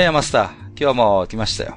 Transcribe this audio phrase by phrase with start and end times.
[0.00, 1.76] やいや、マスター、今日も来ましたよ。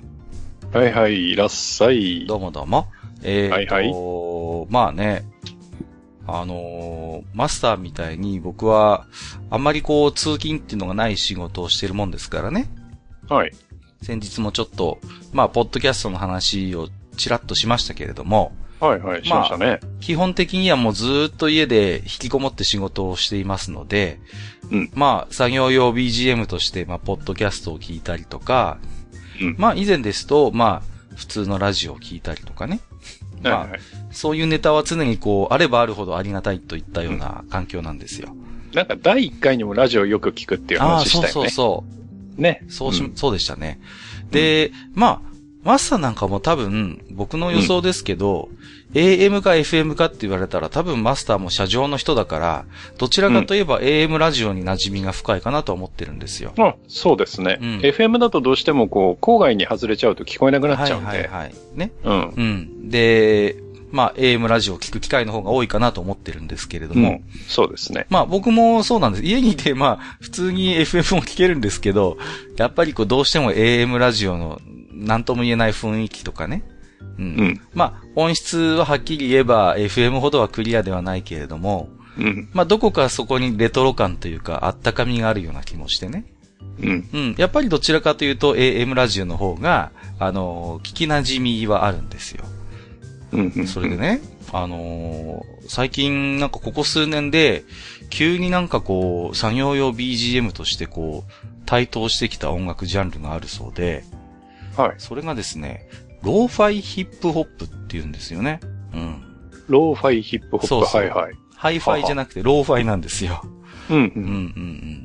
[0.71, 2.25] はいはい、いらっしゃい。
[2.25, 2.87] どうもどうも。
[3.21, 5.25] えー、はいはいまあね、
[6.25, 9.07] あのーマスターみたいに僕は、
[9.49, 12.69] あんまりこう、通勤っていうのがない仕事をしてるもんですからね。
[13.27, 13.51] はい。
[14.01, 14.99] 先日もちょっと、
[15.33, 18.53] まあ、ポッドキャストの話をちらっとしましたけれども、
[18.87, 19.79] はいはい、しましたね。
[20.01, 24.19] 基本的にはもうずーっと家で引きこもって仕事をしていますので、
[24.71, 28.79] うんまあ、作業用 BGM として、まあ、ポッドキャストを聞いたりとか、
[29.41, 32.81] うんまあ、以前ですと、まあ、普通のラジオを聞いたりとかね。
[33.41, 33.79] まあはいはい。
[34.11, 38.35] そういうネタは常にこう、あればあるほどありがたいといったような環境なんですよ。
[38.73, 41.49] なんか第1回にもラジオよく聞くっていうああ、話しそうそうたよね。
[41.51, 41.83] そ
[42.37, 42.41] う。
[42.41, 42.65] ね。
[42.69, 43.79] そうし、んそうでしたね。
[44.31, 45.32] で、まあ、
[45.63, 48.49] マスターなんかも多分、僕の予想ですけど、
[48.93, 52.65] AM か FM かって言われたら多分マスターも車上の人だから、
[52.97, 56.53] どちらかといえば AM ラジオに馴染みが深いかなと思ってるんですよ。
[56.57, 61.07] あ、そうですね、うん FM だとどうしてもこう、郊外に外れちゃうと聞こえなくなっちゃうんで。
[61.07, 61.53] はいはいはい。
[61.75, 61.91] ね。
[62.03, 62.33] うん。
[62.35, 62.89] うん。
[62.89, 63.55] で、
[63.93, 68.07] まあ AM ラジオを聞く機会の方が多いかなと思ってるんですけれども、うんそうですね。
[68.09, 69.23] まあ僕もそうなんです。
[69.23, 72.17] 家にいてまあ普通に FM も聞けるんですけど、
[72.57, 74.59] やっぱりこうどうしても AM ラジオの
[75.03, 76.63] 何とも言えない雰囲気とかね。
[77.17, 77.25] うん。
[77.25, 77.61] うん。
[77.73, 82.49] まあ音質ははっきり言えば FM ほどはクリアではないけれども、うん。
[82.53, 86.25] まあどこかそこにレトロ感というかあったかみがあるような気もしてね。
[86.79, 87.09] うん。
[87.13, 87.35] うん。
[87.37, 92.45] やっぱりどちらかというと AM ラジオの方が、あの聞き馴染みはあるんですよ。
[93.31, 93.67] うん。
[93.67, 94.21] それでね、
[94.51, 97.63] あのー最近なんかここ数年で、
[98.09, 101.31] 急になんかこう、作業用 BGM としてこう、
[101.65, 104.03] 台頭してきた音楽ジャンルがあるそうで、
[104.77, 104.95] はい。
[104.97, 105.87] それがですね、
[106.23, 108.59] ローファイヒップホップって言うんですよね。
[108.93, 109.23] うん。
[109.67, 110.67] ローファイヒップホップ。
[110.67, 111.33] そうそうはいはい。
[111.55, 113.41] ハイファイじゃなくてローファイなんですよ。
[113.89, 113.97] うん。
[113.97, 114.29] ううんうんう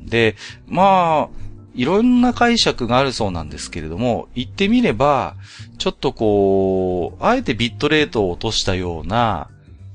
[0.03, 0.05] ん。
[0.05, 0.35] で、
[0.67, 5.35] まあ、いろんな解釈があるそうなんですけれども、言ってみれば、
[5.77, 9.49] ちょっとこう、あえてビットレートを落としたような、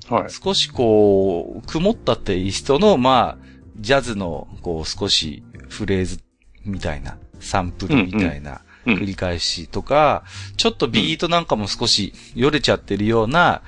[0.09, 0.31] はい。
[0.31, 3.45] 少しこう、曇ったテイストの、まあ、
[3.79, 6.21] ジャズの、こう、少しフレーズ
[6.65, 10.25] みたいな、サンプルみたいな、うん繰り返しとか、
[10.57, 13.63] ちょっとビートなんかも少しよれちゃってるような、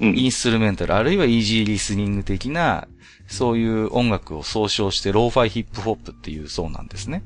[0.00, 0.18] うん。
[0.18, 2.88] インストゥルメンタル、あるいはイージーリスニング的な、
[3.28, 7.22] そういう音楽を総称してローファイヒップホップっていうそうなんですね。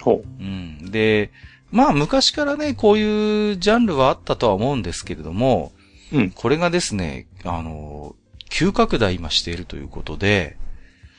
[0.00, 0.90] ほうん。
[0.90, 1.32] で、
[1.70, 5.72] まあ昔からね、こういうジャンルはあったとは思うんですけれども、
[6.12, 6.18] う。
[6.18, 6.30] うん。
[6.30, 8.14] これがですね、あの、
[8.48, 10.56] 急拡大今しているということで、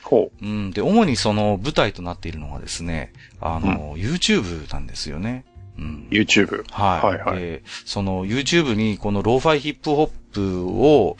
[0.08, 0.70] ほうん。
[0.70, 5.44] で、主にその舞台となっているのがですね、あの、YouTube なんですよね。
[5.78, 6.14] うんう。。
[6.14, 6.64] YouTube？
[6.70, 7.06] はい。
[7.06, 11.16] はいはいで、その YouTube にこのローファイヒップホップを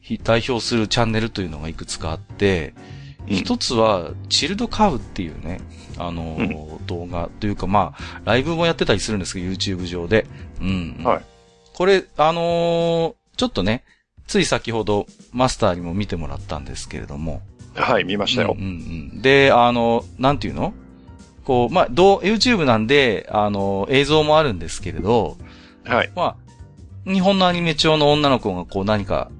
[0.00, 5.60] ひ代表するチャンネルというのがいくつかあって、うん一つは、チルドカウっていうね、
[5.98, 10.26] あの、動画というか、まあ、ライブもやってたりするんですけど、YouTube 上で。
[10.60, 11.00] うん。
[11.04, 11.24] はい。
[11.74, 13.84] これ、あのーちょっとね、
[14.26, 17.40] つい先ほどマスターにも見てもらったんですけれども。
[17.74, 18.64] はい、見ましたようん。
[18.64, 18.70] うん
[19.14, 20.72] うんで、あの、なんていうの？
[21.44, 25.36] こう、まあ、どう、YouTube なんで、あの、映像もあるんですけれど、
[25.84, 26.10] はい。
[26.14, 26.36] ま
[27.06, 29.30] あ、日本のアニメ調の女の子がこう何か、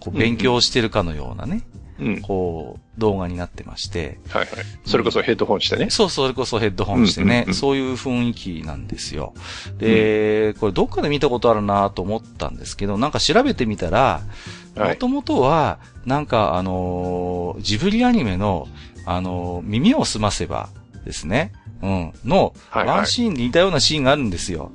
[0.00, 1.62] こう勉強してるかのようなね、
[1.98, 2.20] うん。
[2.22, 4.48] こう、動画になってまして、はいはい。
[4.84, 5.88] それこそヘッドホンしてね。
[5.90, 9.34] そう、それこそヘッドホンしてね、うんうんうんそういう雰囲気なんですよ。
[9.78, 14.65] で、これどっかで見たことあるなと思ったんですけど、なんか調べてみたら、はい。
[14.76, 18.68] もともとは、なんかあのージブリアニメの、
[19.04, 20.68] あのー耳をすませば
[21.04, 21.52] ですね、
[21.82, 24.72] うん、の、はいはいワンシーンに似たようなシーンがあるんですよ。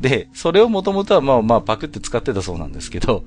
[0.00, 3.24] で、それをもともとはまあまあパクって使ってたそうなんですけど、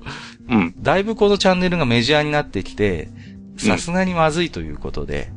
[0.48, 0.74] うん。
[0.78, 3.08] だいぶこのチャンネルがメジャーになってきて、
[3.56, 5.32] さすがにまずいということで、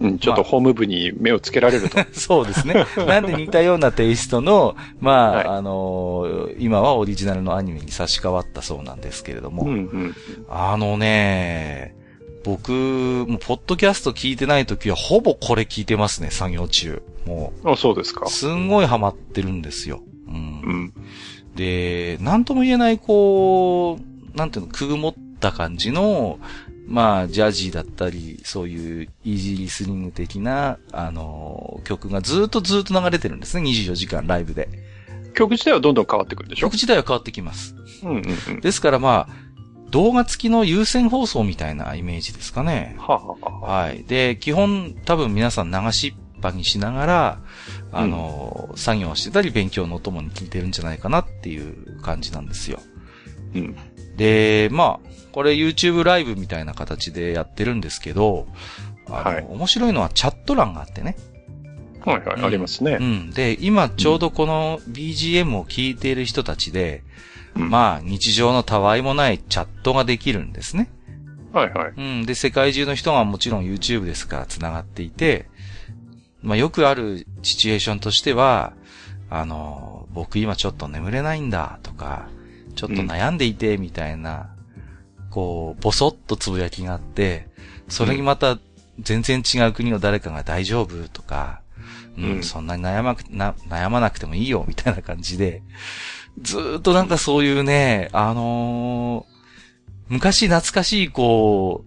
[0.00, 0.18] うん。
[0.18, 1.98] ちょっとホーム部に目をつけられると。
[2.12, 2.86] そうですね。
[2.96, 10.16] なんで似たようなテイストの、 まあ、はいあのー今はオリジナルのアニメに差し替わったそうなんですけれども、うんうん。
[10.48, 11.94] あのね、
[12.44, 17.02] 僕、もう、ポッドキャスト聞いてない時は、ほぼこれ聞いてますね、作業中。
[17.26, 18.30] もあ、そうですかう、。
[18.30, 20.00] すんごいハマってるんですよ。
[20.28, 20.34] うん。
[20.34, 20.92] うん。
[21.54, 26.38] で、なんとも言えない、こう、なんていうの、くぐもっった感じの、
[26.88, 34.68] まあ、ジャジーだったり、そういうイージーリスニング的な、あの、曲がずっとずっと流れてるんですね、24時間ライブで。
[35.34, 36.66] 曲自体はどんどん変わってくるでしょ？
[36.66, 37.74] 曲自体は変わってきます。
[38.02, 38.60] うんうんうん。
[38.60, 39.48] ですからまあ、
[39.90, 42.96] 動画付きの有線放送みたいなイメージですかね。
[42.98, 44.04] はあ、はあはあ、はい。
[44.04, 47.40] で、基本多分皆さん流しっぱにしながら、
[47.92, 52.80] あの、作業してたり勉強のお供に聞いてるんじゃないかなっていう感じなんですよ。
[53.54, 53.76] うん。
[54.18, 58.46] で、まあ、これ YouTube ライブみたいな形でやってるんですけど、
[59.06, 61.16] あの、はい面白いのはチャット欄があってね。
[62.04, 63.02] はいはい、うんありますねう。
[63.02, 63.30] ん。
[63.30, 67.02] で、今ちょうどこの BGM を聞いている人たちで、
[67.56, 70.90] うんまあ、日常のたわいもないチャットができるんですね。
[71.52, 71.92] はいはい。
[71.96, 72.26] うん。
[72.26, 75.46] で、世界中の人がもちろん YouTube ですから繋がっていて、
[76.42, 78.72] まあよくあるシチュエーションとしては、
[79.30, 82.28] あの、僕今ちょっと眠れないんだとか、
[82.78, 84.50] ちょっと悩んでいてみたいな、
[85.30, 87.48] こう、ぼそっとつぶやきがあって、
[87.88, 88.56] それにまた
[89.00, 91.60] 全然違う国の誰かが大丈夫とか、
[92.16, 95.64] うん、うんそんなに悩まくな、悩まなくてもいいよみたいな感じで、
[96.40, 99.38] ずーっとなんかそういうね、あのー
[100.08, 101.84] 昔懐かしい、こ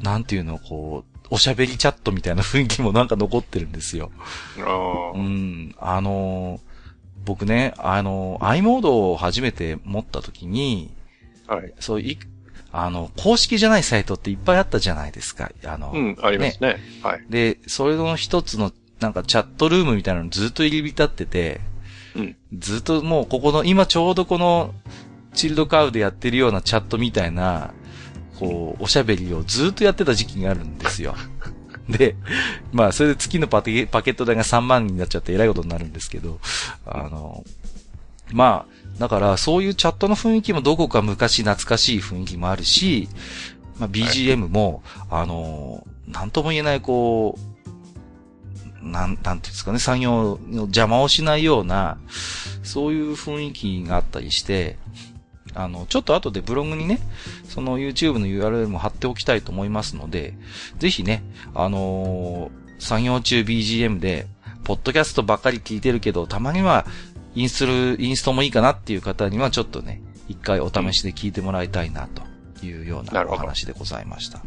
[0.00, 4.10] う、なんていうの、こう、おしゃべりチャットみたいな雰囲気もなんか残ってるんですよ。
[4.58, 5.74] ああ、うん。
[5.78, 6.65] あのー
[7.26, 10.94] 僕ね、あのー、i モードを初めて持った時に、
[11.48, 11.74] はい。
[11.80, 12.18] そうい、
[12.72, 15.50] あの、公式じゃないサイトっていっぱいあったじゃないですか。
[15.64, 16.78] あの、うん、ありますね。
[17.02, 17.24] はい。
[17.28, 21.60] で、それの一つの、なんかチャットルームみたいなのずっと入り浸ってて、
[22.14, 22.36] うん。
[22.56, 24.72] ずっともうここの、今ちょうどこの、
[25.34, 27.74] チルドカウでやってるようなチャットみたいな、
[28.38, 31.16] こう、おしゃべりをずっとやってた時期があるんですよ。
[31.88, 32.16] で、
[32.72, 36.38] まあ、それで月のパケパケット代が3万になっちゃって偉いことになるんですけど、
[36.84, 37.44] あの、
[38.32, 43.08] まあ、だから、そういうチャットの雰囲気もどこか昔懐かしい雰囲気もあるし、
[43.78, 47.38] まあ、BGM も、あの、なんとも言えない、こ
[48.82, 51.98] う、なん、なんていうんですかね、作業の邪魔をしないような、
[52.62, 54.76] そういう雰囲気があったりして、
[55.56, 57.00] あの、ちょっと後でブログにね、
[57.48, 60.34] その YouTube の URL も貼っておきたいと思いますので、
[60.78, 61.22] ぜひね、
[61.54, 64.26] あのー作業中 BGM で、
[64.64, 66.86] ポッドキャストばっかり聞いてるけど、たまには
[67.34, 72.22] インストル、インストもいいかなっていう方にはちょっとね、一回お試しで聞いてもらいたいなと。
[72.64, 74.40] いうようなお話でございました。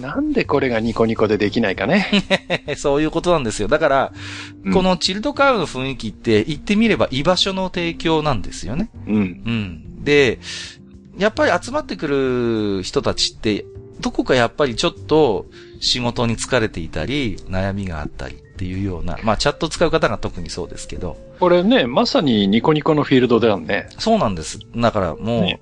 [0.00, 2.08] なんでこれがニコニコでできないかね。
[2.76, 3.68] そういうことなんですよ。
[3.68, 4.12] だから、
[4.64, 8.90] うんこのチルドカウの雰囲気って言ってみれば居場所の提供なんですよね。
[9.06, 9.14] うん。
[9.14, 10.04] うん。
[10.04, 10.40] で、
[11.16, 13.64] やっぱり集まってくる人たちって、
[14.00, 15.46] どこかやっぱりちょっと
[15.80, 23.88] 仕事に疲れていたり、悩みがあったりっていうような、まあチャット使う方が特にそうですけど、これね、まさにニコニコのフィールドだよね。
[23.98, 24.58] そうなんです。
[24.74, 25.60] だからもう、ね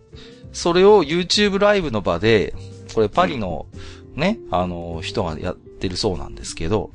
[0.55, 2.55] それを YouTube ライブの場で、
[2.95, 3.67] これパリの
[4.15, 6.93] ね、あの、人がやってるそうなんですけど、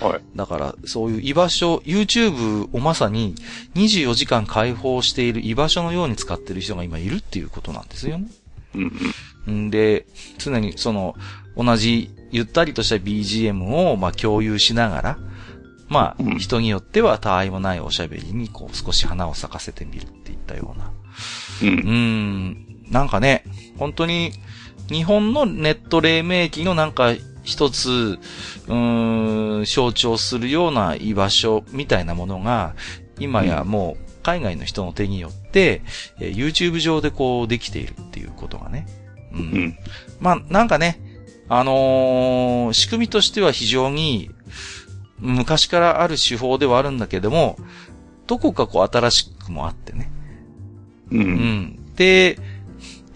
[0.00, 0.20] はい。
[0.36, 3.34] だから、そういう居場所、YouTube をまさに
[3.74, 8.28] 24時間開放している居場所のように使ってる人が今いるっていうことなんですよね。
[9.46, 10.06] うんで、
[10.38, 11.16] 常にその、
[11.56, 15.18] 同じゆったりとした BGM を、まあ、共有しながら、
[15.88, 20.92] まあ、うん人によっては他愛もないおしゃべりに、こう、少し花を咲かせてみるっていったような。
[21.62, 23.44] うんうーん、なんかね、
[23.78, 24.32] 本当に、
[24.90, 32.74] 日本のネット黎明期のなんか一つ、うーん、象徴するような居場所みたいなものが、
[33.18, 35.82] 今やもう海外の人の手によって、
[36.20, 38.86] えー YouTube 上でこうできているっていうことがね。
[39.32, 39.38] うん。
[39.38, 39.78] うん。
[40.20, 41.00] まあ、なんかね、
[41.48, 44.30] あのー仕組みとしては非常に
[45.18, 47.58] 昔からある手法ではあるんだけども、
[48.26, 50.10] どこかこう新しくもあってね。
[51.10, 51.16] う。
[51.16, 51.94] うんん。
[51.96, 52.38] で、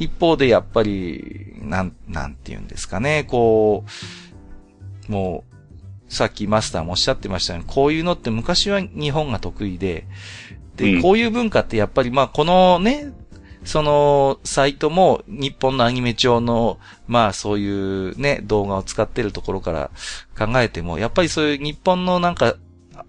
[0.03, 3.85] 一方でやっぱり、なん、なんて言うんですかね、こ
[5.09, 5.45] う、も
[6.09, 10.07] う、さっきマスターもおっしゃってましたように、こういうのって昔は日本が得意で、
[10.77, 11.03] で、うん。
[11.03, 13.13] こういう文化ってやっぱりまあこのね、
[13.65, 17.69] その、サイトも日本のアニメ調の、まあそうい
[18.11, 19.91] うね、動画を使ってるところから
[20.47, 22.57] 考えても、やっぱりそういう日本のなんか、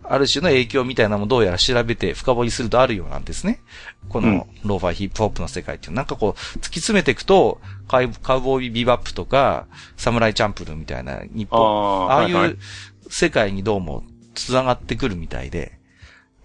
[0.04, 3.62] ある種の影響みたいなのもどうやら調べて深掘りするとあるようなんですね。
[4.10, 5.94] このローファーヒップホップの世界っていう。
[5.94, 8.08] なんかこう、突き詰めていくと、カウ
[8.42, 12.58] ボーイビバップとか、サムライチャンプルーみたいな日あ本、あ、ああいう
[13.10, 14.04] 世界にどうも
[14.36, 15.80] 繋がってくるみたいで。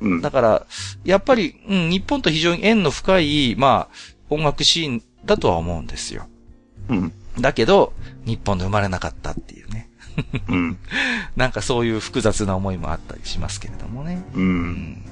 [0.00, 0.20] うん。
[0.20, 0.66] だから、
[1.04, 3.94] やっぱり、うん、日本と非常に縁の深い、まあ、
[4.30, 6.28] 音楽シーンだとは思うんですよ。
[6.88, 7.12] うん。
[7.40, 7.92] だけど、
[8.24, 9.87] 日本で生まれなかったっていうね。
[10.48, 10.78] うん。
[11.36, 14.22] なんかそういう複雑な思いもあったりしますけれどもね。
[14.34, 14.38] う。
[14.38, 15.02] うんん。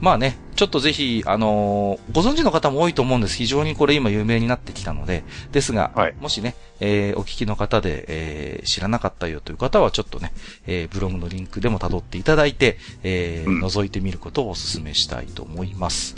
[0.00, 3.36] まあね、ちょっとぜひ、あのーご存知の方も多いと思うんです。
[3.36, 5.24] 非常にこれ今有名になってきたので。
[5.50, 10.32] ですが、はいもしね、えーお聞きの方で、えー知らなかったよという方は、ちょっとね、
[10.66, 16.14] えーブログのリンクでも辿っていただいて、えーうん覗いてみることをお勧めしたいと思います。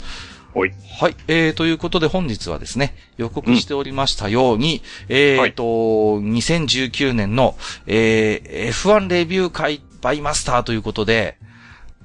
[0.53, 0.73] おい。
[0.99, 1.15] はい。
[1.27, 7.55] えー、ということで本日はですね、予告しておりましたように、えーと、2019年の、
[7.87, 11.37] えー F1 レビュー会バイマスターということで、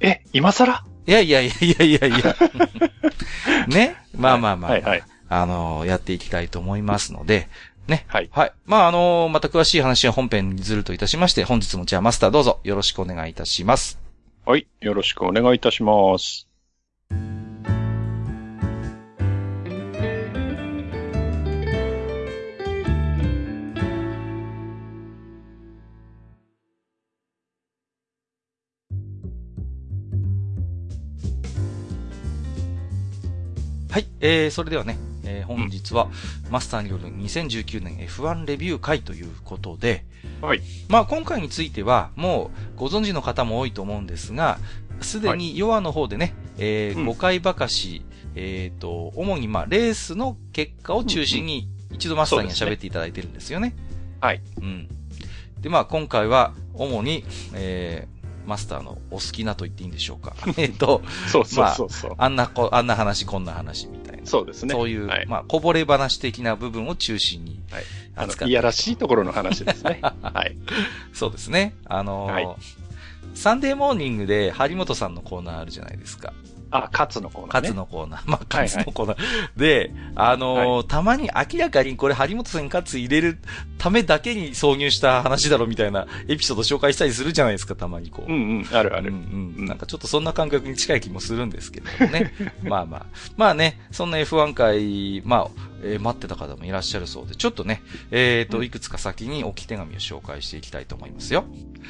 [0.01, 0.85] え、今更？
[1.07, 2.37] いやいやいやいやいやいや。
[3.69, 3.97] ね？
[4.17, 5.03] まあまあまあ、はいはい。
[5.29, 7.49] あのーやっていきたいと思いますので、
[7.89, 8.05] ね？
[8.09, 8.29] はい。
[8.33, 8.53] はい。
[8.65, 13.99] まああのーまた詳しい話は本編にずるといたしまして、本日もじゃあマスターどうぞよろしくお願いいたします。
[14.45, 14.67] はい。
[14.81, 16.47] よろしくお願いいたします。
[33.97, 34.07] はい。
[34.21, 36.11] えー、それではね、えー本日は
[36.51, 40.05] マスターによる2019年 F1 レビュー会ということで、
[40.43, 40.61] はい。
[40.91, 44.59] まあ今回についてはもうご存知の方も多いと思うんですが、
[45.01, 48.03] すでにヨアの方でね、えーうん5回ばかし、
[48.35, 53.75] えっ、と、主にまあレースの結果を中心に一度マスターには喋っていただいてるんですよね。
[54.21, 54.43] はい。
[54.61, 54.89] うん。
[55.59, 57.25] でまあ今回は主に、
[57.55, 58.16] えー
[58.47, 60.35] マスターのお好きなと言っていいんでしょうか。
[60.57, 62.15] えっと、そうそうそうそう。
[62.17, 64.27] あんなこ、あんな話、こんな話みたいな。
[64.27, 64.75] そうですね。
[64.75, 65.27] そういう、はい。
[65.27, 67.61] まあ、こぼれ話的な部分を中心に
[68.15, 70.01] 扱っ、て、いやらしいところの話ですね。
[70.23, 70.57] はい。
[71.13, 71.75] そうですね。
[71.85, 72.47] あのーはい
[73.37, 76.33] サンデーモーニングで張本さんのコーナーあるじゃないですか。
[76.71, 77.69] あ、カツのコーナーカね。
[77.69, 78.23] ツのコーナー。
[78.31, 79.17] まあ、カはいツのコーナー。
[79.57, 83.39] で、あのーたまに明らかにこれ張本さんにカツ入れる
[83.79, 88.33] ためだけに挿入した話だろみたいなエピソード紹介したりするじゃないですか、たまにこう。
[88.33, 89.11] うんうん、あるある。
[89.11, 92.33] うんうんうんなんかちょっとそんな感覚に近い気もするんですけどもね。
[92.63, 93.07] まあまあ。
[93.37, 95.51] まあね、そんな F1 回、まあ、
[95.83, 101.45] えー待ってた方もいらっしゃるそうで、ちょっとね、えっ、と、うんいくつか先に置き手紙を紹介していきたいと思いますよ。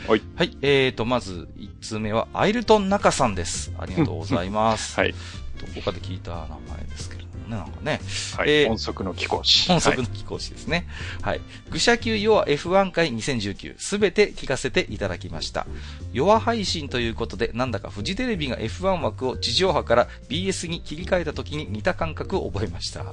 [0.06, 0.22] はい。
[0.34, 0.56] はい。
[0.62, 3.72] えっ、と、まず、1通目は、アイルトン中さんです。
[3.78, 4.98] ありがとうございます。
[5.00, 5.12] はい。
[5.12, 7.15] どこかで聞いた名前ですけ
[7.46, 8.00] ね、なんかね。
[8.36, 8.50] はい。
[8.50, 9.68] えー音速の貴公子。
[9.68, 10.86] 本則の貴公子ですね。
[11.22, 11.40] はい。
[11.70, 15.66] 愚者級ヨア F1 回2019すべて聞かせていただきました。
[16.12, 23.04] ヨア配信ということで、なんだかフジテレビが F1 枠を地上波から BS に切り替えた時に似た感覚を覚えました。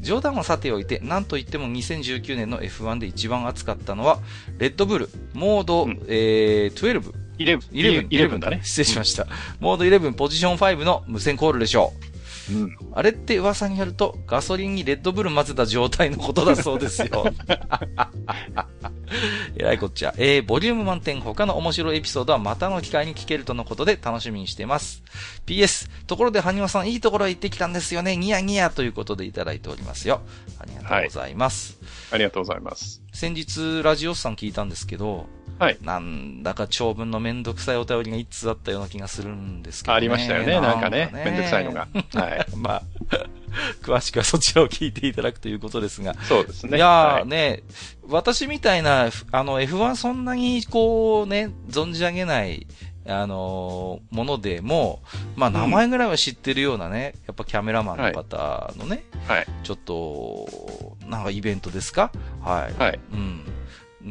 [0.00, 4.20] 冗談はさておいて、なんといっても2019年の F1 で一番熱かったのは、
[4.58, 7.68] レッドブル、モード、うんえー、12、イレブン。
[7.70, 8.60] 11、イレブンだね。
[8.62, 9.26] 失礼しました。
[9.60, 12.09] モード11ポジション5の無線コールでしょう。
[12.50, 12.76] うん。
[12.92, 17.24] あれって噂によると、ガソリンにレッドブル混ぜた状態のことだそうですよ。
[19.56, 20.14] えらいこっちゃ。
[20.16, 25.02] えー、ボリューム満点、他の面白いエピソードはまたの機会に聞けるとのことで楽しみにしています。
[25.46, 28.16] PS、ところで、はにわさん、いいところへ行ってきたんですよね。
[28.16, 30.22] ニヤニヤということでいただいておりますよ。
[30.58, 31.78] ありがとうございます。
[32.12, 33.02] ありがとうございます。
[33.12, 35.26] 先日、ラジオスさん聞いたんですけど、
[35.60, 35.78] はい。
[35.82, 39.96] なんだか長文のめんどくさいお便りが一通あったような気がするんですけどね。
[39.96, 40.60] ありましたよね。
[40.60, 41.10] なんかね。
[41.14, 41.86] めんどくさいのが。
[42.14, 42.46] はい。
[42.56, 42.82] まあ、
[43.82, 46.14] 詳しくはそちらを聞いていただくということですが。
[46.22, 46.76] そうですね。
[46.78, 47.62] いやーはいね、
[48.08, 52.66] 私みたいな、あの F1 そんなにこうね、存じ上げない、
[53.06, 55.02] あのーものでも、
[55.36, 59.46] まあ名前ぐらいは知ってるようなね、やっぱキャメラマンの方のね、はい。
[59.64, 62.12] ちょっと、なんかイベントですか？
[62.42, 62.82] はい。
[62.82, 63.00] はい。
[63.12, 63.42] うん。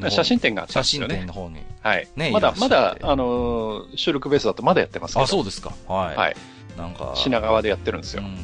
[0.10, 1.16] 写真展があったん写真ですよね。
[1.20, 1.62] 展の方に。
[1.82, 2.08] はい。
[2.16, 5.24] ねまだ、まだ、あのー収録ベースだとまだやってますけど。
[5.24, 5.74] あ、そうですか。
[5.88, 6.16] はい。
[6.16, 6.36] はい。
[6.78, 8.24] なんか、品川でやってるんですよ。
[8.24, 8.38] うん。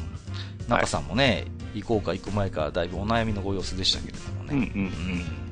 [0.68, 4.48] 中さんもね、行こうか行く前か、だいぶお悩みのご様子でしたけれどもね。
[4.50, 5.46] うんうんうん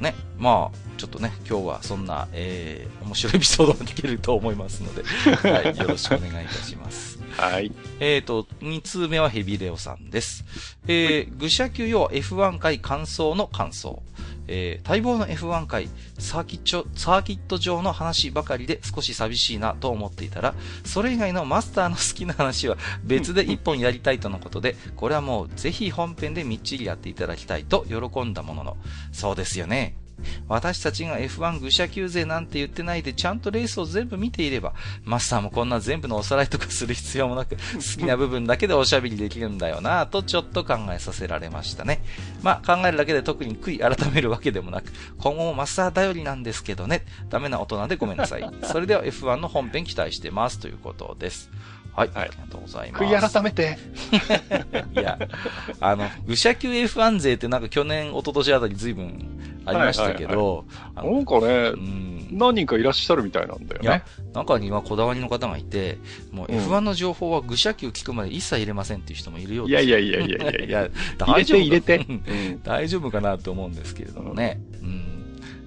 [0.00, 5.02] ね、まあ、ちょっとね、今日はそんな、えー、面白いエピソードが聞けると思いますので、
[5.48, 7.18] はい、よろしくお願いいたします。
[7.36, 7.72] はい。
[8.00, 10.44] えーと、2通目はヘビレオさんです。
[10.86, 14.02] えー、愚者級要は F1 回感想の感想。
[14.48, 28.76] えー、待望の F1 回、サーキット、サーキット上の話ばかりで少し寂しいなと思っていたら、それ以外のマスターの好きな話は別で一本やりたいとのことで、これはもうぜひ本編でみっちりやっていただきたいと喜んだものの、
[29.12, 29.96] そうですよね。
[30.48, 42.02] 私たちが F1 愚者級勢なんて言ってないでちゃんとレースを全部見ていれば、マスターもこんな全部のおさらいとかする必要もなく、 好きな部分だけでおしゃべりできるんだよなぁとちょっと考えさせられましたね。
[42.42, 48.50] まあ考えるだけで特に悔い改めるわけでもなく、今後もマスター頼りなんですけどね、ダメな大人でごめんなさい。
[48.62, 51.50] それでは F1 の本編期待してますということです。
[51.94, 53.04] はい、はいありがとうございます。
[53.04, 53.78] 悔い改めて。
[55.00, 55.18] いや、
[55.80, 59.34] あの、愚者級 F1 勢ってなんか去年、一昨年あたり随分
[59.64, 62.38] ありましたけど、あのなんかねう、ん、うん。
[62.38, 65.98] 何人かいらっしゃるみたいなんだよね。、中にはこだわりの方がいて、
[66.32, 70.66] もううん F1 の情報は愚者級聞くまで一切入れませんっていう人もいるよういですやいやいやいやいやいや。
[70.66, 71.96] いや、入れて入れて。
[71.96, 72.62] うんうん。
[72.62, 74.60] 大丈夫かなと思うんですけれどもね。
[74.82, 74.83] うん。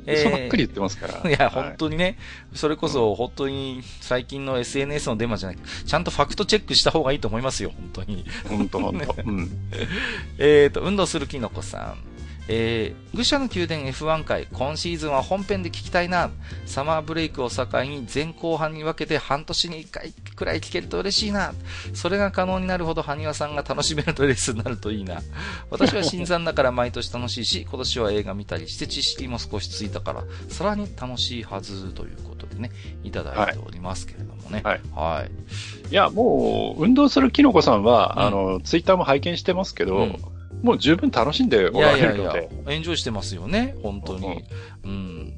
[0.08, 1.30] 嘘ばっかり言ってますから。
[1.30, 2.18] いや、はい本当にね、
[2.54, 8.26] それこそ本当に最近の SNS のデマじゃなくて、ちゃんとファクトチェックした方がいいと思いますよ、本当に。
[8.48, 9.16] 本当本当。
[9.26, 9.50] うん。
[10.38, 12.17] えーと、運動するキノコさん。
[12.50, 16.32] えー、愚者の宮殿 F1 回、今シーズンは本編で聞きたいな。
[16.66, 21.54] サマーブレイクを境に前後半に分けて半年に1回くらい聞けると嬉しいな。
[21.94, 25.22] それが可能になるほど埴輪さんが楽しめるレースになるといいな。
[25.70, 32.72] 私は新参だから毎年楽しいし、今年は映画見たりして知識も少しついたから、さらに楽しいはずということでね、
[33.04, 34.62] いただいておりますけれどもね。
[34.64, 34.82] はい。
[34.96, 35.92] はい。
[35.92, 44.44] いや、もう、運動するキノコさんは、うんあの、ツイッターも拝見してますけど、うんもう十分楽しんでいおらやいやいやれるので。、エンジョイしてますよね、本当に。
[44.84, 45.34] うん。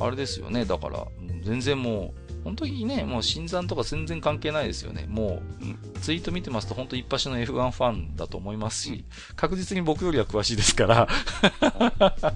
[0.00, 5.06] あれですよね、だから、うん全然もう、本当にね、もう新参とか全然関係ないですよね。
[5.08, 9.04] もうんう、ツイート見てますと本当一発の F1 ファンだと思いますし、
[9.36, 11.08] 確実に僕よりは詳しいですから。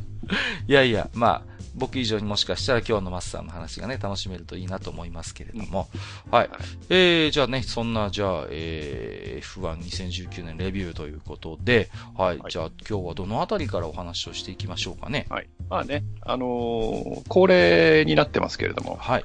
[0.66, 5.88] いやいや、まあ、僕以上にもしかしたら今日のマスターの話がね、楽しめるといいなと思いますけれども。
[6.30, 6.50] はい。
[6.90, 12.38] えー、じゃあね、そんな、じゃあ、えー、F12019 年レビューということで、はい。
[12.38, 15.26] はいじゃあ今日はどのあたりからお話をしていきましょうかね。
[15.30, 15.48] はい。
[15.70, 19.24] まあね、あのー恒例になってますけれども、はい。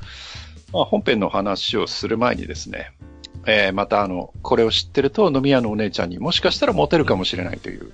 [0.72, 2.92] まあ、本編の話をする前にですね、
[3.46, 7.92] えーまたあの、これを知ってると飲み屋のお姉ちゃんにもしかしたらモテるかもしれないという。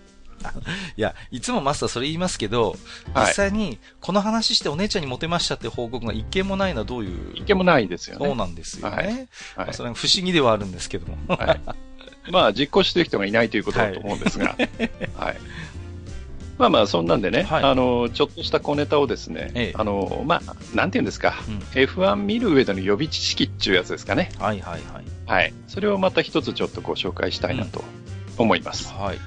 [0.97, 2.75] いや、いつもマスターそれ言いますけど、
[3.13, 7.35] はい実際にこの話してお姉ちゃんにモテましたって報告が一件もないのはどういう。
[7.35, 8.25] いけもないですよね。
[8.25, 8.95] そうなんですよね。
[8.95, 11.17] はいはいまあそれは不思議ではあるんですけども。
[11.35, 11.61] はい。
[12.31, 14.55] まあ、実行してる人がいないということだと思うんですが、
[15.15, 15.37] はい。
[16.57, 24.29] まあまあ、そんなんでね、はいあの、ちょっとした小ネタをですね、ええあの、まあ、なんていうんですか、うん F1 見る上での予備知識っていうやつですかね。
[24.39, 25.03] はいはいはい。
[25.25, 25.53] はい。
[25.67, 27.83] それをまた一つちょっとご紹介したいなと
[28.37, 28.93] 思います。
[28.93, 29.17] はい。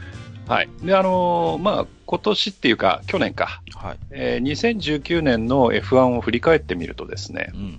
[0.46, 0.68] はい。
[0.82, 3.98] で、あの、まあ、今年っていうか、去年か、はい。
[4.10, 7.78] えー2019年の F1 を振り返ってみるとですねう、ん。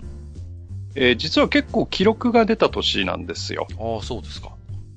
[0.94, 3.66] えー実は結構記録が出た年なんですよ。
[3.78, 4.50] ああ、そうですか。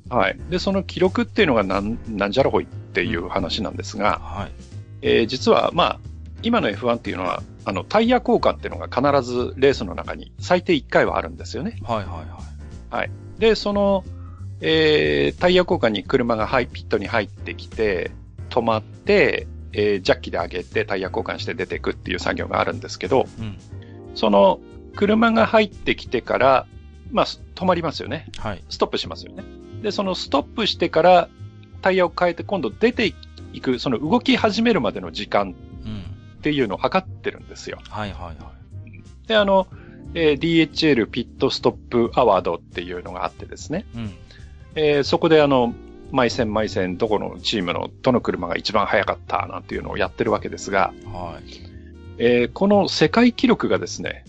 [0.10, 0.38] はい。
[0.49, 4.51] で、その記録っていうのがなん、なんじゃらほいっていう話なんですが、はい。
[5.01, 5.99] えー実は、まあ、
[6.43, 11.77] 今の F1 っていうのは、あの、タイヤ交換っていうのが必ずレースの中に最低1回はあるんですよね。
[11.84, 13.12] はいはいはい。
[13.39, 14.03] で、その、
[14.62, 18.12] えータイヤ交換に車が入ピットに入ってきて、
[18.50, 23.58] 止まって、えージャッキで上げてタイヤ交換して出ていくっていう作業があるんですけど、うん。
[24.15, 24.60] その
[24.95, 26.67] 車が入ってきてから、
[27.12, 28.28] まあ、す止まりますよね。
[28.38, 28.63] はい。
[28.69, 29.43] ストップしますよね。
[29.82, 31.30] で、そのストップしてから
[31.82, 33.13] タイヤを変えて今度出て
[33.54, 36.02] いく、その動き始めるまでの時間うん。
[36.39, 37.80] っていうのを測ってるんですよ。
[37.89, 39.28] はいはいはい。
[39.28, 39.67] で、あの、
[40.13, 43.86] えー DHL ピットストップアワードっていうのがあってですね。
[43.95, 44.13] うん。
[44.75, 45.73] えーそこであの、
[46.12, 51.51] 毎戦毎戦どこのチームのどの車が一番速かったなんていうのをやってるわけですが、はい。
[52.17, 54.25] えーこの世界記録がですね。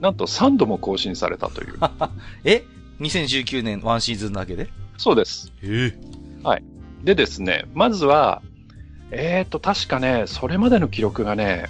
[0.00, 1.74] なんと3度も更新されたという。
[2.44, 2.64] え
[3.00, 4.68] ?2019 年ワンシーズンだけで？
[4.96, 5.52] そうです。
[5.62, 5.92] え
[7.04, 8.42] でですね、まずは、
[9.10, 11.66] えーと、確かね、それまでの記録がね、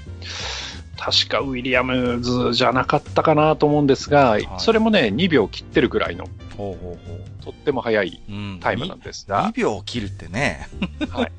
[1.05, 7.45] 確かウィリアムズじゃなかったかなと思うんですが、いそれもね、2秒切ってるぐらいの、ほうほうほう。
[7.45, 8.59] とっても速いうん。
[8.61, 10.69] タイムなんです2が、秒切るってね。
[11.11, 11.33] はい。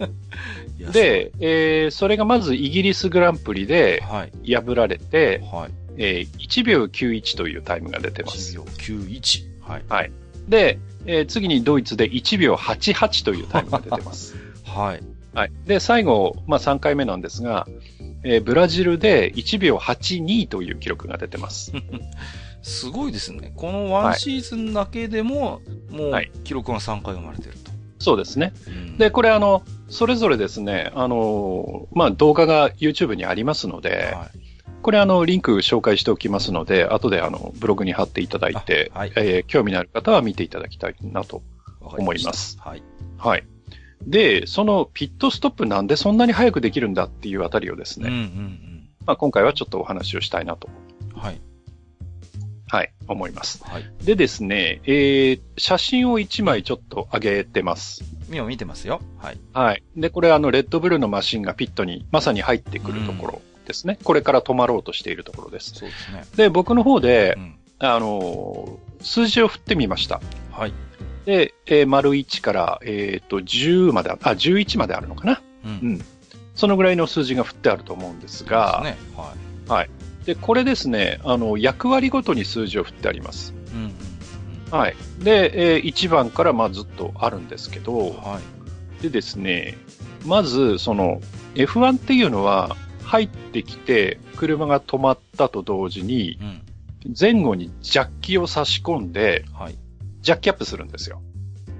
[0.91, 4.53] で、えーそれがまずイギリスグランプリではい。
[4.53, 5.71] 破られて、はい。
[5.95, 8.57] えー1秒91というタイムが出てます1。
[8.57, 8.63] 秒
[9.07, 9.45] 91。
[9.87, 10.11] はい。
[10.49, 14.35] で、えー次にドイツで1秒88というタイムが出てます。
[14.65, 15.12] はい。
[15.33, 15.51] はい。
[15.65, 17.67] で、最後、まあ3回目なんですが、
[18.23, 21.73] えーブラジルで1秒82という記録が出てます。
[22.61, 23.51] すごいですね。
[23.57, 27.71] このワンシーズンだけでも、もうはい、記録が3回生まれてると。
[27.99, 28.53] そうですね。
[28.67, 34.39] うんで、これあの、それぞれですね、あのーまあ動画が YouTube にありますので、はい。
[34.81, 41.41] これあの、リンク紹介しておきますので、後であの、ブログに貼っていただいて、あはいえー興味のある方は見ていただきたいなと
[41.81, 42.57] 思います。
[42.59, 42.83] はい。
[43.17, 43.43] はい。
[44.07, 50.69] で、そのピットストップなんでそんなに早くできるんだっていうあたりをですうんうね、んまあ、今回はちょっとお話をしたいなと、
[51.13, 51.19] うん。
[51.19, 51.41] はい。
[52.67, 53.63] はい、思います。
[53.63, 53.85] はい。
[54.03, 58.03] でですね、えー、写真を1枚ちょっと上げてます。
[58.31, 58.99] 今見てますよ。
[59.19, 59.37] はい。
[59.53, 59.83] はい。
[59.95, 63.99] で、これあの、レッドブルのマシンがピットにまさに入ってくるところですね。
[64.03, 65.75] これから止まろうとしているところです。
[65.75, 66.23] そうですね。
[66.35, 67.55] で、僕の方でう、ん。
[67.79, 70.21] あのー数字を振ってみました。
[70.51, 70.73] はい。
[71.25, 75.41] で、えー丸1から、えっ、と、10まであ、あ、11まであるのかな。
[75.65, 75.67] う。
[75.67, 76.01] うんん。
[76.55, 78.97] そのぐらいの数字が振ってあると思うんですが、ね。
[79.67, 79.89] はい。
[80.25, 83.53] で、これですね、あの、役割ごとに数字を振ってあります。
[83.73, 83.93] うんうん
[84.71, 84.95] はい。
[85.19, 88.39] で、えー1番からまあずっとあるんですけどうん。、は
[88.99, 89.03] い。
[89.03, 89.77] でですね、
[90.25, 91.21] まず、その、
[91.55, 96.61] F1 っていうのは、入ってきて、車が止まったと同時に、うん。
[97.19, 99.75] 前後にジャッキを差し込んで、はい。
[100.23, 101.21] ジャッキアップするんですよ。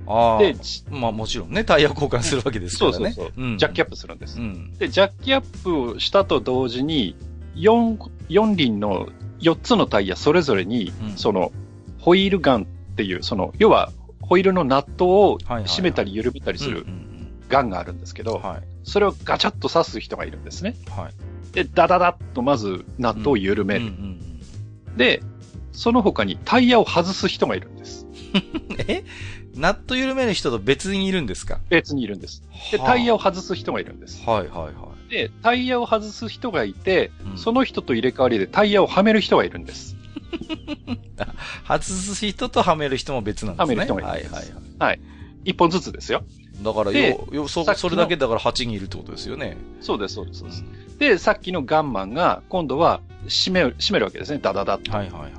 [0.05, 0.39] ああ。
[0.39, 0.55] で、
[0.91, 3.11] まあもちろんね、タイヤ交換するわけですからね。
[3.15, 3.57] そうそうそううん。
[3.57, 3.91] ジャッキアップ。
[3.91, 4.43] プするんですう。
[4.43, 4.73] ん。
[4.77, 7.15] で、ジャッキアップをしたと同時に、
[7.55, 7.97] 4、
[8.29, 9.07] 4輪の
[9.39, 11.51] 4つのタイヤそれぞれに、うんその、
[11.99, 17.09] ホイールガンっていう、その、要は、ホイールのナットを締めたり緩めたりするうんうん
[17.49, 18.63] ガンがあるんですけど、うんはい。
[18.83, 20.75] それをガチャッと刺す人がいるんですね。
[20.89, 21.13] はい。
[21.53, 23.81] で、ダダダッとまずナットを緩める。
[23.81, 24.19] うんうん
[24.97, 25.23] で、
[25.71, 28.05] その他にタイヤを外す人がいるんです。
[28.33, 28.37] う
[28.73, 29.03] んえ？
[29.55, 31.59] ナット緩める人と別にいるんですか？
[31.69, 32.43] 別にいるんです。
[32.71, 34.23] で、タイヤを外す人がいるんです。
[34.25, 39.95] はいはいはで、タイヤを外す人がいて、うんその人と入れ替わりでタイヤをはめる人がいるんです。
[39.95, 39.97] い。
[41.67, 43.75] 外す人とはめる人も別なんですね。
[43.75, 44.43] はめる人もいるはいはい
[44.79, 44.99] はい。
[45.45, 46.23] 一本ずつですよ。
[46.61, 49.57] だからでよ、よ、そそれだけだから8人いるってことですよね。
[49.81, 50.63] そうです、そうです、そうです。
[50.99, 54.39] で、さっきのガンマンが、今度は、締める、締めるわけですね。
[54.41, 54.91] ダダダッと。
[54.91, 55.31] はいはい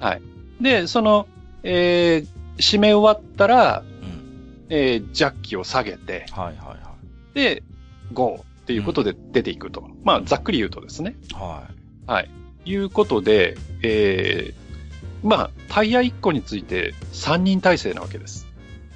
[0.00, 0.22] はい。
[0.60, 1.26] で、その、
[1.62, 4.66] えー、締め終わったら、うん。
[4.70, 6.94] えー、ジャッキを下げて、はいはいは
[7.34, 7.62] で、
[8.12, 9.88] ゴーっていうことで出ていくと。
[10.04, 11.16] まあ、ざっくり言うとですね。
[11.30, 11.34] い。
[11.34, 11.68] は
[12.06, 12.30] はい。
[12.64, 18.46] いうことで、えー、まあ、タイヤ1個について3人体制なわけです。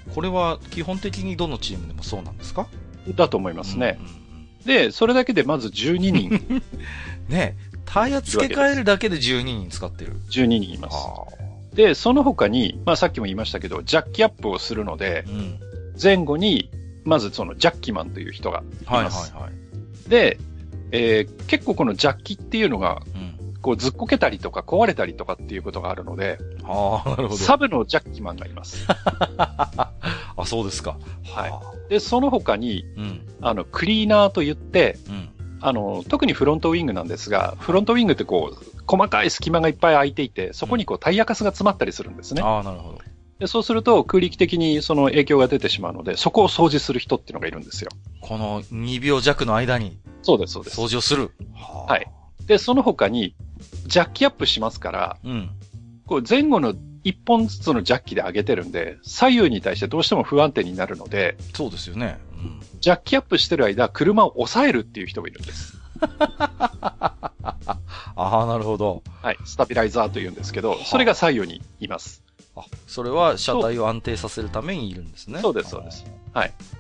[0.09, 0.15] い。
[0.15, 2.67] これは基本的にどのチームでもそうなんですか？
[3.15, 3.99] だと思いますね。
[3.99, 4.23] うんうんうん
[4.65, 6.63] で、それだけでまず12人、
[7.29, 10.21] ねえタイヤ付け替えるだけで12人使ってる。
[10.31, 10.97] 12人います。
[10.97, 11.25] あ
[11.75, 15.59] で、その他に、まあさっきも言いましたけど、ジャッキアップをするのであ。、うん。
[16.01, 16.71] 前後に、
[17.05, 19.35] まずそのジャッキマンという人がいはいはいます。
[19.35, 20.09] はい。
[20.09, 20.39] で、
[20.91, 23.33] えー結構このジャッキっていうのが、うん。
[23.63, 27.37] こうずっこけたりとか壊れたりとかっていうことがあるので、ああ、なるほど。
[27.37, 28.85] サブのジャッキマンがいます。
[29.39, 29.93] あ、
[30.45, 30.97] そうですか。
[31.33, 31.61] はいあ。
[31.89, 33.21] で、その他に、うん。
[33.41, 35.29] あの、クリーナーと言って、うん。
[35.61, 42.43] あの、特にフロントウィングなんですが、フロントウィングってこう、細かい隙間がいっぱい空いていて、そこにこうタイヤカスが詰まったりするんですね。
[42.43, 42.99] ああ、なるほど。
[43.39, 47.91] でそうすると空力的にその影響が出てしまうので、そこを掃除する人っていうのがいるんですよ。
[48.21, 50.79] この2秒弱の間にそうです、そうです。
[50.81, 51.31] 掃除をする。
[51.55, 52.07] ははい。
[52.47, 53.35] で、その他に、
[53.87, 55.51] ジャッキアップしますから、うん。
[56.07, 56.75] こう前後の
[57.05, 62.19] 一本ずつのジャッキで上げてるんで、左右に対してどうしても不安定になるので、そうですよね。
[62.37, 62.61] うん。
[62.81, 65.82] ジャッキアップしてる間、車を抑えるっていう人がいるんです。
[68.15, 69.03] ああ、なるほど。
[69.23, 69.39] はい。
[69.45, 72.23] スタビライザーというんですけど、それが左右にいます。
[72.55, 75.41] あ、それは車体を安定させるためにいるんですね。
[75.41, 76.05] そうですそうです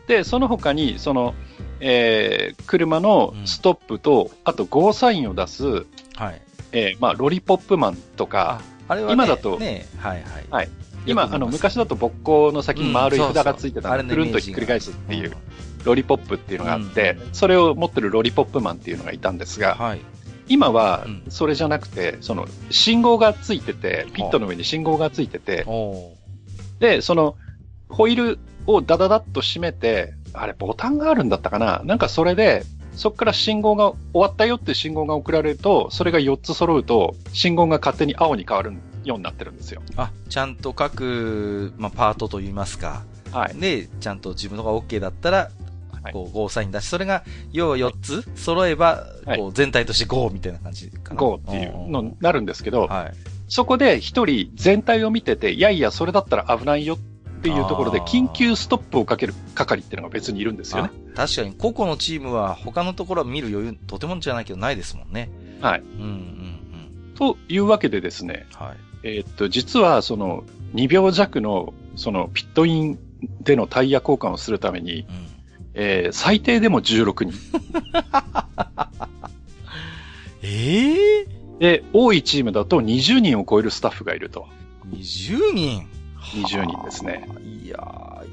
[0.06, 1.34] で、その他に、その、
[1.80, 6.42] えー、車のストップと、あとゴーサインを出す、はい。
[6.72, 10.46] えー、まあ、ロリポップマンとか、あれはね、今だとね、はいはい。
[10.50, 10.68] はい
[11.04, 15.32] 今、あの、昔だと勃興の先に丸いうん札がついてたのそうそうくるんとひっくり返すっていう、
[15.84, 20.00] ロリポップっていうのがあって、それを持ってるロリポップマンっていうのがいたんですが、はい。
[20.48, 26.12] 今はうんそれじゃなくて、その、信号がついてて、ピットの上に信号がついてて、お
[26.80, 27.36] で、その、
[27.88, 31.82] ホイールをダダダッと閉めて、あれ、ボタンがあるんだったかな？
[31.84, 32.64] なんかそれで、
[32.96, 38.72] そこから信号が終わったよって信号が送られると、それが4つ揃うと、信号が勝手に青に変わる
[39.04, 39.80] ようになってるんですよ。
[39.96, 43.04] あ、ちゃんと各、まあ、パートといいますか。
[43.30, 43.54] はい。
[43.54, 45.50] で、ちゃんと自分のが OK だったら、はい
[46.12, 51.20] こう、ゴーサイン出し、それが、要は4つ揃えば、はいこう、全体としてゴーみたいな感じかな。
[51.20, 53.12] GO っていうのになるんですけど、はい。
[53.48, 56.98] そこで一人全体を見てて、いやいや、それだったら危ないよっ
[57.42, 60.90] ていうところで、緊急ストップをかける係っていうのが別にいるんですよね。
[61.14, 65.30] あ確かに、個々のチームは他のところは見る余裕、とてもじゃないけどないですもんね。
[65.60, 65.80] はい。
[65.80, 67.14] うんうんうん。
[67.14, 68.76] というわけでですね、はい。
[69.02, 72.98] えーっと、実はその2秒弱のそのピットイン
[73.42, 75.31] でのタイヤ交換をするために、うん。
[75.74, 77.34] えー最低でも16人。
[80.42, 81.26] ええ
[81.60, 84.48] で、多いチームだと20人を超えるスタッフがいると。
[84.90, 85.86] 20人
[86.18, 87.24] 20人ですね。
[87.28, 88.26] はあいやー、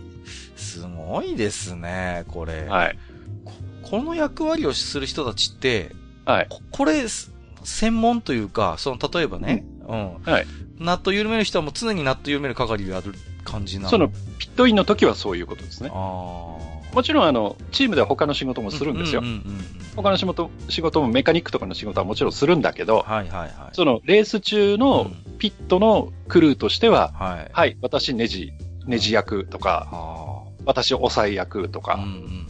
[0.55, 2.63] すごいですね、これ。
[2.65, 2.97] はい。
[3.45, 5.91] ここの役割をする人たちって、
[6.25, 6.47] はい。
[6.49, 7.31] ここれ、す
[7.63, 10.15] 専門というか、その、例えばね、うん。
[10.23, 10.47] はい。
[10.79, 13.89] ナット緩める人はもう常にナット緩める係でやる感じなの？
[13.89, 15.89] その、ピットインの時はそういうことですね。
[15.93, 16.78] ああ。
[16.93, 19.23] もちろん、あの、チームでは他の仕事もするんですよう。
[19.23, 23.49] んうんうんうん他の仕事、仕事もメカニックとかの仕事はもちろんするんだけど、はいはいはい。
[23.73, 27.49] そのレース中のうんピットのクルーとしては、はい。
[27.51, 28.53] はい、私ネジ、
[28.85, 32.47] ネジ役とか、は私抑え役とかうんうん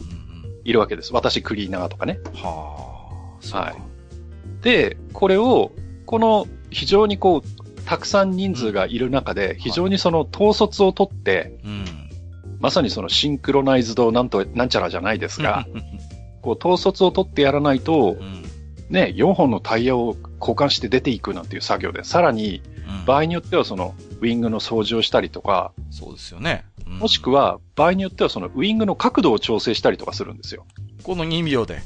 [0.64, 1.12] いるわけです。
[1.12, 2.20] 私クリーナーとかね。
[2.24, 2.32] うん。
[2.34, 2.76] は
[3.52, 3.58] あ。
[3.58, 3.90] はい
[4.62, 5.72] で、これを、
[6.06, 11.84] この非常にこう、たくさん人数がいる中で、非常にその統率をとって、うん。
[12.60, 15.66] まさにそのシンクロナイズドなんと、なんちゃらじゃないですが、
[16.42, 18.44] こう統率をとってやらないとう、ん。
[18.90, 26.64] ね、4本のタイヤを交換して出ていくなんていう作業で、さらにうん場合によってはそのウィングの掃除をしたりとか、そうですよね。
[26.86, 30.66] うんもしくは場合によってはそのウィングの角度を調整したりとかするんですよ。
[31.04, 31.80] この2秒で。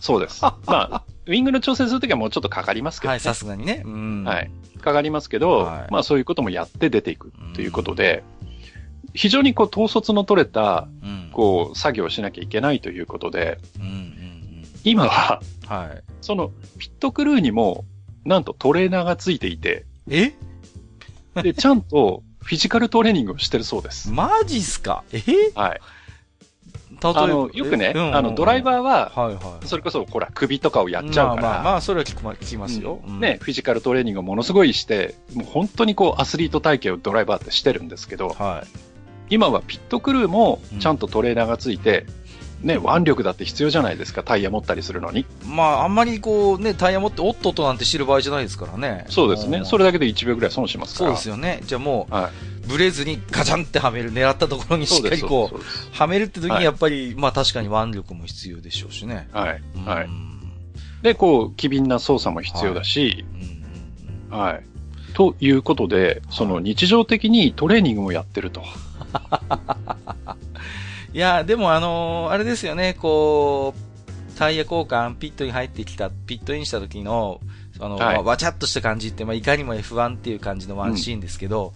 [0.00, 0.42] そうです。
[0.44, 3.12] まあ、ウィングの調整するときはもうちょっとかかりますけど、ね。
[3.14, 3.82] はい、さすがにね。
[3.84, 4.24] うん。
[4.24, 4.50] はい。
[4.80, 8.22] かかりますけど、はいまあそういうこともやって出ていくということで、
[9.14, 11.30] 非常にこう統率の取れた、うん。
[11.32, 13.58] こう、作業をしなきゃいけないということで。
[14.84, 15.68] 今は、うん。
[15.68, 16.02] はい。
[16.20, 17.84] その、ピットクルーにも、
[18.24, 20.34] なんとトレーナーがついていて、え？
[21.42, 24.10] で、 ちゃんとフィジカルトレーニングをしてるそうです。
[24.10, 25.04] マジっすか？
[25.12, 25.22] え？
[25.54, 25.80] はい。
[27.02, 29.66] 例えばあの、よくね、あの、ドライバーは、はいはい。
[29.66, 33.00] それこそ、ほら、首とかをやっちゃうから、まあそれは聞きますよ。
[33.06, 33.38] ね、。
[33.42, 38.93] フィジカルトレーニングをものすごいして、もう本当にこう、アスリート体型をドライバーってしてるんですけど、はい。
[39.30, 42.06] 今はピットクルーもうんちゃんとトレーナーがついて、
[42.62, 45.26] ね、腕力だって必要じゃないですか、タイヤ持ったりするのに。
[45.46, 49.06] まあ、あんまりこうね、タイヤ持っておっとっとなんて知る場合じゃないですからね。
[49.10, 49.60] そうですね。
[49.60, 51.14] んそれだけで1秒ぐらい損しますかそうら。
[51.14, 51.60] ですよね。
[51.64, 52.30] じゃあもは
[52.66, 54.86] う、ブレずにガチャンってはめる、狙ったところにい。
[54.86, 55.90] しっかりこそうです。
[55.92, 59.28] う、はめるって時はいにやっぱり、まあ確かに腕力も必要でしょうしね。
[59.32, 59.62] はい。
[59.84, 60.04] はい。
[60.04, 60.34] うん
[61.04, 64.64] で、こう、機敏な操作も必要だし、うんうんはい。
[65.12, 68.62] ということで、その日常的にトレーニングもやってると。
[71.12, 77.40] いや、でもあのーあれですよね、こう、タイヤ交換、ピットに入ってきた、ピットインした時の、
[77.78, 81.72] あの、はいまあわちゃっとした感じって、まあ、いかにも F1 っていう感じのワンシーンですけど、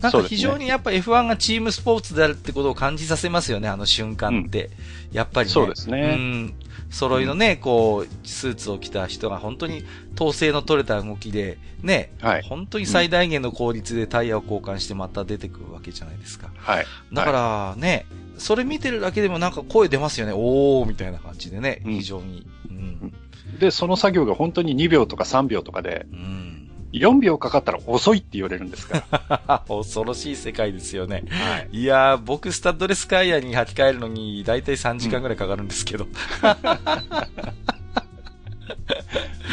[0.00, 4.70] なんか非常にやっぱ F1 がチームスポーツであるってことを感じさせますよね、あの瞬間って。
[5.12, 5.52] やっぱりね。
[5.52, 6.54] そうですねうん。
[6.90, 12.42] 揃いのね、こう、スーツを着た人が本当に統制の取れた動きで、ね、はい。
[12.42, 16.50] 本当に最大限の効率でタイヤを交換してまた出てくるわけじゃないですか。
[16.56, 16.86] はい。
[17.12, 18.06] だからね、
[18.38, 20.32] それ見てるだけでもなんか声出ますよね。
[20.34, 22.46] おーみたいな感じでね、うん非常に。
[22.68, 23.12] うん。
[23.58, 26.53] で、その作業が本当に2秒とか3秒とかで、うん。
[26.94, 29.04] 4秒かかったら遅いって言われるんですか
[29.48, 29.64] ら。
[29.68, 31.24] 恐ろしい世界ですよね。
[31.28, 31.80] はい。
[31.80, 36.06] いやー、僕スタッドレスカイヤに履き替えるのに、だいたい3時間ぐらいかかるんですけど。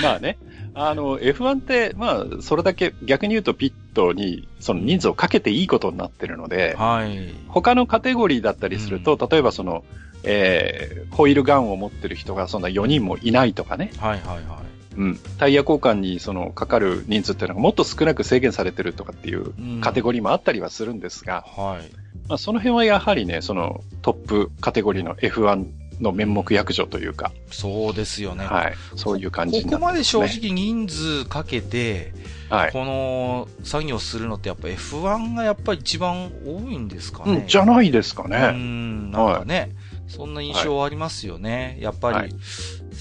[0.01, 0.37] まあね。
[0.73, 7.33] あの、F1 って、まあ、それだけ逆に言うとピットにその人数をかけていいことになってるので、はい。
[7.49, 9.83] 他のカテゴリーだったりすると、例えばその、
[10.23, 13.91] えー、ホイールガンを持ってる人がそんな4人もいないとかね。
[13.99, 14.70] はいはいはい。
[14.97, 15.19] うん。
[15.37, 21.91] タイヤ交換にそのかかる人数っていうのがもっと少なく制限されてるとかっていううんカテゴリーもあったりはするんですが、はい。
[22.27, 25.65] まあ、その辺はやはりね、そのトップカテゴリーの F1
[26.01, 28.45] の面目躍如というか、そうですよね。
[28.45, 28.73] はい。
[28.95, 32.13] そういう感じになってここまで正ね直人数かけて、
[32.49, 32.71] はい。
[32.71, 37.33] この作業するのってやっぱ F1 がやっぱり一番多いんですかね。
[37.33, 38.51] うん、じゃないですかうね。
[38.51, 39.71] ん、なんかね、
[40.07, 41.77] そんな印象はありますよね。
[41.79, 42.33] やっぱりはい、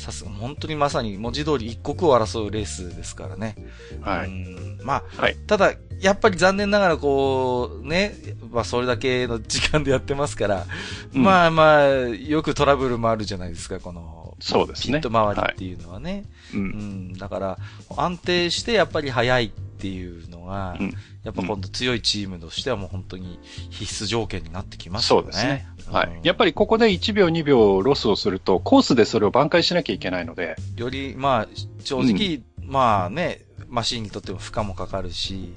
[0.01, 3.55] さすが、本当にまさに文字通り一刻を争うレースですからね。
[4.01, 4.29] はい。
[4.29, 8.15] うんまあ、はいただ、やっぱり残念ながらこう、ね、
[8.51, 10.67] まあそれだけの時間でやってますから、
[11.15, 16.25] うんまあまあ、よくトラブルもあるじゃないですか、この、そうですねピット周りっていうのはね。
[16.55, 16.57] う。
[16.57, 16.65] うん
[17.11, 17.59] ん、だから、
[17.97, 25.23] 安定してやっぱり速いっていうのが、うんやっぱ今度強いチームとしてはもう本当に必須条件になってきますよね。
[25.25, 25.69] そうですね。
[25.91, 26.09] はい。
[26.09, 31.49] やっり、ぱりここで1秒、2秒ロスをすると、コースでそれを挽回しなきゃいけないので、より、まあ、
[31.85, 35.53] 正直、まあね、マシンにとっても負荷もかかるし、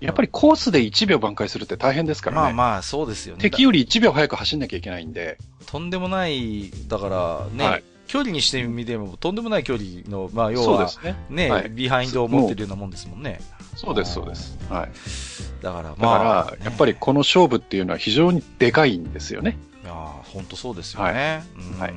[0.00, 2.42] やっぱりコースで1秒挽回するって大変ですからね。
[2.42, 3.40] まあまあ、そうですよね。
[3.40, 11.16] 敵より1秒早く走んなきゃいけないんで、とんでもない、だからね、はい距離にしてみても、とんでもない距離の、まあ要はね。
[11.30, 13.40] ね、はいビハインドを持ってるようなもんですもんね。
[13.74, 14.58] そうです、そうです。
[14.68, 14.90] はい。
[15.62, 19.58] だから、だまあ、から、やっぱりこの勝負っていうのは非常にでかいんですよね。
[19.82, 19.92] いや
[20.24, 21.42] 本当そうですよね。
[21.74, 21.94] うんはい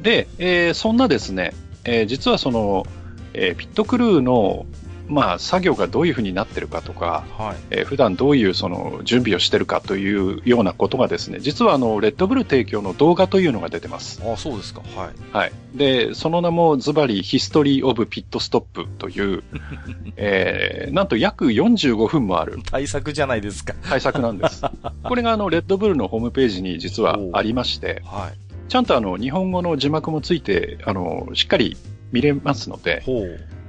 [0.00, 1.52] で、えーそんなですね、
[1.84, 2.84] えー実はその、
[3.32, 4.66] えーピットクルーの、
[5.06, 7.56] まあ、作業がどういうふうになってるかとか、はい。
[7.70, 14.22] えー普段どういうその準備をしてるかというようなことがですね、実はあの、レッドブル提供の動画というのが出てます。
[14.24, 14.80] あそうですか。
[14.96, 15.12] はい。
[15.32, 15.52] はい。
[15.74, 19.42] で、その名もズバリ History of Pit Stop という、
[20.16, 23.74] えーなんと約45分もある対策じゃないですか。
[23.88, 24.62] 対策なんです。
[25.04, 28.38] これがあの、レッドブルのホームページに実はありまして、はい。
[28.68, 31.76] ちゃんとあの、日本語の字幕もついて、あの、しっかり
[32.12, 33.02] 見れますので。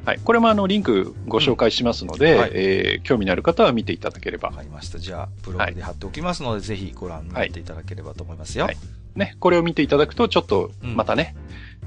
[0.05, 0.19] はい。
[0.23, 4.55] これもあの、リンクご紹介しますので、うんはいえー興味のある方は見ていただければわ。
[4.55, 4.99] かりました。
[4.99, 8.65] じゃあ、ブログで貼っておきますので、ぜひご覧になっていただければと思いますよ。
[8.65, 8.77] はい
[9.15, 11.35] ね、これを見ていただくと、ちょっと、うんまたね、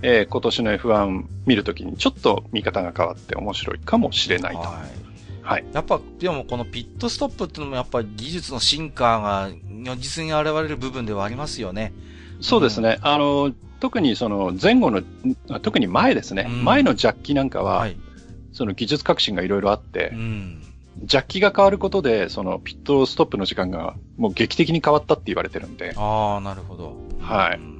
[0.03, 4.61] えー今年の F1 見るときにちょっと見方が変わって面白いかもしれないと。
[4.61, 5.09] はい。
[5.43, 5.65] はい。
[5.73, 11.93] やっぱ、でもこのピットストップっていうのもやっぱり技術の進化が如実に現れる部分ではありますよね。
[12.41, 12.99] そうですね。
[13.03, 15.03] あの、特にその前後の、
[15.61, 16.47] 特に前ですね。
[16.49, 17.97] うん前のジャッキなんかは、はい。
[18.59, 20.63] その技術革新がいろいろあってう、ん。
[21.05, 26.97] ジャッキが変わることで、そのピットストップの時間がもう劇的に変わったって言われてるんで、ああ、なるほど。
[27.21, 27.79] はいうん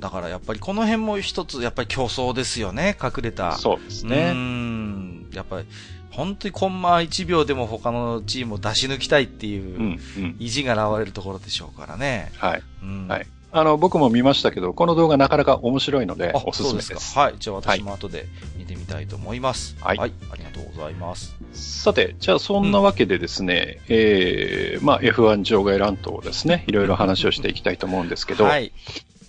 [0.00, 3.52] だからやっぱりこの辺も一つ、やっぱり競争ですよね、隠れた。
[3.52, 4.32] そうですうね。
[4.32, 5.30] ん。
[5.32, 5.66] やっぱり、
[6.10, 10.36] 本当にコンマ1秒でも他のチームを出し抜きたいっていうう、ん、うん。
[10.38, 12.32] 意地が現れるところでしょうからね。
[12.36, 12.62] はい。
[12.82, 13.08] うん。
[13.08, 16.88] はいあの、僕も見ましたけど、この動画なかなか面白いのであ、、おすすめです。
[16.88, 17.34] そうかはい。
[17.38, 19.76] じゃあ私も後で見てみたいと思います。
[19.80, 20.12] はいあり
[20.42, 21.36] がとうございます。
[21.52, 28.72] さて、じゃあそんなわけでですね、えー、まあ F1 場外乱闘をですね、いろいろ話をしていきたいと思うんですけど、はい。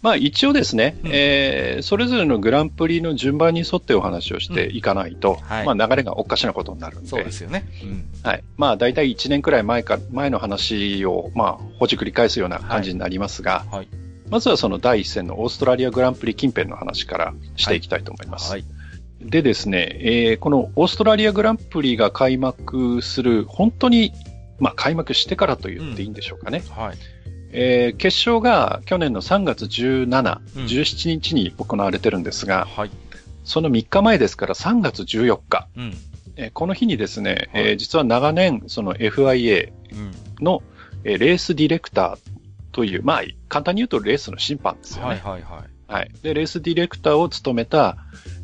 [0.02, 7.66] まあ一応ですね、うんえー、それぞれのグランプリの順番に沿ってお話をしていかないと、はいまあ流れがおかしなことになるんで、そうですよね。
[7.84, 8.06] うん。
[8.24, 8.44] はい。
[8.58, 13.88] まあ大体1年くらい前か、前の話を、まあ、ほじくり返すような感じになりますが、はい。
[14.30, 18.52] まずはその第一戦のオーストラリアグランプリ近辺の話からしていきたいと思います。
[18.52, 18.66] はい。
[19.22, 24.14] でですね、えーこのオーストラリアグランプリが開幕する、本当に、
[24.60, 26.64] まあ開幕してからと言っていいんでしょうかね。
[26.70, 26.98] はい。
[27.52, 30.06] えー決勝が去年の3月17、
[30.58, 32.92] うん17日に行われてるんですが、はい。
[33.44, 35.94] その3日前ですから3月14日、うん。
[36.36, 40.44] えーこの日にですね、はいえー実は長年、その FIA うん。
[40.44, 40.62] の、
[41.04, 42.35] えーレースディレクター
[42.76, 45.12] という、まあ、簡単に言うとレースの審判ですよね。
[45.12, 45.92] はいはいはい。
[45.94, 46.12] はい。
[46.24, 47.96] で、レースディレクターを務めた、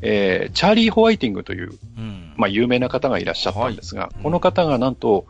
[0.02, 2.34] えーチャーリー・ホワイティングという、うん。
[2.38, 5.26] まあ、有名な方がいらっしゃったんですが、うんこの方がなんと、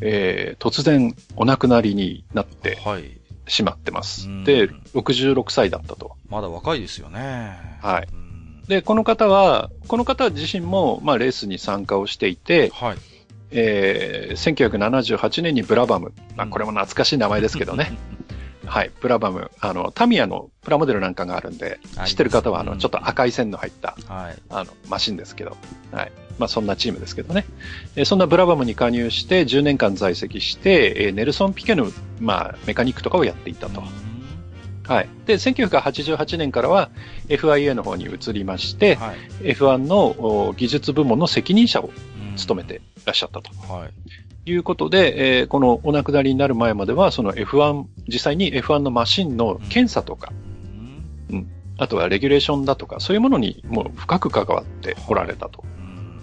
[0.00, 3.18] えー突然お亡くなりになってはい。
[3.48, 4.28] しまってます。
[4.28, 6.12] うんで、66歳だったと。
[6.28, 7.78] まだ若いですよね。
[7.82, 8.62] はいうん。
[8.68, 12.96] で、この方は、この方自身も、まあ、レースに参加をしていて、はい。
[13.50, 17.96] えー1978年にブラバム、まあ、うんこれも懐かしい名前ですけどね。
[18.66, 24.38] はい、ブラバム、あの、タミヤのプラモデルなんかがあるんで知ってる方は、あの、うんちょっと赤い線の入った、はい。
[24.50, 25.56] あの、マシンですけど、
[25.92, 26.12] はい。
[26.38, 27.46] まあ、そんなチームですけどね。
[27.96, 33.82] えーそんなブラバムに加入して、10年間在籍して、えーネルソン・ピケの、まあ、メカニックとかをやっていたと。
[34.86, 35.08] はい。
[35.26, 36.90] で、1988年からは
[37.28, 39.52] FIA の方に移りまして、はい。
[39.52, 41.90] F1 のお技術部門の責任者を
[42.30, 43.50] うん務めていらっしゃったと。
[43.72, 43.90] はい。
[44.46, 50.32] いうことで、えーこのお亡くなりになる前までは、その F1、実際に F1 のマシンの検査とか、
[51.30, 56.20] うんあとはレギュレーションだとか、そういうものにもう深く関わっておられたとうん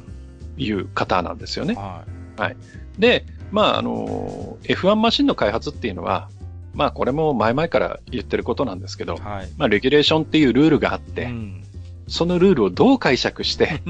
[0.58, 1.76] いう方なんですよね。
[1.76, 2.04] は
[2.98, 6.30] で、まあ、あの、F1 マシンの開発っていうのは、
[6.74, 9.50] まあ、これも前々から言ってることなんですけどい。、はい。
[9.58, 11.63] まあ、レギュレーションっていうルールがあって、うん
[12.08, 13.82] そのルールをどう解釈して、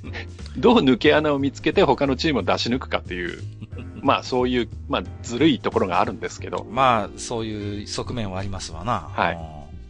[0.56, 3.38] どう抜け穴を見つけて他のチームを出し抜くかっていう、
[4.02, 9.08] まあそういう、まあずるいところがあるんですけど、まあ、そういう側面はありますわな。
[9.12, 9.38] はい。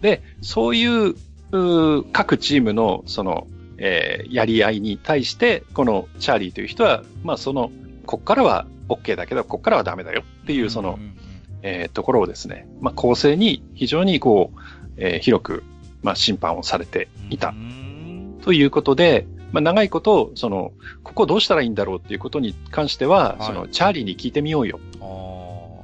[0.03, 3.47] で、そういう、うー各チームの、その、
[3.79, 7.71] えーやり合いに対して、このチャーリーという人は、まあその、
[8.07, 11.15] こっからは OK だけど、こっからはダメだよっていう、その、んん
[11.63, 14.61] えーところをですね、まあ公正に非常にこう、
[14.97, 15.63] えー広く、
[16.03, 24.79] まあ審判をされてうんいたうんということで、まあ、長いこと、その、ここどうしたらいいんだろうっていうことに関しては、はいその、チャーリーに聞いてみようよ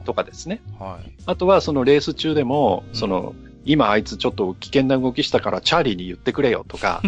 [0.05, 0.61] とかですね。
[0.79, 1.13] はい。
[1.27, 7.03] あとは、そのレース中でも、うんその、今あいつちょっと危険な動きしたからチャーリーに言ってくれよとか、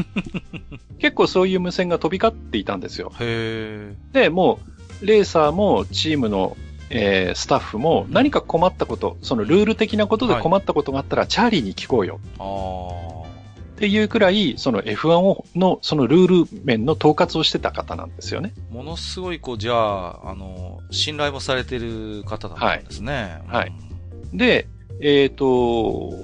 [0.98, 3.12] 結構そういう無線が飛び交っていたんですよ。
[3.20, 3.94] へえ。
[4.12, 4.60] で、も
[5.02, 6.56] う、レーサーもチームの、
[6.90, 12.20] えースタッフも何か困ったこと、そのルール的なことで困ったことがあったら、チャーリーに聞こうよ。
[13.76, 18.54] っていうくらい、その F1 をの、そのルール面の統括をしてた方なんですよね。
[18.70, 23.42] ものすごい、こう、じゃあ、あの、信頼もされてる方だったんですね。
[23.48, 23.72] はい
[24.32, 24.66] で、
[25.00, 25.44] えっ、と、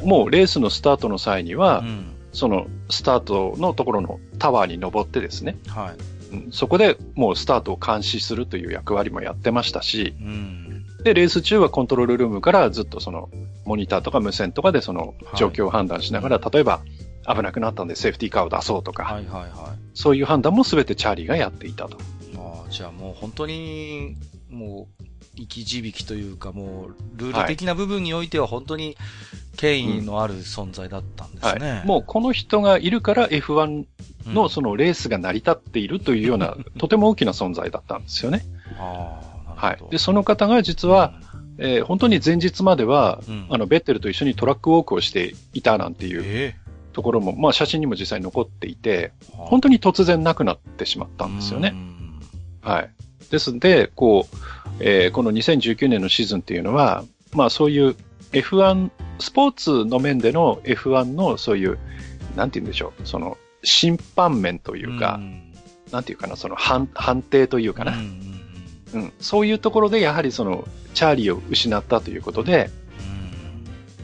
[0.04, 2.08] もうレースのスタートの際には、うん。
[2.32, 6.11] そのスタートのところのタワーに登ってですね、はい。
[6.32, 10.86] うんそこでもうスタートを監視するという役割もやってましたし、うん。
[11.04, 13.28] で、レース中はコントロールルームからずっとその
[13.64, 16.80] モニターとか無線とかでその状況を判断しながら、例えば
[17.26, 19.50] 危なくなったんでセーフティーカーを出そうとか、はいはいはい。
[19.94, 21.98] そういう判断も全てチャーリーがやっていたと。
[22.36, 24.16] ああ、じゃあもう本当に、
[24.50, 25.04] もう、
[25.36, 28.96] 生き字引というか、もう、ルール的な部分においては本当に
[29.56, 31.70] 権威のある存在だったんですね。
[31.70, 31.86] はい。
[31.86, 33.86] もうこの人がいるから F1
[34.26, 38.44] うんのそのレースが成り立っているというような、 とても大きな存在だったんですよね。
[38.76, 41.14] はいで、その方が実は、
[41.58, 46.54] えー本当に前日までは、うん、あの、ベッテルと一緒にトラックウォークをしていたなんていう、え
[46.92, 51.74] ところも、まあ写真にも実際残っていて、本当に突然なくなってしまったんですよね。
[52.60, 52.90] はい。
[53.30, 54.36] ですので、こう、
[54.80, 57.96] えーこの2019年のシーズンっていうのは、まあそういう
[58.32, 61.78] F1、スポーツの面での F1 のそういう、
[62.36, 65.20] なんて言うんでしょう、その審判面というか、
[65.90, 67.92] なんていうかな、その判判定というかな、
[68.94, 72.70] うん、そういうところでやはりそのチャーリーを失ったということで、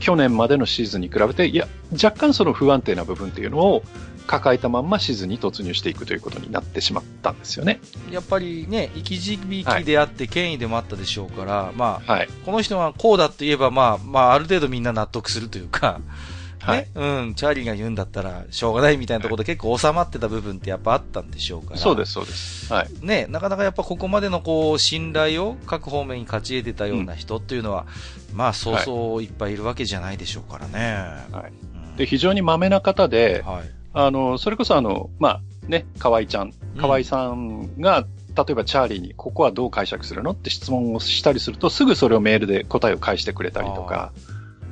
[0.01, 3.83] 去年までのシーズンに比べて、いや、若干その不安定な部分っていうのを
[4.29, 7.81] 抱えたまんまシーズンに突入していくということになってしまったんですよね。
[8.13, 12.29] やっぱりね、生き字引であって権威でもあったでしょうから、まあ、はい。
[12.45, 16.01] この人はこうだと言えば、まあ、まあ、ある程度みんな納得するというか、
[16.61, 21.81] はいね、うん、チャーリーが言うんだったら、しょうがないみたいなところで結構収まってた部分ってやっぱあったんでしょうから。
[21.81, 22.73] そうです、そうです。
[22.73, 22.89] はい。
[23.01, 27.87] ね、なかなかやっぱここまでのこう、信頼を各方面に勝ち得てたような人っていうのは、
[28.35, 30.95] まあ、そうそういっぱいいるわけじゃないでしょうからね。
[31.33, 33.71] はいうんで、非常にまめな方で、はい。
[33.93, 38.07] あの、それこそあの、まあ、ね、河合ちゃん、河合さんが、
[38.37, 40.31] 例えばチャーリーにここはどう解釈するの？
[40.31, 44.13] って質問をしたりすると、すぐそれをメールで答えを返してくれたりとか、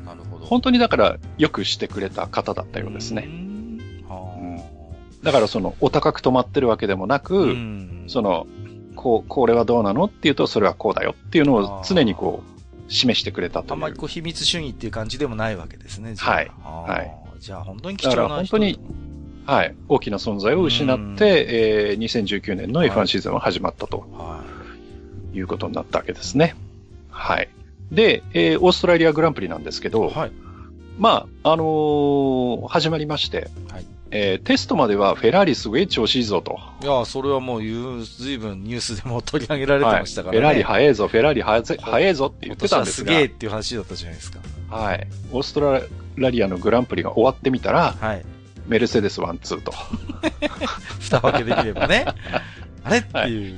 [0.05, 0.47] なるほど。
[0.47, 3.25] 本当にだからよくしてくれた方だったようですね。
[3.27, 3.81] うん。
[4.09, 4.63] は
[5.25, 8.47] だからその、お高く止まってるわけでもなあく、うんその、
[8.95, 10.05] こう、これはどうなの？
[10.05, 12.56] っていうと、それはこうだよっていうのを常にこう、
[12.89, 13.75] 示してくれたと。
[13.75, 16.15] あんまりこう秘密主義っていう感じでもないわけですね。
[16.17, 18.81] はいはいじゃあ本当に貴重な人だから本当に
[19.45, 19.75] はい。
[19.89, 24.43] 大きな存在を失って、えー2019年の F1 シーズンは始まったとは
[25.33, 26.57] いうことになったわけですね。
[27.11, 27.49] はい。
[27.93, 29.91] で、えーオーストラリアグランプリなんですけい。
[29.91, 30.33] ど、はい。
[30.99, 36.59] まあ、あのー始まりまして、はいえーテストまではフェラーリすごい調子いいぞと。
[36.83, 39.95] いや、それはもう言う、ずいぶんニュースでも取り上げられてはい。
[39.97, 40.39] フましたからね。
[40.39, 44.39] ェラーリ速えぞ、フェラーリ速ぜ速えぞって言ってたんですが、すげえっていう話だったじゃないですか。
[44.71, 45.07] はい。
[45.33, 45.61] オースト
[46.17, 48.25] ラリアのグランプリが終わってみたら、はい。
[48.69, 49.73] メルセデス1、2と。
[51.01, 52.05] 蓋分けできればね。
[52.85, 53.55] あれっていう。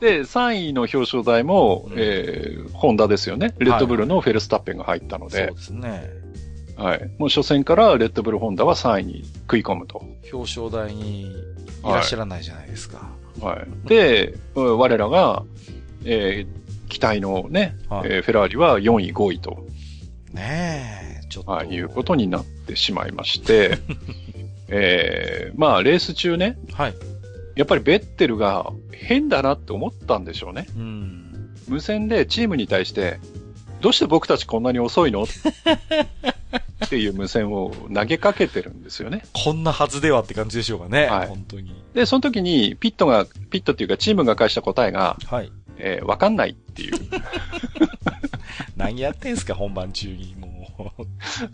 [0.00, 3.54] で、3位の表彰台も、うんえー、ホンダですよね。
[3.58, 6.23] レッドブルのフェルスタッペンが入ったので、そうですね。
[6.76, 7.10] はい。
[7.18, 10.04] もう初戦からレッドブルホンダは3位に食い込むと。
[10.32, 11.34] 表彰台にい
[11.84, 13.10] らっしゃらないじゃないですか。
[13.40, 13.88] はい。
[13.88, 15.42] で、うん我らが、
[16.04, 19.66] えー期待のね、はいえーフェラーリは4位、5位と、
[20.32, 21.50] ねえ、ちょっと。
[21.50, 23.78] はい、いうことになってしまいまして、
[24.68, 26.94] えーまあ、レース中ね、はい。
[27.56, 30.66] やっぱりベッテルが変だなって思ったんでしょうね。
[30.76, 31.54] うん。
[31.68, 33.18] 無線でチームに対して、
[33.80, 35.26] どうして僕たちこんなに遅いの？
[36.84, 39.24] っていう無線を投げかけてるんですよね。
[39.32, 41.06] こんなはずではって感じでしょうかね。
[41.06, 41.74] はい本当に。
[41.94, 45.52] で、その時にピットが、ピットっていうかチームが返した答えが、はい。
[45.76, 46.94] えーわかんないっていう。
[48.76, 50.34] 何やってんすか、本番中に。
[50.38, 50.48] も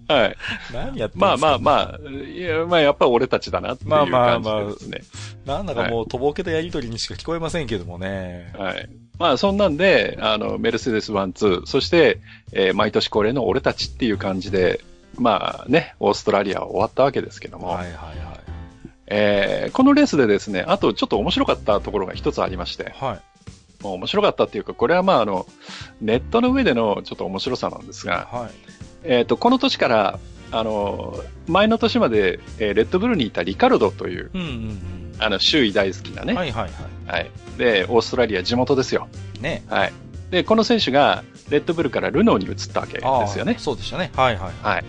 [0.09, 0.13] う。
[0.13, 0.37] はい。
[0.73, 1.19] 何やってんすか。
[1.19, 5.01] まあまあまあ、いや、まあやっぱ俺たちだなっていうまあまあ感じまあでですね。
[5.47, 8.53] なんだかもう、とぼけたやりとりにしか聞こえませんけどもね。
[8.57, 8.89] はい。
[9.21, 12.21] まあそんなんで、あの、メルセデス1、2、そして、
[12.53, 14.81] えー毎年恒例の俺たちっていう感じで、
[15.19, 18.17] まあね、オーストラリアは終わったわけですけども、はいはいはい。
[19.09, 23.83] えーこのレースでですね、あとちょっと面白かったところが一つありまして、はい。
[23.85, 25.47] もう面白かったっていうか、これはまああの、
[26.01, 28.51] ネットの上でのちょっと面白さなんですが、はい。
[29.05, 30.19] えっ、と、この年から、
[30.51, 31.15] あの、
[31.47, 36.29] 前の年まで、えーレッドブルにいたリカルドという、うんうんあの、周囲大好きなうん。
[36.29, 36.71] ね、はいはい
[37.07, 37.31] ははい。
[37.59, 39.09] で、オーストラリア地元ですよ。
[39.39, 39.43] い。
[39.43, 39.63] ね。
[39.69, 39.93] はい。
[40.31, 43.57] で、この選手が、レッドブルからルノーに移ったわけですよね。
[43.59, 44.11] そうでしたね。
[44.15, 44.53] はいはい。
[44.63, 44.85] はい。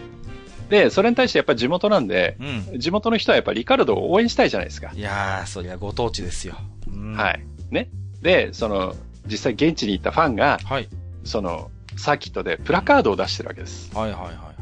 [0.69, 2.37] で、それに対してやっぱり地元なんで、
[2.71, 2.79] うん。
[2.79, 4.91] 地元の人はやっぱりリカルドを応援したいじゃないですか。
[4.93, 6.55] いやー、そりゃご当地ですよ。
[6.87, 7.41] うんはい。
[7.71, 7.89] ね。
[8.21, 8.95] で、その、
[9.27, 10.87] 実際現地に行ったファンが、はい。
[11.23, 13.91] その、サーキットでプラカードを出してるわけです。
[13.95, 14.53] はいはいはいは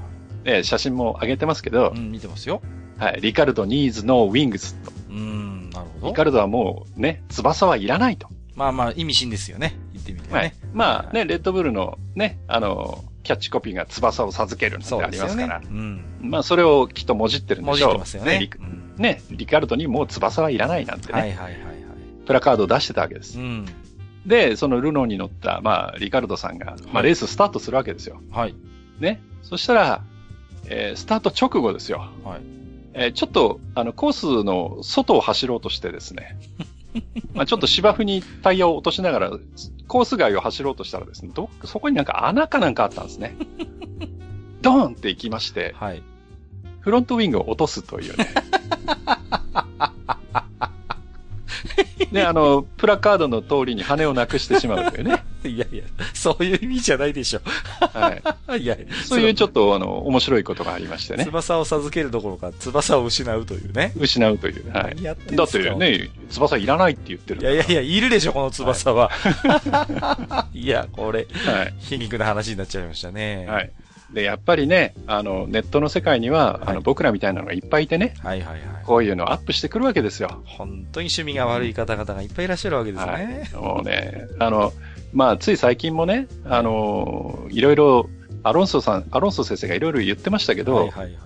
[0.43, 0.45] い。
[0.45, 2.61] で、写真も上げてますけどう、ん、見てますよ。
[2.97, 3.21] はい。
[3.21, 4.91] リカルド needs no wings と。
[5.09, 6.07] うん、なるほど。
[6.07, 8.27] リカルドはもうね、翼はいらないと。
[8.55, 9.77] まあまあ、意味深ですよね。
[9.93, 10.55] 言ってみてはいね。。
[10.73, 15.09] まあね、レッドブルのね、あの、キャッチコピーが翼を授けるなんてあ。
[15.09, 15.61] りますから。
[15.63, 16.03] うん。
[16.21, 17.93] まあそれをきっともじってるんでしょう。
[17.93, 18.39] てますよね。
[18.39, 21.75] リうんね、リカルドにもう翼はいらないなんてね、はいはいはいはい。
[22.25, 23.39] プラカードを出してたわけです。
[23.39, 23.65] うん。
[24.25, 28.21] で、そのルノーに乗った、まあ、リカルドさんが、まあ、はいレーススタートするわけですよ。
[28.31, 28.55] はい。
[28.99, 29.21] ね。
[29.41, 30.03] そしたら、
[30.67, 32.09] えースタート直後ですよ。
[32.25, 32.58] はい。
[32.93, 36.37] えーちょっと、あの、コースの外を走ろうとしてですね、
[37.33, 39.31] まあちょっと芝生にタイヤを落としながら、
[39.87, 43.35] コース外を走ろうとしたらですね、ど、そこになんか穴かなんかあったんですね。
[44.61, 46.03] ドーンって行きまして、はい。
[46.81, 48.27] フロントウィングを落とすというね。
[52.11, 55.23] で、あの、プラカードの通りに羽をなくしてしまうというね。
[55.43, 55.83] いやいや、
[56.13, 57.41] そういう意味じゃないでしょ。
[57.93, 58.13] は
[58.57, 58.61] い。
[58.61, 61.25] いや、そういうちょっと、あの、面白いことがありましてね。
[61.25, 63.93] 翼を授けるどころか、翼を失うというね。
[63.97, 64.71] 失うという。
[64.71, 64.95] はい。
[64.95, 69.11] 何やっだってね、翼いらないって言ってるいやいやいや、いるでしょ、この翼は。
[70.53, 71.73] い、や、これ、はい。
[71.79, 73.45] 皮肉な話になっちゃいましたね。
[73.47, 73.71] はい。
[74.13, 78.59] で、やっぱりね、あの、ネットの世界には、あはいの、僕らみたいなのがいっぱいいてね、はいはいはい。
[78.83, 80.41] こういうのをアップしてくるわけですよ。
[80.45, 83.49] 本当に趣味が悪い方々がいっぱいいらっしゃるわけですね。
[83.53, 84.73] もうね、あの、
[85.13, 88.09] まあ、つい最近もね、あの、いろいろ、
[88.43, 91.17] アロンソさん、アロンソ先生がいろいろ言ってましたけど、はいはいはい。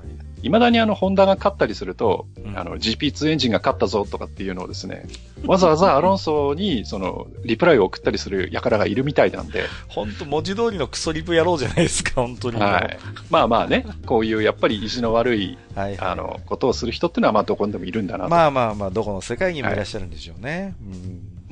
[0.43, 5.05] いまだにあの、ホンダが勝ったりすると、うんあの、GP2 エンジンが勝ったぞとかっていうのをですね、
[5.45, 12.59] わざわざアロンソに、その、リプライを送ったりする輩がいるみたいなんで、本当文字通りのクソリプ野郎じゃないですか、本当に。
[12.59, 12.99] はい。
[13.29, 15.97] まあまあね、こういうやっぱり意地の悪い、はい。
[15.97, 18.29] あの、ことをする人っていうのはまあどこにでもいるんだなと。
[18.29, 20.75] まあまあまあ、どこの世界にもいらっしゃるんでしょうね。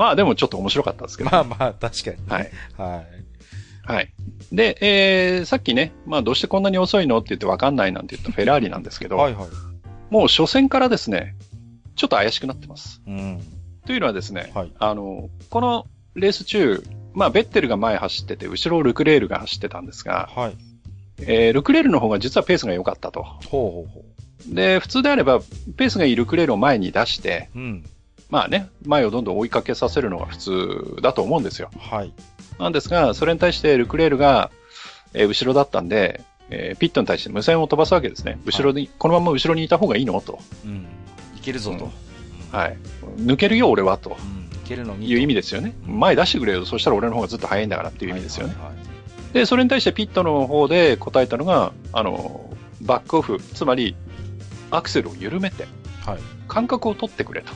[0.02, 1.28] まあでもちょっと面白かったですけど。
[1.28, 2.52] うんまあまあ、確かに、はい。
[2.76, 3.08] はい。
[3.84, 4.14] はい。
[4.52, 9.50] で、えー、さっきね、まあどうしてこんなに遅いのって言ってわかんないなんて言った フェラーリなんですけど、はいはい。
[10.10, 11.36] もう初戦からですね、
[11.96, 13.04] ちょっと怪しくなってます。
[13.06, 13.44] うん。
[13.86, 14.72] というのはですね、はい。
[14.80, 15.86] あの、この
[16.16, 16.84] レース中、
[17.14, 20.58] まあベッテルが前走ってて、後ろをルクレールが走ってたんですが、はい。
[21.20, 23.22] えー、ルクレールの方が実はペースが良かったと。
[23.22, 25.42] ほうほうほで、普通であれば、
[25.78, 27.60] ペースがいいルクレールを前に出して、う。
[27.60, 27.86] うん。
[28.32, 31.70] まあね、前をどんどん追いかけさせるのが普通だと思うんですよ。
[31.78, 32.14] はい。
[32.60, 34.50] なんですが、それに対してルクレールが、
[35.14, 38.40] えー後ろだったんで、えーピットに対して無線を飛ばすわけですね。
[38.46, 40.40] 後ろに、このまま後ろにいた方がいいのと。
[40.66, 40.88] うん。
[41.38, 41.86] いけるぞと。
[41.86, 41.92] うん
[42.52, 42.78] はい。
[43.18, 44.58] 抜けるよ、俺は、とうん。
[44.58, 45.10] いけるのに。
[45.10, 45.74] いう意味ですよね。
[45.88, 46.66] うん前出してくれよ。
[46.66, 48.54] そしたら俺の方がずっと早いんだからっていう意味ですよね。
[48.56, 48.86] はいはいはい
[49.34, 52.50] で、それに対してピットの方で答えたのが、あの、
[52.82, 53.96] バックオフ、つまり、
[54.72, 55.68] アクセルを緩めて、
[56.06, 56.20] はい。
[56.50, 57.54] 間隔を取ってくれと。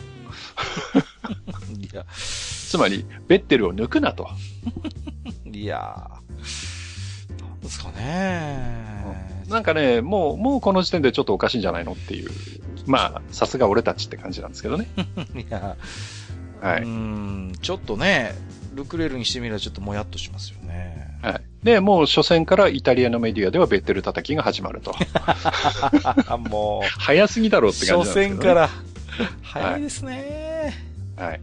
[1.78, 4.30] いや、 つまり、ベッテルを抜くなと。
[5.52, 9.44] いやーなんですかね。
[9.50, 12.30] なんかね、もう、もうこの時点でちょっとおかしいんじゃないのっていう。
[12.86, 14.88] まあ、さすが俺たちって感じなんですけどね。
[15.36, 15.76] いや、
[16.62, 16.82] はい。
[16.82, 18.36] うーん、ちょっとね、
[18.74, 21.18] ルクレールにしてみればちょっともやっとしますよね。
[21.22, 21.42] はい。
[21.64, 24.94] で、もう初戦からイタリアのメディアではベッテル叩きが始まると。
[26.28, 28.36] あ、 もう、早すぎだろうって感じ初なんですけど、ね。
[28.36, 28.70] 戦から、
[29.42, 30.74] 早いですね。
[31.16, 31.42] はい。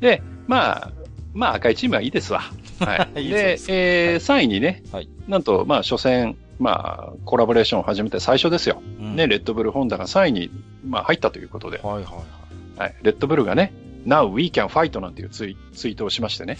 [0.00, 0.92] で、まあ、
[1.32, 2.42] まあ赤いチームはいいですわ。
[2.80, 3.22] はい。
[3.24, 8.82] いいでえー、3位にね、はいなんと、まあ初戦、まあ、コラボレーションを始めて最初ですよ。
[9.00, 10.50] うんね、レッドブルホンダが3位に、
[10.86, 12.80] まあ入ったということで、はいはいはい。
[12.80, 12.94] はい。
[13.02, 13.72] レッドブルがね、
[14.06, 16.58] Now we can fight なんていうツイツイートをしましてね。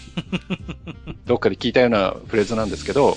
[1.25, 3.15] どっかで聞いたようなフレーズなんですけど、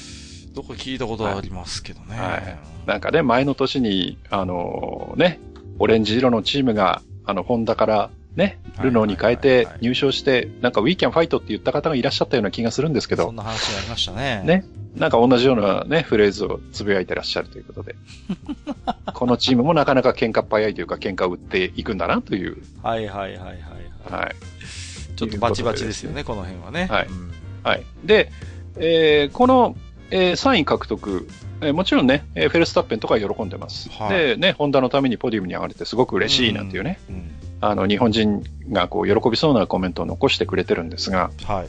[0.55, 2.19] どこ聞いたことありますけどね。
[2.19, 5.39] はいなんかね、前の年に、あのね、
[5.79, 14.43] オレンジ色のチームが、あの、ホンダからね、ルノーに変えて入賞して、なんか We can fight って言った方がいらっしゃったような気がするんですけど、そんな話がありましたね。
[14.45, 14.65] ね。
[14.97, 17.97] なんか同じようなね、フレーズをつぶやいてらっしゃるということで。
[19.13, 22.57] このチームもなかなか喧嘩っ早いというか喧嘩を売っていくんだなという。
[22.83, 23.59] はいはいはいはい。
[24.11, 24.35] はい。
[25.17, 26.87] ちょっとバチバチですよね、この辺はね。
[26.91, 27.85] はいうんはい。
[28.05, 28.33] で、
[28.79, 29.77] えーこの、
[30.11, 31.29] えー3位獲得、
[31.61, 33.91] えーもちろんね、えーフェルスタッペンとか喜んでます。
[33.91, 37.31] はいで、ね、ホンダのためにポディウムに上がれてすごく嬉しいなんていうね、うん。
[37.61, 41.69] あの、日本人がこう、喜びそうなコメントを残してくれてるんですが、はい。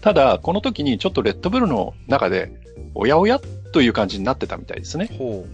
[0.00, 2.52] ただ、この時にちょっとレッドブルの中で、
[2.94, 3.40] おやおや
[3.72, 5.10] という感じになってたみたいですね。
[5.18, 5.44] ほ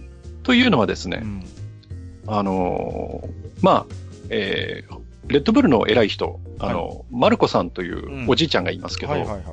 [0.43, 1.09] というのはですう。
[1.11, 1.43] ね、うん。
[2.27, 3.29] あのー
[3.61, 3.85] まあ、
[4.29, 9.43] えーレッドブルの偉い人、あの、マルコさんというおじいちゃんがいますけど、はいはいはい。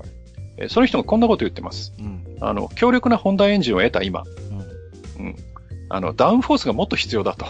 [0.61, 1.93] えーその人がこんなこと言ってます。
[1.99, 2.25] うん。
[2.41, 4.25] あの、強力なホンダエンジンを得た今、
[5.19, 5.27] うん。
[5.27, 5.37] うん。
[5.89, 7.47] あの、ダウンフォースがもっと必要だと。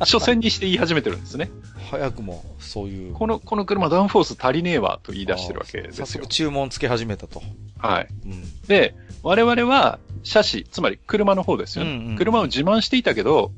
[0.00, 1.50] 初戦 にして言い始めてるんですね。
[1.90, 3.14] 早くも、そういう。
[3.14, 6.26] この、この車ダウンフォース足りねえわと言い出してるわけですよ早速。
[6.26, 7.42] 注文つけ始めたと。
[7.78, 8.08] はい。
[8.26, 8.44] うん。
[8.68, 11.90] で、我々は、車種、つまり車の方ですよね。
[11.90, 13.52] うんうん車を自慢していたけど、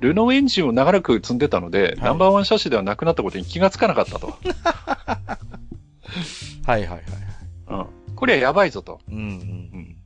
[0.00, 4.34] ルノーエンジンを長らく積んでたので、ナンバーワン車種ではなくなったことに気がつかなかったと。
[6.66, 7.02] はいはいはい。
[7.68, 7.74] う
[8.12, 8.14] ん。
[8.16, 9.00] これはやばいぞと。
[9.08, 9.96] うんうん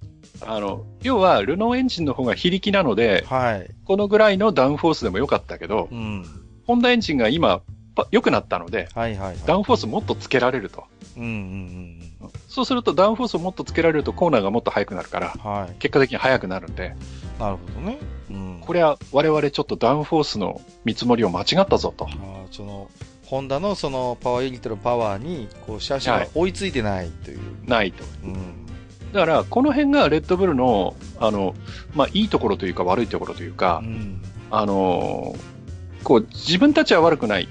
[0.46, 2.96] あの、要は、ルノーエンジンの方が非力なのうん。
[2.96, 3.70] で、はい。
[3.84, 6.24] このぐらいのダウンフォースでもよかったけど、うん。
[6.66, 7.62] ホンダエンジンが今、
[7.94, 9.36] パ良くなったので、はいはいはい。
[9.46, 10.84] ダウンフォースもっとつけられると。
[11.16, 12.00] うんうん
[12.48, 15.40] そうするとダウンフォースをもっとつけられるとコーナーがもっと速くなるから、うん。
[15.40, 15.74] はい。
[15.78, 16.94] 結果的に速くなるんで、
[17.38, 17.98] なるほどね。
[18.30, 18.60] うん。
[18.60, 22.06] これは我々ちょっとダウンフォースの見積もりを間違ったぞと。
[22.06, 22.88] あーその、
[23.34, 27.40] ホンダのそのパワーユニットのパワーに、こう、車種が追いついてないという。
[27.66, 28.04] ないと。
[28.22, 28.64] うん。
[29.12, 31.56] だから、この辺がレッドブルの、あの、
[31.96, 34.22] まあ、いいところというか悪いところというかう、ん。
[34.52, 37.48] あのーこう、自分たちは悪くない。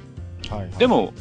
[0.50, 0.70] はい、はい。
[0.78, 1.12] で、も、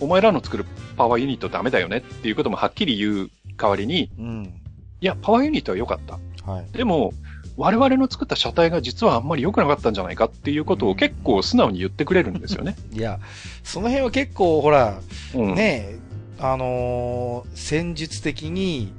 [0.00, 4.60] お前らの作るパワーユニットダメだよねっていうこともはっきり言う代わりに、うん。
[5.00, 6.18] いや、パワーユニットは良かった。
[6.50, 6.72] はい。
[6.72, 7.12] でも、
[7.56, 12.76] 我々の作った車体が実はあんまり良くなかったんじゃないかっていうことを結構素直に言ってくれるんですよね。
[12.92, 13.18] いや、
[13.62, 15.00] その辺は結構、ほら、
[15.34, 15.54] うん。
[15.54, 15.98] ねえ、
[16.38, 18.92] あのー戦術的に、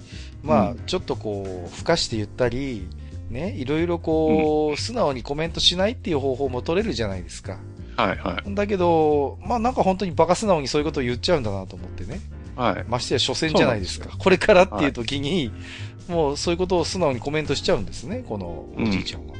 [0.44, 2.88] まあ、うんちょっとこう、付加して言ったり、
[3.30, 7.58] ね、いろいろこう、素直にコメントしないっていう方法も取れるじゃないですか。
[7.96, 8.56] はいはい。
[8.56, 12.20] だけど、まあなんか本当にバカ素直にそういうことを言っちゃうんだなと思ってね。
[12.56, 12.86] はい。
[12.88, 14.10] ましてや初戦じゃないですか。
[14.10, 15.52] そうこれからっていう時に、
[16.08, 19.36] もうそういうことを素直にコメントしちゃうんですね、このおじいちゃんは。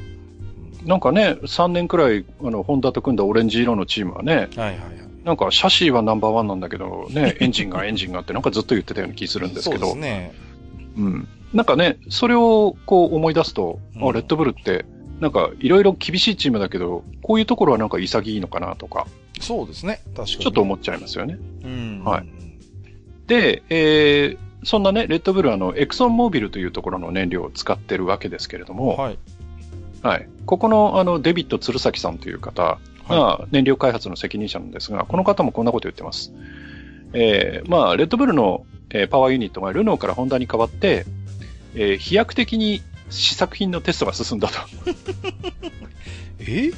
[0.84, 4.78] なんかね、3年くらい、あの、ホンダと組んだオレンジ色のチームはね、はいはいはい。
[5.24, 10.32] なんか、シャシーはナンバーワンなんだけど、ね、 エンジンがエンジンがってなんかずっと言ってたような気するんですけど、そうですね。
[10.96, 11.28] うん。
[11.52, 14.84] なんかね、それをこう思い出すと、うんあ、レッドブルって、
[15.20, 19.06] なんかいろいろ厳しいチームだけど、こういうところはなんか潔いのかなとか、
[19.40, 20.00] そうですね。
[20.16, 20.26] 確かに。
[20.26, 21.38] ちょっと思っちゃいますよね。
[21.64, 22.02] うん。
[22.04, 22.42] はい
[23.26, 29.18] で、えー、そんなね、レッドブルはあの、エクソンモービルというところの燃料を使ってるわけですけれども、はい。
[30.02, 30.28] はい。
[30.46, 36.32] ここのあの、デビッド鶴崎さんという方はが燃料開発の責任者なんですが、この方もこんなこと言ってます。
[37.12, 41.06] えー、まあ、レッドブルの、えーパワーユニットがルノーからホンダに変わって、
[41.74, 44.54] えー飛躍的に試作品のテストが進んだと。
[46.40, 46.70] え？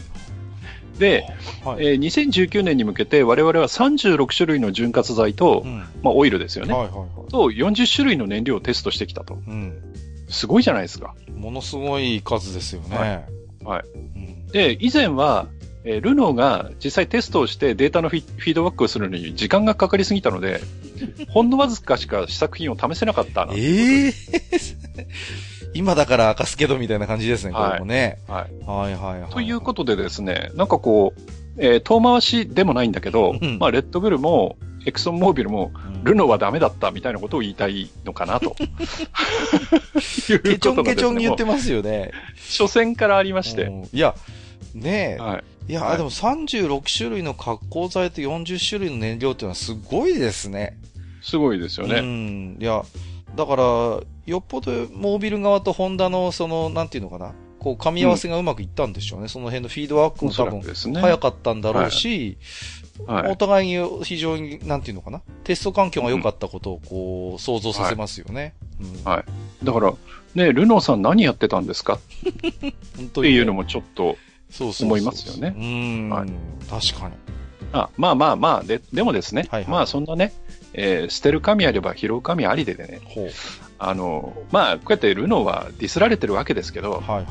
[0.98, 1.24] で、
[1.64, 1.86] はい。
[1.86, 5.78] えー2019年に向けて我々は36種類の潤滑剤と、うん。
[6.02, 6.72] まあ、オイルですよね。
[6.72, 7.30] はいはいはい。
[7.30, 9.34] と40種類の燃料をテストしてきたと。
[9.34, 9.80] うん。
[10.28, 11.14] すごいじゃないですか。
[11.36, 12.96] ものすごい数ですよね。
[12.96, 13.24] はい
[13.64, 14.46] はいうん。
[14.48, 15.48] で、以前は、
[15.86, 20.60] えールノーが実際テストをしてデータのフィードバックをするのに時間がかかりすぎたので、
[21.28, 23.52] ほんのわずかしか試作品を試せなかったな。
[23.54, 24.12] ええ
[25.74, 28.18] 今だから明かすけどみたいな感じですね、これもね。
[28.28, 28.64] はい。
[28.64, 29.30] はいはいはい。
[29.30, 31.20] ということでですね、なんかこう、
[31.58, 34.56] えー遠回しでもないんだけど、うんまあ、レッドブルも、
[34.86, 38.54] エクソンモービルも、うん、ルノーはダメだったみたいなことを言いたいのかなと。
[38.60, 38.64] い
[40.36, 42.10] うケチョンケチョンに言ってもますよね。
[42.12, 42.16] う
[42.64, 43.64] 初戦からありまして。
[43.64, 44.14] うんいや、
[44.74, 45.22] ねえ。
[45.22, 45.44] はい。
[45.66, 50.76] いや、はいでも36種類の加工剤と40種類の燃料っていうのはすごいですね。
[51.22, 52.00] すごいですようね。
[52.00, 52.58] ん。
[52.60, 52.82] いや、
[53.34, 57.32] だから、よっぽどモービル側とホンダのその、なんていうのかな。
[57.58, 59.28] こう、噛み合わせがうまくいったんでしょうね。
[59.28, 60.60] その辺のフィードバックも多分。
[61.00, 62.36] 早かったんだろうし、
[63.06, 63.32] はい。
[63.32, 65.22] お互いに非常に、なんていうのかな。
[65.44, 68.54] テスト環境が良かったことをこう、想像させますよね。
[68.80, 69.10] うん。
[69.10, 69.24] はい。
[69.64, 69.92] だから、
[70.34, 71.94] ね、ルノーさん何やってたんですか？
[73.02, 74.16] っていうのもちょっと、
[74.50, 75.54] そうそうそう思いますよね。
[75.56, 76.28] うん、はい。
[76.68, 77.14] 確かに。
[77.72, 79.70] あまあまあまあ、で、でもですね、はいはい。
[79.70, 80.32] まあそんなね、
[80.74, 83.00] えー捨てる神あれば拾う神ありでね。
[83.88, 87.26] あの、まあ、こうやってルノーはディスられてるわけですけど、はいはい。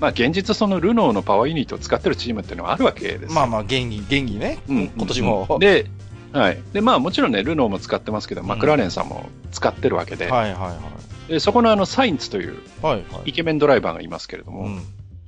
[0.00, 3.32] まあ現実そのルノーのパワーユニットを使ってるチームっていうのはあるわけです。
[3.32, 4.58] まあまあ、元気、元気ね。
[4.68, 5.46] うん、今年も。
[5.50, 5.86] うんで、
[6.32, 6.62] はい。
[6.72, 10.76] で、まあもちろんね、ルノーも使ってますけど、マクラーレンさんも使ってるわけで、はいはいは
[11.28, 11.32] い。
[11.32, 13.30] でそこのあの、サインツというはいはい。
[13.30, 14.82] イケメンドライバーがいますけれども、うん。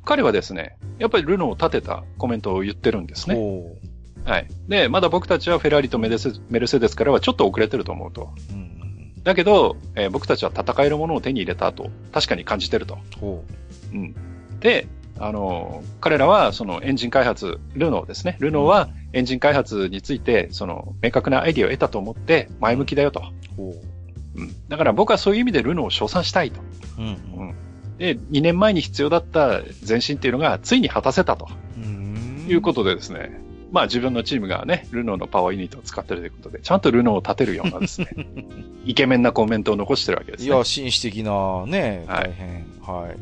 [0.04, 3.34] 彼はですね、やっぱりルノーを立てたコメントを言ってるんですね。
[3.34, 3.76] ほ
[4.24, 4.48] はい。
[4.68, 8.32] で、まだ僕たちはフェラーリとメルセメルセデスからはちょっと遅れてると思うと。
[8.50, 8.52] う。
[8.52, 8.91] うん。
[9.24, 12.98] だけど、えー僕たちは戦えるものを手に入れたと、確かに感じてると。
[13.20, 13.44] ほ
[13.92, 14.14] うん。
[14.60, 14.86] で、
[15.18, 18.36] あのー彼らはそのエンジン開発、ルノーですね。
[18.40, 23.22] ルノーはエンジン開発について、その明確なアイディアを得たと思って前向きだよと。
[23.58, 24.42] う。
[24.42, 24.68] ん。
[24.68, 26.60] だから僕はそういう意味でルノーを称賛したいと。
[26.98, 27.02] う。
[27.02, 27.06] うん。
[27.06, 27.10] う
[27.50, 27.54] ん
[27.98, 31.46] で、2年前に必要だった前進っていうのがついに果たせたと
[31.76, 32.46] うん。
[32.48, 33.38] いうことでですね。
[33.72, 38.08] まあ自分のチームがね、ルノーのパワーユニットを使ってるということで、ちゃんとルノーを立てるようなですね、
[38.84, 40.46] イケメンなコメントを残してるわけですね。
[40.46, 42.66] いや、紳士的なね、はい大変。
[42.80, 43.08] はい。
[43.08, 43.16] はい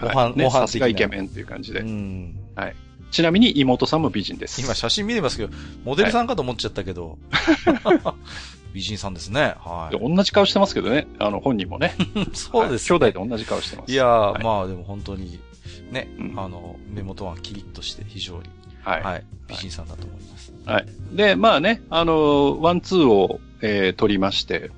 [0.00, 1.80] 模範ね模範的なイケメンっていう感じで。
[1.80, 2.36] うん。
[3.10, 4.60] ちなみに妹さんも美人です。
[4.60, 5.52] 今写真見てますけど、
[5.84, 7.18] モデルさんかと思っちゃったけど。
[8.74, 9.54] 美人さんですね。
[9.58, 11.94] はで同じ顔してますけどね、あの本人もね。
[12.14, 12.28] い。
[12.36, 13.90] そうです、はい兄弟で同じ顔してます。
[13.90, 15.40] いやー、はいまあでも本当に、
[15.90, 18.42] ね、うんあの、目元はキリッとして非常に、
[18.82, 19.02] はい。
[19.02, 20.52] はい、美人さんだと思います。
[20.66, 20.86] はい。
[21.12, 24.70] で、まあね、あの、ワンツーを、えー取りまして、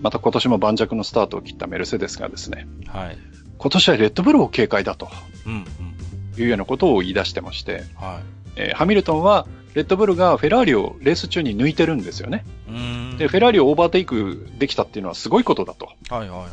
[0.00, 3.18] また今年も盤石のスタートを切ったメルセデスがですね、はい。
[3.58, 5.08] 今年はレッドブルを警戒だと
[5.46, 6.40] うん、うん。
[6.40, 8.20] いうようなことを言い出してまして、は
[8.56, 12.44] えーハミルトンはレッドブルがフェラーリをレース中に抜いてるんですよね。
[12.68, 12.70] い。
[12.70, 13.16] うん。
[13.18, 15.86] で、フェラーリをオーバーテイクできたっていうのはすごいことだと。
[16.08, 16.46] はいはいは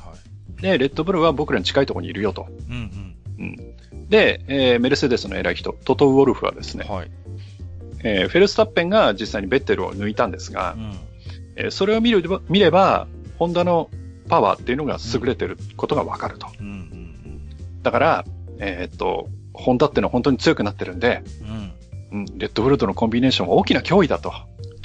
[0.58, 0.62] い。
[0.62, 2.48] で、レッドブルは僕らに近いところにいるよと。
[2.70, 3.56] うんうん。
[4.10, 6.96] で、えーメルセデスの偉い人、トト・ウォルフはですね、うん。
[6.96, 7.12] はい。
[8.04, 10.94] えーフェルスタッペンが実際にベッテルを抜いたんですがう、ん。
[11.56, 13.90] えーそれを見れば、見れば、ホンダの
[14.30, 16.48] パワーっていうのが優れてることがわかると。
[16.60, 17.06] うんうん
[17.84, 18.26] だから、
[18.58, 21.72] えーっと、ホンダっていうのは本当に強くなってるんで、うん。
[22.38, 24.34] レッドブルとのコンビネーションは大きな脅威だと。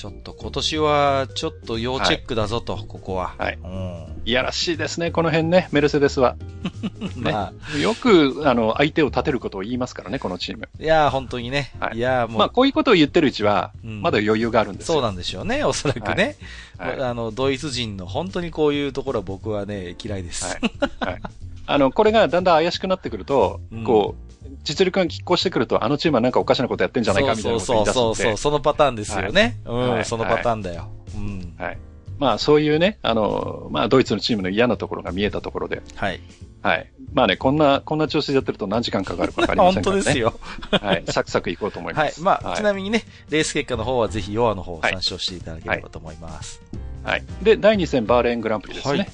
[0.01, 3.35] ちょっと今年は、ちょっと要チェックだぞと、ここは。
[3.37, 4.23] はいうん。
[4.25, 6.37] いやらしいですね、この辺ね、メルセデスは。
[7.17, 10.71] まあ、よく、あの、相手を立てることを言いますからね、このチーム。
[10.81, 11.75] いやー、本当にね。
[11.79, 14.95] はいいやー、もう、まあ、こういうことを言ってるうちは、うんまだ余裕があるんですよ。
[14.95, 16.37] そうなんでしょうね、おそらくね。
[16.79, 20.47] はいはいあの、ドイツ人の本当にこういうところは僕はね、嫌いです。
[20.47, 21.11] はい。
[21.11, 21.23] はい。
[21.67, 24.30] あの、これがだんだん怪しくなってくると、うんこう、
[24.65, 27.95] 実力が拮抗してくると、あのチームはなんかおかしなことやってんじゃないかみたいなことそう言い出す。
[27.95, 29.59] そうそうそう、そのパターンですよね。
[29.65, 30.89] うん、そのパターンだよ。
[31.15, 31.55] うん。
[31.59, 31.79] はい。
[32.19, 36.21] まあ、そういうね、あの、まあ、ドイツのチームの嫌なところが見えたところで、はい。
[36.61, 36.91] はい。
[37.15, 40.03] まあね、こんな、こんな調子でやってると何時間かかるかわかりませんからね。
[40.03, 40.19] 当です。
[40.19, 40.39] よ。
[40.71, 41.05] はい。
[41.09, 42.41] サクサクいこうと思いますはい。
[42.41, 46.61] まあ、はいちなみにね、レース結果の方はぜひ、ヨアの方を参照していただければと思います。
[47.05, 47.25] はい。
[47.43, 48.99] で、第2戦バーレーングランプリですね。
[48.99, 49.11] はい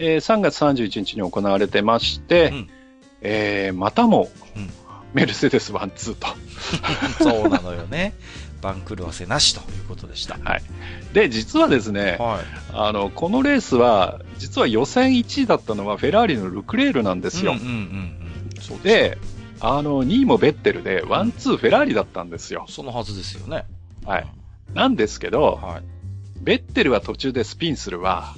[0.00, 2.70] えー3月31日に行われてまして、うん
[3.22, 4.70] えーまたも、うん
[5.14, 6.26] メルセデス1-2と。
[7.24, 8.14] そうなのよね。
[8.60, 10.38] 番狂わせなしということでした。
[10.44, 10.62] はい。
[11.14, 12.44] で、実はですね、はい。
[12.74, 17.52] あの、このレースは、実は予選1位だったのはフェラーリのルクレールなんですよ。
[17.52, 18.82] うんうんうんうん。
[18.82, 19.16] で、
[19.60, 22.66] あの、2位もベッテルで、 one, two フェラーリだったんですよ。
[22.68, 23.64] そのはずですよね。
[24.04, 24.26] はい。
[24.74, 25.82] なんですけど、はい。
[26.42, 28.34] ベッテルは途中でスピンするわ。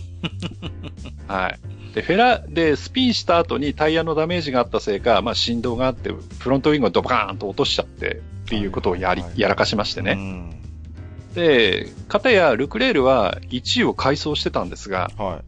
[1.27, 1.59] はい。
[1.95, 10.13] で、フェラ、で、スピンした後にタイヤのダメージがあったせいか、まあ振動があって、フロントウィングをドバーンと落としちゃって、っていうことをやりやらかしましてね。
[10.13, 10.61] うん
[11.35, 15.43] で、かたやルクレールは1位を回走してたんですが、は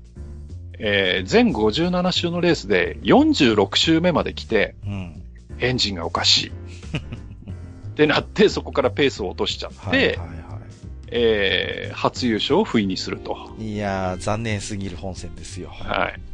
[0.79, 4.89] えー全57周のレースで46周目まで来て、い。
[4.89, 5.23] うん。
[5.59, 6.53] エンジンがおかしい。
[7.91, 10.61] ってなって、そこからペースを落としちゃって、はいはいは
[11.09, 13.55] えー初優勝を不意にすると。
[13.59, 13.75] い。
[13.75, 15.69] いやー、残念すぎる本戦ですよ。
[15.71, 16.32] はい。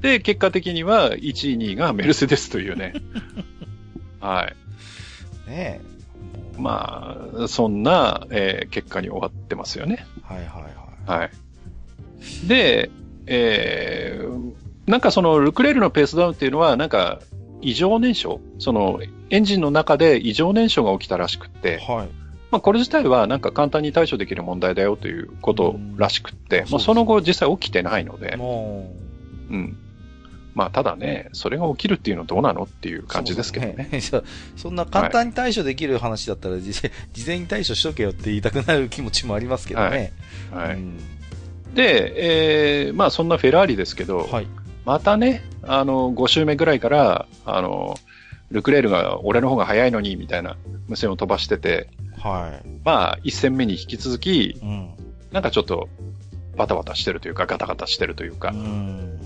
[0.00, 2.94] で、結果的には1位、2位がメルセデスというね。
[4.20, 4.48] は
[5.46, 5.50] い。
[5.50, 6.60] ねえ。
[6.60, 10.06] まあ、そんな、えー結果に終わってますよね。
[10.22, 10.46] はいはい
[11.08, 11.20] はい。
[11.20, 11.30] はい。
[12.48, 12.90] で、
[13.26, 14.52] えー
[14.86, 17.20] なんかそのルクレールのペースダウンっていうのは、なんか
[17.60, 18.40] 異常燃焼？
[18.58, 22.08] そのエンジンの中で異常燃焼が起きたらしくって、はい。
[22.50, 28.90] まあこれ自体はなんか簡単に対処できる問題だよということらしくって、うんまあその後実際起きてないので、も
[29.50, 29.76] うん。
[30.58, 33.06] まあただね、それが起きるっていうのはどうなのっていうう。
[33.06, 34.00] 感じですけどね。
[34.00, 34.24] そう
[34.58, 40.12] そんな簡単に対処できる話だったら、事前事前に対処しとけよって言いたくなる気持ちもありますけどね。
[40.50, 40.74] はい。
[40.74, 40.98] うん
[41.74, 44.46] で、えーまあそんなフェラーリですけど、はい。
[44.84, 47.96] またね、あの、5周目ぐらいから、あの、
[48.50, 50.56] ルクレールが俺の方が早いのに、みたいな
[50.88, 54.52] 無線を飛ばしてて、はまあ、1戦目に引き続き、い。
[54.60, 54.90] うん。
[55.30, 55.88] なんかちょっと、
[56.56, 59.20] バタバタしてるというか、ガタガタしてるというかう、ん。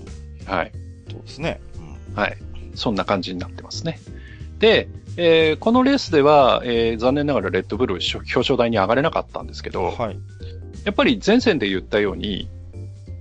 [0.45, 0.71] はい。
[1.09, 1.59] そうですね。
[2.15, 2.37] はい。
[2.75, 3.99] そんな感じになってますね。
[4.59, 4.87] で、
[5.17, 10.17] えーこのレースでは、えー残念ながらレッドブル表彰台に上がれなかったんですけど、はい。
[10.85, 12.49] やっぱり前線で言ったように、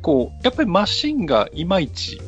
[0.01, 2.21] こう、やっぱりマシンがいまいち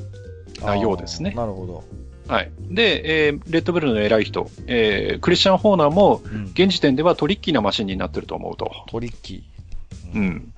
[0.63, 1.85] なようですねなるほど。
[2.29, 2.51] はい。
[2.71, 6.45] で、えーレッドブルの偉い人、えークリスチャン・ホーナーも、うん。
[6.47, 8.71] 現時点ではトリッキーなマシンになってると思うと。
[8.91, 10.19] トリッキー。
[10.19, 10.21] う。
[10.21, 10.53] ん。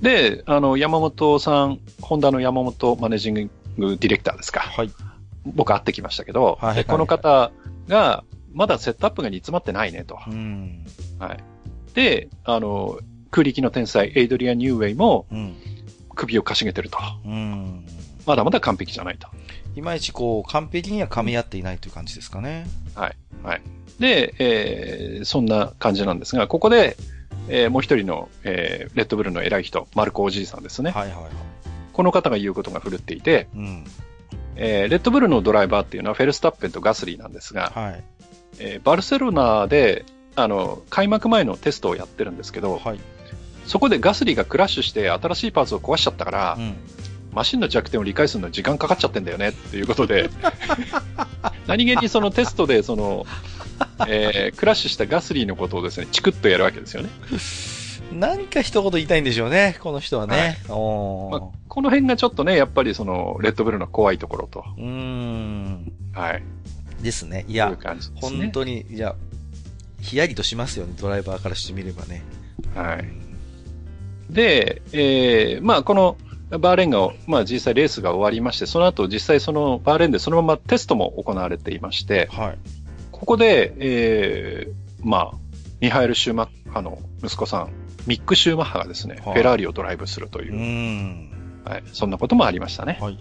[0.00, 4.60] で、あの、山本さん、ホンダの山本マネージングディレクターですか。
[4.60, 4.90] はい。
[5.46, 7.50] 僕会ってきましたけど、はいはいでこの方
[7.88, 10.18] が、まだセットアップが煮詰まってないねと。
[10.26, 10.84] うん。
[11.18, 11.38] はい。
[11.94, 12.98] で、あの、
[13.30, 15.54] 空力の天才、エイドリアン・ニューウェイもうん。
[16.14, 16.98] 首をかしげてると。
[17.24, 17.86] うん。
[18.26, 19.28] まだまだ完璧じゃないと。
[19.76, 22.66] いまいちこう、完璧には噛み合っていないという感じですかね。
[24.00, 26.96] で、えーそんな感じなんですが、ここで、
[27.48, 30.90] えーもう一人の、えーレッドブルの偉い人、マルコおじいさんですね。
[30.90, 31.30] はいはいはい。
[31.98, 33.84] この方が言うことが振るっていて、うん。
[34.54, 38.04] えーレッドブルのドライバーっていうのはフェルスタッペンとガスリーなんですが、はい。
[38.60, 40.04] えーバルセロナで、
[40.36, 43.00] あの、開幕前のテストをやってるんですけど、はい。
[43.66, 46.76] そこでガスリーがクラッシュして新しいパーツを壊しちゃったから、うん。
[47.32, 50.30] マシンの弱点を理解するのに時間かかっちゃってんだよねっていうことで、
[51.66, 53.26] 何気にそのテストでその、
[54.06, 57.08] えークラッシュしたガスリーのことをですね、チクッとやるわけですよね。
[58.12, 60.58] 何か一言言いたいんでしょうね、この人はね。
[60.68, 65.92] おーまあ、この辺がちょっとね、やっぱりその、レッドブルの怖いところと、うーん。
[66.12, 66.42] はい、
[67.02, 67.44] ですね。
[67.48, 68.38] いや、感じですね。
[68.40, 69.14] 本当に、いや、
[70.00, 72.22] ヒヤリとしますよね、ドライバーからしてみればね。
[72.74, 73.04] はい。
[74.32, 76.16] で、えーまあ、この、
[76.50, 82.58] バーレーンが、まあ、実際レースが終わりまして、その後実際そのバーレーンでそのままテストも行われていまして、はい。
[83.12, 84.72] ここで、えー
[85.06, 85.36] まあ、
[85.80, 87.70] ミハエル・シューマッハの息子さん、
[88.08, 91.68] ミック・シューマッハがですね、はいフェラーリをドライブするというう。
[91.68, 92.98] はい、そんなこともありましたね。
[93.00, 93.18] はい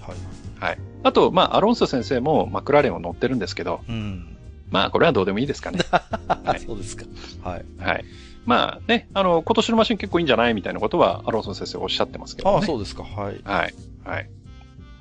[0.60, 0.78] はい。
[1.04, 4.38] あと、まあ、アロンソ先生もマクラーレンを乗ってるんですけど、うん。
[4.72, 5.80] まあ、これはどうでもいいですかね。
[5.92, 7.04] はいそうですか。
[7.44, 7.66] はい。
[7.78, 8.06] はい。
[8.46, 12.56] まあね、あの、今年のマシン結構いいんじゃないみたいなことは、アロンソ先生おっしゃってますけどね。
[12.56, 13.04] ああ、そうですか。
[13.04, 13.42] はい。
[13.44, 13.74] はい。
[14.06, 14.30] はい。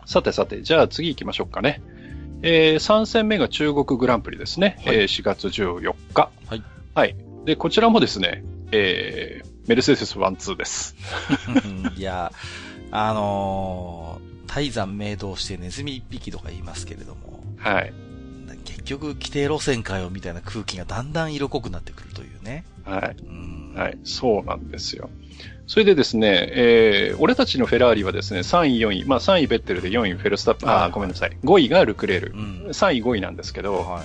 [0.04, 1.80] さてさて、じゃあ次行きましょうかね。
[2.42, 4.76] えー、3戦目が中国グランプリですね。
[4.84, 6.30] はいえー4月14日。
[6.46, 6.62] はい。
[6.94, 7.16] はい。
[7.44, 10.94] で、こちらもですね、えー、メルセデス1-2です。
[11.96, 12.32] いや、
[12.90, 17.92] あのー、大山明道してネズミ一匹とか言いますけれども、はい。
[18.64, 22.64] 結局規定路線かよみたいな空気がだんだん色濃くなってくるというね。
[22.84, 23.16] はい。
[23.24, 23.98] うんはい。
[24.04, 25.10] そうなんですよ。
[25.66, 31.36] それでですね、えー、俺たちのフェラーリはですね、3位、4位、まあ3位ベッテルで4位フェルスタップ、あはいー、ごめんなさい。
[31.44, 32.36] 5位がルクレールう。
[32.36, 32.66] ん。
[32.68, 34.04] 3位、5位なんですけど、は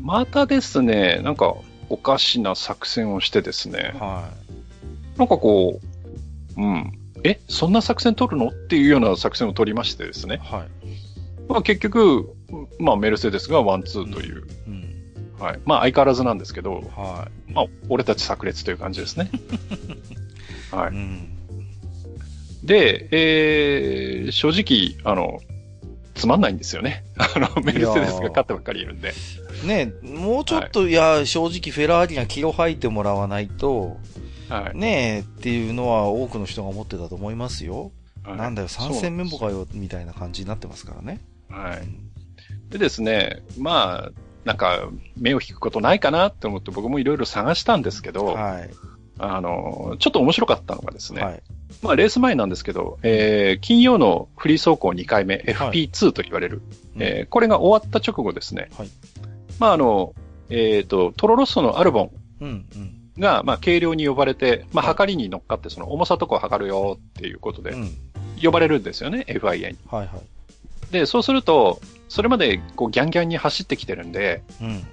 [0.00, 1.54] またですね、なんか、
[1.90, 4.30] おかしな作戦をしてですねい。、は
[5.16, 5.80] なんかこ
[6.56, 6.98] う、うん。
[7.24, 8.48] え、そんな作戦取るの？
[8.48, 10.28] っていうような作戦を取りましてですい。
[10.28, 10.38] ね。
[10.42, 10.68] はい。
[11.48, 12.34] まあ結局、
[12.78, 14.84] まあメルセデスがワン、ツーという、うん。
[15.38, 15.60] はい。
[15.64, 19.30] まあ相変わらずなんですけど、はまあ俺たち炸裂という感じですね。
[20.70, 20.90] はい。
[20.90, 20.98] うい。
[20.98, 21.28] ん。
[22.64, 25.40] で、えー、正直、あの、
[26.14, 27.04] つまんないんですよね。
[27.16, 29.12] あの、メルセデスが勝ってばっかりいるんで。
[29.64, 33.96] ねもうちょっと、い、や、正直フェラーリが気を吐いてもらわないと、
[34.52, 34.76] はい。
[34.76, 37.84] ねえっていうのは多くの人が思ってたと思いますよ。
[38.24, 41.20] はいなんだよ、参戦メンバーかよ、みたいな感じになってますからね。
[41.50, 41.88] はい。
[42.70, 44.12] でですね、まあ、
[44.44, 48.70] なんか、目を引くことないかなって思って僕もいろいろ探したんですけど、はい。
[49.18, 51.42] あの、ちょっと面白かったのがですね、はい。
[51.82, 56.62] まあレース前なんですけど、えー、金曜のフリー走行2回目、はい FP2 と言われる、
[56.94, 58.88] うんえーこれが終わった直後ですね、はい
[59.58, 60.14] まああの、
[60.50, 63.01] えっ、と、トロロッソのアルボンうん、うん。
[63.18, 67.96] が、まあ、軽量に呼ばれて、まあ、はい測りに乗っかって、その重さとかを測るよっていうことでう、ん。
[68.42, 69.78] 呼ばれるんですよね、FIA に。
[69.90, 70.92] はいはい。
[70.92, 74.84] で、そうすると、それまでこうギャンギャンに走ってきてるんで、うん。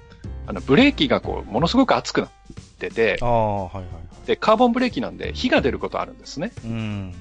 [0.46, 2.30] あの、ブレーキがこう、ものすごく熱くなっ
[2.78, 3.90] ててあ、あ、はいはいは
[4.24, 4.26] い。
[4.26, 6.52] で、カーボンブレーキなんで火が出ることあるんですね。
[6.64, 7.14] うん。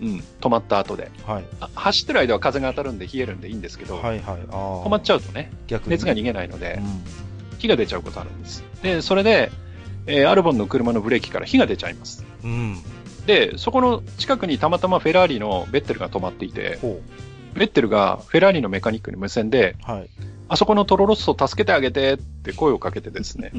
[0.00, 0.24] うん。
[0.40, 1.10] 止まった後で。
[1.26, 1.44] はい。
[1.60, 4.36] あ走ってる間は風が当たるんで冷えるんでいいんですけど、はいはい。
[4.42, 5.90] 止まっちゃうとね、逆に。
[5.90, 7.58] 熱が逃げないのでう、ん。
[7.58, 8.62] 火が出ちゃうことあるんです。
[8.82, 9.50] で、それで、
[10.08, 12.24] えーアルボンの車のブレーキから火が出ちゃいます。
[12.42, 12.78] うん。
[13.26, 17.00] で、そこの近くにたまたまフェラーリのベッテルが止まっていて、ほ
[17.54, 19.90] ベッテルがフェラーリのメカニックに無線で、う。
[19.90, 20.10] はい。
[20.48, 23.52] あそこのトロロッソを助けてあげてって声をかけてですね。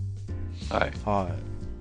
[0.70, 0.92] はい。
[1.04, 1.28] は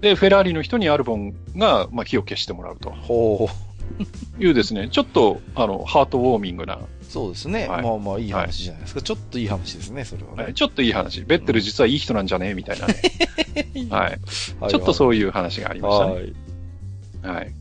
[0.01, 2.93] で、フェラーリの人にアルボンが、まあ、火を消してもらうとい。
[3.01, 4.43] ほう。
[4.43, 6.80] いうですね、ちょっと、あの、ハートウォーミングな、
[7.14, 7.68] そうですね。
[7.68, 9.01] はいまあまあいい話じゃないですか。
[9.03, 10.43] ちょっといい話ですね、それはね。
[10.45, 11.22] はいちょっといい話。
[11.22, 12.55] ベッテル実はいい人なんじゃね？
[12.55, 12.95] みたいなね。
[13.91, 14.20] はい。
[14.59, 16.14] はいちょっとそういう話がありましたね。
[16.14, 17.36] はい。
[17.36, 17.51] はい。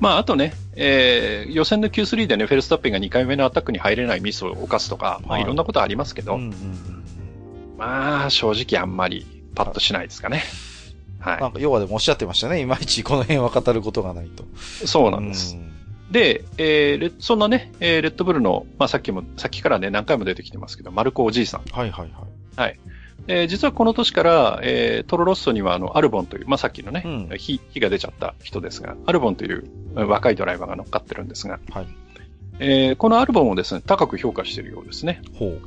[0.00, 7.04] まあ、あとね、えー予選の Q3 でね、フェルスタッペンが2回目のアタックに入れないミスを犯すとか、まあ、はいいろんなことありますけど、うんうんうん。
[7.78, 10.42] まあ、正直あんまりパッとしないですかね。
[11.20, 12.60] はなんか、要はでもおっしゃってましたね。
[12.60, 14.42] いまいちこの辺は語ることがないと。
[14.82, 14.88] い。
[14.88, 15.54] そうなんです。
[15.54, 15.78] うん
[16.10, 21.62] で、えーレそんなね、えーレッドブルの、まあ、さっきも、さっきからね、何回も出てきてますけど、マルコおじいさん。
[21.70, 22.10] はいはい
[22.56, 22.78] はい。
[23.28, 29.64] えー実はこの年から、えートロロッソにはあの、アルボンという、まあ、さっきのね、うん火、火が出ちゃった人ですが、アルボンという
[29.96, 31.86] えー若いドライバーが乗っかってるんですが、はい。
[32.60, 35.20] えーこのアルボンをですね、高く評価しているようですね。
[35.38, 35.60] ほう。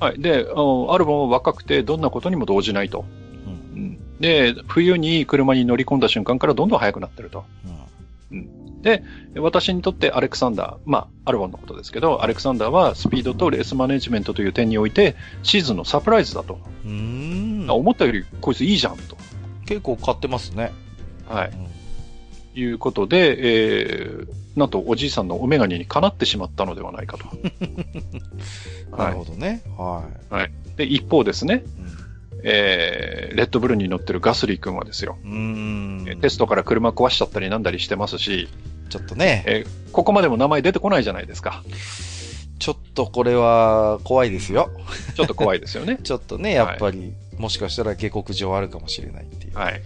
[0.00, 0.20] はい。
[0.20, 3.04] で、あのアルボンは若くてどんなことにも動じないと。
[3.46, 3.82] うん。
[3.82, 7.44] うんで、冬に車に乗り込んだ瞬間からどんどん速くなってると。
[8.30, 8.48] うん。
[9.36, 16.60] 私にとってアレクサンダー、まあ、アルボンのことですけど、アレクサンダーはスピードとレースマネジメントという点において、シーズンのサプライズだと。
[16.84, 17.70] うーん。
[17.70, 19.16] 思ったよりこいついいじゃんと。
[19.66, 20.72] 結構買ってますね。
[21.28, 21.50] はい。
[21.50, 21.68] うん
[22.58, 27.24] いうことで、えー、なんとおじいさんのお眼鏡にかなってしまったのではないかと。
[28.96, 29.62] なはるほどね。
[29.76, 30.72] はい。
[30.72, 30.76] い。
[30.76, 31.97] で、一方ですね、うん
[32.44, 35.18] えー、レッドブルに乗ってるガスリー君はですよ。
[36.20, 38.48] テストから車壊しちゃったりなんだりしてますし、
[38.88, 41.64] ちょっとね、えーここまでも名前出てこないじゃないですか。
[42.58, 44.70] ちょっとこれは怖いですよ。
[45.14, 45.98] ちょっと怖いですよね。
[46.02, 49.56] ちょっとね、やっぱり、もしかしたら下克上あるかもしれないっていう。
[49.56, 49.82] はい。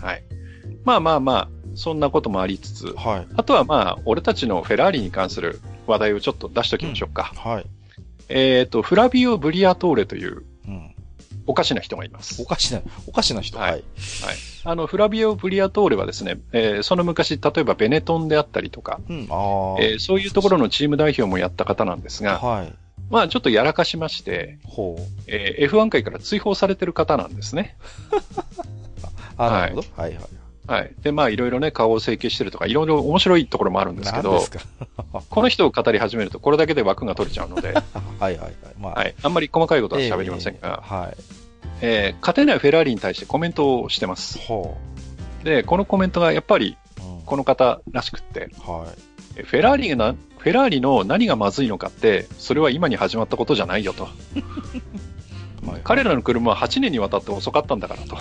[0.00, 0.22] はい。
[0.84, 3.26] まあまあまあ、そんなこともありつつ、はい。
[3.36, 7.32] あとはまあ、俺たちのフェラーリに関する話題をちょっと出しておきましょうか。
[7.36, 7.66] はい。
[8.28, 10.44] えっ、と、フラビオ・ブリアトーレといううん。
[11.50, 12.44] おかしな人がいますお。
[12.46, 13.58] かしな、おかしな人。
[13.58, 13.82] はいはい。
[14.62, 19.26] あの、フラビオ・ブリアトーレはですね、えーその昔、例えばベネトンであったりとか、うん。
[19.30, 19.82] ああ。
[19.82, 22.72] えーそういうところのチーム代表もやった方なんですが、はい。
[23.10, 25.02] まあちょっとやらかしまして、ほう。
[25.26, 27.76] えー F1 界から追放されてる方なんですね。
[29.36, 29.88] あ、なるほど。
[29.96, 30.18] はいはい。
[30.18, 30.39] はい。
[31.02, 34.40] で、まあいろいろね、顔を整形してるとか、いろいろ面白いところもあるんですけど
[35.28, 37.82] この人を語り始めると、これだけで枠が取れちゃうので、 はい
[38.20, 38.52] はいはい。
[38.78, 39.14] まあ、はい。
[39.22, 41.16] あんまり細かいことは喋りませんえが、えはい。
[41.82, 44.38] えー勝てないフェラーリに対してコメントをしてます。
[44.38, 44.76] ほ
[45.44, 47.02] で、このコメントがやっぱりう。
[47.02, 47.22] うん。
[47.22, 48.86] この方らしくって、は
[49.36, 54.04] えフェラーリがな、フェラーリの何がまずいのかって、それは今に始まったことじゃないよと。
[55.66, 58.16] はい彼らの車は8年にわたって遅かったんだからと。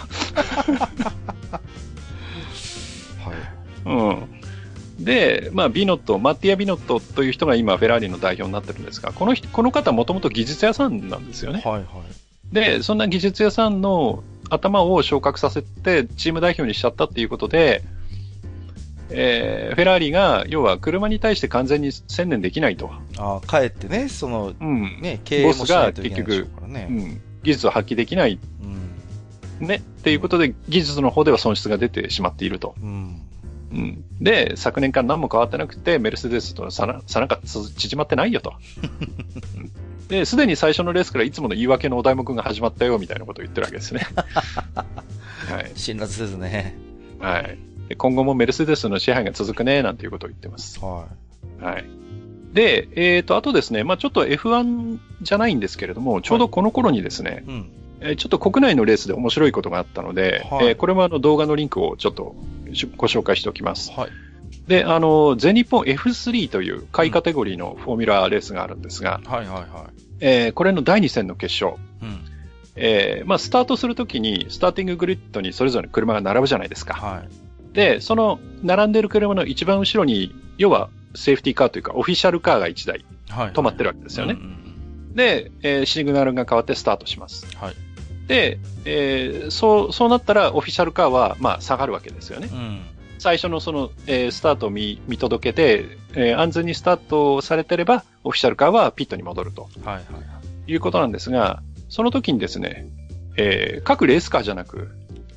[3.86, 5.00] はい。
[5.00, 5.06] うん。
[5.06, 11.62] で、まあ、ビノット、マッティア・ビノットという人が今、フェラーリの代表になってるんですが、この人、この方もともと技術屋さんなんですよね。
[11.64, 11.86] はいはい。
[12.54, 17.84] で、そんな技術屋さんの頭を昇格させて、チーム代表にしちゃったっていうことで、
[19.12, 22.92] えーフェラーリが、要は車に対して完全に専念できないと。
[23.18, 25.00] ああ、帰ってね、その、うん。
[25.02, 26.84] ね、経営もしないといけないでしょうからうね。
[26.86, 27.22] ん。
[27.44, 28.40] 技術を発揮できない、
[29.62, 29.68] うん。
[29.68, 29.76] ね。
[29.76, 32.76] っていうことで、技術の方では損失が出てしまっていると。
[32.82, 33.22] うん。
[33.72, 34.04] うん。
[34.20, 38.54] で、昨年から何も変わってなくて、メルセデスとの差な差なんかつ縮まってないよと。
[39.58, 39.72] う ん
[40.10, 44.02] で、すでに最初のレースからいつもの言い訳のお題目が始まったよ、みたいなことを言ってるわけですね。
[44.76, 45.72] はい。
[45.76, 46.76] 辛辣ですね。
[47.20, 47.58] はい。
[47.90, 50.80] で今後もメルセデスの支配が続くね、なんていうことを言ってます。
[50.80, 51.08] は
[51.60, 51.86] はい。
[52.54, 57.52] で、えっ、と、あとですね、まあちょっと F1 じゃないんですけれども、ちょうどこの頃にですね、い。
[57.52, 57.72] うん。
[58.02, 62.36] えーちょっと国内のレースで面白いことがあったので、はいえーこれもあの動画のリンクをちょっと
[62.74, 63.92] しご紹介しておきます。
[63.92, 64.10] はい。
[64.68, 70.04] で、あの、全日本 F3 という下位カテゴリーのフォーミュラレースがあるんですが、はいはいはい。
[70.20, 72.20] えーこれの第2戦の決勝、うん。
[72.76, 76.94] えーまあ、スタートするときに、スターティンググリッドにそれぞれ車が並ぶじゃないですか。
[76.94, 77.76] はい。
[77.76, 83.52] で、その並んでる車の一番後ろに、要はセーフティーカーというか、オフィシャルカーが1台はい。
[83.52, 84.34] 止まってるわけですよね。
[84.34, 84.60] うんうん
[85.10, 87.48] で、えーシグナルが変わってスタートします。
[87.58, 87.74] はい。
[88.30, 92.48] で、えーそう、そうなったらオフィシャルカーは、まあ、下がるわけですよね。
[92.52, 92.82] うん。
[93.18, 100.02] 最初のその、えースタートを見見届けて、えー安全にスタートされてれば、オフィシャルカーはピットに戻るとはいはいは
[100.68, 100.72] い。
[100.72, 102.86] いうことなんですが、その時にですね、
[103.36, 104.90] えー各レースカーじゃなく、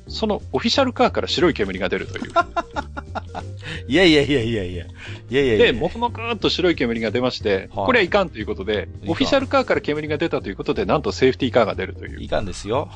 [0.07, 2.31] そのオフィシャルカーから白い煙が出るという。
[3.87, 4.85] いやいやいやいやいや。
[4.85, 5.65] いやいやいや。
[5.67, 12.21] で、もくもくーっと白い煙が出まして、はいこれはいかんということで、オフィシャルカーから煙が出たということで、なんとセーフティーカーが出るという。
[12.21, 12.89] いかんですよ。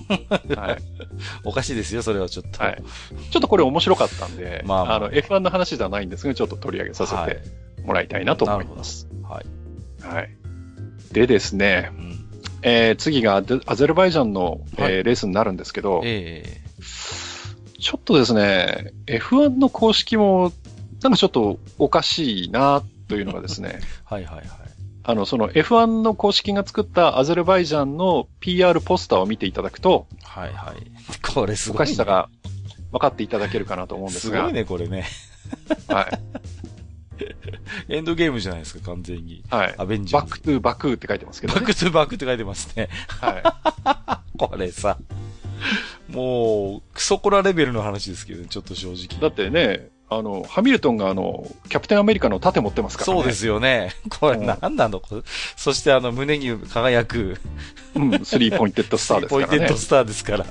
[0.55, 0.83] はい。
[1.43, 2.63] おかしいですよ、それはちょっと。
[2.63, 2.83] はい。
[3.31, 7.41] ちょっとこれ面白かったんで、まあまああの、F1 の話ではないんですが、ちょっと取り上げさせはいて
[7.85, 9.07] もらいたいなと思います。
[9.23, 10.05] はい。
[10.05, 10.29] はい。
[11.11, 12.17] でですね、うん。
[12.63, 16.66] えー次がアゼルバイジャンの、えーはいレースになるんですけど、ええ
[17.79, 20.51] ちょっとですね、F1 の公式も、
[21.01, 24.47] なんかちょっとおかしいな、というのがですね、 はいはいはい。
[25.03, 30.91] あの、その F1 の公式が作ったアゼルバイジャンの PR ポスターを見ていただくと、はいはい。
[31.33, 31.85] これすおごい、ね。
[31.85, 32.29] かしさが
[32.91, 35.05] 分かっていただけるかなと思うんですが、すごいね、これね。
[35.87, 36.19] はい。
[37.89, 39.43] エンドゲームじゃないですか、完全に。
[39.49, 39.75] はい。
[39.77, 40.25] アベンジャーズ。
[40.25, 41.61] Back to Baku って書いてますけどね。
[41.61, 42.89] Back to Back って書いてますね。
[43.21, 44.97] はこれさ。
[46.09, 49.03] もう、クソコラレベルの話ですけどね、ちょっと正直。
[49.03, 49.07] い。
[49.21, 53.19] だってね、あの、ハミルトンがあの、キャプテンアメリカの盾持ってますからね。
[53.19, 53.93] そうですよね。
[54.09, 55.21] これうん何なの、これ
[55.57, 57.37] そしてあの、胸に輝く、
[57.93, 59.77] うん、スリーポインテッドスターですからねポインテッド。
[59.77, 60.45] スターですから。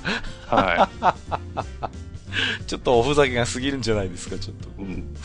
[0.46, 0.88] は
[2.66, 4.82] ちょっとおふざけが過ぎるんじゃないですか、ちょっと。
[4.82, 4.84] い。
[4.84, 5.16] うん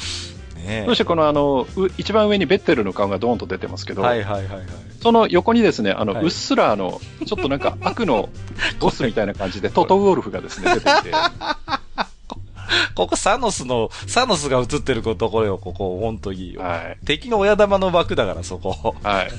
[0.66, 4.66] ねそしてこのあの、う一番上にベッテルの顔がドーンと出てますけど、はいはいはいはい。
[5.02, 8.30] その横にですね、あの、はいうっすらあの、ちょっとなんか悪の
[8.80, 11.12] ボスみたいな感じで、トトウォルフがですね、出ていて、
[12.96, 16.56] ここサノスの、サノスが映ってるところよ、ここ、本当に。
[16.58, 17.06] はい。
[17.06, 18.96] 敵の親玉の枠だから、そこ。
[19.04, 19.30] はい。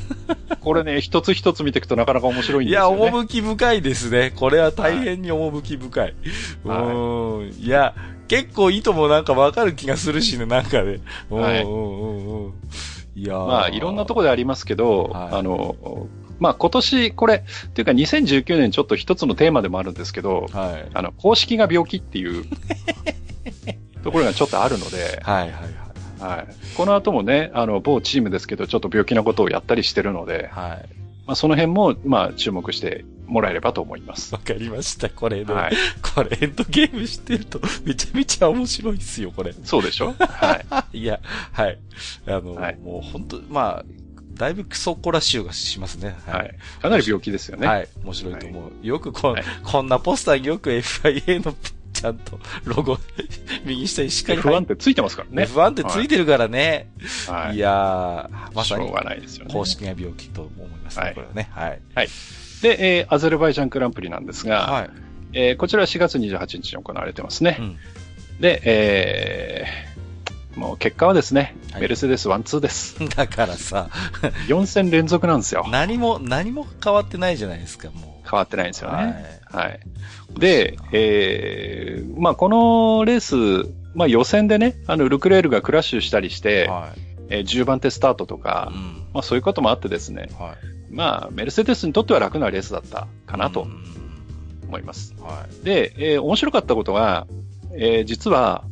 [0.60, 3.10] これね、一つ一つ見ていくとなかなか面白いんいや、ですよね。
[3.10, 4.32] 趣深いですね。
[4.34, 6.14] これは大変に趣深い。
[6.64, 7.64] うはいーん。
[7.64, 7.94] いや、
[8.28, 11.00] 結構意図もなんかわかる気がするしね、なんかね。
[11.30, 12.52] うんはいうんうんうん。
[13.14, 16.08] いやーまあ、いろんなところでありますけど、はいあの、
[16.38, 20.90] まあ今年これ、っていうか2019年ちょっと一つのテーマでもあるんですけど、はい。
[20.94, 22.44] あの、公式が病気っていう
[24.02, 26.36] ところがちょっとあるので、はいはいはい。
[26.38, 26.46] はい。
[26.76, 30.88] この後もね、あの、某チームですけど、ちょっと病気なことをやったりしてるので、はい。
[31.26, 34.34] まあその辺も、まあ注目してもらえればと思います。
[34.34, 35.08] わかりました。
[35.10, 35.72] これね、はい。
[36.14, 39.54] これエンドゲームしてるとめちゃめちゃ面白いですよ、これ。
[39.64, 40.14] そうでしょ？
[40.18, 40.98] はい。
[41.00, 41.20] いや、
[41.52, 41.78] はい。
[42.26, 43.84] あの、はいもう本当まあ、
[44.34, 46.16] だいぶクソコラ臭がしますね。
[46.26, 46.54] はい。
[46.80, 47.66] かなり病気ですよね。
[47.66, 47.88] はい。
[48.04, 48.86] 面白いと思う。
[48.86, 51.54] よくこ,、はいこんなポスターによく FIA の
[51.92, 52.98] ちゃんとロゴ、
[53.64, 55.44] 右下にしっかり不安ってついてますからね。
[55.44, 56.88] F1 ってついてるからね。、
[57.28, 57.58] はいい。
[57.58, 59.52] やー、まさにしょうがないですよね。
[59.52, 61.50] 公式が病気と思いますね、はいこれはね。
[61.54, 62.08] はい。
[62.62, 64.90] で、えーアゼルバイジャングランプリなんですが、はい。
[65.34, 67.56] えーこちらは4月28日に行われてますね。
[67.60, 67.76] うん。
[68.40, 69.92] で、えー
[70.58, 72.98] もう結果はですね、はいメルセデス1-2です。
[73.16, 73.88] だからさ、
[74.48, 75.66] 4戦連続なんですよ。
[75.70, 78.28] 何も、何も変わってないじゃないですか、もう。
[78.30, 79.40] 変わってないんですよはいね。。
[79.50, 79.80] はい。
[80.38, 86.90] で、えーまあこのレース、まあ予選でね、あの、ルクレールがクラッシュしたりして、は
[87.30, 88.82] えー10番手スタートとか、うん。
[89.14, 90.56] まあそういうこともあってですね、はい。
[90.92, 93.82] まあメルセデスにとっては楽なレースだったかなとうん
[94.68, 95.14] 思います。
[95.20, 95.64] はい。
[95.64, 97.26] で、えー面白かったことが、
[97.74, 98.64] えー実は、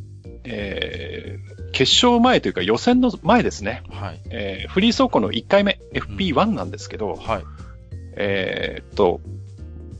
[0.43, 4.19] えー決勝前というか予選の前ですね、はい。
[4.29, 7.43] えーフリー走行の1回目、FP1 なんですけど、はい。
[8.15, 9.21] えーっと、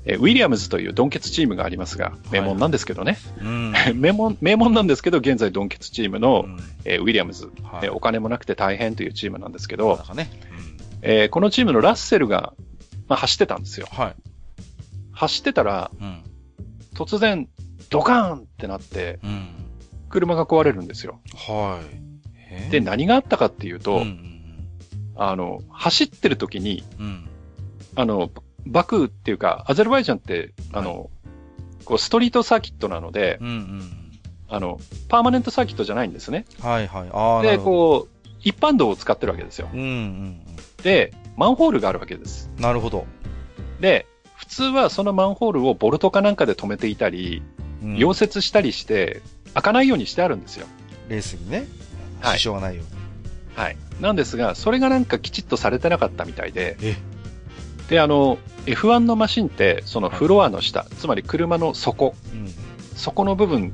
[0.05, 3.17] えーウィリアムズというドンケツチームがありますが、名門なんですけどね。
[3.41, 3.73] うん。
[3.95, 10.29] 名門、名門なんですけど、現在ドンケツチームの、うんえーウィリアムズ、はいえーお金もなくて大変というチームなんですけどなん、かね。
[11.01, 12.53] えーこのチームのラッセルが、
[13.07, 13.87] まあ、走ってたんですよ。
[13.91, 14.15] はい。
[15.11, 16.23] 走ってたら、うん。
[16.95, 17.47] 突然、
[17.89, 19.49] ドカーンってなって、うん。
[20.09, 21.19] 車が壊れるんですよ。
[21.35, 21.95] はい。
[22.51, 24.31] えで、何があったかっていうと、うん
[25.15, 26.83] あの、走ってる時に。
[27.95, 28.31] あの、
[28.65, 31.09] バクーっていうか、アゼルバイジャンって、あの、
[31.85, 33.91] こう、ストリートサーキットなので、うんうん。
[34.47, 34.79] あの、
[35.09, 36.45] パーマネントサーキットじゃないんですね。
[36.59, 37.47] はいはい。
[37.47, 37.57] で。
[37.57, 39.69] こう、一般道を使ってるわけですよ。
[39.71, 40.41] うんうん
[40.83, 42.49] で、マンホールがあるわけです。
[42.55, 42.63] うん。
[42.63, 43.05] なるほど。
[43.79, 44.05] で、
[44.35, 47.41] 普通はそのマンホールをボルトかなんかで止めていたり、
[47.83, 49.21] うん溶接したりして、
[49.53, 50.67] 開かないようにしてあるんですよ。
[51.09, 51.65] レースにね。
[52.21, 53.01] はい支障がないように。
[53.55, 53.77] はい。
[53.99, 56.95] なんですが、それがなんかきちっとされてなかったみたいで、え？
[57.89, 62.47] で、あの、F1 のマシンって、そのフロアの下、つまり車の底、うん。
[62.95, 63.73] 底の部分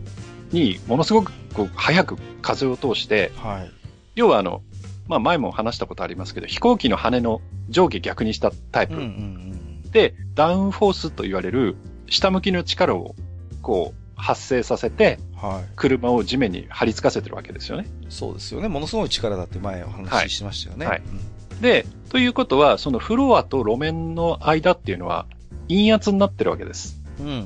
[0.52, 3.72] にものすごくこう早く風を通して、はい。
[4.16, 4.62] 要はあの、
[5.08, 9.92] まあ前も話したことありますけど、飛行機の羽の上下逆にしたタイプうんうんうん。
[9.92, 11.76] で、ダウンフォースと言われる
[12.08, 13.16] 下向きの力を
[13.62, 17.88] こう発生させて、は車を地面に張り付かせてるわけですよね。
[18.02, 18.06] い。
[18.10, 18.68] そうですよね。
[18.68, 20.86] ものすごい力だって前お話ししましたよね。
[20.86, 25.26] はいうんで、ということは、そのフロアと路面の間っていうのは
[25.68, 26.98] 陰圧になってるわけです。
[27.20, 27.46] うんうん。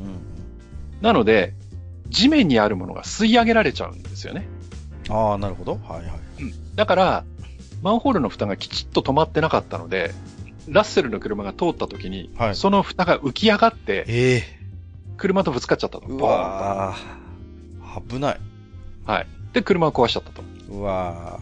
[1.02, 1.54] なので、
[2.10, 4.48] 地面にあるものが吸い上げられちゃうんですよね。
[5.10, 5.80] ああ、なるほど。
[5.88, 6.12] はいはい。
[6.76, 7.24] だから、
[7.82, 10.12] マンホールの蓋がきちっと止まってなかったので、
[10.68, 14.62] ラッセルの車が通った時に、はいその蓋が浮き上がって、ええ
[15.18, 16.08] 車とぶつかっちゃったと。
[16.08, 18.40] うわー危ない。
[19.06, 19.28] とはい。
[19.54, 20.42] で、車を壊しちゃったと。
[20.70, 21.40] うわ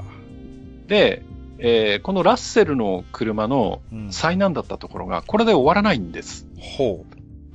[0.87, 1.23] で、
[1.59, 4.13] えーこのラッセルの車のーうん。
[4.13, 6.45] 災難だったところが、これで終わらないんです。
[6.57, 7.05] ほ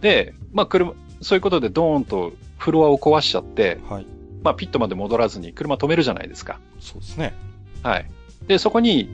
[0.01, 3.93] で、まあ、車、そういうことでドーンとフロアを壊しちゃって、う。
[3.93, 4.07] はい。
[4.43, 6.61] まあ、ピットまで戻らずに車止めるじゃないですか。
[6.81, 7.35] そうですね。
[7.83, 8.11] はい。
[8.47, 9.09] で、そこに、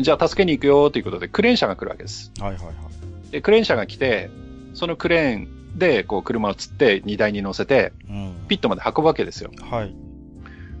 [0.00, 2.32] じゃあ助けに行くよということで、クレーン車が来るわけです。
[2.40, 3.30] はいはいはい。
[3.30, 4.30] で、クレーン車が来て、
[4.74, 8.34] そのクレーンで、こう、車を吊って、荷台に乗せて、うん。
[8.48, 9.50] ピットまで運ぶわけですよ。
[9.70, 9.94] はい。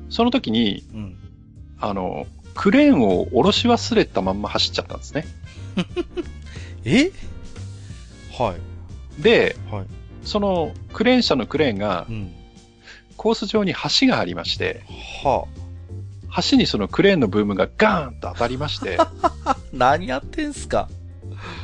[0.08, 1.16] その時に、うん。
[1.80, 5.24] あの、クレーンを下ろし忘れたまんま走っちゃったんですね。
[6.84, 7.10] え？
[8.38, 8.54] は
[9.18, 9.22] い。
[9.22, 9.86] で、はい。
[10.22, 12.30] そのクレーン車のクレーンがう、ん。
[13.16, 14.82] コース上に橋がありまして、
[15.24, 15.46] は
[16.50, 19.10] 橋にそのクレーンのブームがガーンと当たりまして、あ。
[19.72, 20.88] 何やってんすか？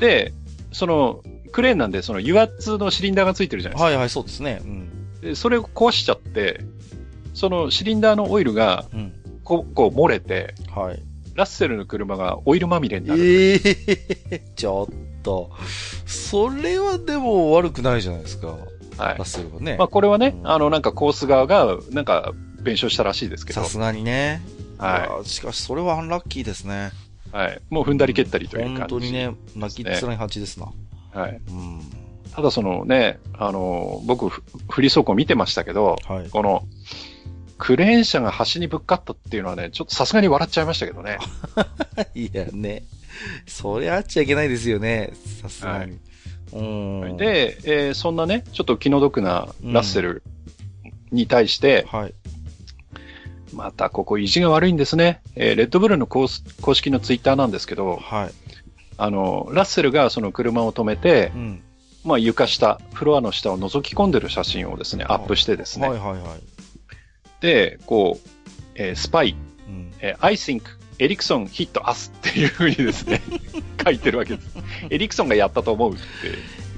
[0.00, 0.32] で、
[0.72, 3.84] その、クレーンなんで、その油圧のシリンダーがついてるじゃないですか。
[3.86, 4.60] はいはい、そうですね。
[4.62, 5.20] うん。
[5.20, 6.60] でそれを壊しちゃって、
[7.34, 9.12] そのシリンダーのオイルが、うん。
[9.44, 11.02] こう、こう漏れて、はい。
[11.34, 13.20] ラッセルの車がオイルまみれになる。
[13.24, 13.54] え
[14.30, 15.50] え ちょっと。
[16.04, 18.48] それはでも悪くないじゃないですか。
[18.48, 18.58] はい
[18.98, 19.24] ラッ。
[19.24, 19.76] セルはね。
[19.78, 22.32] まあ、これはね、うんあの、なんかコース側が、なんか、
[22.68, 24.42] 弁償したらしいですけどさ、すがにね。
[24.78, 26.90] はいやしかし、それはアンラッキーですね。
[27.32, 27.60] はい。
[27.68, 28.80] もう踏んだり蹴ったりという感じ。
[28.80, 30.72] 本当にね、泣きっ面に蜂ですな。
[31.12, 31.40] はい。
[31.48, 31.80] うん。
[32.34, 36.30] ただそのね、あの、僕、ふフリー走行見てましたけど、はい。
[36.30, 36.64] この、
[37.58, 41.18] クレーン車が橋にぶっかったっていうのはね、ちょっとさすがに笑っちゃいましたけどね。
[42.14, 42.84] いやね。
[43.46, 45.12] それあっちゃいけないですよね。
[45.42, 45.98] さすがに。
[46.52, 46.62] う
[47.14, 50.22] ん。、で、えーそんなね、ちょっと気の毒なラッセル
[51.10, 52.14] に対して、はい。
[53.58, 55.20] またここ意地が悪いんですね。
[55.34, 58.30] えーレッドブルの公式公式のツイッターなんですけど、はい。
[58.96, 61.62] あの、ラッセルがその車を止めてう、ん。
[62.04, 65.88] まあ床下、フロアの下を覗き込んでる写真をですね、アップしてですね。
[65.88, 66.40] はいはいはい。
[67.40, 68.28] で、こう、
[68.76, 69.34] えースパイ、
[69.68, 69.92] うん。
[70.00, 70.62] えー I think
[71.00, 73.20] エリクソン hit us っていうふうにですね、
[73.84, 74.48] 書いてるわけです。
[74.88, 76.00] エリクソンがやったと思うって。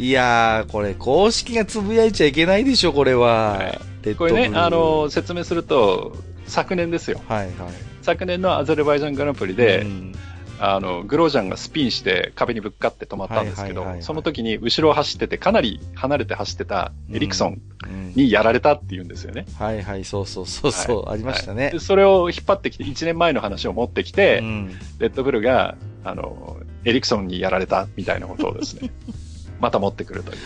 [0.03, 3.59] いやー、これ、公式がつぶやいちゃいけないでしょ、これは。
[3.59, 3.81] はい
[4.17, 6.17] これね、あの、説明すると、
[6.51, 7.21] 昨年ですよ。
[7.29, 7.55] はいはい。
[8.03, 10.15] 昨年のアゼルバイジャングランプリで、うん
[10.63, 19.47] あの、グロージャンがスピンして壁にぶっかって止まったんですけどはいはいはいは、いその時に後ろを走ってて、かなり離れて走ってたエリクソンうんにやられたっていうんですよね。
[19.59, 21.79] はいはい、そうそうそうそう、ありましたねで。
[21.81, 28.91] それを引っ張ってきて、1年前の話を持ってきて、うんレッドブルが、あの、エリクソンにやられたみたいなことをですね、
[29.61, 30.39] また持ってくるという。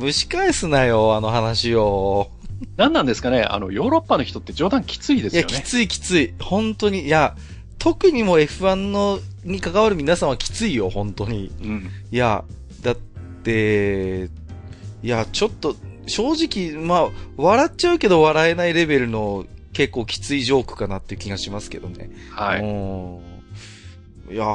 [0.00, 2.30] 蒸し返すなよ、あの話を。
[2.76, 3.42] 何なんですかね？
[3.42, 5.54] あの、ヨーロッパの人って冗談きついですいや、よね。
[5.54, 6.34] きついきつい。
[6.40, 7.36] 本当に、いや、
[7.78, 11.50] 特にもう F1 の、に関わる皆さんはきついよ、本当に。
[11.62, 11.90] うん。
[12.10, 12.44] いや、
[12.82, 12.96] だっ
[13.42, 14.24] て、
[15.02, 15.74] いや、ちょっと、
[16.06, 22.10] 正直、まあ、笑っちゃうけど笑えないレベルの結構きついジョークかなっていう気がしますけどね。
[22.30, 22.60] はい。
[22.60, 23.18] うん
[24.30, 24.46] いやー、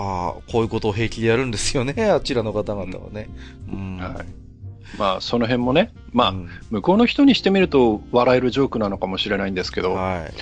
[0.51, 3.29] こういうことを平気でやるんですよね、あちらの方々はね。
[3.71, 3.97] うん。
[3.97, 4.25] はい。
[4.97, 10.33] まあ、その辺もね、まあ、うん向こうの人にしてみると笑えるジョークなのかもしれないんですけど、はい。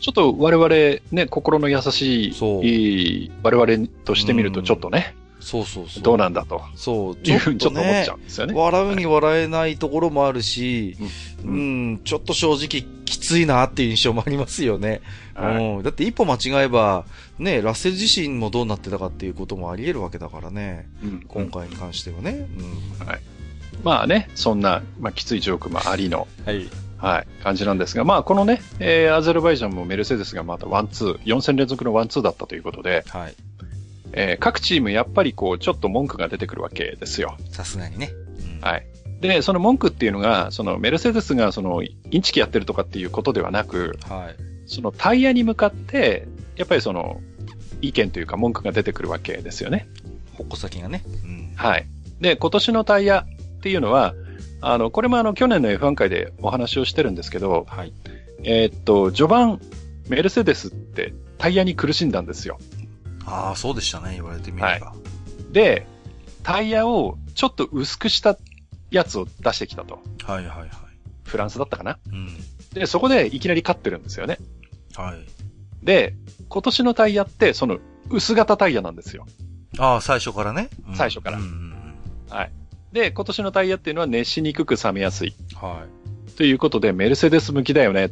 [0.00, 6.02] ちょっと我々ね、心の優しい、いい我々としてみるとちょっとね、そうそうそう。
[6.02, 8.54] どうなんだとそう、いうふうにちょっと思っねちゃうんですよね。
[8.54, 10.96] 笑うに笑えないところもあるし、
[11.44, 15.00] ううんん、ちょっと正直きついなっていう印象もありますよね。
[15.34, 15.82] はいうん。
[15.82, 17.04] だって一歩間違えば、
[17.38, 20.88] ね、ラッセル自身もどうなってたかっていうこともあり得るわけだからね。
[21.02, 22.48] うん今回に関してはね。
[22.58, 23.08] うん。
[23.84, 26.68] まあね、そんな、まあ、きついジョークもありの、はい。
[26.98, 33.34] はい、感じなんですが、まあ、このね、えーアゼルバイジャンもメルセデスがまたワンツー、4戦連続のワンツーだったということで、はい。
[34.12, 37.36] えー各チームやっぱりこう、ちょっと文句が出てくるわけですよ。
[37.50, 38.10] さすがにね。
[38.52, 38.86] うんはい。
[39.20, 44.36] で、その文句っていうのが、そのメルセデスがそのインチキやってるとかっていうことではなく、はい。
[44.66, 46.26] そのタイヤに向かって、
[46.56, 47.20] やっぱりその
[47.80, 49.88] 意見というか文句が出てくるわけですよね。
[50.34, 51.02] 矛先がね。
[51.24, 51.52] うん。
[51.56, 51.86] はい。
[52.20, 53.24] で、今年のタイヤ
[53.58, 54.14] っていうのは、
[54.60, 57.92] あの、これもあの、去年の F1 回でお話をしてるんですけど、はい。
[58.44, 59.60] えーっと、序盤、
[60.08, 62.58] メルセデスってタイヤに苦しんだんですよ。
[63.26, 64.94] ああ、そうでしたね、言われてみれば。
[65.50, 65.86] で、
[66.42, 68.38] タイヤをちょっと薄くした
[68.90, 70.00] やつを出してきたと。
[70.24, 70.68] はい、はい、はい。
[71.24, 72.28] フランスだったかなうん。
[72.72, 74.38] で、そこでいきなり勝ってるんですよね。
[74.96, 75.84] はい。
[75.84, 76.14] で、
[76.48, 77.78] 今年のタイヤって、その、
[78.10, 79.26] 薄型タイヤなんですよ。
[79.78, 80.70] ああ、最初からね。
[80.88, 82.34] うん最初からうんうんうん。
[82.34, 82.52] はい。
[82.92, 85.34] で、今年のタイヤっていうのは熱しにくく冷めやすい。
[85.54, 86.32] はい。
[86.36, 88.10] ということで、メルセデス向きだよね。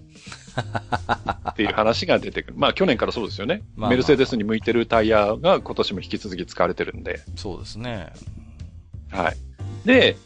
[1.51, 2.55] っていう話が出てくる。
[2.57, 3.63] まあ、去年からそうですよね。
[3.77, 7.21] まあまあメルセデスに向いてるタイヤが今年も引き続き使われてるんで。
[7.37, 8.13] そうですね。
[9.11, 9.37] はい。
[9.87, 10.17] で、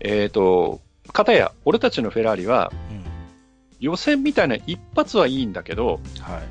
[0.00, 0.80] えっ、と、
[1.12, 3.04] 片や、俺たちのフェラーリは、うん。
[3.80, 6.42] 予選みたいな一発はいいんだけど、はい。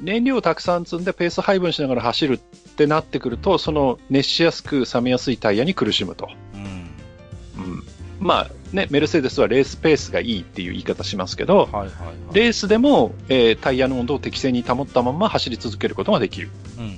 [0.00, 2.40] 燃料をたくさん積んでペース配分しながら走る
[2.78, 6.28] ってなってくると、その熱しやすく冷めやすいタイヤに苦しむと。
[6.54, 6.62] うん。
[6.62, 7.82] うん。
[8.20, 12.34] まあね、メルセデスはレースペースがいいっていう言い方しますけど、はいはいはい。
[12.34, 16.96] レースでも、えータイヤの温度を適正に保ったまま走り続けることができるうん。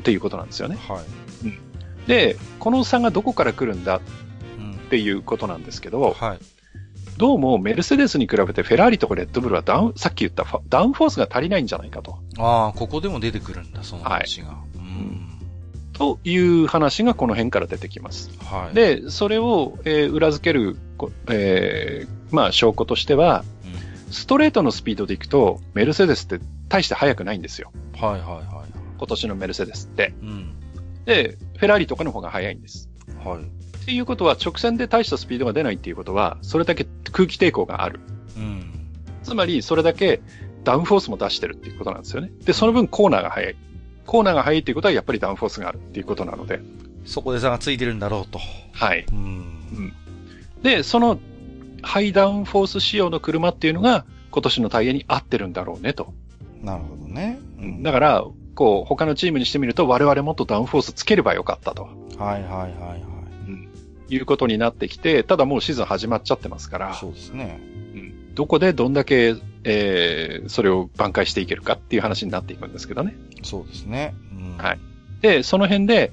[0.00, 0.78] っていうことなんですよね。
[0.88, 2.08] はい。
[2.08, 4.00] で、この差がどこから来るんだっ
[4.58, 4.74] うん。
[4.88, 6.38] ていうことなんですけど、はい。
[7.18, 12.18] どうもメルセデスに比べてフェラーリとかレッドブルはダウン、さっき言ったダウンフォースが足りないんじゃないかと。
[12.38, 14.48] ああ、ここでも出てくるんだ、その話が。
[14.48, 14.69] うん。
[15.92, 18.30] という話がこの辺から出てきます。
[18.44, 23.44] はい。、で、それを、えー裏付ける、こえーまあ証拠としては、
[24.10, 27.72] ストレートのスピードでいくと、メルセデスって大して速くないんですよ。
[27.96, 28.64] はいはいは
[28.98, 30.14] 今年のメルセデスって。
[30.22, 30.26] い。
[30.26, 30.54] うん。
[31.04, 32.90] で、フェラーリとかの方が速いんです。
[33.24, 33.38] はい。
[33.38, 38.00] っていうことは、直線で大したスピードが出ないっていうことは、それだけ空気抵抗がある。
[38.36, 38.90] うん。
[39.22, 40.20] つまり、それだけ
[40.64, 42.30] ダウンフォースも出してるっていうことなんですよね。
[42.44, 43.56] で、その分コーナーが速い。
[44.10, 46.58] コーナーが速いっていうことは、やっぱりダウンフォースがあるっていうことなので。
[47.04, 48.40] そこで差がついてるんだろうと。
[48.72, 49.06] はい。
[49.12, 49.92] うん。
[50.64, 51.20] で、その
[51.80, 56.12] ハイダウンフォース仕様の車っていうのが、今年のタイヤに合ってるんだろうねと。
[56.60, 57.38] なるほどね。
[57.60, 58.24] うんだから、
[58.56, 62.96] こう、他のチームにしてみると、我々もっとダウンフォースつければよかったとはいはいはいは
[64.08, 64.14] い。
[64.14, 67.60] いうことになってきて、ただもうシーズン始まっちゃってますから、そうですね。
[67.94, 73.14] うんどこでどんだけ、えー、それを挽回していけるかっていう話になっていくんですけどね。
[73.42, 74.14] そうですね。
[74.32, 74.78] うんはい
[75.20, 76.12] で、その辺で、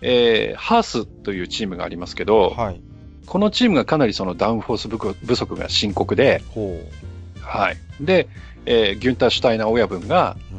[0.00, 2.80] えー、ハースというチームがありますけど、はい。
[3.26, 6.80] このチームがかなりそのダウンフォース不足が深刻で、ほ
[7.42, 7.76] はい。
[8.00, 8.26] で、
[8.64, 10.56] えーギュンター・シュタイナー親分が、う。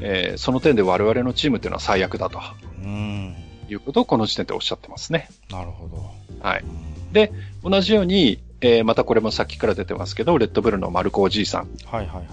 [0.00, 2.40] えーその点で我々のチームっていうのは最悪だと
[2.84, 2.90] うん。
[2.92, 3.36] うん。
[3.68, 5.28] いうことをこの時点でおっしゃってますね。
[5.50, 6.48] なるほど。
[6.48, 6.62] はい。
[6.62, 7.30] うんで、
[7.62, 11.68] 同じように、えーまたこれもさっきから出てますけど、レッドブルのマルコおじいさん。
[11.84, 12.26] はいはいはい。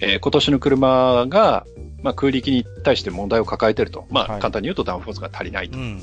[0.00, 1.66] えー今年の車が、
[2.02, 4.06] まあ、空力に対して問題を抱えてると。
[4.10, 5.78] まあ、はい簡単に言うとダウンフォースが足りないと。
[5.78, 6.00] うん。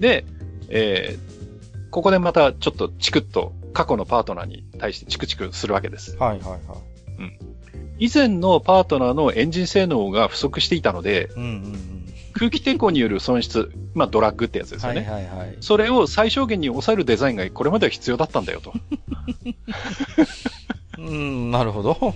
[0.00, 0.24] で、
[0.68, 1.40] えー
[1.90, 6.16] ここでまたちょっとチクッと過去のパートナーに対してチクチクするわけです。
[6.16, 6.60] はいはいはい。
[7.98, 11.99] 以前のパートナーのエンジン性能が不足していたので、うんうんうん。
[12.40, 15.06] 空気抵抗による損失、まあドラッグってやつですよはいね。
[15.06, 15.58] はいはい。
[15.60, 18.72] それを最小限に抑えるデザインがこれまでは必要だったんだよと。
[20.96, 22.14] うん、なるほど。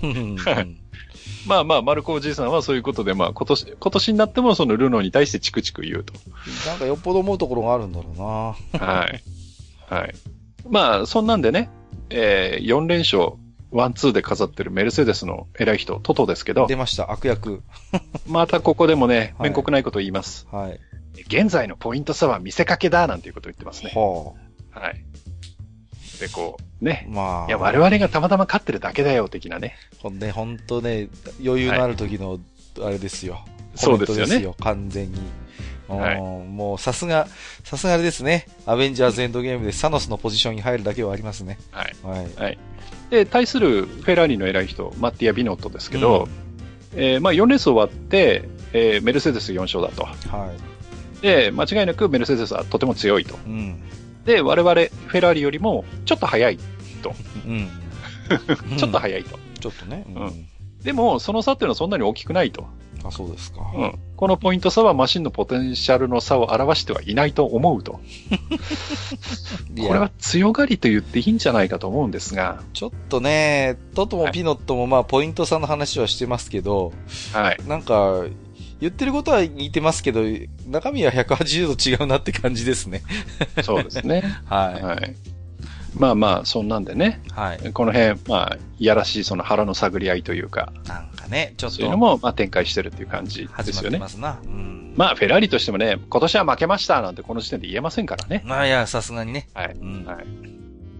[1.45, 6.13] まあまあ、マルコおじいさんはそういうことで、まあ今年、今年になってもそのルノーに対してチクチク言うと。
[6.65, 8.83] なんかよっぽど思うところがあるんだろうな。
[8.83, 9.21] はい。
[9.87, 10.15] はい。
[10.67, 11.69] まあ、そんなんでね、
[12.09, 13.33] えー、4連勝
[13.75, 17.61] ワンツーで飾ってるメルセデスの偉い人、トトですけど出、ました、悪役。
[18.25, 20.47] またここでもね、はい面国ないことを言います。
[20.49, 20.79] はい。
[21.27, 23.91] 現在のポイント差は見せかけだ、なんていうことを言ってますね。
[23.93, 24.31] は
[24.71, 25.03] はい。
[26.21, 27.13] で、こう、ねあ。。
[27.13, 27.47] まあ。
[27.47, 29.75] いや、我々がたまたま勝ってるだけだよ、的なね。
[29.99, 31.09] ほんで、ほんとね、
[31.45, 32.39] 余裕のある時の、
[32.81, 33.43] あれですよ。
[33.75, 35.19] そうですよね完全に。
[35.89, 37.27] はいうんもう、さすが、
[37.65, 38.47] さすがあれですね。
[38.65, 41.59] アベンジャーズエンドゲームでサノスのポジションに入るだけはありますね。
[41.71, 41.93] はい。
[42.37, 42.57] はい。
[43.09, 46.27] で、対するフェラーリの偉い人、マッティア・ビノットですけど、
[46.95, 50.05] えーまあ4レース終わって、えーメルセデス4勝だと。
[50.05, 50.51] は
[51.21, 53.35] で、間違いなくメルセデスはとても強いと。
[53.35, 53.37] い。
[53.47, 53.81] うん。
[54.25, 56.59] で、我々、フェラーリよりもちょっと速い。
[57.45, 57.69] うん。
[58.77, 59.39] ちょっと速いと。
[59.59, 60.05] ちょっとね。
[60.09, 60.47] ううんん。
[60.83, 62.67] でも、その差っていうのはそんなに大きくないと。
[63.07, 63.61] あ、そうですか。
[63.75, 63.99] うん。
[64.15, 67.99] このポイント差はマシンのポテンシャルの差を表してはいないと思うと。
[69.87, 76.93] これは強がりと言っていいんじゃないかと思うんですが、ちょっとね、トトもピノットもまあ、ポイント差の話はしてますけど、
[77.33, 77.57] はい。
[77.67, 78.25] なんか、
[78.79, 80.21] 言ってることは似てますけど、
[80.67, 83.03] 中身は180度違うなって感じですね。
[83.63, 84.23] そうですね。
[84.45, 85.15] は はい。
[85.97, 87.31] まあまあ、そんなんでね、い。
[87.31, 87.73] はい。
[87.73, 93.91] この辺、まあ、いやらしいその腹の探り合いというか、なんかね、ちょっそういうのともまあ展開してるっていう感じですっよね。
[93.91, 94.39] てますな。
[94.43, 94.93] うん。
[94.95, 98.43] まあ、フェラーリとしてもね、今年は負けましたなんてこの時点で言えませんからね。
[98.45, 99.47] まあいや、さすがにね。
[99.53, 99.73] はい。
[99.73, 100.05] うん。
[100.05, 100.25] はい。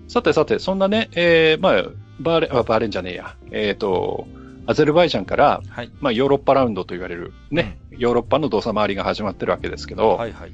[0.07, 1.83] さてさて、そんなね、えー、まあ、
[2.19, 3.35] バーレン、あバーレンじゃねえや。
[3.51, 4.27] えっ、と、
[4.67, 5.91] アゼルバイジャンから、はい。
[5.99, 10.51] まあ、ヨーロッパラウンドと言われるね、ヨーロッパの動作回りが始まってるわけですけど、はいはい。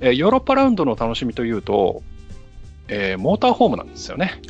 [0.00, 2.02] えーヨーロッパラウンドの楽しみというと、
[2.88, 4.40] えーモーターホームなんですよね。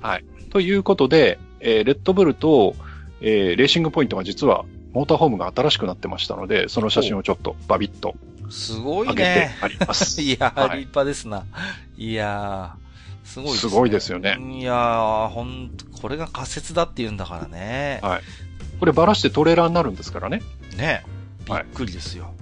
[0.00, 0.24] はい。
[0.50, 2.74] ということで、えーレッドブルと、
[3.20, 8.14] えーレーシングポイントが実は、モーターホームが新しくなってましたので、その写真をちょっとバビッと
[8.50, 9.56] すごい上げてね。
[9.62, 10.20] あります。
[10.22, 11.44] いやー、はい立派ですな。
[11.96, 13.70] いやー、すごいですね。
[13.70, 14.36] すごいですよね。
[14.38, 18.00] いやー、ほんと、これが仮説だって言うんだからね。
[18.02, 18.22] はい
[18.82, 20.42] こればらしてトレーラーになるんですからね。
[20.76, 21.04] ね
[21.44, 22.34] びっはいくりですよ。
[22.40, 22.41] う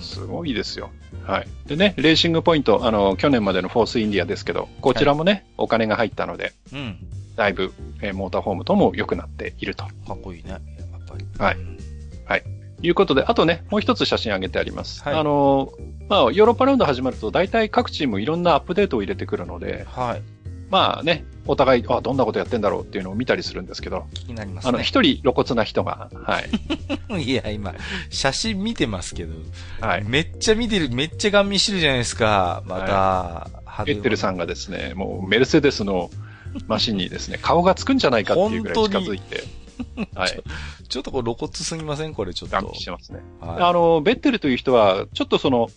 [0.00, 0.90] すごいですよ。
[1.24, 1.48] はい。
[1.66, 6.98] でね、レーシングポイント、あの、去年までのフォースインディアですけど、こちらもね、お金が入ったので、うん。
[7.36, 10.50] だいぶ、えーモーターホームとも良くなっているとかっこいいね。
[10.50, 10.60] やっ
[11.06, 11.26] ぱり。
[11.38, 11.78] はいうん
[12.82, 15.02] いうことで、あとね、もう一つ写真上げてあります。
[15.02, 15.72] はいあの、
[16.08, 20.22] まあ、ヨーロッパラウンド始まると、大体各チームいろんなアップデートを入れてくるので、はい。
[20.70, 24.84] まあね、お互い、あ、どんなことやってんだろうっていうのを見たりするんですけど、気になりますあの、ね。
[24.84, 27.22] 一人露骨な人が、はい。
[27.24, 27.74] いや、今、
[28.10, 29.34] 写真見てますけど、
[29.80, 30.04] はい。
[30.04, 32.62] めっちゃ見てる、めっちゃガン見してるじゃないですか。
[32.66, 33.50] また、
[33.86, 36.10] エッテルさんがですね、もうメルセデスの
[36.66, 39.44] マシンにですね、 顔がつくんじゃないかっていうぐらい近づいて、
[40.14, 40.42] はい。
[40.88, 42.14] ちょっとこれ露骨すぎません？
[42.14, 42.74] これちょっと。
[42.74, 43.20] してますね。
[43.40, 45.68] はあの、ベッテルという人は、ちょっとその、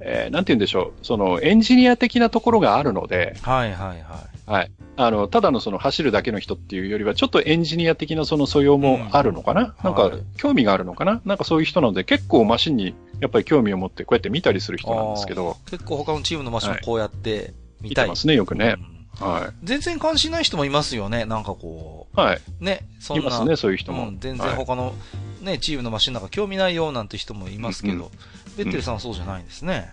[0.00, 3.40] えーなんて言うんでしょう、その、エンジニア的なところがあるので、い。
[3.40, 4.70] はいはいははい。
[4.96, 11.20] あの、ただのその走るだけの人っていうよりは、ちょっとエンジニア的なその素養もあるのかな、なんかはい、興味があるのかな？
[11.24, 15.70] なんかそういう人なので、結構マシンにやっぱり興味を持ってこうやって見たりする人なんですけど、い。
[15.70, 18.04] 結構他のチームのマシンもこうやって見たい。
[18.04, 18.76] 見てますね、よくね
[19.20, 19.24] う。
[19.24, 21.24] んは全然関心ない人もいますよね。
[21.24, 22.20] なんかこい。
[22.20, 22.40] はい。
[22.60, 23.22] う、ね、そんな。
[23.22, 24.08] いますね、そういう人も。
[24.08, 24.94] うん、全然はい他の、
[25.40, 28.10] ね、チームのマシンなんか興味ないよなんて人もいますけど、うんうん
[28.56, 29.90] ベッテルさんはそうじゃないんですね。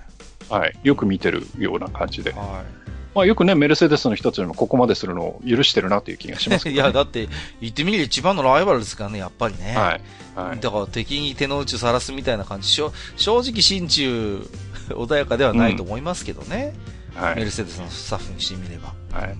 [0.50, 0.74] はい。
[0.84, 2.32] よく見てるような感じで。
[2.32, 2.64] は
[3.16, 6.76] まあよくね、メルセデスの人たちもここまでするのを許してるなという気がしますけ い。
[6.76, 7.30] や、だって、
[7.62, 9.76] 言ってみれば一番のライバルですからね、やっぱりね。
[9.76, 10.02] はい。
[10.36, 10.60] はい。
[10.60, 12.70] だから敵に手の内さらすみたいな感じ。
[12.70, 14.50] しょ正直心中
[14.90, 16.74] 穏やかではないと思いますけどね。
[17.14, 17.36] はい。
[17.36, 18.94] メルセデスのスタッフにしてみれば。
[19.12, 19.38] はい。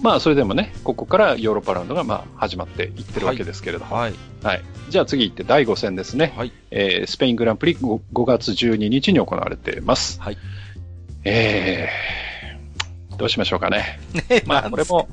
[0.00, 3.96] まあ、それでもね、ここからヨーロッパラウンドがまあ始まっていってるわけですけれども。
[3.96, 4.14] はい。
[4.42, 4.62] はい。
[4.88, 6.32] じゃあ次行って第5戦ですね。
[6.36, 6.52] はい。
[6.70, 10.20] えースペイングランプリ 5, 5月12日に行われています。
[10.20, 10.38] はい。
[11.24, 13.98] えー、どうしましょうかね。
[14.28, 15.08] ね まあ、これも、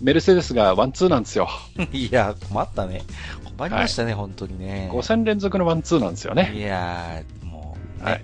[0.00, 1.48] メルセデスがワンツーなんですよ。
[1.92, 3.02] いや、困ったね。
[3.56, 4.88] 困りましたね、本当にね。
[4.92, 6.52] 5戦連続のワンツーなんですよね。
[6.54, 8.22] いやー、もう、ね、はい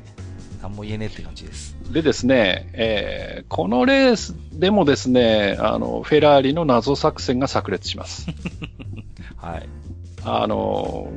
[0.63, 1.74] 何も言えねえって感じです。
[1.91, 8.27] でですね、えーこのレースでもですね、あの、フェラーリの謎作戦が炸裂します。
[9.37, 9.69] はい。
[10.25, 11.13] あの、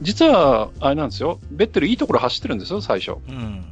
[0.00, 1.38] 実は、あれなんですよ。
[1.50, 3.18] ベッテルいいところ走ってるんですよ、最初。
[3.28, 3.64] うん。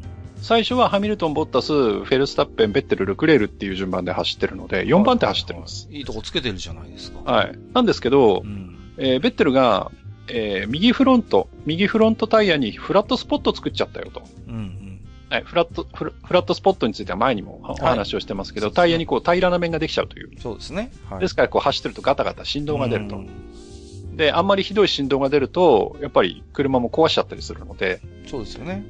[0.42, 5.88] 最初はハミルトン、ボッタス、フェルスタッペン、ベッテル、ルクレールっていう順番で走ってるので、4番手走ってます。
[5.90, 7.32] いいとこつけてるじゃないですか。
[7.32, 7.58] はい。
[7.72, 8.76] なんですけどう、ん。
[8.98, 9.90] えーベッテルが、
[10.28, 14.22] えー右フロント、右フロントタイヤにフラットスポット作っちゃったよと。
[14.48, 14.85] うんうん。
[15.28, 20.40] はい、フラット、フラフラットスポットについては前にもお話をしてますけど、タイヤにこう平らな面ができちゃうという。
[20.40, 20.92] そうですね。
[21.10, 21.20] はい。
[21.20, 23.18] ですからこう走ってるとガタガタ振動が出るとう。
[23.20, 28.84] んで、あんまりひどい振動が出ると、やっぱり車も壊しちゃったりするので、そうですよね。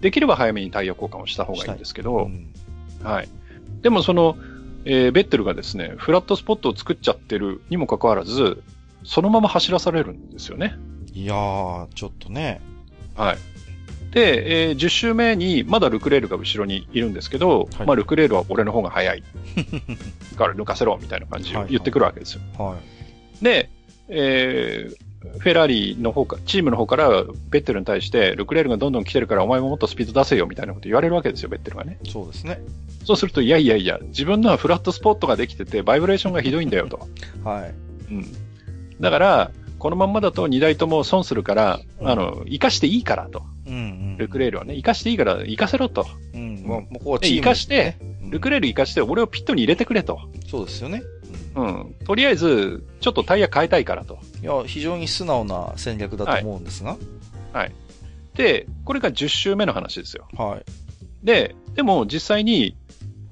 [0.00, 2.46] できれば早めにタイヤ交換をした方がいいんですけうど、ん。
[3.02, 3.28] はい。
[3.82, 4.36] でもその、
[4.84, 8.62] えーベッテルがですね、フラットスポットを作っちゃってるにもかかわらず、
[9.04, 10.74] そのまま走らされるんですよね。
[11.12, 12.60] いやー、ちょっとね。
[13.14, 13.38] はい。
[14.10, 19.22] で、えー10周目にまだルクレールが後ろにいるんですけど、はいまあルクレールは俺の方が速い。
[20.36, 22.40] から抜かせろみたいな感じを言ってくるわけですよ。
[22.58, 22.76] は
[23.40, 23.44] い。
[23.44, 23.70] で、
[24.08, 31.98] えーフェラーリの方か、チームの方からベッテルに対して、ルクレールがどんどん来てるからお前ももっとスピード出せよみたいなこと言われるわけですよ、ベッテルがね。
[32.08, 32.62] そうですね。
[33.04, 37.06] そうすると、いやいやいや、自分のはフラットスポットができてて、バイブレーションがひどいんだよと。
[37.44, 37.74] はい。
[38.14, 38.26] うん。
[38.98, 43.42] だから、このまんまだと2台とも損するから、うんあの、生かしていいからと。
[43.70, 43.78] うんう
[44.14, 44.16] ん。
[44.18, 46.06] ルクレールはね、生かしていいから生かせろと。
[46.34, 46.62] うん。
[46.62, 50.20] もう、ここはで、チーム生かして、うんルクレール生かして、俺をピットに入れてくれと。
[50.46, 51.02] そうですよね。
[51.56, 51.94] うん。
[52.04, 54.20] とりあえず、ちょっとタイヤ変えたいからと。
[54.40, 56.96] いや、非常に素直な戦略だと思うんですが。
[58.34, 60.26] で、これが10周目の話ですよ。
[60.36, 60.64] はい。
[61.26, 62.76] で、でも実際に、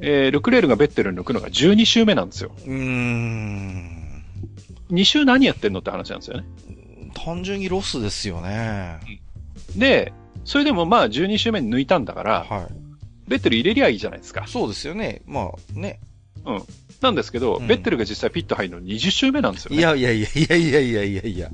[0.01, 2.53] えールクレールがベッテルに抜くのが12周目なんですよ。
[2.67, 4.25] うーん。
[4.91, 6.45] 2周何やってんのって話なんですよね。
[7.15, 8.99] 単純にロスですよね。
[9.77, 10.13] で、
[10.49, 12.67] それでもまあ12周目に抜いたんだから、はい。
[13.29, 14.47] ベッテル入れりゃいいじゃないですか。
[14.47, 15.21] そうですよね。
[15.27, 16.01] まあね。
[17.03, 19.77] なんですけど、うんベッテルが実際ピット入るの20周目なんですよね。
[19.77, 21.51] いやいやいやいやいやいやいやいや。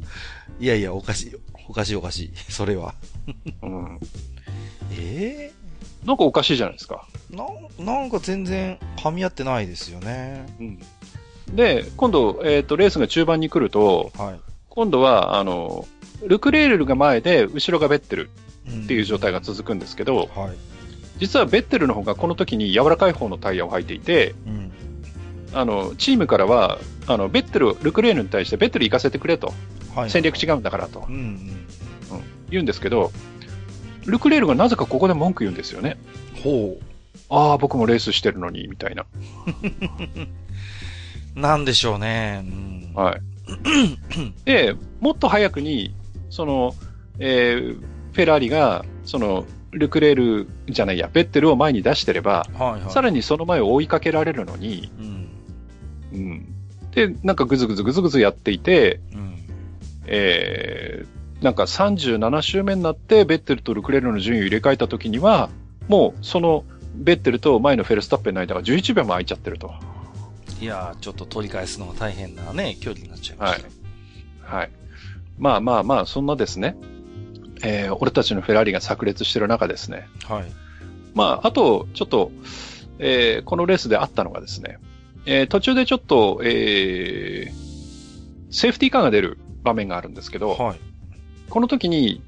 [0.61, 1.41] いやいや、おかしいよ。
[1.69, 2.33] おかしいおかしい。
[2.53, 2.95] それは。
[3.63, 3.99] うん。
[4.97, 5.51] え
[6.05, 7.05] なんかおかしいじゃないですか。
[7.33, 7.47] えな
[7.83, 10.47] ん、なんか全然噛み合ってないですよね。
[10.61, 10.79] うん。
[11.53, 14.41] で、今度、えっ、と、レースが中盤に来ると、はい。
[14.69, 15.85] 今度は、あの、
[16.25, 18.31] ルクレールが前で、後ろがベッテル
[18.69, 20.57] っっていう状態が続くんですけど、はい。
[21.19, 24.73] 実はベッテルの方がこの時に柔らかい方のタイヤを履いていて、うん。
[25.53, 29.53] あの、チームからは、あの、ベッテル、ルクレールに対してベッテル行かせてくれと、
[29.95, 30.11] はい。
[30.11, 31.67] 戦略違うんだからとうんうん。
[32.51, 33.13] 言うんですけど、
[34.07, 35.97] ルクレールがなぜかここで文句言うんですよね。
[36.43, 36.79] ほ
[37.31, 39.05] ああ、僕もレースしてるのに、みたいな。
[41.37, 41.39] う。
[41.41, 42.45] なんでしょうね。
[42.45, 42.93] うん。
[42.95, 43.21] はい。
[44.45, 45.95] で、もっと早くに、
[46.31, 46.75] その、
[47.19, 52.91] えーフェラーリが、その、ルクレールじゃないや、ベッテルを前に出してれば、はいはい。
[52.91, 55.29] さらにその前を追いかけられるのに、うん。
[56.13, 56.55] うん。
[56.93, 59.35] で、なんかぐずぐずぐずぐずやっていて、うん。
[60.07, 65.51] えー、なんか37周目になって、ベッテルとルクレールの順位を入れ替えた時には、
[65.89, 66.65] もう、その、
[66.95, 69.75] ベッテルと前のフェルスタッペンの間が11秒も空いちゃってると。
[70.61, 73.75] いやー、ちょっと取り返すのが大変なね、距離になっちゃいましたね。
[74.41, 74.71] はい。
[75.37, 76.77] まあまあまあ、そんなですね、
[77.63, 80.09] えー俺たちのフェラーリが炸裂してる中ですね。
[80.29, 80.45] はい。
[81.15, 82.33] まあ、あと、ちょっと、
[82.99, 84.79] えーこのレースであったのがですね、
[85.27, 87.65] えー途中でちょっと、えー
[88.51, 90.79] セーフティーカーが出る場面があるんですけど、はい。
[91.51, 92.23] この時に、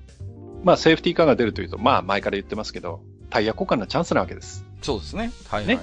[0.65, 3.01] まあ、セーフティーカーが出るというと、まあ、前から言ってますけど、
[3.31, 4.65] タイヤ交換のチャンスなわけです。
[4.83, 5.31] そうですね。
[5.49, 5.77] はいはい。
[5.77, 5.81] ね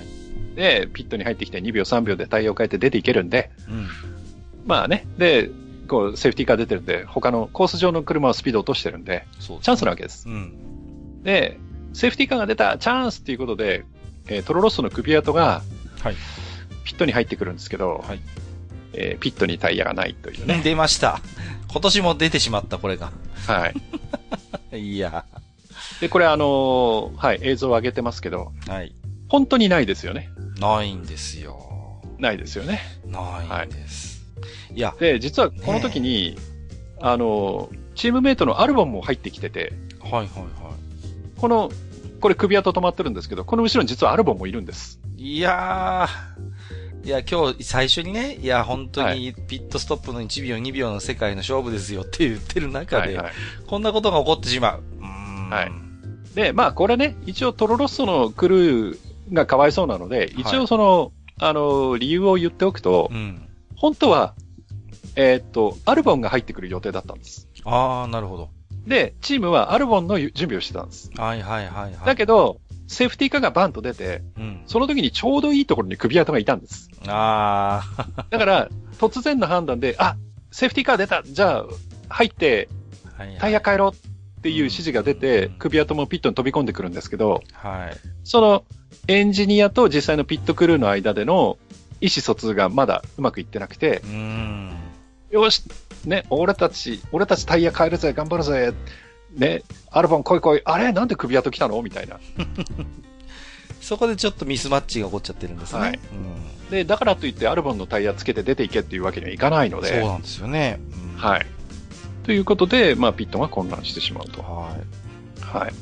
[0.55, 3.87] で、ピットに入ってきて2秒3秒でタイヤを変えて出ていけるんで、うん。
[4.65, 5.49] まあね、で、
[5.87, 10.27] こう、セーフティーカー出てるんで、他のコース上の車はスピード落としてるんで、チャンスなわけです。
[10.27, 11.23] うん。
[11.23, 11.59] で、
[11.93, 13.85] セーフティーカーが出たチャンスっていうことで、
[14.27, 15.61] えートロロッソの首跡が
[16.01, 16.15] はい。
[16.83, 18.19] ピットに入ってくるんですけど、はい
[18.93, 20.61] えーピットにタイヤがないというね。
[20.63, 21.19] 出ました。
[21.71, 23.11] 今年も出てしまった、これが。
[23.47, 23.71] は
[24.71, 24.77] い。
[24.79, 25.25] いや
[26.01, 28.93] で、これあのーはい、映像を上げてますけど、はい。
[29.29, 30.29] 本当にないですよね。
[30.59, 32.01] ないんですよ。
[32.19, 32.81] ないですよね。
[33.05, 34.12] ないんです。
[34.12, 34.12] い、
[34.79, 36.37] や、で、実はこの時に、
[36.99, 40.73] あのーチームメイトのアルボンも入ってきてて、はいはいは
[41.37, 41.71] この、
[42.19, 44.99] これ首跡止まってるんですけど、この後ろに実はアルボンもいるんです。
[45.17, 45.37] い。
[45.37, 53.33] いやー、いや、今日最初にね、いや、本当はにピットストップの1秒、2秒の世界の勝負ですよって言ってる中で、はいはい。
[53.67, 54.83] こんなことが起こってしまう。
[54.99, 55.03] う
[55.53, 55.71] はい
[56.35, 58.99] で、まあこれね、一応トロロッソのクルー
[59.33, 63.47] がかわいそうなので、一応その、あの、理由を言っておくと、うん。
[63.83, 64.33] 本当は、
[65.17, 67.49] えーっと、アルボンが入ってくる予定だったんです。
[67.65, 68.49] あー、なるほど。
[68.87, 71.11] で、チームはアルボンの準備をしてたんです。
[71.17, 72.05] はいはいはいはい。
[72.05, 74.63] だけど、セーフティーカーがバンと出て、うん。
[74.67, 76.89] その時にちょうどいいところに首跡がいたんです。
[77.07, 77.83] あ
[78.29, 78.69] だから、
[78.99, 80.15] 突然の判断で、あ、
[80.49, 81.65] セーフティーカー出たじゃあ、
[82.07, 82.69] 入って、
[83.37, 83.93] タイヤ変えろっ
[84.41, 87.97] ていう指示が出て、首跡もピットに飛び込んでくるんですけど、はい。
[88.23, 88.63] その
[89.09, 91.57] エンジニアと実際のピットクルーの間での
[92.03, 94.01] 意思疎通がまだうまくいってなくて。
[95.31, 95.63] よし、
[96.05, 98.73] ね、俺たち、俺たちタイヤ変えるぜ、頑張るぜ、
[99.33, 101.81] ね、アルバン来い来い、あれなんで首跡来たの？
[101.81, 102.19] みたいな。
[103.79, 105.79] そこでちょっとミスマッチが起こっちゃってるんですね。
[105.79, 106.69] はいうん。
[106.69, 110.79] で、だからといってアルバンのタイヤつけて出ていけっていうわけにはいかないので、そうなんですよね。
[111.15, 111.45] うんはい。
[112.23, 114.41] ということで、まあ、ピットが混乱してしまうと。
[114.41, 114.75] は
[115.41, 115.41] い。
[115.41, 115.73] はい。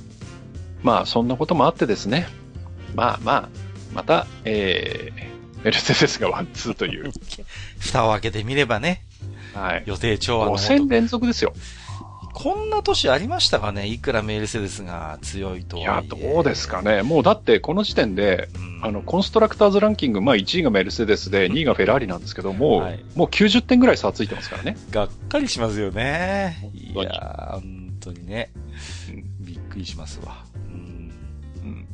[0.83, 2.27] まあ、そんなこともあってですね。
[2.95, 3.49] まあまあ、
[3.93, 5.30] また、えー、
[5.63, 7.11] メルセデスがワンツーという。
[7.79, 9.01] 蓋を開けてみればね、
[9.53, 9.83] はい。
[9.85, 10.93] 予定調和の5も戦と。
[10.93, 11.53] 連続ですよ。
[12.33, 13.87] こんな年ありましたかね？
[13.87, 17.03] いくらメルセデスが強いとはいや、どうですかね。
[17.03, 24.77] もうだってこの時点で、うんあの、コンストラクターズランキング、まあ1位がメルセデスで2位がフェラーリなんですけども、はいもう90点ぐらい差ついてますからね。
[24.89, 26.71] がっかりしますよね。
[26.73, 28.49] いやー、本当にね。
[29.41, 30.43] びっくりしますわ。
[30.55, 31.11] うん。
[31.63, 31.87] うん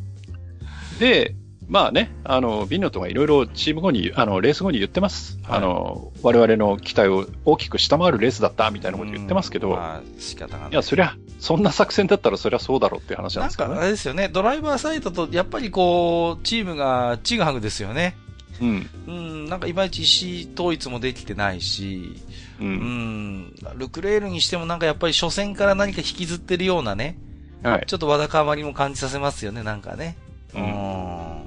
[0.99, 1.35] で、
[1.67, 5.37] まあね、あの、ビンノットがいろいろチーム後に、あの、レース後に言ってます。
[5.43, 10.71] はいあの、我々の期待を大きく下回るレースだったみたいなこと言ってますけど、うんまあ、仕方がない。
[10.71, 13.79] いや、そりゃ、そんな作戦だったらそりゃそうだろうっていう話なんなんか、ですからね。
[13.79, 18.15] あれですよね、ドライバーサイドと、やっぱりこう、チームがちぐはぐですよね。
[18.61, 18.89] うん。
[19.07, 22.15] うん、なんかいまいち意思統一もできてないし、
[22.59, 22.63] う。
[22.63, 27.17] うんん、ルクレールにしてもなんかやっぱり初戦から何か引きずってるようなね、
[27.61, 27.83] はい。
[27.87, 30.17] ちょっとわだかまりも感じさせますよね、なんかね。
[30.55, 31.46] ううんん。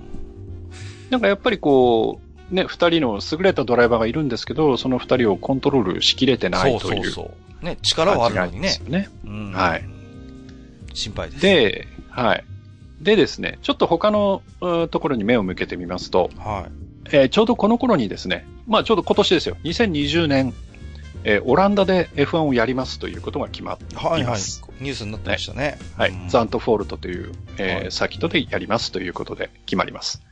[1.11, 2.21] なんかやっぱりこ
[2.51, 7.31] う、ね、二人の優れたドライバーがいるんですけど、その二人をコントロールしきれてないそうというそうそ
[7.63, 7.65] う。
[7.65, 8.83] ね、力はあるのにねです。
[8.83, 9.09] よね。
[9.25, 9.85] うんはい。
[10.95, 12.45] 心配です。、で、はい。
[13.01, 16.73] でですね、ちょっと他のうんところに目を向けてみますと、はい。
[17.13, 20.55] えーちょうどこの頃にですね、まあちょうど今年ですよ、2020年、
[21.25, 24.07] えーオランダで F1 をやりますということが決まっています。
[24.07, 24.41] はいはい。
[24.81, 25.79] ニュースになってましたね。
[25.97, 26.11] はい。
[26.11, 30.23] うんザントフォールトという、えーはいサーキットでやりますということで決まります。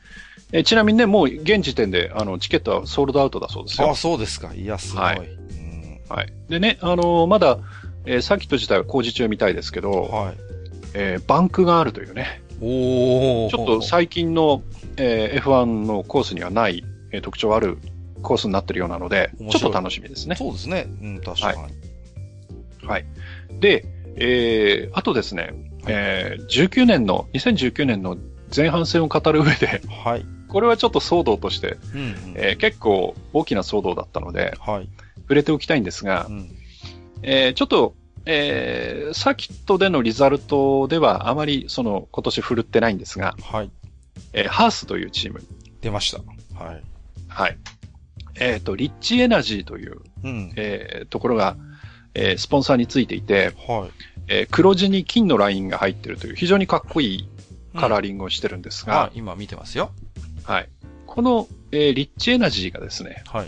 [0.51, 3.95] えーちなみにね、もう現時点であのチケットはソールドアウトだそうですよあ、。
[3.95, 4.53] そうですか。
[4.53, 5.03] いや、すごい。
[5.03, 6.33] はいうんはい。
[6.49, 7.59] でね、あのーまだ、
[8.05, 10.37] えーサーキット自体は工事中みたいですけど、はい。
[10.95, 14.63] えーバンクがあるというね、おーちょっと最近の、
[14.97, 17.77] えー F1 のコースにはない、えー特徴ある
[18.23, 20.35] コースになってるようなので、ちょっと楽しみですね。
[20.35, 20.87] そうですね。
[21.01, 22.87] うん、確かに。
[22.87, 23.05] はい。
[23.59, 23.85] で、
[24.15, 25.53] えー、あとですね、
[25.87, 28.17] えー、19年の、2019年の
[28.53, 30.25] 前半戦を語る上で、はい。
[30.49, 32.15] これはちょっと騒動として、うんうん。
[32.35, 34.89] えー結構大きな騒動だったので、はい。
[35.21, 36.49] 触れておきたいんですがう、ん。
[37.21, 37.93] えーちょっと、
[38.25, 43.71] えーサーキットでのリザルトではあまりその今年振るってないんですが、はい。
[44.33, 45.41] えーハースというチーム、
[45.81, 46.19] 出ました。
[46.63, 46.83] はい。
[47.27, 47.57] はい。
[48.41, 50.53] えっ、と、リッチエナジーという、うん。
[50.55, 51.57] えーところが、
[52.13, 53.91] えースポンサーについていて、はい。
[54.27, 57.29] えー黒地に金のラインが入ってるという非常にかっこいい
[57.75, 59.19] カラーリングをしてるんですが、はい。
[59.19, 59.91] 今見てますよ。
[60.51, 60.69] はい。
[61.05, 63.47] この、えーリッチエナジーがですね、はい。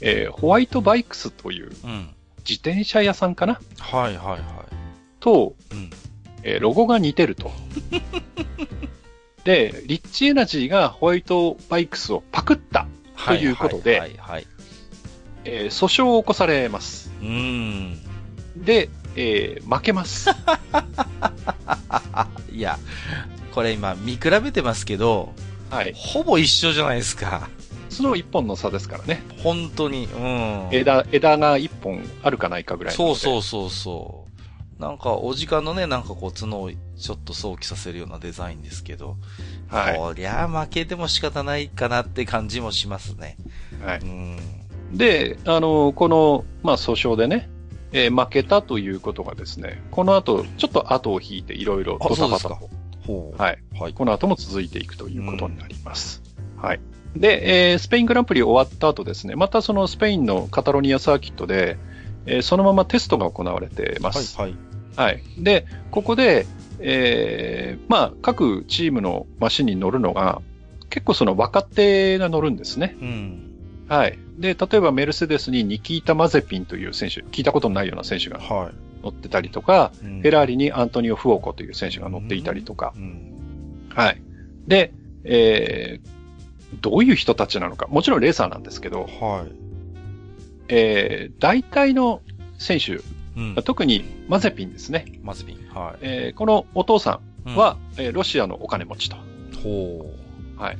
[0.00, 2.10] えーホワイトバイクスといううん。
[2.48, 3.60] 自転車屋さんかな？
[3.78, 4.40] はいはいはい。
[5.20, 5.90] と、うん。
[6.42, 7.50] えーロゴが似てると。
[9.44, 12.86] で、リッチエナジーがホワイトバイクスをパクった、
[13.26, 14.46] ということではいはいはい。
[15.44, 17.10] えー訴訟を起こされます。
[17.20, 17.98] うーん。
[18.56, 20.30] で、えー負けます。
[22.52, 22.78] いや、
[23.52, 25.32] これ今見比べてますけど、
[25.74, 25.92] はい。
[25.96, 27.48] ほぼ一緒じゃないですか。
[27.88, 29.22] その一本の差ですからね。
[29.42, 30.06] 本当に。
[30.06, 30.68] うん。
[30.72, 32.94] 枝、枝が一本あるかないかぐらい。
[32.94, 34.26] そうそうそうそ
[34.78, 34.82] う。
[34.82, 39.16] なんか、お時間のね、なんかこう、角をちょっと想起させるようなデザインですけど、
[39.68, 39.98] はい。
[39.98, 43.36] こりゃ負けても仕方ないかなって感じもしますね。
[43.84, 43.98] はい。
[44.00, 44.38] うん。
[44.92, 47.48] で、あの、この、まあ、訴訟でね、
[47.92, 52.70] えー負けたということがですね、この後、ちょっと後を引いていろいろあドタバタそうと。
[53.12, 53.58] はい。
[53.78, 53.92] はい。
[53.92, 56.22] この後も続いていくということになります。
[56.56, 56.80] はい。
[57.16, 61.76] で、えースペイングランプリ終わった後ですね、またそのスペインのカタロニアサーキットで、
[62.26, 64.38] えーそのままテストが行われてまはい、す。
[64.38, 64.54] はい。
[64.96, 65.22] はい。
[65.38, 66.46] で、ここで、
[66.80, 70.42] えーまあ、各チームのマシンに乗るのが、
[70.90, 72.96] 結構その若手が乗るんですね。
[73.00, 73.50] うん。
[73.88, 74.18] はい。
[74.38, 78.70] で、例えばメルセデスにニキータ・マゼピンという選手、聞いたことのないような選手がは
[79.04, 80.06] 乗ってたりとか、い。
[80.06, 83.88] うんフェラーリにアントニオ・フオコという選手が乗っていたりとか、うん。
[83.94, 84.22] はい。
[84.66, 84.92] で、
[85.24, 86.08] えー
[86.80, 89.52] どういう人たちなのか、もちろんレーサーなんですけど、はい。
[90.68, 92.22] えー大体の
[92.58, 93.00] 選手、
[93.36, 93.54] うん。
[93.64, 95.04] 特にマゼピンですね。
[95.22, 95.68] マズビン。
[95.74, 97.52] はえーこのお父さい。
[97.52, 99.16] んは、えーロシアのお金持ちと。
[99.16, 100.10] うん、ほ
[100.56, 100.78] はい。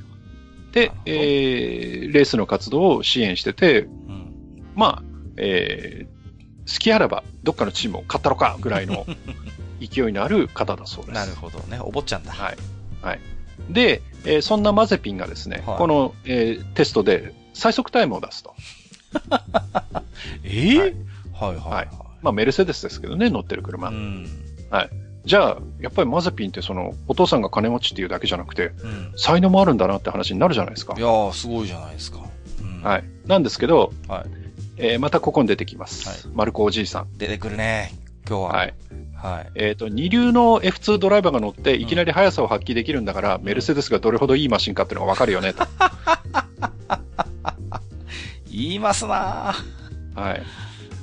[0.73, 3.89] でえーレースの活動を支援してて、う。
[4.09, 4.33] うん。
[4.75, 5.03] まあ、
[5.37, 6.14] えー
[6.67, 9.07] 好きあらばどっかのチームを買ったろかぐらいの
[9.81, 11.15] 勢いのある方だそうです。
[11.15, 11.79] なるほどね。
[11.81, 12.33] お坊ちゃんだ。
[12.33, 12.57] はい。
[13.03, 13.21] はい。
[13.71, 18.55] で、えーそんなマゼピンがですね、はいこの、えーテストで最速タイムを出すと。
[20.45, 20.95] ええはい
[21.33, 21.89] はいはいはい。
[22.23, 23.89] まあ、メルセデスですけどね、乗ってる車。
[23.89, 24.27] うん。
[25.25, 29.13] じゃあ、やっぱりマゼピンってその、お父さんが金持ちっていうだけじゃなくて、うん。
[29.17, 31.01] 才能もあるんだなって話になるじゃないですかい。
[31.01, 32.21] やー、すごいじゃないですか。
[32.61, 32.83] うん。
[32.83, 33.05] はい。
[33.27, 34.44] なんですけど、はい。
[34.77, 36.09] えーまたここに出てきます。
[36.09, 37.09] はいマルコおじいさん。
[37.17, 37.93] 出てくるね。
[38.29, 38.49] 今日は。
[38.49, 38.75] はい。
[39.15, 39.51] はい。
[39.55, 45.67] えっ、と、二流の F2 ドライバーが乗って、いきなり速さを発揮できるんだから、メルセデスがどれほどいいマシンかっていうのがわかるよね、と。
[48.51, 49.55] 言いますな
[50.15, 50.43] はい。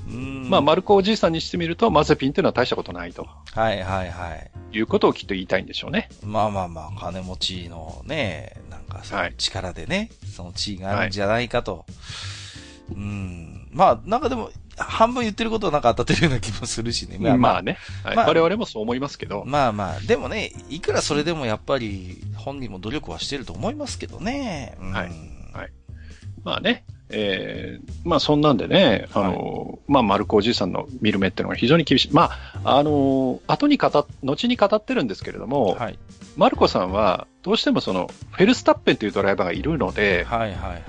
[0.07, 4.77] うんまあ、マルコおじいさんにしてみると、マゼピンっていうのは大したことないとはいはいはい。
[4.77, 6.09] いうことをきっと言いたいんでしょうね。
[6.23, 11.85] まあまあまあ、金持ちのね、なんかそのはい力でね、その地位があるんじゃないかと。
[12.93, 13.60] うん。
[13.71, 17.17] まあ、なんかでも、半分言ってることはなんか当たってるような気もするしね。
[17.19, 24.77] まあね、はいまあ我々もそう思いますけど、まあまあ、でもね、いくらそれでもやっぱり本人も努力はしてると思いますけどね。
[24.79, 25.11] うんはい
[26.43, 32.13] まあね、えーまあそんなんでね、あの、まあマルコおじいさんの見る目っていうのが非常に厳しい。
[32.13, 32.31] ま
[32.63, 35.99] あ、あの、後に語っ、後に語ってるんですけれども、はい。
[36.35, 40.83] マルコさんはどうしてもその、フェルスタッペンというドライバーがいるので、はいはいはい。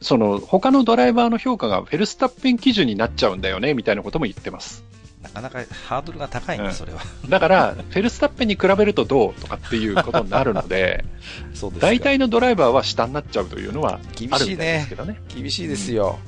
[0.00, 4.84] その、他のドライバーの評価がフェルスタッペン基準になっちゃうんだよね、みたいなことも言ってます。
[5.22, 7.00] なかなかハードルが高いね、うんそれは。
[7.28, 11.04] だから、フェルスタッペンに比べるとどうとかっていうことになるので、
[11.52, 14.94] そうですか大体のドライバーは下になっちゃうというのは厳あるみたいでしいねすけ。
[14.94, 15.20] どね。
[15.28, 16.18] 厳しいですよ。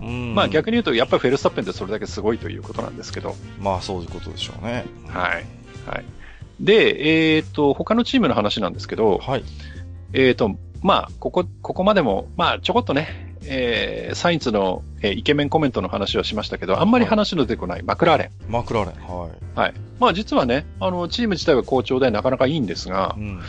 [0.00, 0.34] うん。
[0.34, 3.36] まあ逆に言うと、やっぱりフェルスタッペンってそれだけすごいということなんですけど。
[3.60, 4.86] まあそういうことでしょうね。
[5.08, 5.44] はい。
[5.86, 6.04] はい。
[6.60, 9.44] で、えっ、と、他のチームの話なんですけど、はい。
[10.14, 18.52] えっ、と、まあ、ここ、ここまでも、まあ、ちょこっとね、えーサインズの、えーイケメンコメントの話をしましたけど、あんまり話の出てこないマクラーレン。
[18.52, 19.08] マクラーレン。
[19.08, 19.74] ははい。
[19.98, 23.20] まあ実はね、あの、チーム自体は好調でなかなかいいんですがい。
[23.20, 23.40] う、ん。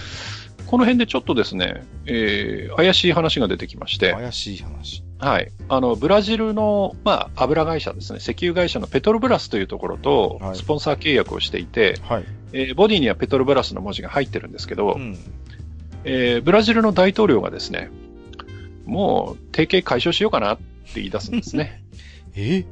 [0.66, 5.04] この辺でちょっとですね、えー怪しい話が出てきまして、怪しい話。
[5.20, 5.52] はい。
[5.68, 12.26] あの、ブラジルの、まあ、油会社ですね、石油会社のペトロブラスというところとは、いスポンサー契約をしていて、はい。
[12.54, 15.18] えーボディにはペトロブラスの文字が入ってるんですけど、うん。
[16.06, 17.90] えーブラジルの大統領がですね、
[18.86, 20.64] もう、提携解消しようかなって
[20.96, 21.84] 言い出すんですね。
[22.36, 22.64] え？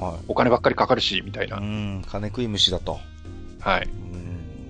[0.00, 0.18] は。
[0.28, 2.02] お金ばっかりかかるし、みたいないうん。
[2.06, 2.98] 金食い虫だと。
[3.60, 3.88] はい。
[3.88, 4.16] う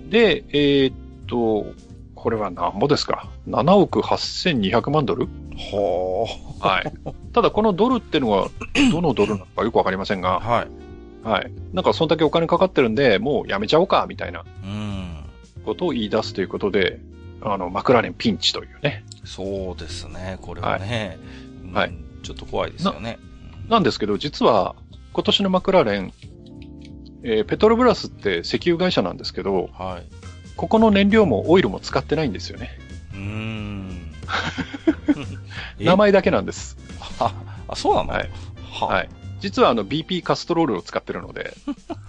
[0.07, 0.09] ん。
[0.09, 0.95] で、えーっ
[1.27, 1.67] と、
[2.15, 5.27] これは何ぼですか ?7 億8200万ドル？
[5.57, 6.25] ほ
[6.59, 6.91] はい。
[7.33, 8.49] ただこのドルってのは、
[8.91, 10.21] どのドルなのかよくわかりませんー。
[10.21, 10.67] が、はい。
[11.27, 11.51] はい。
[11.73, 15.09] なんかそんだけお金かかってるんで、もうやめちゃおうか、みたいなうん。
[15.65, 16.99] ことを言い出すということで、
[17.41, 19.03] あの、マクラーレンピンチというね。
[19.23, 20.37] そうですね。
[20.41, 21.17] これはね。
[21.65, 21.93] うんはい
[22.23, 23.17] ちょっと怖いですよね。
[23.69, 24.75] なんですけど、実は、
[25.13, 26.13] 今年のマクラーレン、
[27.23, 30.05] えーペトロブラスって石油会社なんですけど、はい。
[30.57, 32.71] ここの燃料もオイルも使ってないんですよね。
[33.13, 34.11] うーん。
[35.79, 35.85] え？
[35.85, 36.75] 名前だけなんです。
[37.19, 37.33] あ、
[37.69, 38.09] あ、そうなの？
[38.11, 38.29] はい。
[38.69, 38.85] は。
[38.87, 39.09] はい。
[39.39, 41.53] 実はあの BP カストロールを使ってるので。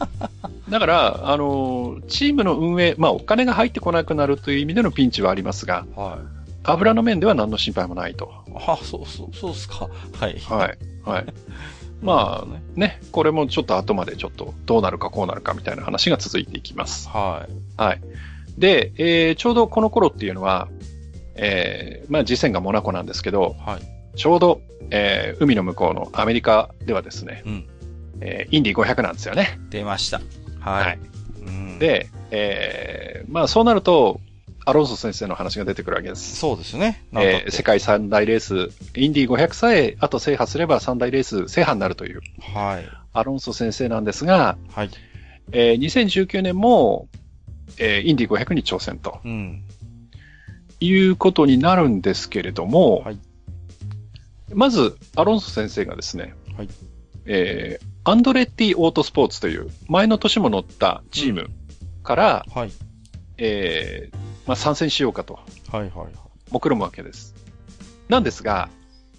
[0.69, 6.41] だから、あのーチームの運営、まあお金が入ってこなくなるという意味でのピンチはありますが、はい。
[6.63, 8.31] 油の面では何の心配もないと。
[8.67, 9.89] あ、そう、そう、そうっすか。
[10.19, 10.39] はい。
[10.39, 10.79] はい。
[11.09, 11.27] はい。
[12.03, 12.45] ま。
[12.45, 17.09] あ、ね、これもちょっと後までちょっとどうなるかこうなるかみたいな話が続いていきます。
[17.09, 17.81] はい。
[17.81, 18.01] はい。
[18.59, 20.69] で、えーちょうどこの頃っていうのは、
[21.37, 24.00] えーまあ、次戦がモナコなんですけど、はい。
[24.17, 24.61] ちょうど、
[24.91, 27.69] えー海の向こうのアメリカではですね、うん。
[28.21, 29.59] えーインディ500なんですよね。
[29.71, 30.21] 出ました。
[30.61, 30.85] はい。
[30.87, 30.99] はい
[31.47, 34.21] うん、で、えーまあそうなると、
[34.67, 36.37] アロンソ先生の話が出てくるわけです。
[36.37, 37.05] そうですね。
[37.13, 42.21] えー世界三大レース、インディ500さえあと制覇すれば三大レース制覇になるという
[42.55, 42.85] はい。
[43.13, 44.91] アロンソ先生なんですが、はい。
[45.53, 47.09] えー2019年も、
[47.79, 49.63] えーインディ500に挑戦とうん。
[50.83, 53.19] いうことになるんですけれども、はい
[54.53, 56.69] まず、アロンソ先生がですね、はい
[57.27, 61.51] えーアンドレッティオートスポーツという前の年も乗ったチーム
[62.03, 62.73] から、はい。
[63.37, 64.17] えー
[64.47, 65.41] まあ、参戦しようかとは
[65.75, 66.13] いはいはい。
[66.51, 67.35] 目論むわけです。
[68.09, 68.71] なんですが、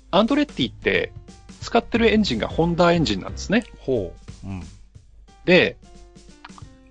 [0.10, 1.14] アンドレッティって
[1.62, 3.66] 使ってるエンジンがホンダエンジンなんですね。
[3.78, 4.14] ほ
[4.44, 4.48] う。
[4.48, 4.64] うん。
[5.46, 5.78] で、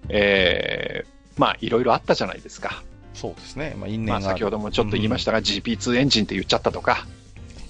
[0.08, 2.84] えーまあ、いろいろあったじゃないですか。
[3.14, 3.74] そうですね。
[3.76, 4.38] まあ、因縁まあ、がある。
[4.38, 7.06] 先ほどもちょっと言いましたが、GP2 エンジンって言っちゃったとか、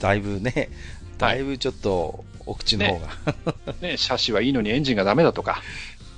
[0.01, 0.69] だいぶね、
[1.19, 3.09] だいぶちょっと、お口の方が、
[3.81, 5.63] ね、シャシはいいのにエンジンがダメだとか、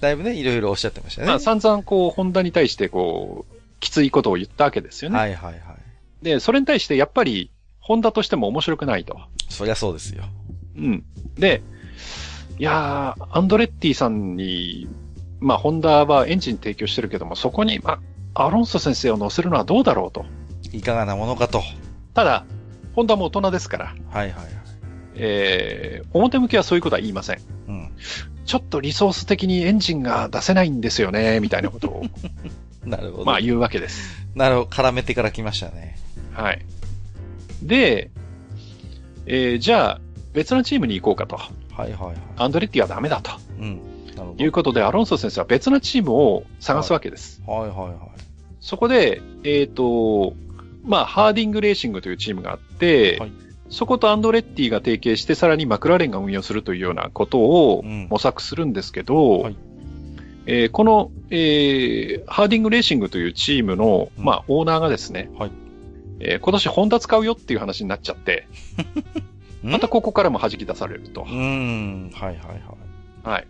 [0.01, 1.29] だいぶね、いろいろおっしゃってましたね。
[1.29, 5.19] まあ、散々こう、ホンダに対してこう、きついことを言ったわけですよね。
[5.19, 5.63] はいはいはい。
[6.25, 7.51] で、それに対してやっぱり、
[7.81, 9.19] ホンダとしても面白くないと。
[9.49, 10.25] そりゃそうですよ。
[10.77, 11.05] うん。
[11.37, 11.63] で、
[12.59, 14.89] いやー、アンドレッティさんに、
[15.41, 17.99] まあ、ホンダはエンジン提供してるけども、そこに、ま
[18.35, 20.25] あ、アロンソ先生を乗せるのはどうだろうと。
[20.73, 21.63] いかがなものかと。
[22.15, 22.45] ただ、
[22.95, 24.49] ホンダも大人ですから、はいはいはい。
[25.15, 27.39] えー、表向きはそういうことは言いません。
[27.69, 27.93] うん。
[28.45, 32.05] ちょっとリソース的にエンジンが出せないんですよね、みたいなことを、
[32.85, 33.25] なるほど。
[33.25, 34.27] まあ言うわけです。
[34.35, 34.67] なるほど。
[34.69, 35.97] 絡めてから来ましたね。
[36.33, 36.65] はい。
[37.63, 38.11] で、
[39.27, 40.01] えー、じゃあ、
[40.33, 41.37] 別のチームに行こうかと。
[41.37, 42.17] はいはいはい。
[42.37, 43.81] アンドレッティはダメだとうん。
[44.17, 47.43] なるほいうことで、アロンソ先生は別のチームを探すわけです。
[47.47, 47.53] ど。
[47.53, 47.99] はいはいはい。
[48.61, 50.35] そこで、えっ、と、
[50.85, 53.33] まあ、ハーディングレーシングというチームがあって、はい
[53.71, 59.57] そことアンドレッティが提携して、さらにマクラーレンが運用するというようなことをうん模索するんですけど、はい
[60.45, 65.51] えーこの、えーハーディングレーシングというチームの、うんまあ、オーナーがですね、はい
[66.21, 68.47] えー今年ホンダ使うよっていう話になっちゃって、
[69.65, 69.71] ん？
[69.71, 71.25] またここからも弾き出されるとう。
[71.25, 72.11] ーん。
[72.13, 73.27] はいはいはい。
[73.27, 73.47] はい。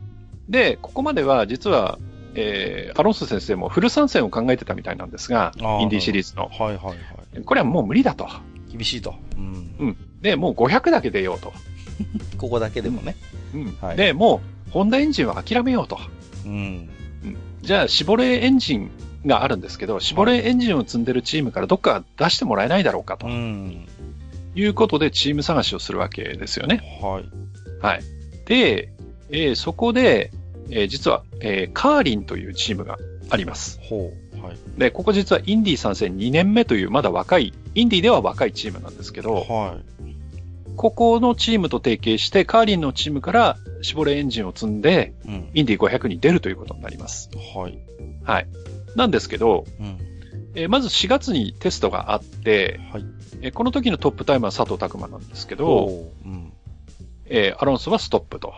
[0.48, 1.98] で、ここまでは実は、
[2.34, 6.48] えーアロンソ先生もフル参戦を考えてたみたいなんですが、インディシリーズの。
[6.48, 6.92] はいはいは
[7.38, 7.42] い。
[7.44, 8.28] これはもう無理だと。
[8.70, 9.14] 厳しいと。
[9.36, 9.74] うん。
[9.78, 9.96] うん。
[10.20, 11.52] で、もう500だけ出ようと。
[12.38, 13.16] ここだけでもね。
[13.54, 15.98] うんはいで、もう、ホンダエンジンは諦めようと。
[16.46, 16.88] うん。
[17.60, 18.90] じゃあ、シボレーエンジン
[19.26, 23.86] があるんですけど、シボレーエンジンを積んでるチームからどっか出してもらえないだろうかとうん。
[24.54, 26.82] いうことで、チーム探しをするわけですよね。
[27.02, 27.24] はい。
[27.84, 28.00] はい。
[28.46, 28.88] で、
[29.30, 30.30] えーそこで、
[30.72, 32.98] えー実は、えーカーリンというチームが
[33.30, 33.78] あります。
[33.82, 34.42] ほう。
[34.44, 34.56] はい。
[34.78, 39.78] で、ここ実はインディ参戦2年目というまだ若い、インディでは若いチームなんですけど、は
[40.76, 45.28] ここのチームと提携して、カーリンのチームからシボレーエンジンを積んで、い。
[45.28, 45.50] うん。
[45.54, 47.28] インディ500に出るということになります。
[47.54, 47.78] はい。
[48.24, 48.46] はい。
[48.96, 49.98] なんですけど、うん。
[50.54, 53.04] えーまず4月にテストがあって、はい。
[53.42, 56.06] えーこの時のトップタイムは佐藤拓磨なんですけど。
[56.24, 56.52] うん。
[57.26, 58.52] えーアロンソはストップと。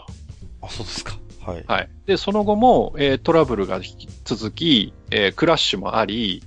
[0.63, 1.17] あ、そうですか。
[1.47, 1.65] はい。
[1.67, 1.89] はい。
[2.07, 6.43] で、その後も、えートラブルが引き続き、えークラッシュもあり、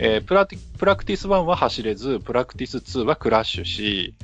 [0.00, 4.14] えープラティプラクティス1は走れず、プラクティス2はクラッシュし、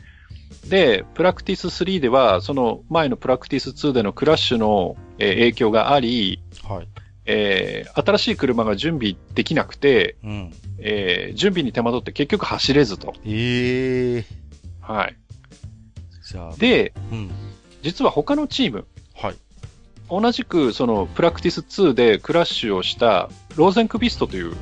[0.68, 6.88] で、プラクティス3では、その前のプラクティス2でのクラッシュの、えー影響があり、はい。
[7.26, 10.52] えー新しい車が準備できなくて、うん。
[10.78, 13.14] えー準備に手間取って結局走れずと。
[13.24, 14.24] ええ
[14.80, 15.16] はい。
[16.30, 17.30] じゃあ。、で、うん。
[17.82, 19.36] 実は他のチーム、はい。
[20.09, 24.55] 同じくそのプラクティス2でクラッシュをしたローゼンクビストという、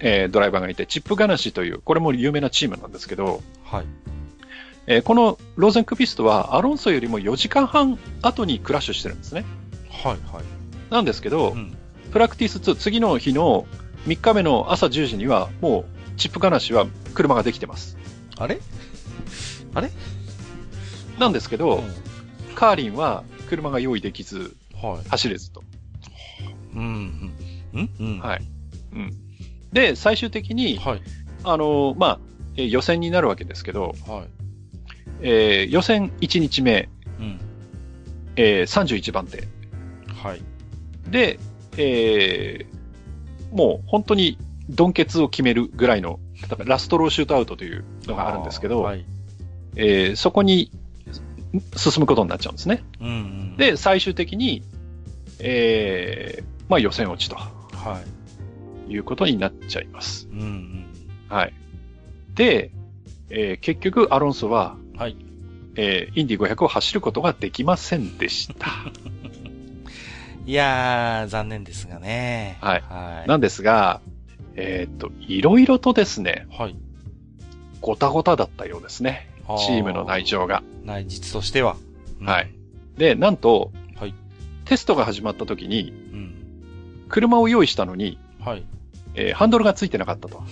[0.00, 3.84] えードライバーがいて、チップガナシという、これも有名なチームなんですけど、はい。
[4.86, 9.44] えーこのローゼンクビストはアロンソよりも4時間半後にクラッシュしてるんですね。
[9.88, 10.12] はい。
[10.34, 10.44] はい。
[10.90, 11.76] なんですけど、うん。
[12.10, 13.66] プラクティス2、次の日の
[14.06, 15.84] 3日目の朝10時には、も
[16.14, 17.96] うチップガナシは車ができてます。
[18.36, 18.58] あれ？
[19.74, 19.90] あれ？
[21.18, 21.84] なんですけど、うん
[22.54, 24.50] カーリンは車が用意できず、はい。
[25.08, 25.62] 走れずと。
[26.74, 27.32] うん。
[27.72, 27.90] うん。
[28.00, 28.06] うん。
[28.14, 28.18] うん。
[28.20, 28.42] はい。
[28.94, 29.10] うん。
[29.72, 31.02] で、最終的に、はい。
[31.44, 32.20] あのーまあ、
[32.56, 34.28] えー予選になるわけですけど、はい。
[35.22, 36.88] えー予選1日目、
[37.18, 37.40] うん。
[38.36, 39.48] えー31番手。
[40.22, 40.40] はい。
[41.10, 41.38] で、
[41.76, 44.38] えーもう本当に
[44.70, 46.18] ドンケツを決めるぐらいの、
[46.48, 49.04] だからラストローシュートアウトというのがあるんですけど、はい。
[49.76, 50.70] えーそこに
[51.76, 52.82] 進むことになっちゃうんですね。
[53.00, 54.62] うんうん。、で、最終的に、
[55.42, 58.00] えーまあ予選落ちとは
[58.88, 58.92] い。
[58.92, 60.28] いうことになっちゃいます。
[60.32, 60.86] うんうん。
[61.28, 61.52] はい。
[62.34, 62.70] で、
[63.30, 65.16] えー結局アロンソは、はい。
[65.76, 68.68] えーインディ500を走ることができませんでした。
[70.46, 72.58] いやー、残念ですがね。
[72.60, 73.28] はいはい。
[73.28, 74.00] なんですが、
[74.54, 76.76] えーっと、いろいろとですね、はい。
[77.80, 79.28] ごたごただったようですね。
[79.48, 80.62] あチームの内情が。
[80.84, 81.76] 内実としては。
[82.20, 82.50] うんはい。
[82.96, 83.81] で、なんと、はい
[84.64, 86.34] テストが始まった時に、うん。
[87.08, 88.64] 車を用意したのに、はい。
[89.14, 90.42] えーハンドルがついてなかったと。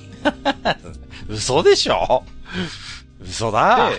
[1.28, 2.24] 嘘でしょ？
[3.22, 3.90] 嘘だ。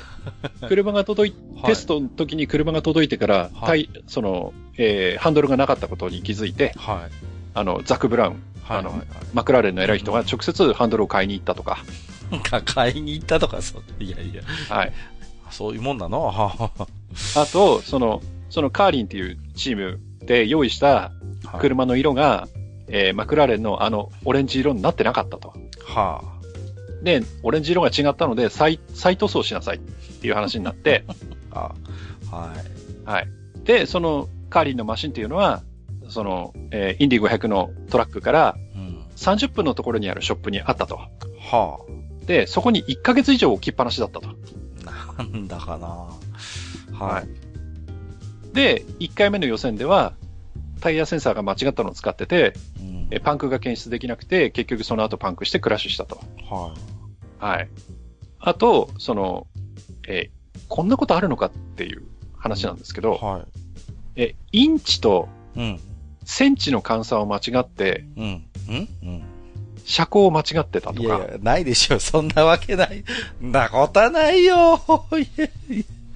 [0.61, 7.11] で、車が届い、 はいテストの時に車が届いてから、はいその、えーハンドルがなかったことに気づいて、はい。
[7.53, 8.77] あの、ザック・ブラウン、はい。
[8.79, 11.79] あのはいはいマクラーレンの偉い人が直接ハンドルを買いに行ったとか、
[12.65, 14.03] 買いに行ったとか、そう。
[14.03, 14.41] いやいや。
[14.69, 14.93] はい。
[15.49, 16.71] そういうもんなの？
[17.35, 18.21] あと、その、
[18.51, 21.11] そのカーリンっていうチームで用意した
[21.45, 22.47] は車の色が、
[22.87, 25.53] えーマクラーレンのあの、オレンジ色になってなかったと。
[25.85, 26.21] は
[27.01, 31.05] で、オレンジ色が違ったので、再、再塗装しなさいっていう話になって、
[31.51, 31.71] あ。
[32.31, 33.09] あはい。
[33.09, 33.27] はい。
[33.63, 35.63] で、そのカーリンのマシンっていうのは、
[36.09, 39.01] その、えーインディ500のトラックからうん。
[39.15, 40.99] 30分のところにあるショップにあったと。
[41.39, 41.79] は
[42.25, 44.29] で、そこに1ヶ月以上置きっぱなしだったと。
[44.85, 45.23] あ。
[45.23, 47.05] なんだかな。
[47.05, 47.50] はい。
[48.53, 50.13] で、1回目の予選では、
[50.81, 56.19] タイヤセンサーが間違ったのを使ってて、うんえパンクが検出できなくて、結局その後パンクしてクラッシュしたと。
[56.49, 56.73] は
[57.39, 57.69] はい。
[58.39, 59.47] あと、その、
[60.07, 62.03] えーこんなことあるのかっていう
[62.37, 63.03] 話なんですけい。
[63.03, 63.45] ど、は
[64.15, 65.59] え、インチとい。
[65.59, 65.79] うん。
[66.23, 68.23] センチの換算を間違って、うん。
[68.69, 68.87] うん？
[69.03, 69.23] うん。
[69.83, 71.99] 車高を間違ってたとか、いやいや、ないでしょ。
[71.99, 73.03] そんなわけない。
[73.43, 74.79] んなことはないよ。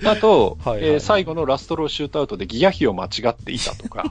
[0.03, 4.03] あと、はいはいえー最後のラストローシュートアウトでギア比を間違っていたとか、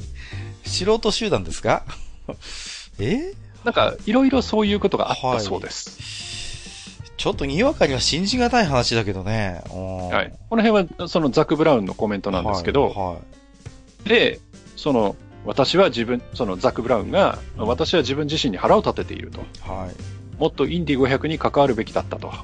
[0.64, 1.84] 素人集団ですか？
[2.98, 3.34] え？
[3.64, 7.00] なんか、いろいろそういうことがあったそうです。
[7.16, 9.62] ちょっとにわかには信じがたい話だけどね。
[9.70, 10.32] ははい。
[10.50, 14.40] この辺は、そのザック・ブラウンのコメントなんですけど、はいはいで、
[14.74, 19.40] その、私は自分、そのザック・ブラウンが、私は自分自身に腹を立てていると。
[19.60, 20.40] はい。
[20.40, 22.28] もっとインディ500に関わるべきだったと。
[22.28, 22.34] うん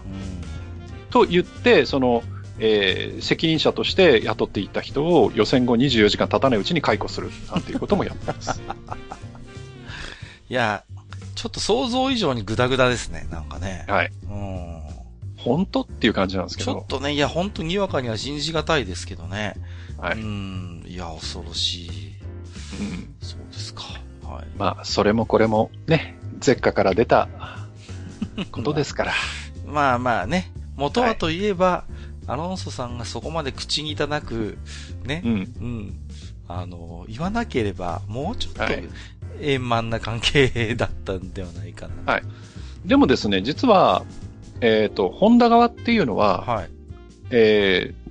[1.11, 2.23] と言って、その、
[2.59, 8.61] えー責任者として雇っていった人を予選後24時間経たないうちに解雇するなんていうこともやってます。
[10.51, 10.85] いや、
[11.35, 13.85] ちょっと想像以上にグダグダですね、なんかね。
[13.87, 14.13] はい。
[14.29, 14.81] うん。
[15.37, 16.73] 本当っていう感じなんですけど。
[16.73, 19.55] ちょっとね、いや、本当にわかには信じがたいですけどね。
[19.99, 20.19] はい。
[20.19, 20.85] うん。
[20.87, 21.91] いや、恐ろしい。
[22.81, 23.83] うんそうですか。
[24.23, 24.47] はい。
[24.57, 27.29] まあ、それもこれもね、ゼッカから出た
[28.51, 29.13] ことですから。
[29.65, 31.85] まあまあね、元はといえば、
[32.29, 34.59] アロンソさんがそこまで口に汚く、
[35.05, 35.33] ね、うん。
[35.33, 36.01] うん。
[36.47, 38.89] あの、言わなければ、もうちょっとはい
[39.41, 42.13] 円満な関係だったんではないかな。
[42.13, 42.23] はい
[42.85, 44.05] でもですね、実は、
[44.61, 46.71] えっ、と、ホンダ側っていうのは、はい。
[47.31, 48.09] えー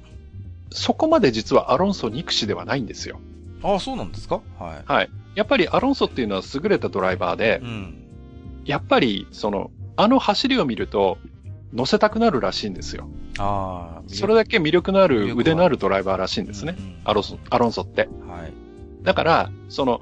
[0.70, 3.20] そこまで実はアロンソ憎しではないんですよ。
[3.64, 4.42] ああ、そうなんですか？
[4.60, 5.10] ははい。
[5.34, 7.66] やっぱりアロンソっていうのは優れたドライバーでい。
[7.66, 8.04] う、ん。
[8.66, 11.18] やっぱり、その、あの走りを見ると、
[11.74, 13.10] 乗せたくなるらしいんですよ。
[13.40, 16.76] ああ、それだけ魅力のある腕のあるドライバーらしいんですね。
[16.78, 18.10] うんうんアロンソ、アロンソって。
[18.28, 18.54] はい。
[19.04, 20.02] だから、その、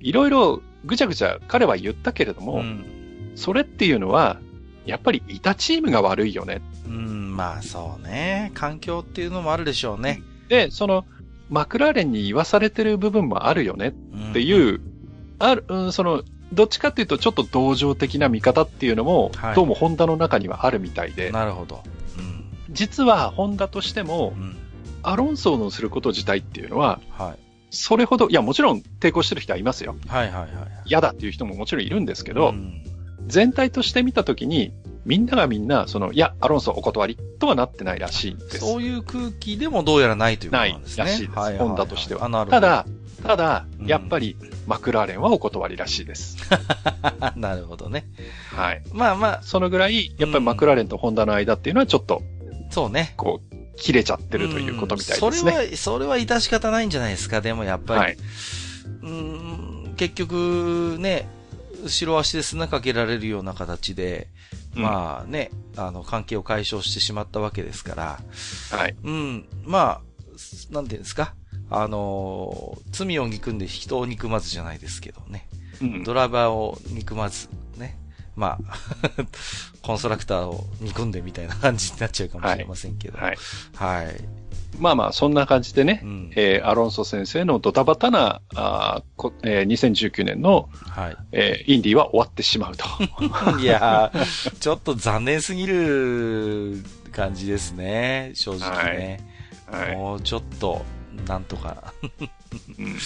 [0.00, 3.32] いろいろぐちゃぐちゃ彼は言ったけれども、うん。
[3.34, 4.40] それっていうのは、
[4.86, 6.62] やっぱりいたチームが悪いよね。
[6.86, 8.50] うん、まあそうね。
[8.54, 10.22] 環境っていうのもあるでしょうね。
[10.48, 11.04] で、その、
[11.50, 13.92] マクラーレンに言わされてる部分もあるよねっ
[14.30, 14.80] っていう、
[15.38, 16.22] ある、うん、その、
[16.52, 21.82] どっちかっていうとちょっと同情的な見方っていうのも、はいどうもホンダの中にはあるみたいで、なるほど。
[22.18, 22.44] うん。
[22.70, 24.56] 実はホンダとしてもう、ん。
[25.02, 27.38] アロンソのすること自体っていうのは、はい。
[27.70, 29.96] それほど、いやもちろん抵抗してる人はいますよ。
[30.08, 30.68] はいはいはいはい。
[30.86, 32.54] 嫌だっていう人ももちろんいるんですけけど、
[33.26, 34.72] 全体として見たときに、
[35.04, 38.58] みんながみんな、その、いや、アロンソお断りとはなってないらしいです。
[38.58, 41.04] そういう空気でもどうやらないということなんですね。
[41.04, 42.60] ないらしいですはははホンダとしてはあなるほど。
[42.60, 42.86] た、だ、
[43.22, 44.36] ただう、んやっぱり、
[44.66, 46.36] マクラーレンはお断りらしいです。
[47.36, 48.06] なるほどね。
[48.54, 48.82] はい。
[48.92, 52.22] まあまあ、そのぐらい、やっぱりマクラーレンとホンダの間っていうのはちょっと、
[52.70, 53.14] そうね。
[53.16, 55.26] こう、切れちゃってるということみたいですね。
[55.26, 57.40] うんそれは、それは致し方ないんじゃないですか。
[57.40, 58.00] でもやっぱり。
[58.00, 58.16] はい。
[59.02, 61.28] うん結局ね、
[61.82, 64.28] 後ろ足で砂かけられるような形で、
[64.74, 68.20] まあね、あの、関係を解消してしまったわけですから、
[68.72, 68.96] あ、はい。
[69.02, 71.34] うん、まあ、なんていうんですか。
[71.70, 75.46] あの、罪を憎んで人を憎まずじゃないですけどね。
[75.80, 77.96] うんドライバーを憎まず、ね。
[78.36, 78.78] まあ、
[79.82, 83.18] コンストラクターを憎んでみたいな感じになっちゃうかもしれませんけど。
[83.18, 83.36] はい。
[83.74, 84.16] はい。
[84.78, 86.32] まあまあ、そんな感じでね、うん。
[86.36, 91.16] えーアロンソ先生のドタバタな、あーこえー2019年の、はい。
[91.32, 92.84] えーインディは終わってしまうと。
[93.60, 98.32] いやー、ちょっと残念すぎる感じですね。
[98.34, 99.20] 正直ね。
[99.66, 99.96] はい。
[99.96, 100.84] もうちょっと、
[101.26, 101.92] なんとか。
[102.78, 102.96] うん。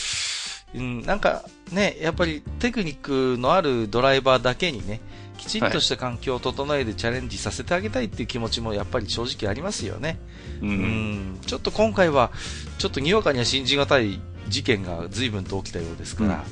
[0.74, 5.00] うん、なんかね、やっぱりテクニックのあるドライバーだけにね、
[5.36, 10.18] きちんとした環境を整えてチャレンジさせてあげたいっていう気持ちもやっぱり正直ありますよね。
[10.62, 11.34] ううん。
[11.34, 12.30] ん、ちょっと今回は、
[12.78, 16.44] ちょっとにわかには信じがたい事件が随分と起きたようですから、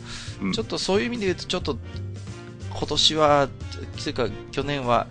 [0.43, 0.53] うん。
[0.53, 1.79] ちょっとそういう意味で言うと、ちょっと、
[2.71, 3.49] 今年は、
[4.03, 5.07] というか去年は、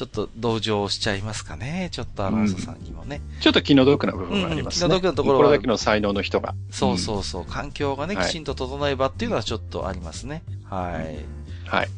[0.00, 1.90] ちょっと同情しちゃいますかね。
[1.92, 3.20] ちょっとアロンソさんにもね。
[3.40, 4.86] ちょっと気の毒な部分がありますね。
[4.86, 6.54] うん気の毒なところはこれだけの才能の人が。
[6.70, 7.44] そうそうそう。
[7.44, 10.42] 環境がね、はいきちんと整えばっていうのはちょっとありますね。
[10.70, 11.18] はい。
[11.68, 11.88] はい。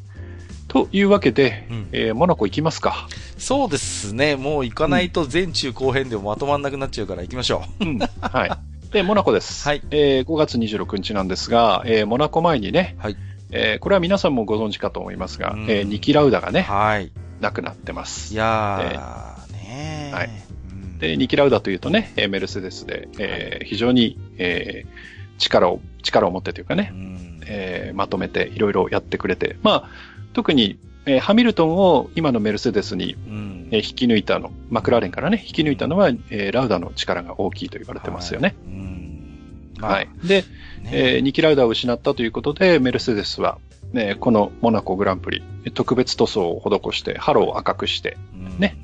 [0.67, 3.07] というわけで、うんえーモナコ行きますか。
[3.39, 4.35] そうですね。
[4.35, 7.99] もう行かないと前中後編でもまとまんなくなっちゃうから行きましょうん。
[8.21, 8.51] はい。
[8.91, 9.69] で、モナコです。
[9.69, 13.17] はいえー5月26日なんですが、えーモナコ前にね、はい
[13.53, 16.53] えーこれは皆さんもご存知かと思いますが、うんえーニキラウダがう。
[16.53, 17.13] ね、はい。
[17.43, 18.33] 亡くなってます。
[18.33, 18.37] い。
[18.37, 20.17] やー、ねー。
[20.17, 20.31] はい。
[20.71, 20.99] うん。
[20.99, 27.41] で、ニキラウダというとね、えーメルセデスで、えー非常に、えー力を、力を持ってというかねう、ん。
[27.47, 29.91] えーまとめていろいろやってくれて、まあ、
[30.33, 33.69] 特に、えーハミルトンを今のメルセデスに、うん。
[33.73, 38.55] えー引き抜いたの、マクラーレンからね、引き抜いたのは、えーラウダの力が大きいと言われてますよね。
[38.65, 39.75] はいうん。
[39.81, 40.09] まあはい。
[40.23, 40.43] で、
[40.83, 40.91] ね。
[40.93, 43.59] えーニキラウダを失ったということで、メルセデスは、
[43.93, 45.43] ね、このモナコグランプリ、
[45.75, 46.61] 特別塗装を
[46.93, 48.77] 施して、ハローを赤くして、うんね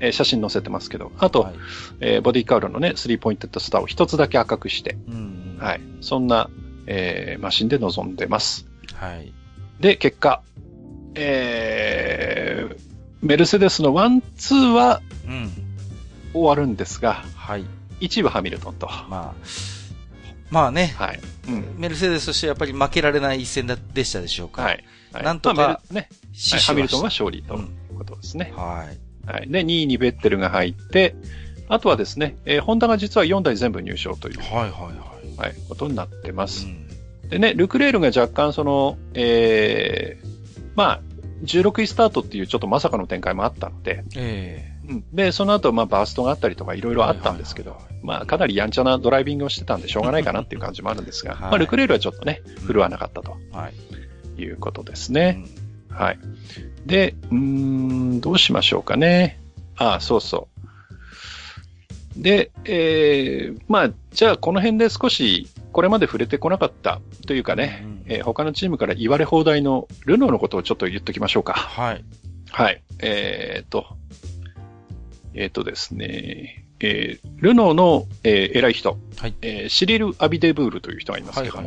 [0.00, 1.54] えー写真載せてますけど、あと、はい
[2.00, 5.80] えーボディカウルのね、スリーポインテッドスターを一つだけ赤くして、うんはい。
[6.00, 6.50] そんな、
[6.86, 8.66] えーマシンで臨んでます。
[8.94, 9.32] はい。
[9.80, 10.42] で、結果、
[11.14, 12.76] えー
[13.22, 15.50] メルセデスのワン、ツーはうん。
[16.34, 17.64] 終わるんですが、はい。
[18.00, 18.86] 1位はハミルトンと。
[18.86, 19.46] はまあ、
[20.50, 20.94] まあね、
[21.46, 21.50] い。
[21.50, 21.74] うん。
[21.76, 24.62] メルセデスとしてはやっぱり負けられない一戦だでしたでしょうか。
[24.62, 24.84] はい。
[25.12, 26.08] はいなんとかまあね、
[26.50, 28.52] はいハミルトンはし勝利とうんいうことですね。
[28.56, 28.86] は
[29.26, 29.30] い。
[29.30, 29.48] はい。
[29.48, 31.16] で、2位にベッテルが入って、
[31.68, 35.36] あとはですね、えーホンダが実は4台全部入賞という、はいはいはい。
[35.38, 36.66] はい、ことになってます。
[36.66, 36.86] うん
[37.28, 40.26] でね、ルクレールが若干その、えー
[40.76, 41.00] まあ、
[41.44, 53.68] 16位スタートっていうちょっとまさかの展開もあったので、えうんで、その後、まあ、バーストがあったりとかいろいろあったんですけどまあ、かなりやんちゃなドライビングをしてたんでしょうがないかなっていう感じもあるんですが、はいまあ、ルクレールはちょっとね、振るわなかったとえは
[54.38, 54.40] い。
[54.40, 55.30] いうことですうね。
[55.30, 55.46] ん
[55.92, 56.18] はい。
[56.84, 59.40] で、うーん、どうしましょうかね。
[59.76, 60.48] ああ、そうそ
[62.16, 62.22] う。
[62.22, 71.54] で、えー、まあ、じゃあこの辺で少し、これまで触れてこなかったというかね、うんえー他のチームから言われ放題のルノーのことをちょっと言っときましょうか。
[71.54, 72.04] はい。
[72.50, 72.82] はい。
[73.00, 73.86] えー、と、
[75.36, 81.62] えー、とですね、えー、ルノーの、えー偉い人、はいえーシリル・アビデブールという人がいますけど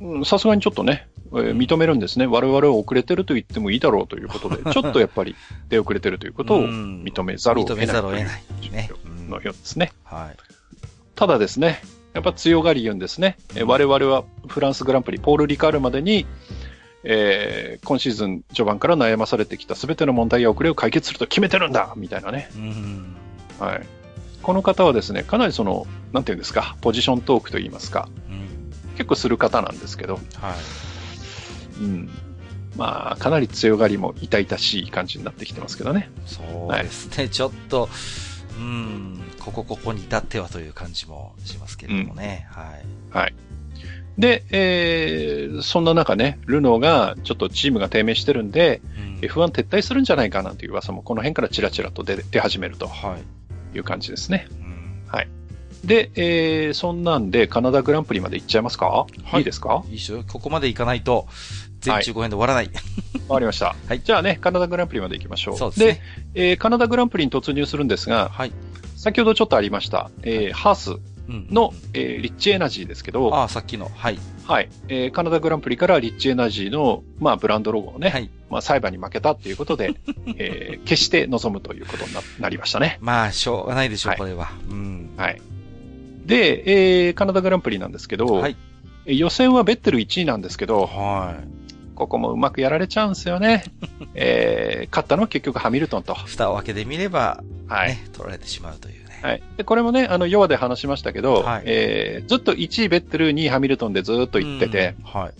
[0.00, 2.26] もさすがにちょっとね、えー認めるんですね。
[2.26, 5.36] 我々は遅れてると言ってもいいだろうということで、 ちょっとやっぱり
[5.68, 8.42] 出遅れてるということをうん認めざるを得ない認めざるを得ない。
[8.72, 8.90] ね。
[9.28, 9.92] のようですね。
[10.04, 10.36] はい。
[11.14, 11.80] ただですね、
[12.14, 13.36] やっぱ強がり言うんですね。
[13.54, 16.26] えー我々はフランスグランプリ、ポール・リカールまでに、
[17.08, 22.50] えー今シーズン序盤から悩まされてきた全ての問題や遅れを解決すると決めてるんだみたいなね。
[22.56, 23.16] うん。
[23.60, 23.86] はい。
[24.42, 28.94] この方はですね、かなりその、なんていうんですか、ポジショントークといいますか、うん。
[28.94, 30.22] 結構する方なんですけど、はい。
[31.80, 32.10] うん。
[32.76, 36.10] まあ、かなり強がりも痛々しい感じになってきてますけどね。
[36.26, 37.28] そうですね。
[37.28, 37.88] ちょっと、
[38.58, 42.46] うん、ここここに至ってはという感じもしますけれどもね。
[42.50, 43.16] はい。
[43.16, 43.34] はい。
[44.18, 53.76] で、えー、そんな中ね、ルノーがちょっとチームが低迷してるんで、うん F1 撤退するんじゃないかなんていう噂もこの辺からチラチラと出出始めるとはい。
[53.76, 54.46] いう感じですね。
[54.60, 54.86] うん。
[55.84, 59.84] で、えー、そんなんでカナダグランプリまで行っちゃいますか、はいい、いですか？
[59.88, 60.24] いいっすよ。
[60.30, 61.26] ここまでいかないと、
[61.80, 62.70] 全中5編で終わらない。
[63.28, 63.74] わかりました。
[63.88, 65.56] はいじゃあね、カナダグランプリまで行きましょう。
[65.56, 66.00] そうですね。
[66.34, 68.52] えーカナダグランプリに突入するんですが、はい。
[68.96, 73.90] 先ほどちょっとありました、えーハースうんの、えーリッチエナジーですけど、ああ、さっきの。
[73.94, 74.18] はい。
[74.44, 78.30] はい、えーカナダグランプリからリッチエナジーの、まあ、ブランドロゴをね、はい。
[78.50, 79.94] まあ、裁判に負けたっていうことで、
[80.38, 82.98] えー決して臨むということにななりましたね。
[83.00, 84.50] まあ、しょうがないでしょう、はいこれは。
[84.68, 85.10] うん。
[85.16, 85.40] はい。
[86.26, 88.56] で、えーカナダグランプリなんですけど、はい。
[89.06, 91.36] え予選はベッテル1位なんですけど、は
[91.94, 93.64] ここもうまくやられちゃうんですよね。
[94.14, 96.12] えー勝ったのは結局ハミルトンと。
[96.12, 96.16] い。
[96.26, 97.88] 蓋を開けてみれば、はい。
[97.90, 99.05] ね、取られてしまうというね。
[99.26, 99.42] はい。
[99.56, 105.20] で、これもね、あの、ヨアで話しましたけど、はいえーずっと1位ベッテル、2位ハミルトンでずっと行ってて、うん。
[105.20, 105.32] はい。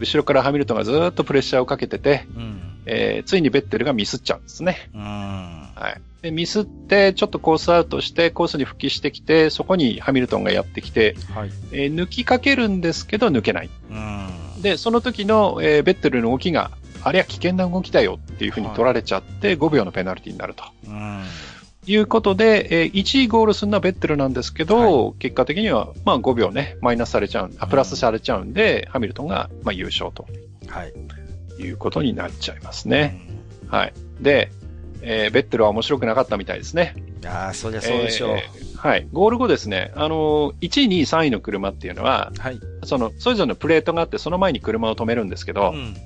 [0.00, 2.60] 後ろからハミルトンがずっとプレッシャーをかけてて、うん。
[2.86, 4.90] えーついにベッテルがミスっちゃうんですね。
[4.94, 5.02] うん。
[5.02, 6.00] はい。
[6.22, 11.50] で、ミスって、ちょっとコースアウトして、コースに復帰してきて、そこにハミルトンがやってきて、はい。
[11.72, 13.70] えー抜きかけるんですけど、抜けない。
[13.90, 14.62] うん。
[14.62, 16.70] で、その時の、えーベッテルの動きが、
[17.04, 20.64] あれは危険な動きだよっていうふうに取られちゃって、5秒のペナルティになると。
[20.86, 21.22] うん。
[21.92, 30.26] いうことで、えー1位ゴールするのはベッテルなんですけど、結果的には、まあ5秒ね、マイナスされちゃう、あ、プラスされちゃうんで、ハミルトンが、まあ優勝と
[30.66, 30.92] はい。
[31.62, 33.20] いうことになっちゃいますね。
[33.68, 33.92] はい。
[34.20, 34.50] で、
[35.02, 36.94] えーベッテルは面白くなかったみたいですね。
[37.22, 38.36] いやーそりゃそうでしょう。
[38.36, 39.08] えーはい。
[39.12, 42.60] ゴール後ですね、あのー、1位、2位、3位の車っていうのは、はい。
[42.84, 45.96] その、それぞれのプレートがあって、その前に車を止めるんですけど、うん。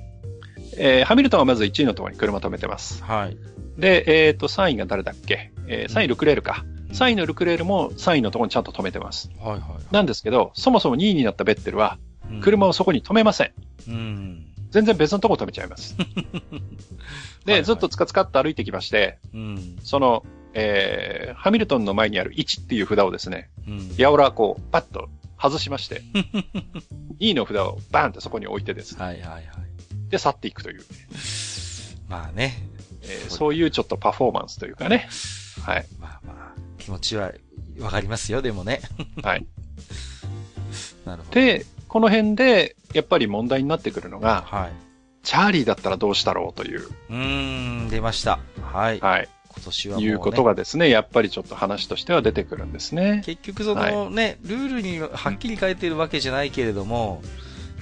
[0.77, 3.03] えーハミルトンはまず1位のところに車を止めてます。
[3.03, 3.37] はい。
[3.77, 6.65] で、えっ、と、3位が誰だっけ、えー ?3 位ルクレールか。
[6.91, 9.31] 3位のルクレールも3位のところにちゃんと止めてます。
[9.39, 9.61] はいはい。
[9.93, 11.97] なんですけど、そもそも2位になったベッテルは、
[12.29, 13.51] うん車をそこに止めません。
[13.87, 14.45] うん。
[14.71, 15.95] 全然別のところ止めちゃいます。
[17.45, 19.77] で、はいはいずっとつかつかっと歩いてきまして、うん。
[19.83, 20.23] その、
[20.53, 23.95] えーハミルトンの前にある1っていう札をですね、うん。
[23.97, 25.09] やおらこう、パッと
[25.39, 26.01] 外しまして、
[27.19, 29.45] 2の札をバーンってそこに置いてですね、はいはいはい。
[30.09, 30.83] で、去っていくという、
[32.07, 32.53] まあね。
[33.03, 35.07] えーそういうちょっとパフォーマンスというかね、
[35.63, 37.31] はい、まあまあ、気持ちは
[37.79, 38.81] わかりますよ、でもね。
[39.23, 39.45] はい。
[41.05, 41.35] なるほど。
[41.35, 44.71] で、この辺で、やっぱり問題になってくるのが、はい。
[45.23, 47.15] チャーリーだったらどうしたろうという、うー
[47.85, 48.39] ん、出ました。
[48.61, 48.99] はい。
[48.99, 50.07] はい、今年はもう、ね。
[50.11, 53.21] いうことがですね、やっぱりちょっと話としては出てくるんですね。
[53.25, 57.21] 結局そのね、ルールにはっきり書いてるわけじゃないけれども、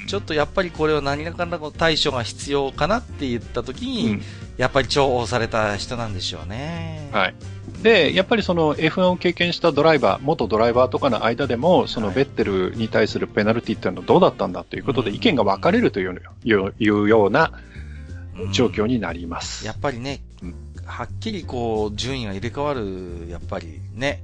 [0.07, 4.21] ちょっとやっぱりこれは何らかの対処が必要かなって言った時うに、ん
[4.57, 7.09] やっぱり重宝された人なんでしょうね。
[7.11, 7.35] はい。
[7.81, 17.51] で、やっぱりその F1 を経験したドライバー、元ドライバーとかの間でも、そのはいベッテルに対するペナルティっていうのはどうだったんだということでうん意見が分かれるといういういうような
[18.37, 19.65] うん状況になります。
[19.65, 20.55] やっぱりねうん、
[20.85, 24.21] はっきりこう、順位が入れ替わる、やっぱりね、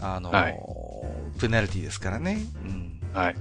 [0.00, 0.58] あの、はい
[1.40, 2.38] ペナルティですからね。
[2.64, 3.00] うん。
[3.14, 3.36] はい。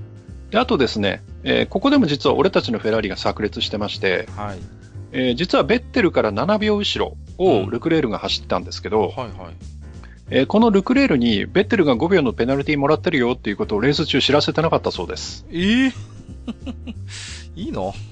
[0.52, 4.60] で、あとですね、えーここでも実は俺たちのフェラーリが炸裂してまして、はい。
[5.12, 9.30] えー実はベッテルから7秒後ろ、をルクレールが走ったんですけど、はいはい。
[10.30, 15.46] えーこのルクレールにベッテルが5秒のペナルティもらってるよっていうことをレース中知らせてなかったそうです。
[15.52, 15.94] ええ
[17.56, 17.94] いいの？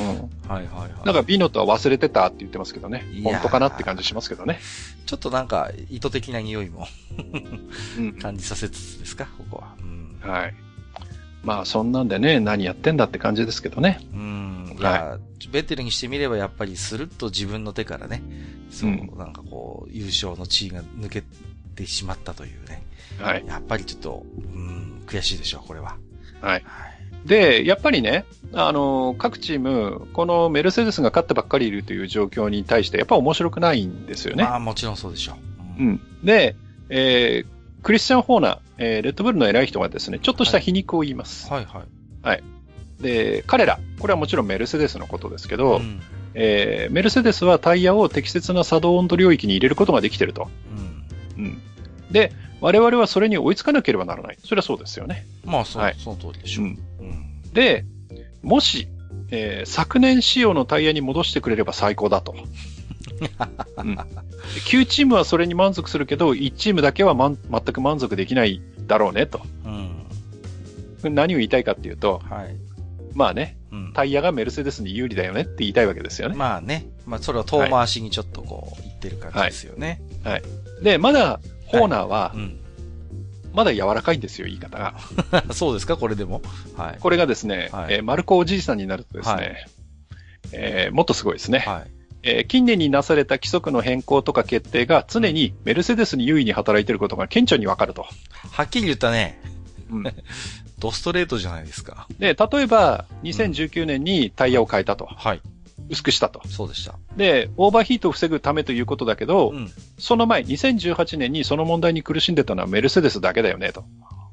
[0.00, 0.50] うん。
[0.50, 1.06] はいはいはい。
[1.06, 4.58] だからビノットは忘れてたって言ってますけどね本当かなって感じしますけどね。
[5.06, 6.86] ちょっとなんか、意図的な匂いも
[7.98, 8.12] うん。
[8.18, 9.74] 感じさせつつですか、ここは。
[9.80, 10.16] うん。
[10.30, 10.54] はい。
[11.42, 14.00] まあそんなんでね、何やってんだって感じですけどね。
[14.12, 14.76] うん。
[14.78, 15.18] いや、
[15.50, 18.22] ベッテルにしてみればやっぱりスルッと自分の手からね、
[18.70, 21.22] そう、うんなんかこう、優勝の地位が抜け
[21.74, 22.82] てしまったというね。
[23.18, 23.44] はい。
[23.46, 25.96] やっぱりちょっと、うん、悔しいでしょう、これは。
[26.40, 26.62] はい。
[26.64, 27.00] はい。
[27.28, 34.44] で、やっぱりね、あの、各チーム、このメルセデスが勝ってばっかりいるという状況に対して、やっぱ面白くないんですよね。
[34.44, 35.36] まあもちろんそうでしょ
[35.78, 35.82] う。
[35.82, 35.86] う。
[35.86, 36.00] ん。
[36.24, 36.56] で、
[36.88, 41.50] えー、クリスチャン・ホーナー、えーレッドブルの偉い人がですね、ちょっとした皮肉を言います。
[41.52, 41.84] はいは
[42.34, 42.42] い。
[43.00, 46.02] で、彼ら、これはもちろんメルセデスのことですけど、ん。
[46.34, 50.48] えーメルセデスはタイヤを適切な作動温度領域に入れることができてると。
[51.38, 51.44] うん。
[51.44, 51.62] うん。
[52.10, 54.38] で、我々はそれに追いつかなければならない。
[54.44, 55.26] それはそうですよね。
[55.44, 56.64] まあ、そう、はいその通りでしょう。
[56.66, 57.52] うんうん。
[57.52, 57.84] で、
[58.42, 58.88] もし、
[59.30, 62.34] えー昨年仕様のタイヤに戻してくれれば最高だと。
[63.78, 69.40] うん、9チームはそれに満足するけど、1チームだけは、全く満足できないだろうねと。
[71.04, 71.14] うん。
[71.14, 72.56] 何を言いたいかっていうと、はい。
[73.14, 73.92] まあね、うん。
[73.92, 76.36] タイヤがメルセデスに有利だよねって言いたいわけですよね。
[76.36, 76.86] まあね。
[77.06, 80.00] まあ、それは遠回しにちょっとこう、言ってる感じですよね。
[80.82, 82.56] で、まだ、ホーナーはう、ん。
[83.52, 84.94] まだ柔らかいんですよ、言い方が。
[85.52, 85.96] そうですか？
[85.96, 86.40] これでも？
[86.76, 86.98] はい。
[87.00, 89.66] これがですね、はいえーマルコおじいさんになるとですね、はい
[90.52, 91.90] えーもっとすごいですね、はい。
[92.22, 98.06] えー近年になされた規則の変更とか決定が常にメルセデスに優位に働いていることが顕著にわかると。
[98.50, 99.40] はっきり言ったね。
[99.90, 100.04] うん
[100.80, 102.08] ドストレートじゃないですか。
[102.18, 105.04] で、例えば、2019年にタイヤを変えたと。
[105.04, 105.42] はい。
[105.90, 106.40] 薄くしたと。
[106.48, 106.98] そうでした。
[107.16, 109.70] で、オーバーヒートを防ぐためということだけど、うん。
[109.98, 113.84] その前、2018年にその問題に苦しんでたのはメルセデスだけだよね、と。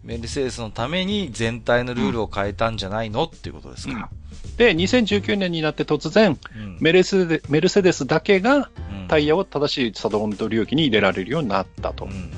[0.08, 4.10] メルセデスのために全体のルールを変えたんじゃないのっていうことですか。
[4.56, 6.78] で、2019年になって突然、うん。
[6.80, 8.60] メルセデメルセデスだけがう
[9.04, 12.08] んタイヤを正しい作動温度領域に入れられるようになったとう。
[12.08, 12.32] ん。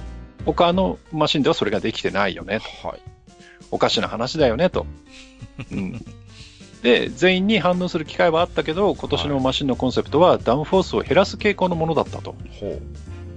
[0.45, 2.87] 他のマシンではそれができてないよね、と。
[2.87, 3.01] はい。
[3.69, 4.87] おかしな話だよね、と。
[5.71, 6.03] うん、
[6.81, 12.35] で、全員に反応する機会はあったけど、今年のマシンのコンセプトはダウンフォースを減らす傾向のものだったと。
[12.59, 12.79] ほ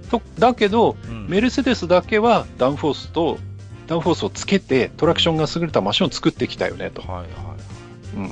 [0.09, 1.11] とだけど、う。
[1.11, 3.37] うんメルセデスだけはダウンフォースと、
[3.87, 7.01] ダウンフォースをつけてトラクションが優れたマシンを作ってきたよね、と。
[7.01, 7.27] はいはい。
[8.17, 8.23] うん。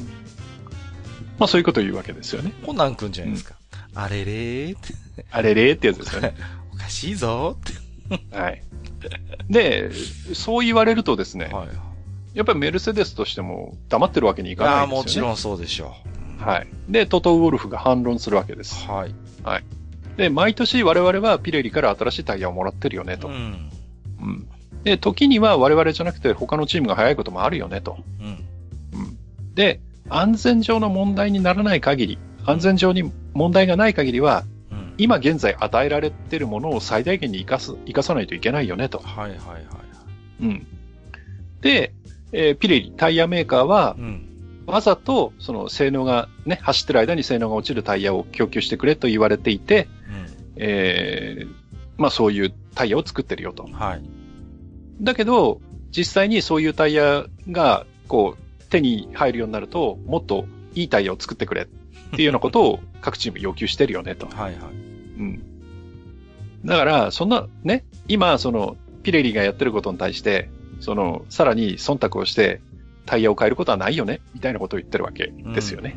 [1.39, 2.53] まあそういうことを言うわけですよね。
[2.65, 3.55] コナン君じゃないですか。
[3.95, 4.95] あれれーって。
[5.31, 6.35] あれれってやつですよね。
[6.73, 8.37] おかしいぞーって。
[8.37, 8.61] はい。
[9.49, 9.91] で、
[10.33, 11.67] そう言われるとですね、はい。
[12.33, 15.01] やっぱりメルセデスとしても黙ってるわけにいかないああ、んですよね。
[15.01, 15.95] もちろんそうでしょ
[16.39, 16.43] う。
[16.43, 16.67] はい。
[16.87, 18.85] で、トトウォルフが反論するわけです。
[18.87, 19.13] はい。
[20.17, 23.27] で、毎年我々はピレリから新しいタイヤをもらってるよね、と。
[23.27, 23.71] うん。
[24.21, 24.47] うん。
[24.83, 27.97] で、時には我々じゃなくて他のチームが早いこともあるよね、と。
[28.19, 28.27] うん。
[28.27, 29.17] うん。
[29.55, 29.79] で、
[30.09, 34.93] 安全上の問題にならない限り、安全上に問題がない限りは、うん。
[34.97, 38.99] 今現在与えられているものを最大限に生かす、生かさないといけないよね、と。
[38.99, 39.61] はいはいはい。
[40.41, 40.67] うん。
[41.61, 41.93] で、
[42.31, 44.27] えーピレリ、タイヤメーカーはう、ん。
[44.65, 49.87] わざと、その性能が、ね、走ってる間に性能が落ちるタイヤを供給してくれと言われていて、
[50.55, 51.61] えー
[51.97, 53.69] まあそういうタイヤを作ってるよとう。
[53.69, 53.73] ん。
[53.73, 54.01] はい。
[55.01, 55.61] だけど、
[55.95, 61.65] 実際にそういうタイヤが、こう、手に入るようになると、もっといいタイヤを作ってくれっ
[62.15, 64.27] ていうようなことを 各チーム要求してるよねと。
[64.27, 64.53] はいはい。
[65.19, 65.43] うん。
[66.63, 70.49] だから、そんな、ね、今、その、ピレリがやってることに対して、
[70.79, 72.61] その、さらに忖度をして、
[73.05, 75.95] タイヤを変えることはないよねみたいなことを言ってるわけですよね。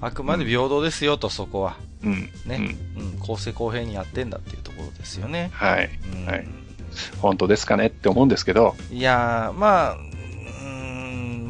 [0.00, 0.04] うん。
[0.04, 1.76] あくまで平等ですよと、そこは。
[2.02, 2.28] うん。
[2.46, 2.76] ね。
[2.96, 3.18] うん。
[3.20, 5.50] 公正公平にやってんだっていうところですよね。
[5.52, 5.90] はい。
[6.12, 6.61] うんはい
[7.20, 9.96] 本当ですかねって思うんですけど、いやー、まあ、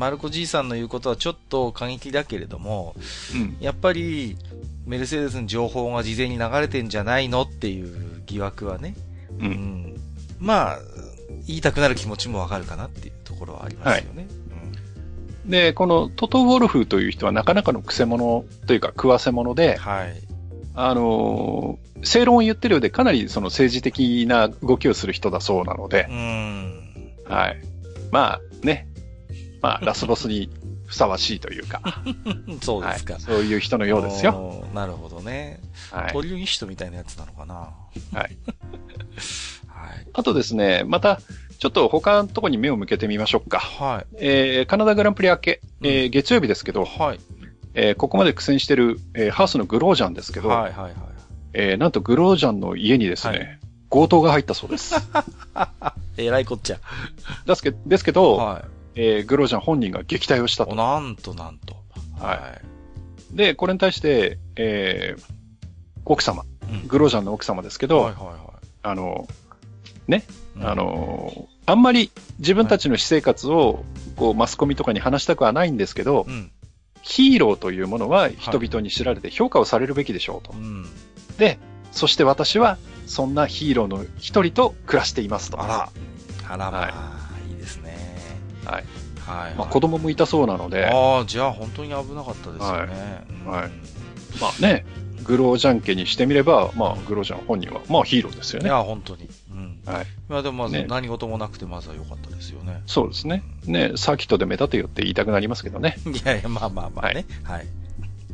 [0.03, 2.97] マルコじいさんの言うことはちょっと過激だけれども、
[3.35, 3.57] うん。
[3.61, 4.37] やっぱり、
[4.85, 8.97] メルセデスの情報が事前に流れてんじゃないのっていう疑惑はね、
[9.39, 9.45] う。
[9.45, 9.97] うんん。
[10.41, 10.79] まあ、
[11.47, 14.27] 言いたくなる気持ちもわかるかなっていうところはありますよね。
[15.47, 20.32] で、このトト・ウォルフという人はなかなかの癖者というか食わせ者うんで、はい。
[20.75, 26.93] あのー正論を言ってるようでかなりその政治的な動きをする人だそうなのでう、ん。
[27.29, 27.63] はい。
[28.11, 28.89] まあね、
[29.61, 30.51] まあラスボスに
[30.87, 31.81] ふさわしいというか、
[32.61, 33.15] そうですか。
[33.15, 34.67] はい、そういう人のようですよ。
[34.75, 35.61] なるほどね。
[35.91, 36.13] はい。
[36.13, 37.55] トリュニストみたいなやつなのかな。
[37.55, 37.71] は
[38.13, 38.15] い。
[38.23, 38.37] はい。
[40.13, 41.21] あとですね、また、
[41.59, 43.61] ちょっと他のところに目を向けてみましょうか。
[43.61, 44.17] はい。
[44.19, 47.21] えー、カナダグランプリ明け、えー月曜日ですけど、はい。
[47.75, 50.95] えーここまで苦戦してる、えーハウスのグロージャンですけど、はいはいはい。
[51.55, 53.59] えー、なんとグロージャンの家にですね、はい
[53.91, 54.95] 強盗が入ったそうです。
[56.17, 56.79] えらいこっちゃ。
[57.45, 60.67] ですけですけど、はえーグロージャン本人が撃退をしたい。
[60.67, 60.75] と。
[60.75, 61.77] なんとなんと。
[62.19, 62.59] は
[63.33, 65.23] で、これに対して、えー
[66.05, 69.29] 奥様、うんグロージャンの奥様ですけど、はいはいはあの、
[70.09, 70.15] い。
[70.61, 73.85] あ、の、あんまり自分たちの私生活を、
[74.17, 76.51] こう、マスコミとかに話したくはないんですけど、うん。
[77.03, 80.57] ヒーローというものは人々に知られて評価をされるべきでしょうとう。
[80.57, 80.87] ん。
[81.37, 81.59] で、
[81.91, 85.63] そして私は、そんなヒーローの一人と暮らしていますと。
[85.63, 85.89] あら。
[86.49, 87.97] あらまはあ、いいですね。
[88.65, 88.85] はい。
[89.27, 89.55] はい。
[89.55, 93.25] まあ、子供もいたそうなので、ああ、じゃあ本当に危なかったですよね。
[93.47, 93.71] うんはい
[94.41, 94.87] まあね、
[95.25, 98.69] グロージャン家にしてみれば、まあ、グロージャン本人は、まあヒーローですよね。
[98.69, 99.29] いや、本当に。
[99.87, 99.95] うん。
[99.95, 100.07] はい。
[100.29, 102.83] まあでもまずね何事もなくてまずは良かったですよね。
[102.87, 103.43] そうですね。
[103.67, 105.97] ね、サーキットで目立てよって言いたくなりますけどね。
[106.07, 107.25] いやいや、まあまあまあね。
[107.45, 107.67] はい。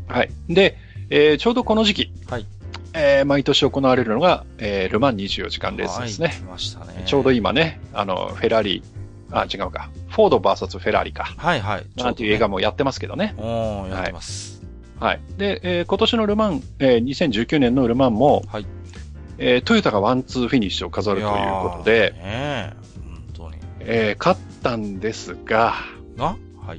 [0.08, 0.30] はい。
[0.48, 0.76] で、
[1.10, 2.46] えーちょうどこの時期、はい。
[2.94, 6.28] えー毎年行われるのが、えールマン24時間レースですね。
[6.28, 7.02] はい来ましたね。
[7.06, 8.82] ちょうど今ね、あの、フェラーリ、
[9.30, 9.90] あ、違うか。
[10.08, 11.24] フォード VS フェラーリか。
[11.36, 11.86] はいはい。
[11.96, 12.52] なんていう映画も。
[12.54, 13.34] もやってますけどね。
[13.36, 14.62] おー、やってます。
[15.00, 15.20] はい。
[15.36, 18.66] で、えー今年のルマン、えー2019年のルマンも、はい
[19.38, 21.32] えートヨタがワンツーフィニッシュを飾るという
[21.70, 22.72] ことで、ねえ
[23.04, 23.56] 本当に。
[23.80, 25.74] えー勝ったんですが、
[26.16, 26.36] が？
[26.66, 26.78] はい。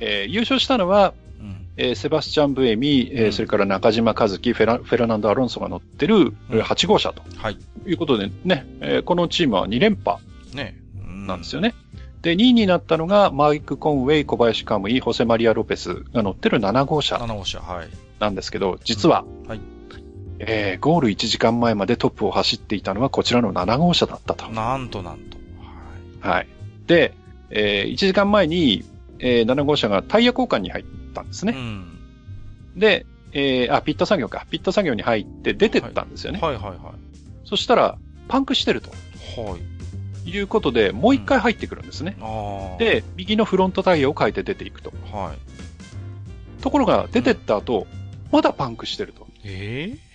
[0.00, 1.66] えー優勝したのは、うん。
[1.76, 6.14] えーセバスチャン・ブエミ、えーうんそれから中嶋一貴、フェラフェルナンド・アロンソが乗ってる
[6.50, 7.58] えーうん8号車とはい。
[7.86, 10.18] いうことでね、えーこのチームは2連覇。
[11.26, 11.74] なんですよね。
[12.22, 17.88] で、2位になったのがマイク・コンウェイ、小林可夢偉、ホセマリア・ロペスが乗ってる7号車7号車、はい。
[18.18, 19.60] なんですけど、実は、はい
[20.44, 24.48] えーゴール1時間前までトップを走っていたのはこちらの7号車だったと。
[24.50, 25.36] なんとなんと。
[26.20, 26.36] はい。
[26.36, 26.48] はい。
[26.86, 27.14] で、
[27.50, 28.84] え1時間前に、
[29.18, 31.52] えー7号車がタイヤ交換に入ったんですね。
[31.56, 31.98] うん。
[32.76, 34.44] で、えーあ、ピット作業か。
[34.50, 36.40] ピット作業に入って出てったんですよね。
[36.40, 36.78] はいはいはい。
[37.44, 37.96] そしたら、
[38.28, 38.90] パンクしてると
[39.40, 40.30] はい。
[40.30, 42.16] いうことで、もう一回入ってくるんですね。
[42.20, 44.92] ああ。、で、右のフロントタイヤを変えて出ていくと。
[45.12, 46.62] はい。
[46.62, 47.86] ところが、出てった後、
[48.30, 49.26] まだパンクしてると。
[49.44, 50.11] ええうん。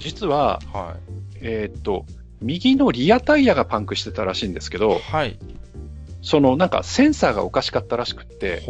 [0.00, 0.96] 実は、は
[1.40, 2.04] えーっと、
[2.40, 4.80] 右のリアタイヤがパンクしてたらしいんですけい。
[4.80, 5.38] ど、はい。
[6.22, 8.62] そのなんかセンサーがおかしかったらしくって。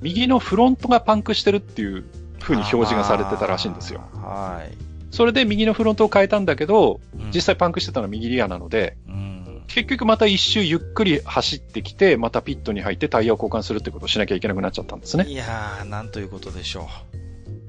[0.00, 2.04] 右のフロントがパンクしてるっていう
[2.40, 4.02] 風に表示がされてたらしいんですよ。
[4.14, 4.76] はい。
[5.10, 9.62] それで右のフロントを変えたんだけど、うん実際パンクしてたのは右リアなので、うん。
[9.66, 15.24] 結局また一周ゆっくり走ってきて、またピットに入ってタイヤを交換するってことをしなきゃいけなくなっちゃったんですね。
[15.26, 16.88] いやー、なんということでしょ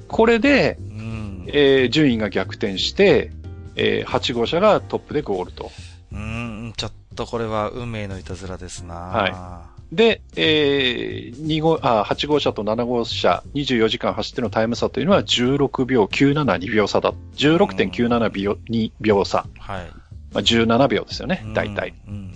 [0.08, 0.84] これで、う。
[0.84, 1.37] うん。
[1.48, 3.32] えー順位が逆転して、
[3.76, 5.72] えー8号車がトップでゴールと。
[6.12, 17.14] うん、ちょっとこれは運命のいたずらですなはで、えー2号あ8号車と7号車、24時間走ってのタイム差というのは16秒972秒差だ。
[17.38, 19.46] 16.97秒2秒差。
[19.60, 19.86] はい。
[20.34, 21.94] まあ、17秒ですよね、大体。
[22.08, 22.14] うん。
[22.14, 22.34] うん。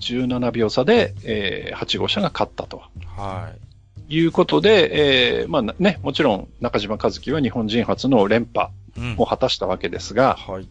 [0.00, 2.82] 17秒差で、えー8号車が勝ったと。
[3.16, 3.71] はい。
[4.08, 8.68] いうことで、えーまあね、もちろん中島和樹は日本人初の連覇
[8.98, 10.68] うんを果たしたわけですが、はい。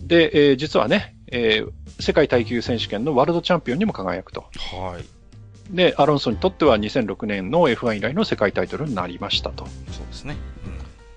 [0.00, 1.70] で、えー実はね、えー
[2.00, 4.40] 世界耐久選手権のワールドチャンピオンにも輝くと。
[4.74, 5.04] はい。
[5.76, 9.66] で、アロンソにとっては2006年の F1 以来の世界タイトルになりましたと。
[9.92, 10.36] そうですね。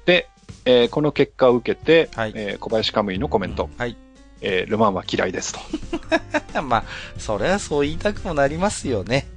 [0.05, 0.27] で、
[0.65, 3.97] えーこの結果を受けて、はいえー小林カムイのコメント、はい。
[4.41, 5.59] えールマンは嫌いですと。
[6.61, 6.83] まあ、
[7.17, 9.27] それはそう言いたくもなりますよね。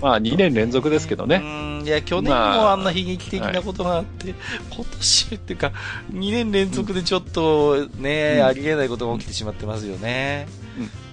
[0.00, 1.36] まあ2年連続ですけどね。
[1.36, 4.34] うん、いや、去年もまああんな悲劇的なことがあって、
[4.74, 5.72] 今年っていうか、
[6.12, 10.46] 2年連続でちょっとね、うんありえないことが起きてしまってますよね。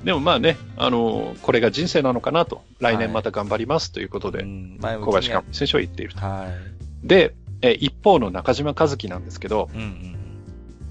[0.04, 2.64] でもまあね、あのーこれが人生なのかなと。
[2.80, 6.20] 来年また頑張りますということで、うん、前向小林カムイ選手は言っていると。
[6.20, 7.08] はい。
[7.08, 10.16] で、えー一方の中島和樹なんですけど、うんうん。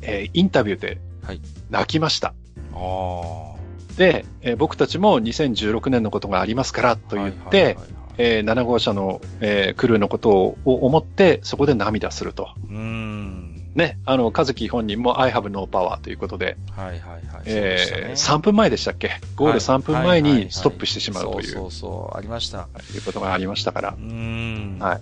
[0.03, 1.41] えーインタビューではい
[1.71, 2.29] 泣きました。
[2.29, 2.33] あ
[2.75, 3.62] あ。
[3.97, 7.87] で、えー僕たちも2016年のことがありますからと言って、はいはいはいはい
[8.19, 12.49] えー7号車の、えークルーのことを思って、そこで涙すると。
[12.69, 13.49] うーん。
[13.75, 17.23] ね、あの、和樹本人も I have no power ということで、はいはいはい。
[17.47, 19.13] えーそうでした3分前でしたっけ？
[19.35, 22.69] ゴール3分前にストップしてしまうという、そうそうありました。
[22.95, 24.79] いうことがありましたからう、ーん。
[24.79, 25.01] はい。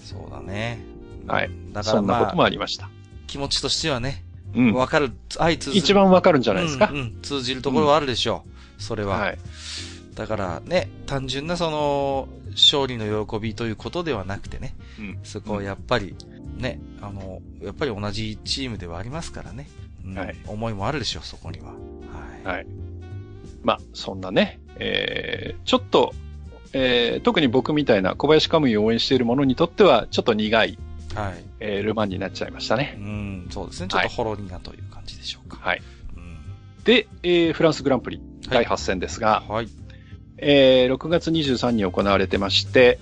[0.00, 0.80] そうだね。
[1.28, 1.72] はいうん。
[1.72, 2.88] だからまそんなこともあ、ありました。
[3.28, 4.24] 気持ちとしてはね、
[4.54, 4.72] うん。
[4.74, 6.90] わかる、相通ずる一番わかるんじゃないですか？
[6.92, 6.96] うん。
[6.96, 8.44] うん通じるところはあるでしょ
[8.78, 8.82] う。
[8.82, 9.18] それは。
[9.18, 9.38] はい。
[10.14, 16.14] だからね、単純なその、勝利の喜びということではなくてね、うんそこはやっぱり、
[16.56, 19.68] ね、あの、やっぱり同じチームではありますからね。
[20.06, 21.66] うんはい思いもあるでしょう、そこには。
[21.66, 21.74] は
[22.44, 22.56] い。
[22.56, 22.66] はい。
[23.64, 26.14] まあ、そんなね、えー、ちょっと、
[26.74, 30.78] えー、特に僕みたいな小林カムイを応援している者にとっては、ちょっと苦い
[31.14, 31.44] はい。
[31.60, 32.96] えールマンになっちゃいましたね。
[32.98, 33.88] うん、そうですね。
[33.88, 35.58] ちょっとほろ苦という感じでしょうか。
[35.60, 35.82] はい。
[36.16, 36.38] うん
[36.84, 39.68] で、えーフランスグランプリ第8戦ですが、はい。
[40.38, 42.98] えー6月23日に行われてまして、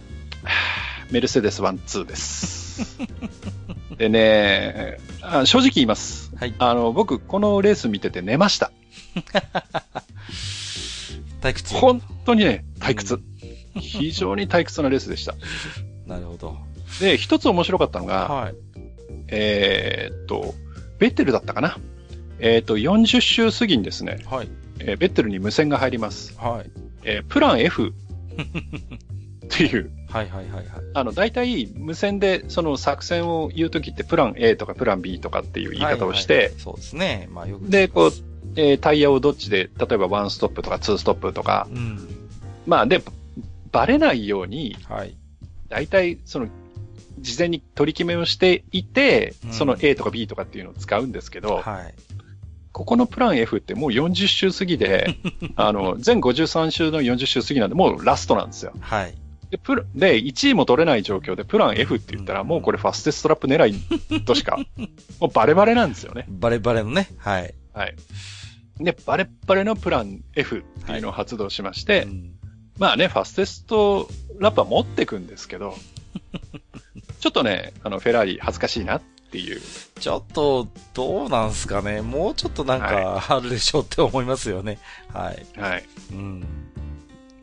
[1.11, 2.99] メルセデス1-2です。
[3.99, 6.33] でねあ、正直言います。
[6.37, 6.55] はい。
[6.59, 8.73] あの、僕、このレース見てて寝ました。
[11.41, 11.75] 退屈。
[11.75, 13.15] 本当にね、退屈。
[13.17, 13.23] うん
[13.75, 15.35] 非常に退屈なレースでした。
[16.07, 16.59] なるほど。
[17.01, 18.55] で、一つ面白かったのが、はい。
[19.29, 20.55] えーっと、
[20.99, 21.79] ベッテルだったかな。
[22.39, 24.49] えーっと、40周過ぎにですね、はい。
[24.81, 26.37] えーベッテルに無線が入ります。
[26.39, 26.71] はい。
[27.05, 27.93] えープラン F
[29.47, 30.67] っていう、はいはいはいはい。
[30.95, 37.29] あの、大体無線でその作戦を言うときってプラン A とかプラン B とかっていう言い方をして、はいはいそうですね。
[37.33, 37.69] まあよく。
[37.69, 38.11] で、こう、
[38.57, 42.09] えータイヤをどっちで、例えば1ストップとか2ストップとか、うん。
[42.67, 43.03] まあで、
[43.71, 45.17] バレないように、はい。
[45.69, 46.49] 大体その、
[47.23, 51.95] 事前に取り決めをしていて、うんその A とか B とかっていうのを使うんですけど、はい。
[52.73, 55.17] ここのプラン F ってもう40周過ぎで、
[55.57, 58.73] あの、全53周の40周過ぎなんで、もうラストなんですよ。
[58.81, 59.15] はい。
[59.51, 63.67] で、プラで、1位も取れない状況で、プラン F って言ったら、もうこれファステストラップ狙
[64.17, 64.59] いとしか、
[65.21, 66.25] もうバレバレなんですよね。
[66.29, 67.09] バレバレのね。
[67.19, 67.55] はい。
[67.75, 67.95] はい。
[68.79, 72.33] で、バレバレのプラン F っていうのを発動しまして、うん
[72.79, 74.09] まあね、ファステスト
[74.39, 75.77] ラップは持ってくんですけど、
[77.23, 79.61] ちょっとね、あの、フェラーリ恥ずかしいなっていう。
[80.01, 82.03] ちょっと、どうなんすかね。
[82.03, 84.81] もうちょっとなんか、あるでしょうって思いますよね。
[85.15, 85.47] はい。
[85.57, 85.85] はい。
[86.11, 86.45] うん。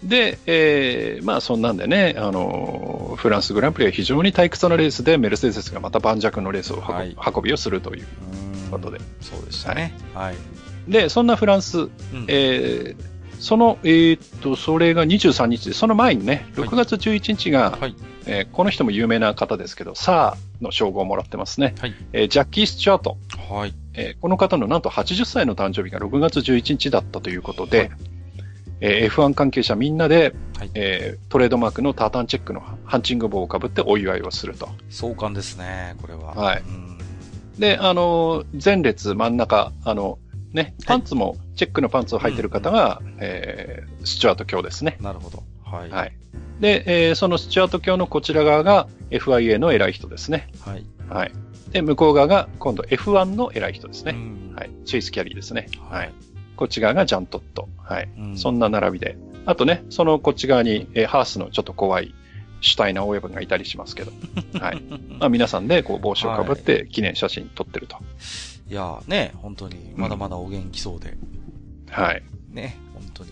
[0.03, 8.99] で、えー、まあそんなんでね、あの、フランスグランプリは非常に退屈なレースで、メルセデスがまた盤石のレースを運,、はい運びをするといううんことで。
[9.22, 9.93] そうでしたね。
[10.14, 10.35] はい。
[10.89, 11.89] で、そんなフランス、うん
[12.27, 17.95] えーその、えーっと、それが23日で、その前にね、はい6月11日が、はい。
[18.25, 21.73] えーこの人も有名な方ですけど、サーの称号をもらってますね。
[21.79, 21.93] はい。
[22.13, 23.17] えージャッキー・スチュアート。
[23.51, 23.73] はい。
[23.93, 27.89] えーこの方のなんと80歳の誕生日が6月11日だったということで、はい
[28.81, 30.71] えー F1 関係者みんなで、はい。
[30.75, 34.67] えートレードマークのタータンチェックのハンチング帽をかぶってお祝いをすると。
[34.89, 36.33] 壮観ですね、これは。
[36.33, 36.97] はいうん
[37.57, 40.17] で、あのー前列真ん中、あの、
[40.53, 44.97] ね、パンツも、チェックのパンツを履いてる方が、えースチュアート教ですね。
[45.01, 45.43] なるほど。
[45.63, 45.89] はい。
[45.89, 46.13] はい。
[46.59, 50.47] で、えーそのスチュアート教のこちら側が FIA の偉い人ですね。
[50.61, 50.85] はい。
[51.09, 51.31] はい。
[51.71, 54.13] で、向こう側が今度 F1 の偉い人ですね。
[54.13, 54.71] うんはい。
[54.85, 55.67] チェイス・キャリーですね。
[55.80, 56.11] ははいい。
[56.55, 57.69] こっち側がジャン・トット。
[57.77, 58.09] はい。
[58.17, 59.17] うんそんな並びで。
[59.45, 62.13] あとね、そのこっち側に、えーハースのちょっと怖い
[62.61, 64.11] シュタイナー親分がいたりしますけど。
[64.59, 64.81] はい。
[65.19, 67.97] まあ皆さんでこう帽子をかぶって記念写真撮ってると。
[67.97, 67.99] い
[68.73, 71.17] やーね、本当に、まだまだお元気そうで。
[71.89, 72.23] はい。
[72.51, 73.31] ね、本当に。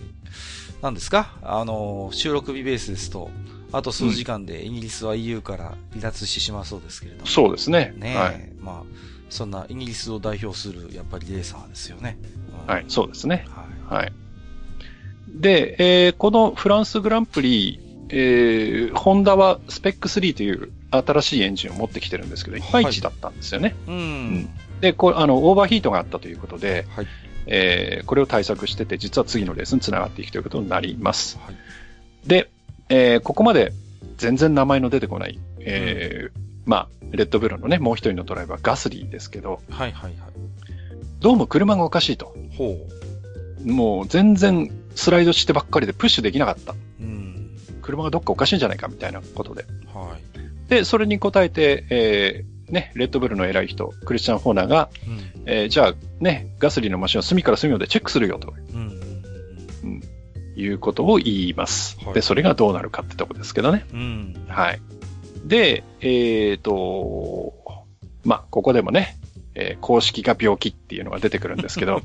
[0.82, 1.34] 何ですか？
[1.42, 3.30] あのー、収録日ベースですと、
[3.72, 7.26] あと数時間でイギリスは EU から離脱してしまうそうですけれども。
[7.26, 7.94] そうですね。
[7.96, 8.52] ねはい。
[8.60, 8.96] まあ、
[9.30, 12.18] そんなイギリスを代表する、やっぱりレーサーですよね。
[12.64, 12.84] うんはい。
[12.88, 13.44] そうですね。
[13.90, 14.02] はい。
[14.02, 14.12] はい。
[15.28, 23.74] で、えーこのフランスグランプリ、えーホンダはスペック3という新しいエンジンを持ってきてるんですけど、いまいちだったんですよね。
[23.86, 24.48] うん。
[24.80, 27.06] で、こう、あの、オーバーヒートがあったということで、はい。
[27.50, 31.38] えーこれを対策してて、実は次のレースにつながっていくということになります。
[31.38, 31.56] はい。
[32.28, 32.50] で、
[32.88, 33.72] えーここまで
[34.18, 40.14] 全然名前の出てこない、えーまあ、レッドブルのね、もう一人のドライバー、ガスリーですけど、はいはいはい。
[41.20, 42.34] どうも車がおかしいと。
[42.56, 42.76] ほ
[43.64, 46.72] もう全然スライドしてばっかりでプッシュできなかった。
[46.72, 46.76] う。
[47.00, 47.50] うん。
[47.80, 49.64] 車がどっかおかしいんじゃないかみたいなことで。
[49.94, 50.68] はい。
[50.68, 55.42] で、それに応えて、えーね、レッドブルの偉い人、クリスチャン・ホーナーが、うん。
[55.46, 60.02] えーじゃあね、ガスリーのマシンを隅から隅までチェックするよとうん。
[60.56, 61.96] いうことを言います。
[62.04, 63.86] はいで、それがどうなるかってとこですけどね。
[63.92, 64.46] うん。
[64.48, 64.80] はい。
[65.44, 67.54] で、えっ、と、
[68.24, 69.16] まあ、ここでもね、
[69.54, 72.02] えー公式が病気っていうのが出てくるんですけど、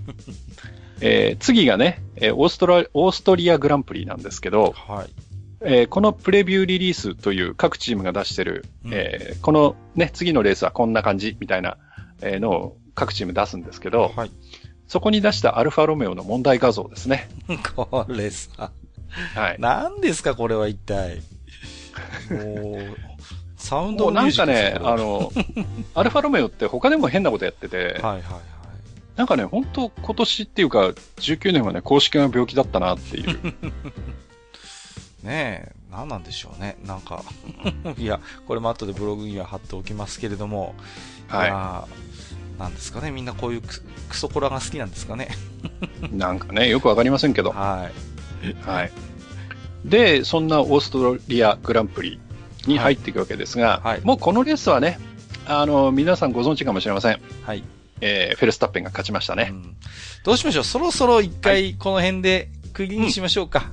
[1.02, 5.10] えー次がね、えーオーストラ、オーストリアグランプリなんですけど、はい。
[5.66, 11.78] えーこのプレビューリリースという各チームが出してる、うんえーこのね、次のレースはこんな感じみたいな
[12.22, 14.32] えーのを各チーム出すんですけど、はい。
[14.88, 17.28] そこに出したアルファロメオの問題画像ですね。
[17.76, 18.72] これさ、
[19.36, 19.56] はい。
[19.60, 21.22] 何ですかこれは一体。
[22.30, 22.98] もう、
[23.58, 25.32] サウンドなんかね、あはの、
[25.96, 28.24] アルファロメオって他でも変なことやってて、いはいはい。
[29.16, 30.80] なんかね、本当今年っていうか、
[31.18, 33.40] 19年はね、公式が病気だったなっていう。
[35.24, 36.78] ねえ、何なんでしょうね。
[36.86, 37.24] なんか、
[37.98, 40.76] いや、これも後でブログには貼っておきますけれども、
[41.30, 45.30] いはやーなんですかね、みんなこういうククソコラが好きなんですかね。
[46.12, 46.14] い。
[46.16, 47.52] なんかね、よくわかりませんけど。
[47.52, 47.90] は
[48.44, 48.68] い。
[48.68, 48.92] はい。
[49.86, 52.20] で、そんなオーストリアグランプリ
[52.68, 55.00] に入っていくわけですが、はいもうこのレースはね、
[55.46, 57.20] あの、皆さんご存知かもしれません。
[57.44, 57.64] はい。
[58.02, 59.50] えー、フェルスタッペンが勝ちましたね。
[59.52, 59.76] うん
[60.24, 63.72] どうしましょうそろそろ一回この辺で区切りにしましょうか。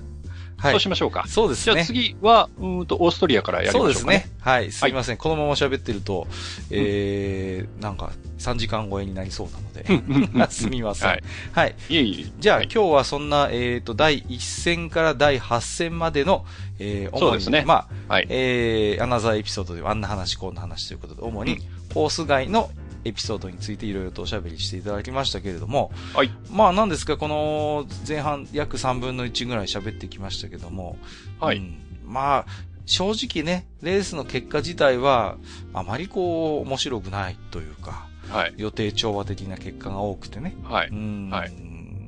[0.61, 0.73] はい。
[0.73, 1.25] そうしましょうか。
[1.27, 1.75] そうですね。
[1.75, 4.19] じゃあ次は、うーんと、オーストリアからやりそうましょうかね。
[4.19, 4.33] ですね。
[4.41, 4.73] はい。
[4.73, 5.17] すいません。
[5.17, 6.27] このまま喋ってると、
[6.71, 10.47] えー、なんか3時間超えになりそうなので。
[10.53, 11.09] すみません。
[11.09, 11.19] は
[11.53, 11.95] はいい。
[11.95, 12.33] いえいえ。
[12.39, 16.45] じゃあ、はい今日はそんな、えっ、と、第1戦から第8戦までの、
[16.79, 18.27] えー、主にそうですねまあ、はい。
[18.29, 21.59] えー、アナザーエピソードではあんな話、こんな話ということで、主に
[21.95, 22.71] コース外の
[23.05, 26.31] エピソードについていろいろとおしゃべりしていただきましたけれども、はい。
[26.51, 30.97] まあ何ですか、この前半約3分の1ぐらい喋ってきましたけども、
[31.39, 32.47] はいうんまあ、
[32.87, 35.37] 正直ね、レースの結果自体は、
[35.73, 38.55] あまりこう、面白くないというか、はい。
[38.57, 40.57] 予定調和的な結果が多くてね。
[40.65, 40.89] はい。
[40.89, 41.53] うん、はい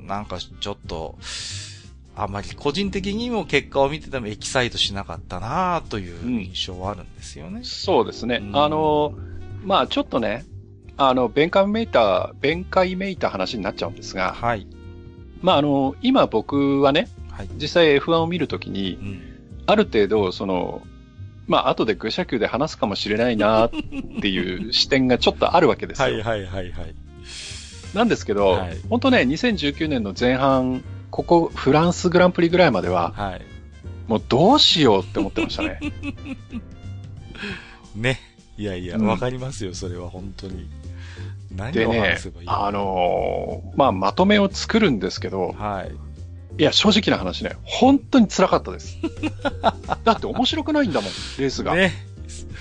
[0.05, 1.15] なんかちょっと、
[2.15, 7.61] あまり個人的にも結果を見ててもエキサイトしなかったなという印象はあるんですよね。
[7.63, 8.39] そうですね。
[8.41, 9.13] うんあの、
[9.63, 10.45] まあちょっとね、
[10.97, 14.67] あの、弁解めいた、弁解めいた話になっちゃうんですが、はい。
[15.41, 17.49] まああの、今僕はね、はい。
[17.55, 19.21] 実際 F1 を見るときにう、ん。
[19.65, 20.81] ある程度、その、
[21.47, 23.69] まあ後で愚者級で話すかもしれないなっ
[24.21, 26.05] ていう視点がちょっとあるわけですよ。
[26.07, 26.95] はいはいはいはい。
[27.93, 33.41] なんですけど、はい本当ね、2019年の前半、ここフランスグランプリぐらいまでは、はい。
[34.07, 35.79] もうどうしようって思ってましたね。
[37.95, 38.19] ね。
[38.57, 40.69] いやいや、うんわかりますよ、それは本当に。
[41.55, 45.91] 何でねあのーまあまとめを作るんですけど、はい。
[46.59, 48.97] いや、正直な話ね、本当に辛かったです。
[50.03, 51.75] だって面白くないんだもん、レースが。
[51.75, 51.93] ね。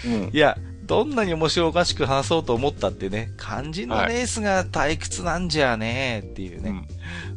[0.06, 6.74] うんいや、どんなに面白おかしく話そうと思ったってね、肝心のレースが退屈なんじゃねっていうね。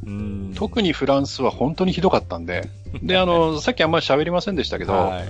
[0.05, 2.69] うん特にフランスは本当にひどかったんで。
[3.03, 5.25] で、あの、さっきあんまり喋りませんでしたけど、はい。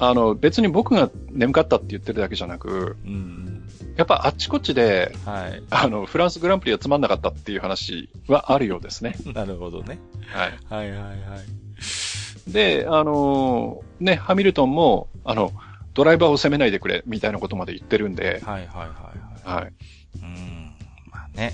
[0.00, 3.62] あの、別に僕が眠かったって言ってるだけじゃなく、うん。
[3.96, 5.62] やっぱあっちこっちで、はい。
[5.68, 9.14] あの、フランスグランプリはつまんなかったっていう話はあるようですね。
[9.34, 9.98] なるほどね。
[10.28, 10.58] はい。
[10.68, 12.50] はいはいはい。
[12.50, 15.52] で、あのね、ハミルトンも、あの、
[15.92, 19.62] ドライバーを責めないでくれ、みたいなことまで言ってるんで、はいはいはいはい。
[19.62, 19.72] はい。
[20.22, 20.72] うん。
[21.10, 21.52] まあね。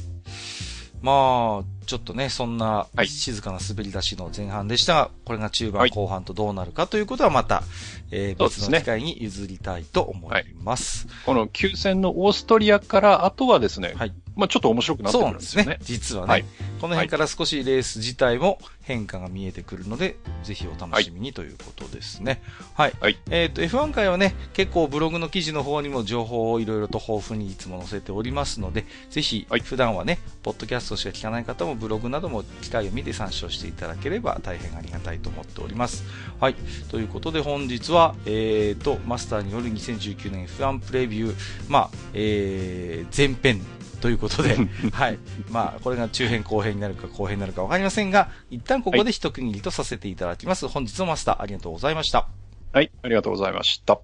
[1.02, 7.62] まあ、ちょっとね、そんなはい静かな滑り出しの前半でしたが、これが中はい盤後半とどうなるかということはまた、
[8.10, 11.06] えー別の機会に譲りたいと思います。
[11.24, 14.12] この9戦のオーストリアから、あとはですね、はい。
[14.34, 15.74] まあちょっと面白くなってくるそうなんんですすでよね。
[15.74, 15.78] ね。
[15.82, 16.44] 実はね、はい
[16.80, 22.40] この辺から少しレース自体も変化が見えてくるので、ぜひお楽しみにということですね。
[22.74, 22.92] はい。
[23.00, 36.04] はいえっ、と、F1 回はね、結構ブログの記事の方にも情報をいろいろと豊富にいつも載せておりますので、ぜひ、はい普段はね、ポッドキャストしか聞かない方もブログなども機会を見て参照していただければ大変ありがたいと思っております。
[36.38, 36.54] はい。
[36.88, 41.34] ということで本日は、えっ、と、マスターによる2019年 F1 プレビュー、
[41.68, 43.60] まあ、えー、前編
[44.06, 44.56] ということで、
[44.92, 45.18] はい。
[45.50, 50.68] まあ、これが中編後編になるか後編になるかわかりませんが、一旦ここで一区切りとさせていただきます。
[50.68, 52.28] 本日のマスターありがとうございました。
[52.72, 53.98] はい、ありがとうございました。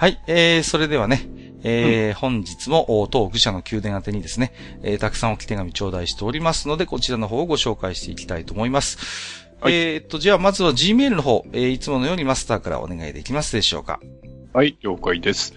[0.00, 1.28] はい、えー、それではね、
[1.62, 4.50] えー本日も、お当愚者の宮殿宛てにですね、
[4.82, 9.44] えーたくさん置き手紙頂戴しておりますので、こちらの方をご紹介していきたいと思います。
[9.60, 14.00] はいえーっと、じゃあまずは Gmail の方、えーいつものようにマスターからお願いできますでしょうか？
[14.54, 15.52] はい、了解です。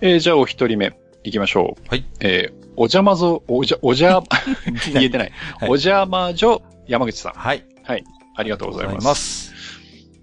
[0.00, 0.92] えーじゃあお一人目、
[1.24, 1.88] 行きましょう。
[1.88, 2.04] はい。
[2.20, 4.22] えーお邪魔ぞ、おじゃ、おじゃ、
[4.94, 5.32] 言えてない。
[5.58, 7.32] はいお邪魔女、山口さん。
[7.32, 7.64] はい。
[7.82, 8.04] はい。
[8.36, 9.04] ありがとうございます。
[9.04, 9.52] ます。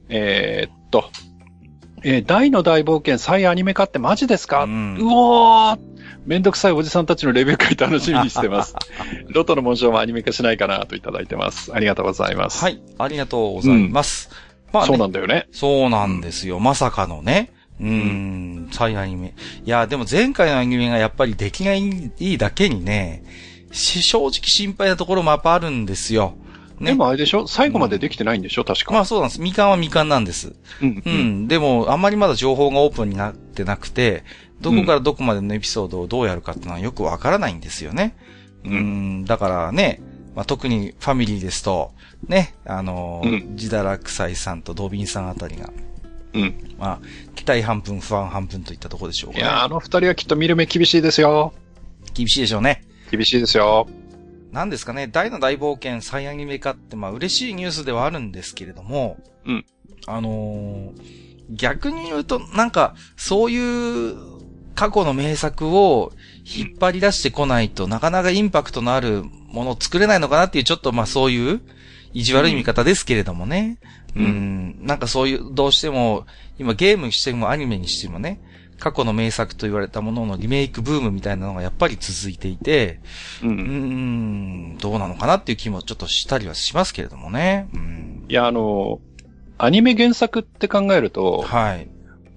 [0.07, 1.11] えーっと、
[2.03, 5.79] えー大の大冒険再アニメ化ってマジですか、ううんおー
[6.25, 8.75] めんどくさいおじさんたちのレビュー会楽しみにしてます。
[9.29, 11.73] ロトの紋章もアニメ化しないかなといただいてます。
[11.73, 12.61] ありがとうございます。
[12.61, 12.81] はい。
[12.97, 14.29] ありがとうございます。
[14.73, 15.47] まあねそうなんだよね。
[15.51, 16.59] そうなんですよ。
[16.59, 17.51] まさかのね。
[17.79, 19.35] うーん、再アニメ。
[19.65, 23.23] いや、でも前回のアニメがやっぱり出来がいいだけにね、
[23.71, 26.35] し正直心配なところもやっぱあるんですよ。
[26.79, 26.91] ね。
[26.91, 27.47] でもあれでしょ？
[27.47, 28.63] 最後までできてないんでしょ？
[28.63, 28.93] 確か。
[28.93, 29.41] まあそうなんです。
[29.41, 30.53] みかんはみかんなんです。
[30.81, 31.09] うんう。
[31.09, 31.47] ん。
[31.47, 34.23] でも、あんまりまだ情報がオープンになってなくて、
[34.61, 38.15] どこからどこまでのエピソードをどうやるかっていうのはよくわからないんですよね。
[38.65, 40.01] ううんん、だからね、
[40.35, 41.93] まあ、特にファミリーですと、
[42.27, 45.71] ね、あのー、うジダラクサイさんとドビンさんあたりが、
[46.33, 46.75] うん。
[46.77, 49.43] まあ、期待半分、不安半分といったところでしょうか、ね。
[49.43, 51.53] いやーあの二人はきっと見る目厳しいですよ。
[52.13, 52.83] 厳しいでしょうね。
[53.11, 53.87] 厳しいですよ。
[54.51, 59.65] なんですかね、大の大冒険再アニメ化って、まあ嬉しいニュースではあるんですけれども、うん。
[60.05, 64.15] あのー逆に言うと、なんか、そういう
[64.75, 66.11] 過去の名作を
[66.45, 71.61] 引っ張り出してこないとなかなかインパクトのあるものを作れないのかなっていう、ちょっとまあそういう
[72.13, 73.77] 意地悪い見方ですけれどもね。
[74.15, 76.25] う、うんんなんかそういう、どうしても、
[76.59, 78.41] 今ゲームにしてもアニメにしてもね、
[78.79, 82.99] 過去の名作と言われたもののリメイクブームみたいなのがやっぱり続いていて、
[83.41, 83.47] う。
[83.47, 87.67] うーん、どうなのかなっていう気もちょっとしたりはしますけれどもね。
[87.73, 88.99] うん、いや、あの、
[89.57, 91.87] アニメ原作って考えると、はい。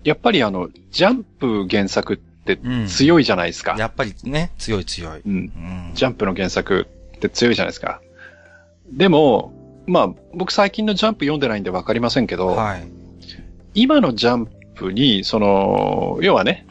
[0.05, 3.77] やっぱりあの、ジャンプ原作ってうん強いじゃないですか。
[3.79, 5.21] やっぱりね、強い強い。
[5.21, 5.33] うん。
[5.33, 5.91] うん。
[5.95, 8.01] ジャンプの原作って強いじゃないですか。
[8.91, 9.53] でも、
[9.87, 12.89] まあ、僕最近のジャンプ読んでないんでわかりませんけど、はい。
[13.75, 14.49] 今のジャン
[14.81, 16.67] プに、その、要はね、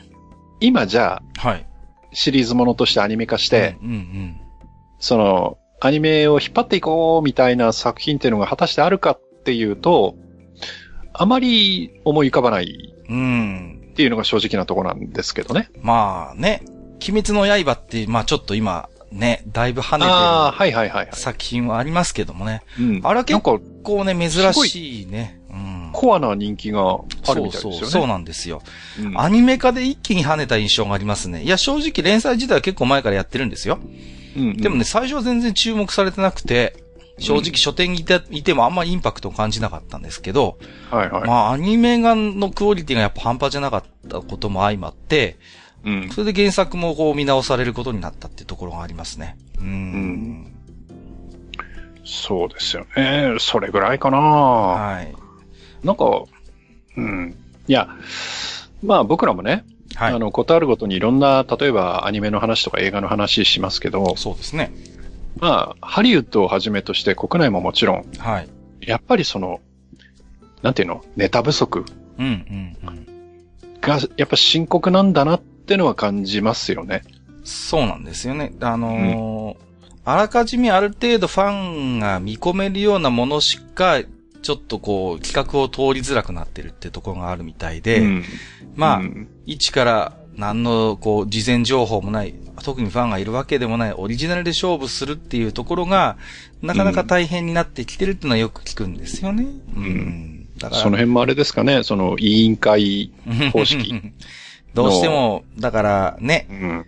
[0.59, 1.65] 今じゃあはい。
[2.11, 4.41] シリーズものとしてアニメ化して、うんうん
[4.97, 10.15] その、アニメを引っ張っていこうみたいな作品っていうのが果たしてあるかっていうと、
[11.13, 13.17] あまり思い浮かばないうん。
[13.17, 13.81] うん。
[13.91, 15.69] っていうのが正直なところなんですけどね。
[15.81, 16.63] まあね、
[17.07, 21.15] 鬼滅の刃って、まあちょっと今、ね、だいぶ跳ねああ、てはいはいはい、はいる。
[21.15, 22.61] 作品はありますけどもね。
[22.79, 23.01] うん。
[23.03, 25.38] あれは結なんか、こうね、珍しいね。
[25.93, 25.99] うん。
[25.99, 27.77] コアな人気があるそうみたいですよね。
[27.79, 28.61] そう、そうなんですよ。
[28.99, 31.43] うんアニメ化で一気に跳ねた印象がありますね。
[31.43, 33.79] いや、正直連載自体は結構前からやってるんですよ。
[34.35, 36.83] うんでもね、最初は全然注目されてなくて、
[37.19, 40.57] 正直書店にいていてもあんまりインパクトを感じなかったんですけど、
[40.89, 41.27] はいはい。
[41.27, 45.37] まあアニメ画のクオリティがやっぱ半端じゃなかったことも相まって、
[45.83, 46.09] うん。
[46.09, 49.37] それで原作もこう見直されることになったっていうところがありますね。
[49.57, 50.55] うーん。
[52.05, 53.35] そうですよね。
[53.39, 55.13] それぐらいかなはい。
[55.83, 56.23] なんか、
[56.97, 57.35] うん。
[57.67, 57.89] いや、
[58.83, 59.65] まあ僕らもね、
[59.95, 60.13] はい。
[60.13, 64.71] あの、ことあるごとにいろんな、例えばアニメの話とか映画の話しますけど、そうですね。
[65.37, 68.49] まあ、ハリウッドをはじめとして国内ももちろん、はい。
[68.81, 69.61] やっぱりその、
[70.61, 71.85] なんていうの、ネタ不足
[72.17, 73.05] うん、うん、うん。
[73.81, 77.03] が、やっぱ深刻なんだなってのは感じますよね。
[77.43, 78.53] そうなんですよね。
[78.61, 79.69] あのー
[80.05, 83.99] あらかじめある程度ファンが見込めるようなものしか、
[84.41, 88.23] ちょっとこう、企画を通りづらくなってるってところがあるみたいで、うん、
[88.75, 92.33] まあ、うん一から何のこう、事前情報もない、
[92.63, 96.17] 特にファンがいるわけでもない、オリジナルで勝負するっていうところが、
[96.61, 99.45] なかなか大変になってきてるっていうのはよく聞くんですよね。
[99.75, 100.47] うん。
[100.57, 103.11] だから、その辺もあれですかね、その委員会、
[103.51, 103.93] 方式。
[104.73, 106.85] どうしても、だからね、うん、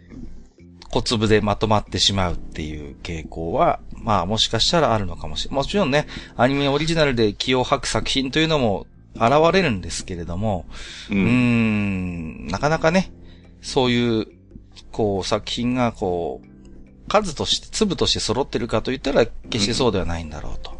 [0.91, 5.57] 小粒でまとまってしまうっていう傾向は、まあもしかしたらあるのかもしれない。
[5.57, 6.05] もちろんね、
[6.35, 8.85] アニメオリジナルで気を吐く作品というのも
[9.15, 10.65] 現れるんですけれども、
[11.09, 13.11] ううーん、なかなかね、
[13.61, 14.27] そういう、
[14.91, 20.70] こう、作品が、こう、数として、粒として揃ってるかと言ったら、決してそうではないんだろうと。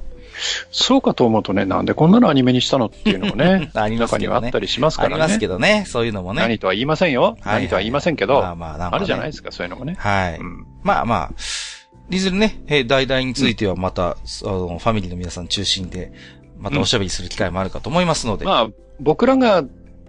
[0.72, 5.16] そうかと思うとね、なんでこんなのアニメにしたのっていうのもね、 ありますねにはあったりしますからね。
[5.16, 6.42] ありますけどね、そういうのもね。
[6.42, 7.38] 何とは言いませんよ。
[7.42, 9.96] はい何とは言いませんけど、まあまあ、ね、あるじゃないですか、そういうのもね。
[9.98, 10.38] はい。
[10.38, 11.32] うんまあまあ、
[12.10, 14.16] いずれね、えー題々についてはまた、あ
[14.46, 16.12] の、ファミリーの皆さん中心で、
[16.58, 18.46] またおしゃべりする機会もあるかと思いますので。
[18.46, 18.68] まあ、
[19.00, 19.64] 僕らが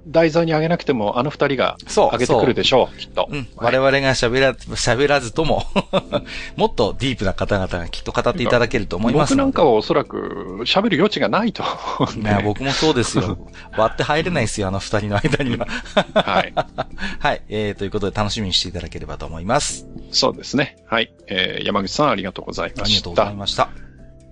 [0.06, 2.10] 題材にあげなくても、あの二人がそう。
[2.12, 3.28] あげてくるでしょう、きっと。
[3.30, 3.36] うん。
[3.56, 5.64] はい我々が喋ら、喋らずとも、
[6.56, 9.34] もっとディープな方々がきっと語っていただけると思います。
[9.34, 11.62] 僕なんかはおそらく喋る余地がないと
[11.98, 12.28] 思うんで。
[12.28, 13.38] いや、僕もそうですよ。
[13.76, 15.66] 割って入れないですよ、あの二人の間には。
[16.14, 16.52] はい。
[17.20, 17.42] はい。
[17.48, 19.86] えー、ということで楽しみにしていただければと思います。
[20.10, 20.76] そうですね。
[20.86, 21.12] はい。
[21.28, 23.34] えー、山口さんありがとうございましありがとうございた。
[23.34, 23.62] ました。
[23.64, 23.70] あ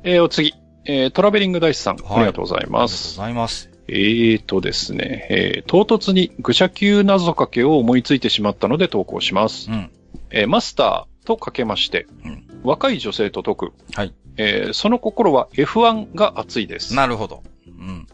[0.02, 0.54] えー、お次。
[0.86, 3.16] えー、トラベリングダイスさん、はいありがとうございりがとうます。
[3.16, 3.69] ございます。
[3.92, 9.70] えーとですね、えー、唐突に愚者級謎かけを思いついてしまったので投稿します。
[9.70, 9.90] うん。
[10.30, 13.72] えーマスターとかけまして、うん若い女性と解く。
[13.94, 14.14] はい。
[14.36, 16.94] えーその心は F1 が熱いです。
[16.94, 17.42] なるほど。
[17.66, 18.06] うん。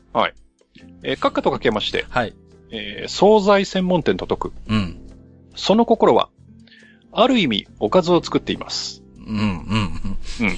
[1.03, 2.35] えー、閣下とかけまして、はい。
[2.71, 4.53] えー惣菜専門店と解く。
[4.69, 5.01] うん。
[5.57, 6.31] その心は、
[7.13, 9.03] ある意味、おかずを作っています。
[9.27, 10.49] うん、うん、うん。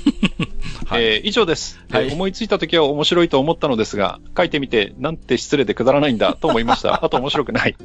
[0.86, 7.02] はいえー以上です、はいえー思いついた時は面白いと思ったのですが、書いてみて、なんて失礼でくだらないんだと思いました。
[7.04, 7.76] あと面白くない。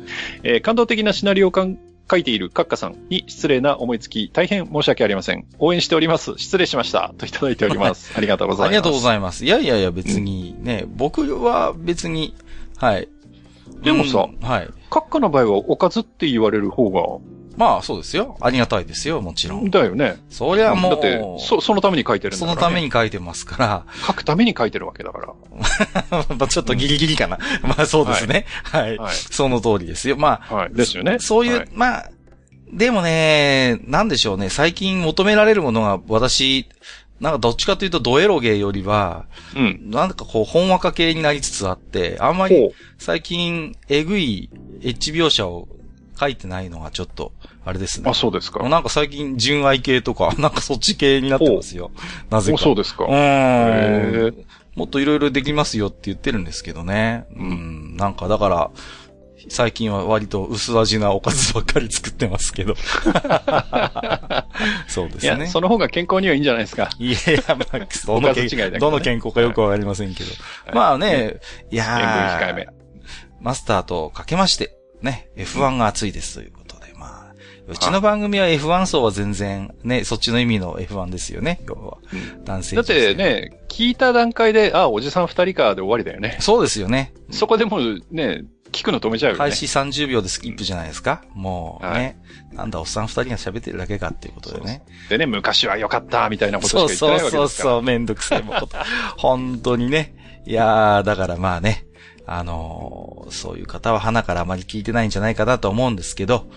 [0.44, 5.46] えー感動的なシナリオを書いているカッカさんに失礼な思いつき、大変申し訳ありません。
[5.60, 6.34] 応援しております。
[6.38, 7.14] 失礼しました。
[7.18, 8.14] といただいております。
[8.16, 8.68] ありがとうございます。
[8.68, 9.46] ありがとうございます。
[9.46, 12.34] いやいやいや、別にね、僕は別に、
[12.78, 13.08] はい。
[13.84, 14.70] でもさうんはい。
[14.90, 16.90] カッカの場合はおかずって言われる方
[17.56, 18.38] まあ、そうですよ。
[18.42, 19.72] ありがたいですよ、もちろが、ん。
[19.72, 20.18] だよね。
[20.30, 22.74] そりゃもう、だって、そ、そのために書いてるんだそのから、ね。
[22.76, 25.24] ために書いてますか書くために書いてるわけだから。
[25.24, 25.34] ら、
[26.38, 27.38] まあちょっとギリギリかな。
[27.64, 28.46] まあそうですね。
[28.64, 28.98] はい。
[28.98, 30.18] はいその通りですよ。
[30.18, 30.74] まあ、はい。
[30.74, 31.18] ですよね。
[31.20, 32.10] そういう、はいまあ、
[32.72, 36.68] でもね、なんでしょうね、最近求められるものが私、
[37.20, 39.26] なんかどっちかというとドエロゲーよりは、
[39.56, 39.90] うん。
[39.90, 44.50] なんかこう、本話化系になりつつあって、あんまり最近、えぐい
[44.82, 45.68] エッジ描写を
[46.20, 47.32] 書いてないのがちょっと、
[47.66, 48.10] あれですね。
[48.10, 48.68] あ、そうですか。
[48.68, 51.92] なんか最近、純愛系とか、 なんかそっち系になってますよ。
[52.30, 52.64] なぜおか。
[52.64, 53.06] そうですか。
[53.06, 54.34] うんー。
[54.76, 57.26] もっといろいろできますよって言ってるんですけどね。
[57.36, 57.96] うん。
[57.96, 58.72] なんかだから、
[59.50, 62.76] 最近は割と薄味なおかずばっかり作ってますけど。
[64.88, 65.48] そうでいや、すね。
[65.48, 66.90] その方が健康にはいいんじゃないですか。
[66.98, 70.30] いやいや、まあ、どおの違いだけどねどの健康かよくわかりませんけど。
[70.66, 71.36] はいまあね、
[71.72, 72.68] いやー。
[73.42, 76.53] マスターとかけまして、ね、F1 が熱いですという
[77.68, 81.98] うちの番組は F1 層は全然、ね、そっちの意味の F1 ですよね、要は。
[82.12, 83.16] うん男性だって。
[83.16, 86.38] ね、聞いた段階で、あ、おじさん二人かで終わりだよね。
[86.42, 87.14] そうですよね。
[87.32, 89.40] そこでもうね、聞くの止めちゃうよね。
[89.40, 92.20] 開始30秒でスキップじゃないですかもうね、
[92.52, 94.84] なんだ、おっさん二人が喋ってるだけかっていうことでね。
[95.10, 97.70] でね、昔は良かった、みたいなことしかそう言ってないわけそうですから。
[97.70, 98.78] そうそう、めんどくさいもんこと。
[99.18, 100.16] 本当にね。
[100.46, 101.86] いやー、だからまあね、
[102.26, 106.48] あのーそういう方はハナからあまり聞いてないんじゃないかなと思うんですけど、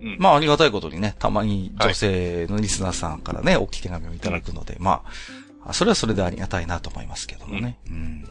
[0.00, 5.02] うんまあありがたいことにね、たまに女性のリスナーさんからね、おき手紙をいただくので、ま
[5.64, 7.78] あ、それはそれでありがたいなと思いますけどもね。
[7.88, 8.28] うん。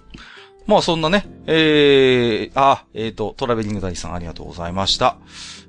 [0.66, 5.18] まあそんなね、えー、あ、えっ、と、トラベリングダディさんありがとうございました。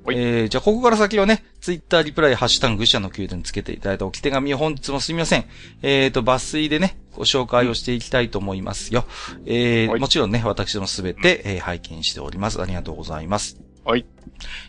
[0.05, 5.45] はいえー、じゃあここから先はね、ツイッターリプライ、ハッシュタグ、愚者の宮殿につけていただいたおき手紙を本日もすみません。
[5.81, 9.05] えーと、抜粋でね、ご紹介をしていきたいと思いますよ。
[9.45, 12.61] えーはいもちろんね、私のすべて、えー拝見しております。
[12.61, 13.66] ありがとうございます。
[13.87, 14.05] はい。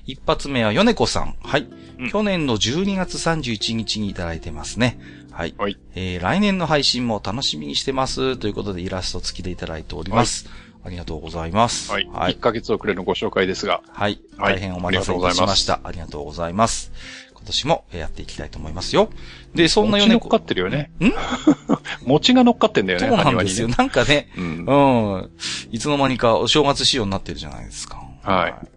[0.07, 1.35] 一発目は、米子さん。
[1.43, 1.63] はい。
[1.99, 5.01] うん去年の12月31日にいただいてますね。
[5.33, 5.55] はい。
[5.59, 8.37] はいえー来年の配信も楽しみにしてます。
[8.37, 10.49] ということで、イラスト付きでいただいております。
[10.85, 11.91] ありがとうございます。
[11.91, 12.07] はい。
[12.13, 12.41] はい1。
[12.41, 13.83] ヶ月遅れのご紹介ですが。
[13.89, 14.21] はい。
[14.37, 15.81] はい大変お待たせいたしました。
[15.83, 16.93] ありがとうございます。
[17.35, 19.11] 今年もやっていきたいと思いますよ。
[19.55, 20.09] で、そんな米子。
[20.09, 20.91] 餅乗っかってるよね。
[21.01, 21.13] ん？
[22.07, 23.69] 餅が乗っかってんだよね、そうなんですよ。
[23.69, 24.29] 埴なんかね。
[24.37, 24.65] うん。
[24.67, 25.31] うん。
[25.73, 28.03] いつの間にかお正月仕様になってるじゃないですか。
[28.23, 28.69] はい。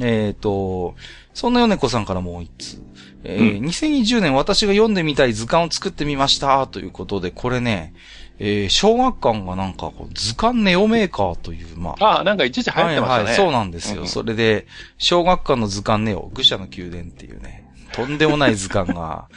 [0.00, 0.94] えっ、と、
[1.34, 2.82] そんな米子さんからもう一つ。
[3.24, 6.66] えー2020年私が読んでみたい図鑑を作ってみました。
[6.66, 7.94] ということで、これね、
[8.38, 13.18] えー小学館がなんか図鑑ネオメーカーという、まあ、あ、なんか一時流行ってましたね。
[13.18, 14.02] はいはい、そうなんですよ。
[14.02, 14.66] うんそれで、
[14.98, 19.28] 小学館の図鑑ネオ、愚者の宮殿っていうね、とんでもない図鑑が、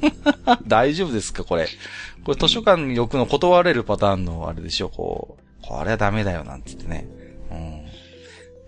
[0.66, 1.66] 大丈夫ですかこれ。
[2.24, 7.06] これ図書館に置くの断れるパターンのあれでしょこう、これはダメだよなんつってね。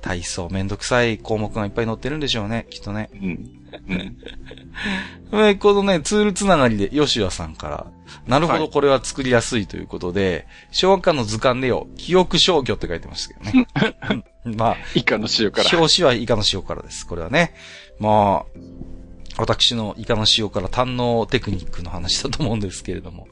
[0.07, 0.19] うん。
[0.19, 3.11] 体操めんどくさい項目がいっぱい載ってるんでしょうね、きっとね。
[3.15, 3.21] うん。
[3.89, 4.17] うん。
[5.33, 7.87] え ーこのね、ツールつながりで、ヨシアさんから、
[8.27, 14.25] なるほど、はいこれは作りやすいということで、小学館の図鑑ネオ、記憶消去って書いてましたけどね。
[14.57, 15.79] まあ、以下の塩から。
[15.79, 17.07] 表紙はイカの塩辛です。
[17.07, 17.55] これはね。
[17.99, 18.59] まあ、
[19.39, 23.29] 私のイカの塩辛堪能テクニックの話だと思うんですけれども。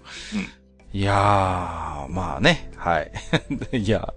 [0.92, 3.12] いやー、まあね、はい。
[3.78, 4.12] いや、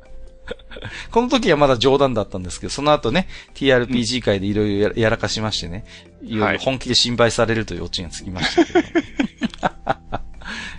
[1.11, 5.85] この時はまだ冗談だったんですけど、その後ね、TRPG 界でいろいろやらかしましてね、
[6.23, 8.79] いろいろ本気で心配されるというオチがつきましたけど、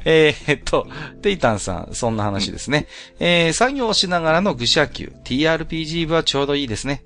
[0.05, 0.89] えーっと、
[1.21, 2.87] テイタンさん、そんな話ですね。
[3.19, 7.03] えー作業をしながらの愚者級、TRPG 部はちょうどいいですね。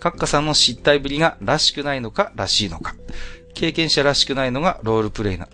[0.00, 2.94] 閣下さんの失態ぶりがらしくないのか、らしいのか。
[3.54, 5.48] 経験者らしくないのがロールプレイな。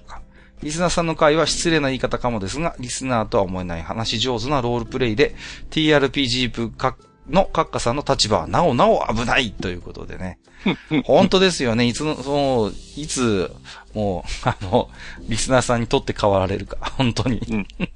[0.62, 5.34] リスナーさんの回は失礼な言い方かもですが、リスナーとは思えない話し上手なロールプレイで、
[5.70, 6.96] TRPG 部か
[7.30, 10.38] の閣下さんの立場はなおなお危ないということでね。
[11.04, 11.86] 本当ですよね。
[11.86, 13.52] いつの、その、いつ、
[13.94, 14.90] もう、 あの、
[15.28, 16.78] リスナーさんにとって変わられるか。
[16.96, 17.38] 本当に。
[17.50, 17.86] うん 恐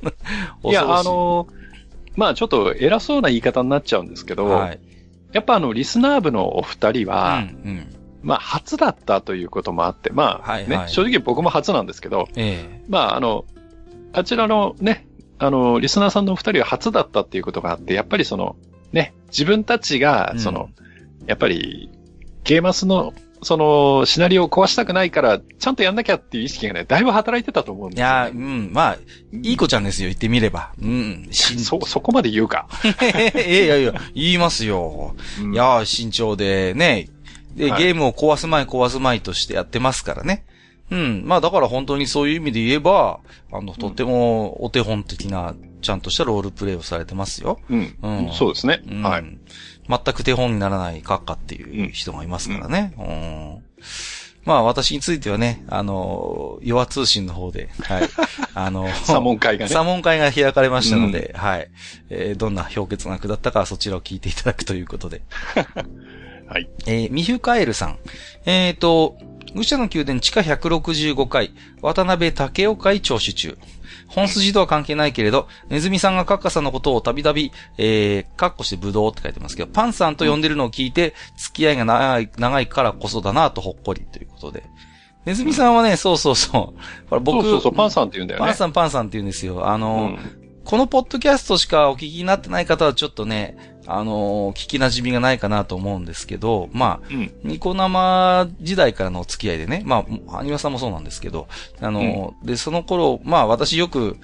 [0.62, 1.62] ろしいや、あ、のー
[2.14, 4.80] まあちょっと偉そうな言い方になっちゃうんですけど、はい。
[5.32, 7.94] やっぱあの、リスナー部のお二人うん、は、うん。
[8.22, 13.44] まあ初だったということもあって、まあ、ね、はいはい正直僕も初なんですけど、えまああの、
[14.12, 15.06] あちらのね、
[15.38, 18.56] あの、リスナーさんのお二人は初だったっていうことがあって、やっぱりその、
[18.92, 20.70] ね、自分たちがう、んその、
[21.26, 21.90] やっぱり、
[22.44, 27.94] ゲーマスの、その、シナリオを壊したくないから、ちゃんとやんなきゃっていう意識がね、だいぶ働いてたと思うんえ。
[27.94, 28.30] いですよ、や、ね。
[28.34, 28.98] うん、まあ、
[29.32, 30.72] いい子ちゃんですよ、言ってみれば。
[30.80, 32.68] うんそ、そこまで言うか。
[33.34, 35.16] いやいや、言いますよ。
[35.40, 37.08] うんいや、慎重でね。
[37.54, 40.44] で、はいゲームを壊す前壊す前としてやってますからね。
[40.90, 41.22] うん。
[41.24, 47.58] まあだから本当にそういう意味で言えば、あの、とてもお手本的な、ちゃんとしたロールプレイをされてますよ。
[47.68, 47.96] うん。
[48.02, 48.82] うんそうですね。
[48.88, 49.02] うん。
[49.02, 49.24] はい。
[49.88, 52.94] 全く手本にならない閣下っていう人がいますからね。
[52.98, 53.62] うん。
[54.44, 58.08] まあ私についてはね、あの、弱通信の方で、はい。
[58.54, 59.72] あの、サモン会がね。
[59.72, 61.70] サモン会が開かれましたので、はい。
[62.10, 65.22] えーどんな氷結が下ったかはそちらを聞いていただくということで。
[66.52, 66.68] はい。
[66.86, 67.98] えーミヒュカエルさん。
[68.44, 69.16] えっ、と、
[69.54, 73.56] 愚者の宮殿地下165階、渡辺武雄会聴取中。
[74.08, 84.64] 本筋とは関係ないけれど、ネズミさんがカッカさんのことをたびたび、えー、カッコしてブドウって書いてますけど、パンさんと呼んでるのを聞いて、付き合いが長い、長いからこそだなとほっこりということで。
[85.24, 87.08] ネズミさんはね、そうそうそう。
[87.08, 88.46] これ僕、そうそうそう、パンさんって言うんだよね。
[88.46, 89.66] パンさんパンさんって言うんですよ。
[89.66, 101.48] あの、うんこのポッドキャストしかお聞きになってない方はちょっとね、あのー、聞き馴染みがないかなと思うんですけど、まあ、うん、ニコ生時代からのお付き合いでね、まあ、アニワさんもそうなんですけど、
[101.80, 104.16] あのーうん、で、その頃、まあ私よく、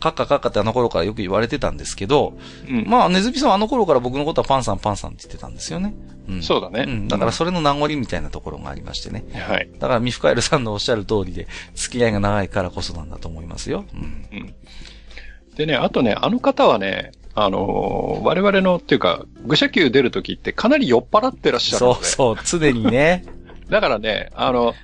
[0.00, 2.36] カッカカッカってあの頃からよく言われてたんですけど、
[2.68, 5.94] うん、まあ、ネズミさんはあの頃から僕のことはパンさんパンさんって言ってたんですよね。
[6.28, 6.84] うん、そうだね。
[6.86, 7.08] うん。
[7.08, 9.24] だからそれの名残みたいなところがありましてね。
[9.32, 9.70] はい。
[9.78, 13.86] だからミフカエルさんのおっしゃる通りで、付き合いが長いからこそなんだと思いますよ。
[13.94, 14.00] うん。
[14.30, 14.54] うん、
[15.56, 22.04] でね、あとね、あの方はね、あのー、我々の、っていうか、愚者級出るときってかなり酔っ払ってらっしゃるので。
[22.04, 23.24] そうそう、常にね。
[23.68, 24.74] だからね、あの、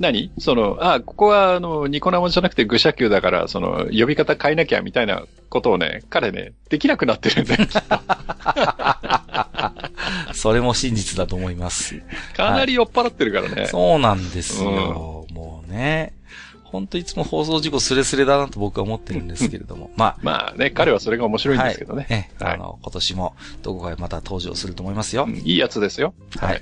[0.00, 0.32] 何？
[0.38, 7.64] その、あ、ここは、あの、ニコ生じゃなくて愚者級だから、その、呼び方変えなきゃみたいなことをね、彼ね、できなくなってるんだよ。
[10.34, 12.02] それも真実だと思います。
[12.36, 13.62] かなり酔っ払ってるからね。
[13.62, 15.26] はい、そうなんですよ。
[15.30, 16.12] うん、もうね。
[16.74, 19.92] 本当いつも放送事故スレスレだなと僕は思ってるんですけれども。
[19.96, 20.18] まあ。
[20.22, 22.32] まあね、彼はそれが面白いんですけどね。
[22.40, 25.28] はい、あの、今年もどこかでまた登場すると思いますよ。
[25.44, 26.14] いいやつですよ。
[26.36, 26.60] はい。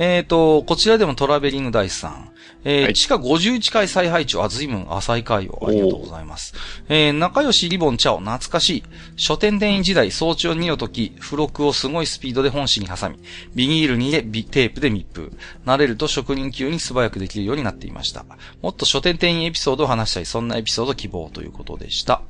[0.00, 2.30] えっ、ー、と、こちらでもトラベリングダイスさん。
[2.64, 6.54] えー、はい、地下51階再配置、あ、随分浅い回をありがとうございます。
[6.88, 8.82] えー、仲良しリボンチャオ、懐かしい。
[9.16, 13.18] 書店店員時代、早朝2の時、付録をすごいスピードで本紙に挟み、
[13.54, 15.32] ビニールにでテープで密封。
[15.66, 18.24] 慣れると職人級に素早くできるようになっていました。
[18.62, 22.22] もっと書店店員エピソードを話したい、そんなエピソード希望ということでした。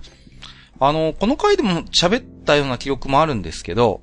[0.81, 4.00] あの、この回でも喋ったような記憶もあるんですけど、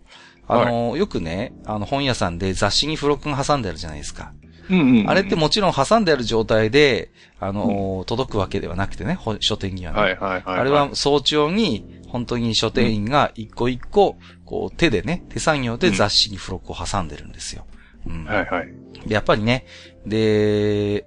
[0.48, 4.34] あの、はい、よくね、あの本屋さんで雑誌に付録が挟んであるじゃないですか。
[4.69, 10.00] うんうんうん、あれってもちろん挟んである状態で、あの、うん、届くわけではなくてね、書店にはね。
[10.00, 17.66] はいはいはい、はい、あれは早朝に、本当に書店員が一個一個、こう手でね、手作業で雑誌に付録を挟んでるんですよ。
[18.06, 18.26] うん。
[18.26, 18.74] はいはい。
[19.06, 19.66] で、やっぱりね、
[20.06, 21.06] で、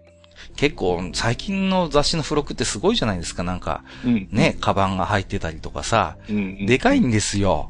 [0.56, 3.84] 結構最近の雑誌の付録ってすごいじゃないですか、なんか。
[4.04, 7.69] うん、ね、カバンが入ってたりとかさ、うん、でかいんですよ。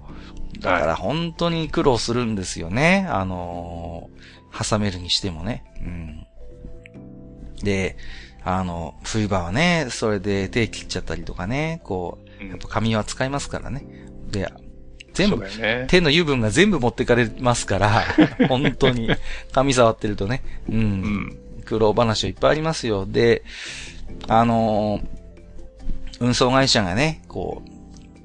[0.61, 3.07] だから本当に苦労するんですよね。
[3.09, 5.65] あのー、挟めるにしてもね。
[5.81, 6.27] うん。
[7.63, 7.97] で、
[8.43, 13.85] あの、冬場はね、それで手切っちゃったりとかね、こう、やっぱ紙は使いますからね。
[14.31, 14.51] で、
[15.13, 18.05] 全部、ね、手の油分が全部持ってかれますから、
[18.49, 19.11] 本当に、
[19.53, 23.07] 紙触ってるとね、うん、うん、苦労話はいっぱいありますよ。
[23.07, 23.43] で、
[24.29, 25.05] あのー、
[26.21, 27.71] 運送会社がね、こう、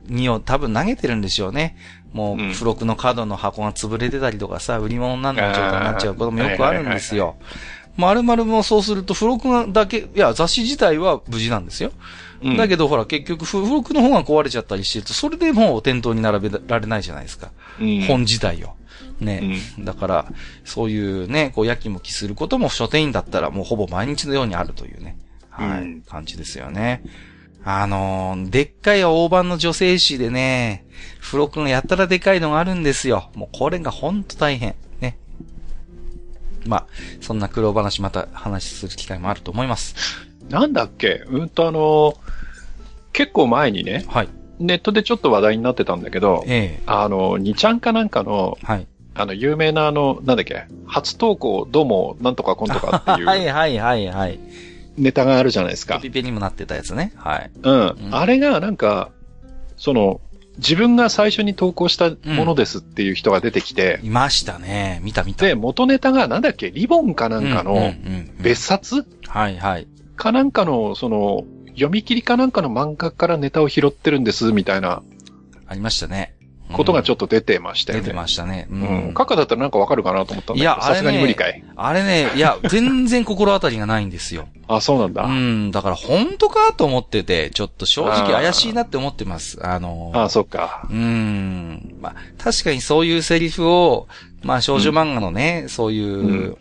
[0.08, 1.76] 荷を多分投げてるんでしょうね。
[2.16, 7.36] もう、付録の角の箱が潰れてたりとかさ、売り物になる状態になっちゃうこともよくあるんですよ。
[7.98, 11.92] まるまるもそうすると、付録がだけ、いや、雑誌自体は無事なんですよ。
[12.42, 17.52] うん、だけど、ほら、結局、付録の方が壊れちゃったりしてると、それでもう店頭に並べられないじゃないですか。
[17.82, 18.70] うん、本自体を。
[19.20, 20.26] ね、うん、だから、
[20.64, 25.18] そういうね、こう、やきもきすることも書店員だったらもうほぼ毎日のようにあるというね、
[25.50, 27.02] はい、感じですよね。
[27.68, 30.86] あのー、でっかい大判の女性誌でね、
[31.20, 33.32] 付録がやったらでかいのがあるんですよ。
[33.34, 34.76] もうこれがほんと大変。
[35.02, 35.18] ね。
[36.68, 36.88] まあ、
[37.22, 39.96] そんな苦労話また話する機会もあると思います。
[40.48, 41.24] なんだっけ？
[41.28, 42.16] うんとあのー、
[43.14, 44.30] 結構前にね、はい。
[44.60, 48.88] ネットでちょっと話題になってたんだけど、ええあの、2ちゃんかなんかの、はい。
[49.16, 53.26] あの、有名なあの、なんだっけ、初投稿どうも、なんとかこんとかっていう。
[53.28, 54.40] はいはいはいはい。
[54.98, 56.00] ネタがあるじゃないですか。
[56.00, 57.14] ピペにもなってたやつね。
[57.16, 57.52] はい。
[57.62, 57.74] うん。
[57.74, 59.12] うん、あれがなんか、
[59.78, 60.22] その、
[60.58, 64.00] 自分が最初に投稿したものですっていう人が出てきて。
[64.04, 65.02] いましたね。
[65.04, 65.46] 見た見た。
[65.46, 67.94] で、元ネタがなんだっけ、リボンかなんかの
[68.40, 69.06] 別冊？
[69.28, 69.88] はいはい。
[70.16, 71.44] かなんかの、その、
[71.74, 75.04] 読み切りかなんかの漫画からネタを拾ってるんです、みたいな。
[75.68, 76.35] ありましたね。
[76.74, 78.04] ことがちょっと出てましたよね。
[78.04, 78.68] 出てましたね。
[78.72, 78.76] う
[79.10, 79.14] ん。
[79.14, 81.64] カカだったらなんかわかるかなと思ったんだけど、いや、さすがに無理かい。
[81.76, 84.48] あれね、いや、 全然心当たりがないんですよ。
[84.68, 85.24] あ、そうなんだ。
[85.24, 89.60] うん、だから本当かと思ってて、ちょっと正直怪しいなって思ってます。
[89.62, 90.88] あのー、あそっか。
[90.90, 91.96] うん。
[92.02, 94.08] まあ、確かにそういうセリフを、
[94.44, 96.58] まあ少女漫画のね、うん、そういう、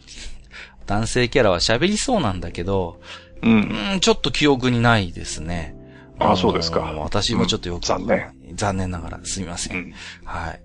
[0.86, 3.00] 男性キャラは喋りそうなんだけど、
[3.42, 5.73] うん、うん、ちょっと記憶にないですね。
[6.18, 6.80] ああ、そうですか。
[6.80, 8.32] 私もちょっとよく、うん、残念。
[8.54, 9.76] 残念ながらすみません。
[9.76, 9.94] うん、
[10.24, 10.60] はい。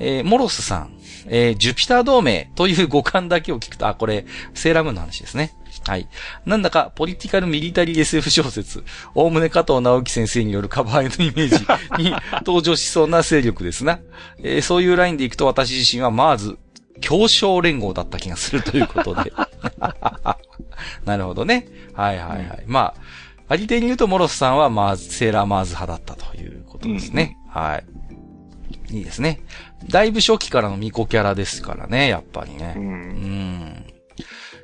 [0.00, 5.52] えー、モロスさん、えー、ジュピター同盟という語感だけを聞くと、あ、これ、セーラームーンの話ですね。
[5.86, 6.08] はい。
[6.46, 8.82] なんだか、ポリティカルミリタリー SF 小説、
[9.14, 12.14] おおむね加藤直之先生によるカバーのイメージ に
[12.44, 14.00] 登場しそうな勢力ですな。
[14.38, 16.58] えー、そういうラインでいくと私自身はマーズ、
[17.00, 19.32] 協商連合だった気がするということで。
[21.04, 21.68] なるほどね。
[21.94, 22.64] はいはいはい。
[22.66, 23.00] うん、まあ、
[23.54, 27.38] ありていに言うと、モロスさんは、まあ、セーラーマーズ派だったということですね。
[27.46, 27.78] うん、は
[28.90, 28.96] い。
[28.96, 29.40] いいですね。
[29.88, 32.74] だいぶ初期からのミコキャラですからね、やっぱりね。
[32.76, 32.84] うん。
[32.84, 33.86] うん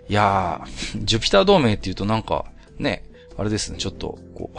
[0.08, 2.46] いやー、ジュピター同盟って言うとなんか、
[2.80, 3.04] ね、
[3.38, 4.58] あれですね、ちょっと、こう、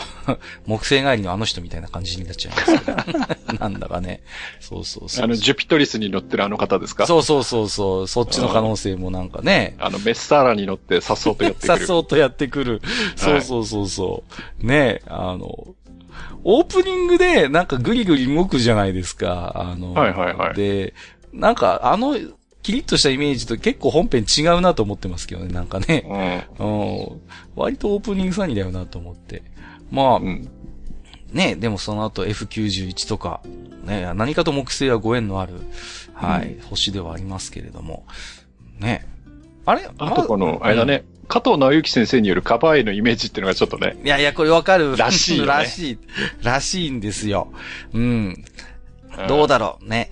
[0.69, 3.57] 木星帰りのあの人みたいな感じになっちゃいますけど。
[3.59, 4.21] なんだかね。
[4.59, 7.07] そうそうそうあの、ジュピトリスに乗ってるあの方ですか？
[7.07, 8.07] そうそうそうそう。
[8.07, 9.75] そっちの可能性もなんかね。
[9.79, 11.67] あの、メッサーラに乗ってさっそうとやってくる。
[11.77, 12.81] さっそうとやってくる。
[13.15, 14.23] そうそうそうそ
[14.61, 14.65] う。
[14.65, 15.75] ねあの、
[16.43, 19.53] オープニングでなんかグリグリ動くじゃないですか。
[19.55, 20.55] あの、はいはいはい。
[20.55, 20.93] で、
[21.33, 22.15] なんかあの
[22.63, 26.03] キリッとしたイメージと結構本編違うなと思ってますけどね、なんかね。
[26.59, 27.21] うん。
[27.55, 29.41] 割とオープニングサニーだよなと思って。
[29.91, 30.49] まあ、うん、
[31.31, 33.41] ね、でもその後 F91 とか、
[33.83, 35.53] ね、何かと木星はご縁のある、
[36.13, 38.05] はい、うん、星ではありますけれども。
[38.79, 39.07] ね。
[39.65, 39.87] あれ？
[39.97, 43.97] あとこの、あれだね、加藤直之先生によるカバーへのイメージっていうのがちょっとね。
[44.03, 44.97] いやいや、これわかる。
[44.97, 45.99] らしい、ね、 らしい。
[46.43, 47.51] らしいんですよ。
[47.93, 48.43] うん。
[49.27, 50.11] どうだろうね。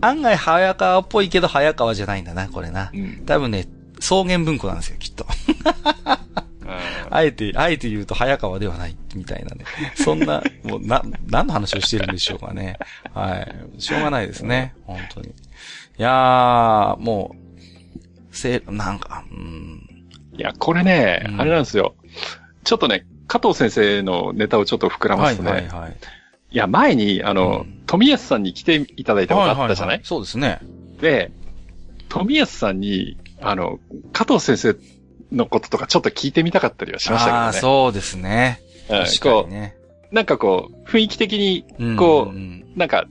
[0.00, 2.90] 案外早川っぽいけど早川じゃないんだな、これな。
[2.94, 3.66] うん、多分ね、
[3.98, 5.26] 草原文庫なんですよ、きっと。
[7.10, 9.64] あえて、あえて言うと早川ではない、みたいなね。
[9.94, 12.78] そんな、もう、な、何の話をしてるんでしょうかね。
[13.14, 13.36] は
[13.76, 13.82] い。
[13.82, 14.74] しょうがないですね。
[14.84, 15.28] 本当に。
[15.28, 15.32] い
[15.96, 20.06] やー、もう、せ、なんか、うん。
[20.36, 21.94] いや、これね、うん、あれなんですよ。
[22.64, 25.50] ちょっとね、加藤先生のネタをちょっと膨らますね。
[25.50, 25.96] はいはいはい。
[26.50, 29.96] いや、前に、あの、うん、富安さんに来ていただいたことあったじゃない？
[29.96, 30.60] はいはいはい、そうですね。
[31.00, 31.32] で、
[32.08, 33.80] 富安さんに、あの、
[34.12, 34.76] 加藤先生
[35.32, 37.42] のこととかちょっと聞いてみたかったりはしましたけどね。
[37.44, 38.60] ああ、そうですね。
[38.88, 39.76] 確かにね。
[40.10, 41.64] なんかこう、雰囲気的に、
[41.96, 43.06] こう、うんうん、なんか、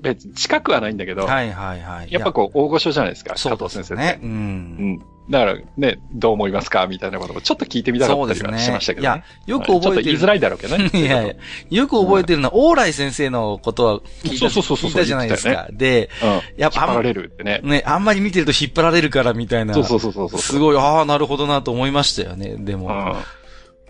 [0.00, 2.12] 別に近くはないんだけど、はいはいはい。
[2.12, 3.94] やっぱこう、大御所じゃないですか、加藤先生。
[3.94, 4.18] ね。
[4.22, 4.30] うん。
[4.30, 4.98] うん。
[5.30, 9.16] だからね、どう思いますかみたいなこともちょっと聞いてみたかったりはしましたけどね。
[9.16, 9.82] ねいや、よく覚えてる。
[9.82, 10.90] ちょっと言いづらいだろうけどね。
[10.94, 11.34] いやいや、
[11.70, 15.68] よく覚えてるのは、往来先生のことは聞いたそうそうそう聞いたじゃないですか。
[15.70, 17.60] で、うん、やっぱ、引っ張られるってね。
[17.62, 19.74] ね、あんまり見てると引っ張られるからみたいな。
[19.74, 20.40] そうそうそうそう。
[20.40, 23.14] すごい、ああ、なるほどなと思いましたよね、でも。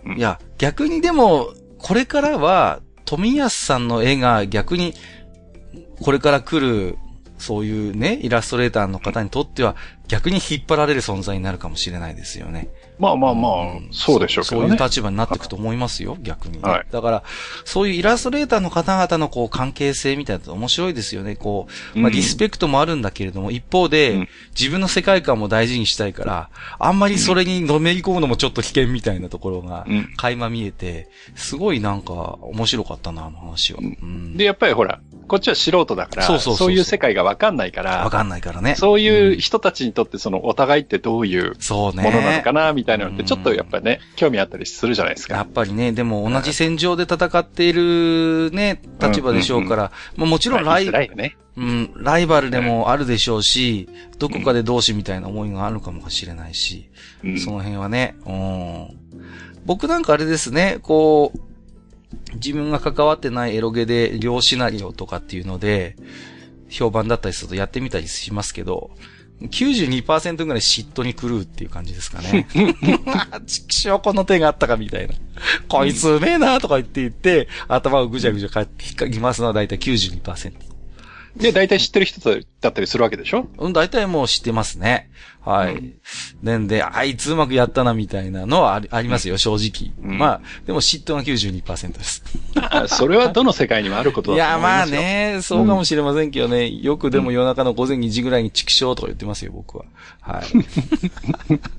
[0.05, 4.93] うん、いや、逆にでも、これからは、富安さんの絵が逆に、
[6.01, 6.97] これから来る
[7.39, 9.75] そういうね、イラストレーターの方にとっては
[10.07, 12.67] 逆に引っ張られる存在になるかもしれないですよね。
[12.99, 13.53] まあまあまあ、
[13.91, 14.67] そうでしょうけどね。
[14.67, 16.85] そういう立場になっていくと思いますよ、逆に、ね、はい。
[16.91, 17.23] だから、
[17.63, 21.37] そういうイラストレーターの方々のこう関係性みたいなの面白いですよね。
[21.37, 24.27] こう、まあリスペクトもあるんだけれども、うん、一方で、うん、
[24.59, 29.85] 自分の世界観も大事にしたいから、あんまりそれにのめり込むのもちょっと危険みたいなところが、
[30.17, 33.79] 垣間見えて、すごいなんか面白かったな、あの話は。
[33.79, 38.75] うん、で、やっぱりほら、こっちは素人だから、そうそうそういう世界がわかんないから、わかんないからね。
[38.75, 45.35] そういう人たちにとってそのお互いってどういうものなのかな、みたいなのって、ちょっとやっぱりね、興味あったりするじゃないですか。
[45.35, 56.89] やっぱりね、でも同じ戦場で戦っているね、立場でしょうから、まあもちろんライ、ね、うん、ライバルでもあるでしょうし、どこかで同志みたいな思いがあるかもしれないし、
[57.23, 58.87] うん、その辺はね、うん。
[59.65, 61.39] 僕なんかあれですね、こう、
[62.35, 65.95] 自分が関わってないエロゲで両シナリオとかっていうので、
[66.69, 68.91] 評判だったりするとやってみたりしますけど、
[69.41, 72.45] 92%ぐらい嫉妬に狂うっていう感じですかね。
[73.47, 75.13] ちくしょうこの手があったかみたいな。
[75.67, 80.68] こいつうめえなとか言って言って、頭をぐちゃぐちゃ引っかきますのはだいたい92%。
[81.35, 82.19] で、大体知ってる人
[82.61, 83.47] だったりするわけでしょ？
[83.57, 85.09] うん、大体もう知ってますね。
[85.41, 85.75] はい。
[85.75, 85.93] うん、
[86.43, 89.93] なんで、あいつうまくやったなみたいなのはありありますよ、正直。
[90.03, 92.23] うん、まあ、でも嫉妬が92%です。
[92.87, 94.99] それはどの世界にもあることだと思いますよ。
[94.99, 96.69] いや、まあね、そうかもしれませんけどね。
[96.69, 99.85] よくでも夜中の午前2時ぐらいに畜生とか言ってますよ、僕は。
[100.21, 100.45] はい。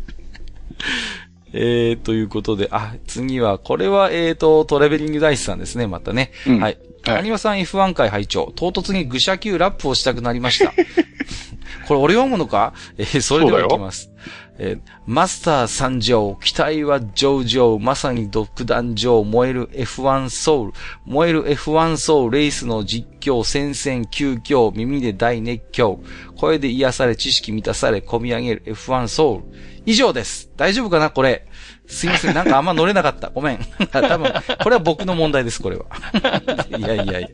[1.53, 6.31] えー、ということで、あ、次は、これは、えーと、トレベリングダイスさんですね、またね。
[6.47, 6.79] うん、はい。
[7.07, 10.73] アニマさん F1 回拝聴唐突に愚者級ラップをしたくなりました。
[11.89, 12.73] これ俺読むのか？
[12.99, 14.11] えー、それではいきます。
[14.59, 20.73] えー、マスター参上、期待は上々、まさに独壇場、燃える F1 ソウル、
[21.07, 26.01] 燃える F1 ソウル、レースの実況、戦線、急遽、耳で大熱狂、
[26.37, 29.59] 声で癒され、知識満たされ、込み上げる F1 ソウル。
[29.87, 30.51] 以上です。
[30.57, 31.11] 大丈夫かな？
[31.11, 31.47] これ。
[31.91, 32.35] すいません。
[32.35, 33.31] なんかあんま乗れなかった。
[33.31, 33.59] ごめん。
[33.91, 35.87] 多分、これは僕の問題です、これは。
[36.79, 37.29] いやいやいや。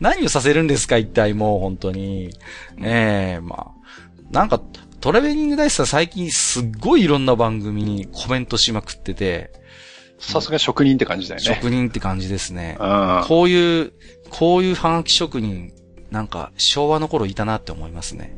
[0.00, 2.28] 何をさせるんですか、一体もう、本当に。
[2.76, 3.86] ねえ、まあ。
[4.30, 4.60] なんか、
[5.00, 9.50] トラベリングダイスさん最近すっごいいろんな番組にコメントしまくってて。
[10.18, 11.44] さすが職人って感じだよね。
[11.44, 12.76] 職人って感じですね。
[13.24, 13.92] こういう、
[14.30, 15.72] こういうハガキ職人、
[16.10, 18.36] なんか昭和の頃いたなって思いますね。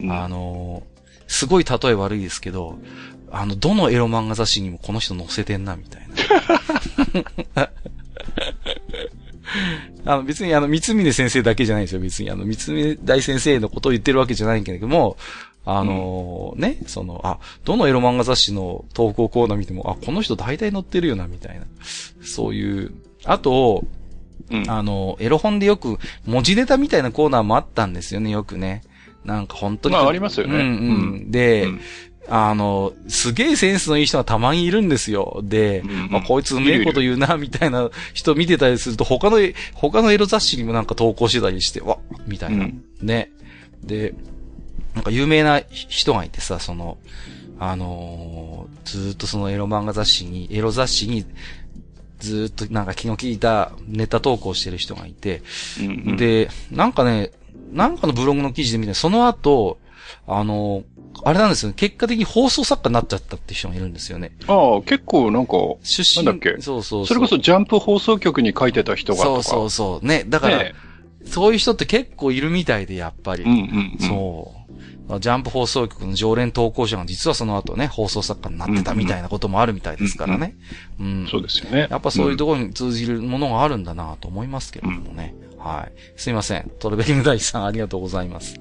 [0.00, 0.82] うんあの、
[1.26, 2.78] すごい例え悪いですけど、
[3.30, 6.02] あの、どのエロ漫画雑誌にもこの人載せてんな、みたい
[7.54, 7.70] な。
[10.12, 12.30] あの、別にあの、三峰先生だけじゃないですよ、別に。
[12.30, 15.16] あの、三峰大先生のことを言ってるわけじゃないけれども、
[15.66, 21.66] あのね、その、あ、どのエロ漫画雑誌の投稿コーナー見ても、あ、この人大体載ってるよな、みたいな。
[22.22, 22.92] そういう、
[23.24, 23.84] あと、
[24.50, 24.70] うん。
[24.70, 28.82] あの、エロ本でよく文字ネタみたいなコーナーもあったんですよね、よくね。
[29.24, 29.94] なんか本当に。
[29.94, 30.64] まあありますよねうんう
[31.18, 31.30] ん。
[31.30, 31.80] で、うん
[32.30, 35.40] あの、すげえセンスのいい人がたまにいるんですよ。
[35.42, 39.38] で、うんうんまあ、こいつうめえこと言うな、みたいな人見てたりすると、他の、
[39.74, 42.64] 他のエロ雑誌にもなんか投稿してたりして、わみたいな。
[42.64, 43.32] うんね。
[43.82, 44.14] で、
[44.94, 46.98] なんか有名な人がいてさ、その、
[47.58, 51.24] あのーずーっとそのエロ漫画雑誌に、エロ雑誌に、
[52.20, 55.42] ずーっとなんか気の利いたネタ投稿してる人がいて、
[55.80, 57.32] うんうん、で、なんかね、
[57.72, 59.78] なんかのブログの記事で見て、その後、
[60.26, 60.84] あの、
[61.24, 61.74] あれなんですよね。
[61.76, 64.32] 結果的に放送作家になっちゃったって人がいるんですよね。
[64.46, 66.24] ああ、結構なんか、出身。
[66.24, 66.60] なんだっけ？
[66.62, 69.42] そうそううそれこそジャンプ放送局に書いてた人がとか。
[69.42, 70.06] そうそうそう。
[70.06, 70.24] ね。
[70.26, 70.74] だから、ね
[71.26, 73.42] そういう人って結構いるみたいで、やっぱり。
[73.42, 74.08] うんうんうん。
[74.08, 75.20] そう。
[75.20, 80.56] ジャンプ放送局の常連投稿者が実はその後ね、放送作家になってたみたいなこともあるみたいですからね。
[81.00, 81.28] うん。
[81.28, 81.88] そうですよね。
[81.90, 85.34] やっぱそういうところに通じるものがあるんだなと思いますけれどもね。
[85.60, 86.20] はい。
[86.20, 86.70] すいません。
[86.78, 88.60] トルベリング大地さんありがとうございます。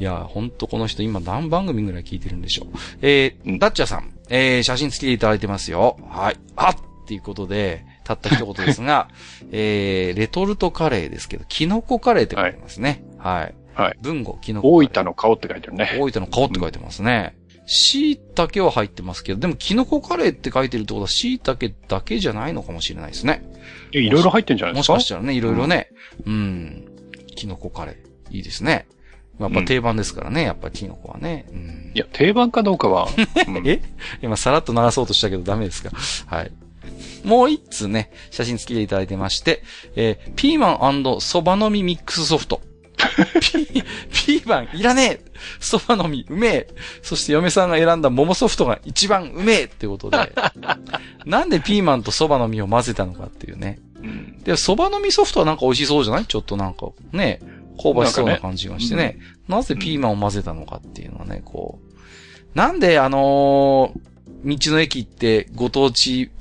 [0.00, 2.78] いや、ほんとこの人今何番組ぐらい聞いてるんでしょう。
[3.02, 5.98] えー、うんダッチャーさん、えー、写真付きでいただいてますよ。
[6.08, 6.36] はい。
[6.56, 9.08] あっっていうことで、たった一言ですが、
[9.52, 13.02] えー、レトルトカレーですけど、キノコカレーって書いてますね。
[13.18, 13.54] はい。
[13.74, 13.98] はい。
[14.00, 14.72] 文語、キノコ。
[14.72, 15.98] 大分の顔って書いてるね。
[15.98, 17.34] 大分の顔って書いてますね。
[17.66, 23.42] 椎茸は入ってますけど、でもキノコカレーって書いてるってことは椎茸だけじゃないのかもしれないですね。
[23.92, 24.94] えいろいろ入ってんじゃないでもすか？
[25.00, 25.90] しかしたらね、いろいろね。
[26.26, 26.84] うん。
[27.34, 28.36] キノコカレー。
[28.36, 28.86] いいですね。
[29.40, 31.46] やっぱ定番ですからね、やっぱキノコはね。
[31.50, 33.08] うんい、や、定番かどうかは。
[33.48, 33.80] うん え？
[34.22, 35.90] 今さらっと流そうとしたけどダメですか？
[36.26, 36.52] はい。
[37.24, 39.62] もう一通ね、写真付きでいただいてまして、
[39.94, 42.60] えーピーマンそばのみミックスソフト。
[43.40, 43.64] ピ
[44.12, 46.68] ピーマンいらねえそばのみうめえ
[47.02, 50.32] そして嫁さんが選んだ桃ソフトが一番うめえってことで、
[51.26, 53.78] なんでピーマンとそばの実を混ぜたのかっていうね。
[54.02, 56.26] うんで、そばの実ソフトはなんか美味しそうじゃない？
[56.26, 57.40] ちょっとなんか、ね、
[57.82, 59.18] 香ばしそうな感じがしてね。
[59.48, 62.58] なぜピーマンを混ぜたのかっていうのはね、こう。
[62.58, 64.00] なんであのー
[64.44, 66.32] 道の駅ってご当地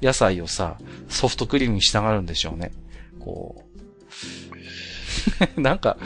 [0.00, 0.78] 野菜をさ、
[1.10, 2.72] ソフトクリームにしたがるんでしょうね。
[3.20, 3.61] こう。
[5.56, 5.96] なんか、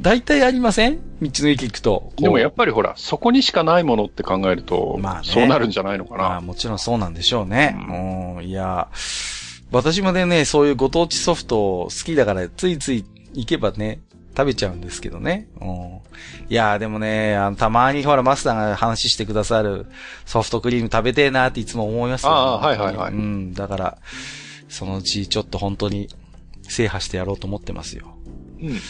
[0.00, 0.98] 大体ありません？
[1.20, 2.12] 道の駅行くと。
[2.16, 6.40] でもやっぱりほら、そこにしかないものって考えると、まあねそうなるんじゃないのかまあな。
[6.40, 7.76] もちろんそうなんでしょうね。
[7.88, 8.88] ううん、いや、
[9.72, 14.00] 私もね、そういうご当地ソフト好きだから、ついつい行けばね、
[14.36, 15.48] 食べちゃうんですけどね。
[15.60, 15.68] うん、
[16.48, 19.86] いや、でもね、あの、たまにほら、マスターが話してくださる
[20.24, 22.30] ソフトクリーム食べてえなっていつも思いますよ。
[22.30, 23.98] ああはいはいはいうん、だから、
[24.68, 26.08] そのうちちょっと本当に
[26.70, 28.16] 制覇してやろうと思ってますよ。
[28.62, 28.80] うん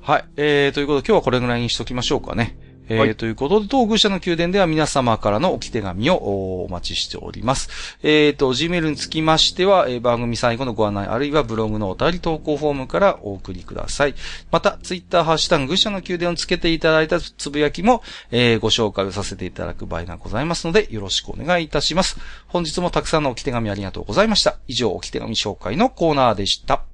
[0.00, 0.24] はい。
[0.36, 2.58] えー、ということで今日はこれぐらいにしときましょうかね。
[2.88, 7.98] えーはいということで、当愚者の宮殿では皆様からの置き手紙をおお待ちしております。
[8.02, 14.14] えーと、Gmail につきましては、えー番組最後のご案内、あるいはブログのお便り投稿フォームからお送りください。
[14.50, 22.18] また、Twitter、ハッシュタグ愚者の宮殿をつけていただいたつぶやきも、えーご紹介をさせていただく場合がございますので、よろしくお願いいたします。
[22.48, 24.58] 本日もたくさんの置き手紙ありがとうございました。
[24.68, 26.84] 以上、置き手紙紹介のコーナーでした。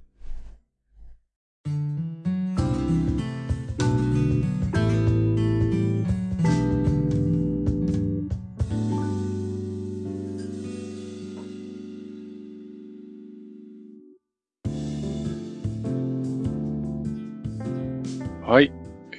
[18.50, 18.72] はい。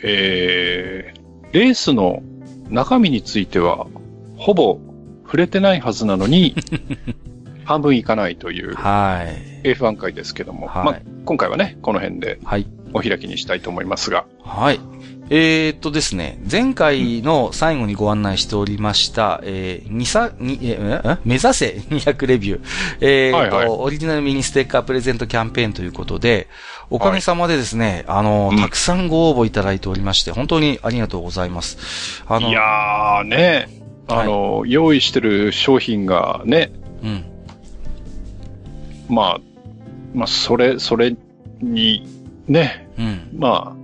[0.03, 2.22] えー、レースの
[2.69, 3.88] 中身については、
[4.35, 4.77] ほぼ
[5.24, 6.53] 触れてないはずなのに、
[7.64, 9.24] 半分いかないというは
[9.64, 9.69] い。
[9.69, 12.68] F1 回ですけども、はいまあ、今回はね、この辺ではい。
[12.93, 14.82] お開きにしたいと思いますが、はい。
[15.30, 22.61] えー、っとですね、前回の最後にご案内しておりました、えー、にさ、に、えー、ん目指せ200レビュー。
[23.00, 26.50] えー、っと、はいはいオリジナルミニステッカープレゼントキャンペーンということで、
[26.92, 32.24] おかげさまでですね、あの、うんたくさんご応募いただいておりまして、本当にありがとうございます。
[32.28, 33.70] あの、いやーね、
[34.08, 36.72] あの、用意してる商品がね、
[37.02, 37.26] うん。
[39.10, 39.40] まあ、
[40.14, 41.16] まあ、それ、それ
[41.61, 42.06] に、
[42.48, 43.30] ね、うん。
[43.38, 43.76] まあ、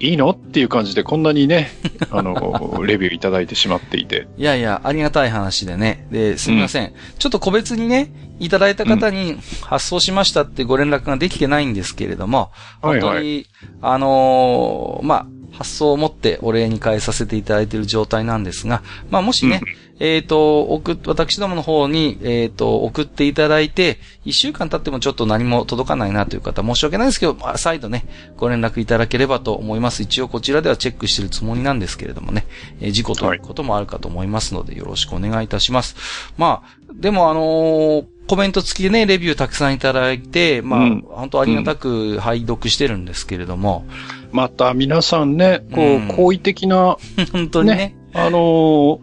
[0.00, 0.30] いいの？
[0.30, 1.70] っていう感じでこんなにね、
[2.10, 4.28] あの、レビューいただいてしまっていて。
[4.36, 6.06] いやいや、ありがたい話でね。
[6.10, 6.92] で、すみません。
[7.18, 8.10] ちょっと個別にね、
[8.40, 13.46] いただいた方に発送しましたってご連絡ができてないんですけれども、はいはい本当に、
[13.82, 19.60] あのーまあ、発想を持ってお礼に返させていただいている状態なんですが、まあもしね、
[20.00, 28.04] えっ、と、送っ、私どもの方に、えっ、と、送っていただいて、一週間経ってもちょっと何も届かないなという方、申し訳ないですけど、まあ、再度ね、
[28.36, 30.02] ご連絡いただければと思います。
[30.02, 32.46] 一応こちらではチェックしているつもりなんですけれどもね、
[32.80, 35.96] えー、事故ということもあるかと思いますので、よろしくお願いいたします。
[36.36, 43.86] まあ、でもあのーコメント付きでね、レビューたくさんいただいて、まあ、うん、本当ありがたく拝読してるんですけれども。
[44.32, 46.96] また皆さんね、こう、うん、好意的な、
[47.32, 48.98] 本当にね、ねあのー、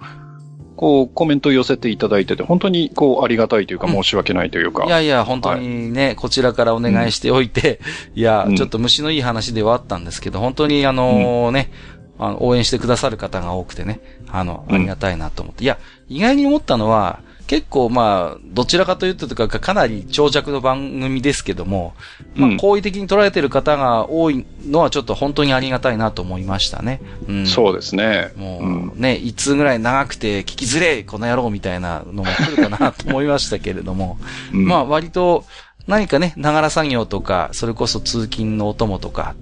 [0.75, 4.83] こう、コメントを寄せていただいてて、本当に、こう、ありがたいというか、申し訳ないというか。
[4.83, 7.79] うん、いやいや、本当にね、はい、こちらからお願いしておいて、
[8.13, 11.71] いや、ちょっと虫のいい話ではあったんですけど、本当にあのー、ね、
[12.19, 15.63] あの、応援してくださる方が多くてね、あの、ありがたいなと思って。
[15.63, 15.77] いや、
[16.09, 21.93] 意外に思ったのは、結構まあ、どちらかというととか、かなり長尺の番組ですけども、
[22.35, 27.01] まあ、好意的に捉えてる方が多いのはちょっと本当にありがたいなと思いましたね。
[27.27, 28.31] うん、そうですね。
[28.35, 34.17] もう、ね、いつぐらい長くて聞きづれこの野郎みたいなのも来るかなと思いましたけれども、
[34.51, 35.45] うん、まあ割と
[35.87, 39.35] 何かね、ながら作業とか、それこそ通勤のお供とか、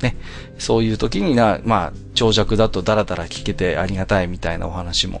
[0.00, 0.16] ね、
[0.58, 5.20] そういう時にな、まあ、長尺だとダラダラ聞けてありがたいみたいなお話も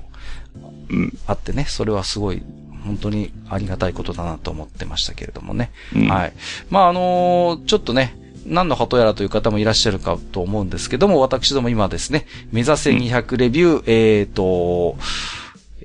[1.26, 2.42] あってね、それはすごい、
[2.84, 5.70] 本当にありがたいことだなと思ってましたけれどもね。
[5.94, 6.32] うん、はい。
[6.70, 14.96] まあ、あのー、ちょっとね、何の鳩やらという方もいらっしゃるかと思うんですけども、私ども今ですね、目指せ200レビュー、うん、えっ、ー、と、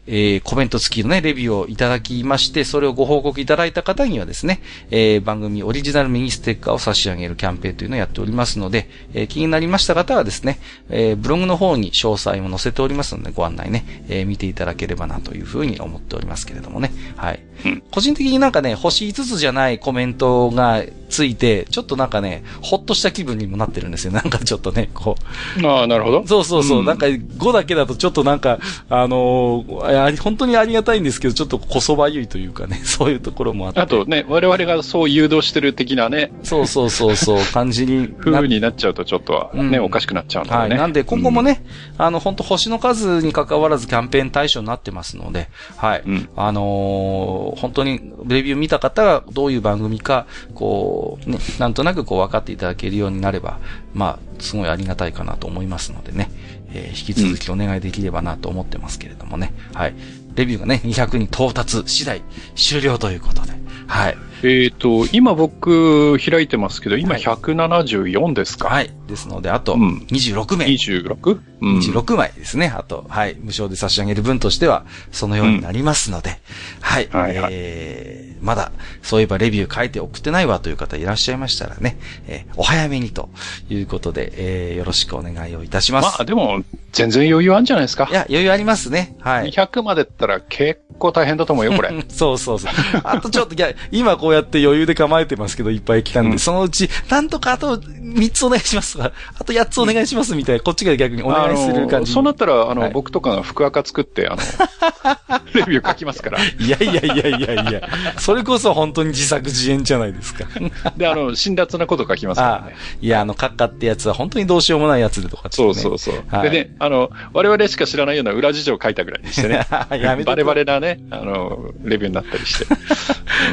[0.08, 4.61] えー、コメント付きのね、レビューをいただきまして、それをご報告いただいた方にはですね、
[4.92, 10.59] えー、番組オリジナルミニステッカーを差し上げるキャンペーンというのをやっておりますので、えー、気になりました方はですね、
[10.90, 16.92] えー、ブログの方に詳細も載せておりますので、ご案内ね、えー、見ていただければなというふうに思っておりますけれどもね。
[17.16, 17.40] はい。
[17.66, 20.84] うん、個人的になんかね、星5つじゃないコメントが
[21.16, 24.11] ついて、ちょっとなんかね、ほっとした気分にもなってるんですよ。
[24.11, 25.16] なんかちょっとね、こ
[25.64, 25.66] う。
[25.66, 26.27] ああ、なるほど。
[26.27, 26.80] そうそうそう。
[26.80, 33.80] うん、なんか5だけだとちょっとなんか、あのー、本当にありがたいんですけど、ちょっとこそばゆいというかね、 そういうところもあって。
[33.80, 36.34] あとね、我々がそう誘導してる的なね。
[36.44, 38.10] そうそうそうそう、感じに。
[38.10, 40.58] 風になっちゃうとちょっとね、うん、おかしくなっちゃうんでね。
[40.58, 40.69] はい。
[40.69, 41.64] なんで今後もね、
[41.98, 46.03] うん、あの、本当星の数に関わらずキャンペーン対象になってますので、はい。
[46.06, 53.59] うん、あのー、本当にレビュー見た方がどういう番組か、こう、ね、なんとなくこう分かっていただけるようになれば、
[53.93, 56.30] まあ、すごいありがたいかなと思いますのでね、
[56.74, 59.95] えー、引き続きお願いできればなと思ってますけれどもね、はい。
[60.35, 62.22] レビューがね、200に到達次第
[62.56, 63.53] 終了ということで。
[63.88, 64.17] はい。
[64.45, 70.65] えっ、ー、と、今僕開いてますけど、今174ですか、はい、ですので、あと26名。
[70.65, 71.40] うん、26?
[71.61, 72.67] うん、26枚ですね。
[72.67, 73.35] あと、はい。
[73.40, 76.35] 無償で差し上げる分としては、そのようになりますので、うん、
[76.82, 77.09] はい。
[77.11, 83.30] はい、はい、えー、まだ、そういえばレビュー書いて送ってないわという方いらっしゃいましたらね、えー、お早めにと
[83.69, 86.06] いうことで、えー、よろしくお願いをいたします。
[86.06, 88.07] まあ、でも、全然余裕あるんじゃないですか。
[88.09, 89.15] いや、余裕ありますね。
[89.22, 89.49] はい。
[89.49, 91.90] 200までったら結構大変だと思うよ、これ。
[92.09, 92.72] そうそうそう。
[93.03, 102.11] あとちょっと、いや、今こうやって余裕で構えてますけど、いっぱい来たんで、うん、そのうち、なんとかあと3つお願いしますとか、あと8つお願いしますみたいな、こっちが逆にお願いする感じ。
[102.11, 104.41] そうなったら、あの、はい、僕とかが福赤作って、あの、
[105.53, 106.39] レビュー書きますから。
[106.39, 110.45] いやいやいやいやいや、それこそ本当に自作自演じゃないですか。
[110.97, 112.75] で、あの、辛辣なこと書きますからね。
[113.01, 116.23] いや、あの、カッカってやつは本当にどうしようもないやつでとか、ね、そうそうそう。
[116.27, 119.65] はい、でね、あの、我々しか知らないような裏事情を書いたぐらいにしてね。
[119.91, 122.65] やめバレバレなね、あの、レビューになったりして。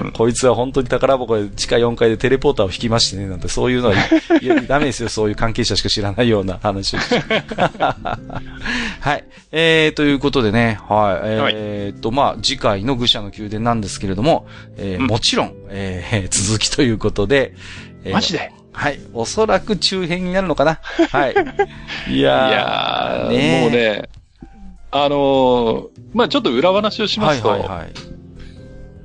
[0.02, 3.95] うん、こいつは本当に宝箱で地下4階でテレポーターを引きましてね、なんてそういうのは、
[4.41, 6.97] いや、ダメですよ、そういう関係者しか知らないような話。
[9.01, 9.25] はい。
[9.51, 11.53] えー、ということでね、はい。
[11.55, 17.55] えー、っと、まあ、次回の愚者の宮殿なんですけれども、えー、うん、もちろん、えー、続きということで、
[18.05, 18.53] えー、マジで？
[18.73, 19.01] はい。
[19.13, 20.81] おそらく中編になるのかな。
[21.11, 21.35] はい。
[22.09, 24.09] いやー、いやーねもうね、
[24.91, 28.12] あのー、まあちょっと裏話をしますと、はいはいはい。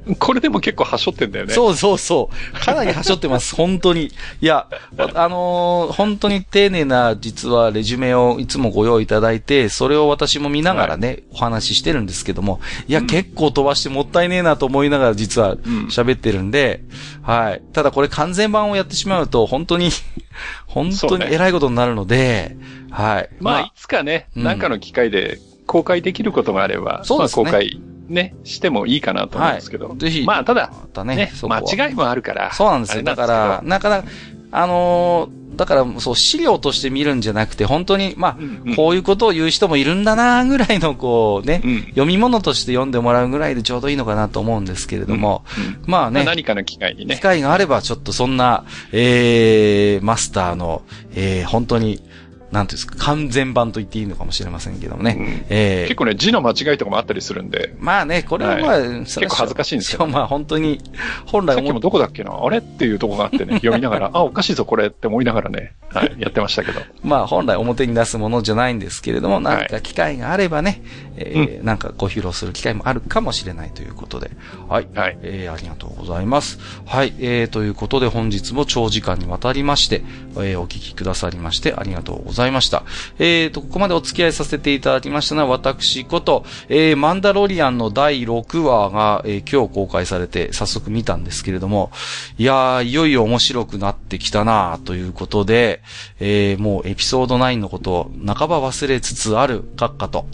[0.19, 1.53] これでも結構はしょってんだよね。
[1.53, 2.59] そうそうそう。
[2.59, 3.53] かなりはしょってます。
[3.57, 4.11] 本当に。
[4.41, 15.55] いや、あのー、本当に丁寧な実はレジュメをいつもご用意いただいて、それを私も見ながらね、はい、お話ししてるんですけども、いや、うん、結構飛ばしてもったいねえなと思いながら実は
[15.89, 16.81] 喋ってるんで、
[17.19, 17.61] うん、はい。
[17.73, 19.89] ただこれ完全版をやってしまうと、本当に
[20.67, 22.57] 本当に偉いことになるので、ね、
[22.91, 23.29] はい。
[23.39, 27.43] まあ、まあ、いつかね、なんかの機会で公開できることがあれば、そうですね。
[27.43, 29.89] まあ、公開ね、してもいいかなと思うんですけど。
[29.89, 30.23] はい、ぜひ。
[30.23, 32.53] まあ、ただ、またね、ね間違いもあるから。
[32.53, 33.03] そうなんですよ。
[33.03, 34.07] だから、なかなか、
[34.51, 47.15] あのー、だから、そう、資料として見るんじゃなくて、本当に、まあ、うんうん、こういうことを言う人もいるんだな、ぐらいの、こうね、うん、読み物として読んでもらうぐらいでちょうどいいのかなと思うんですけれども、うんうん、まあね、まあ、何かの機会にね。
[47.15, 50.83] 機会があれば、ちょっとそんな、えー、マスターの、
[51.15, 52.01] えー、本当に、
[52.51, 55.15] なんていうんですか、完全版と言っていいのかもしれませんけどもね。
[55.17, 60.81] うんえー結構ね、字の間違いとかもあったりするんで、まあね、これはまあ、は結構恥ずかしいんですけどしかもまあ本当に、
[61.25, 66.81] 本来さっきもどこだっけなあれっていうとこがあってね、読みながら、 あ、おかしいぞこれって思いながらね、はい、やってましたけど。
[67.03, 70.81] まあ本来表に出すものじゃないんですけれども、なんか機会があればね、
[71.17, 74.31] えーなんかご披露する機会もあるかもしれないということで。
[74.67, 74.87] はい。
[74.93, 75.17] はい。
[75.21, 76.59] えーありがとうございます。
[76.85, 77.13] はい。
[77.19, 80.03] えーということで本日も長時間にわたりまして、
[80.35, 82.83] えーお聞きくださりましてありがとうございました。
[83.19, 91.91] えーと、ここまでお付き合いさせていただきましたのは私こと、えーマンダロリアンの第6話が、えー今日公開されて早速見たんですけれども、
[92.37, 95.81] いやー、いよいよ面白くなってきたなということで、
[96.19, 100.25] えーもうエピソード9のことを半ば忘れつつある閣下と、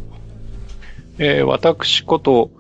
[1.18, 2.52] えー私こと、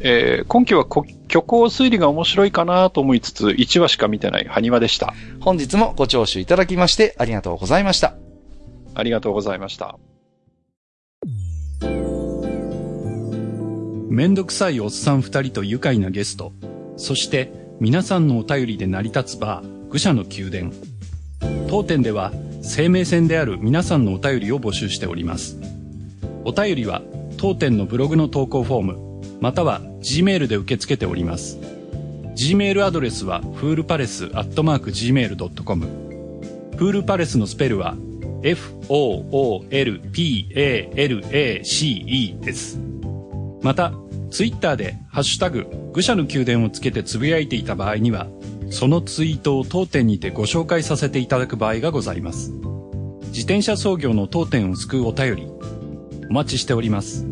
[0.00, 5.14] えー今期はこ虚構推理が面白いかなと思いつつ、1話しか見てない埴輪でした。
[5.40, 8.31] 本日もご聴取いただきましてありがとうございました。
[8.94, 9.98] ありがとうございました。
[14.10, 16.52] めんどくさいおっさん二人と愉快なゲスト、
[16.96, 20.72] そして皆さんのお便りで成り立つバー、愚者の宮殿。
[21.68, 22.30] 当店では
[22.62, 25.58] 生命線である皆さんのお便りを募集しております。
[26.44, 27.00] お便りは
[27.38, 31.58] 当店のブログの投稿フォーム、または G メールで受け付けております。
[32.34, 35.86] G メールアドレスはフールパレスアットマーク Gmail.com。
[36.76, 37.96] フールパレスのスペルは
[38.42, 39.70] F-O-O-L-P-A-L-A-C-E
[42.40, 42.78] です。
[43.62, 43.92] また、
[44.30, 48.26] ツイッターで、ハッシュタグ、愚者の宮殿をつけてつぶやいていた場合には、
[48.70, 52.52] そのツイートを当店にてご紹介させていただく場合がございます。
[53.26, 55.46] 自転車操業の当店を救うお便り、
[56.30, 57.26] お待ちしております。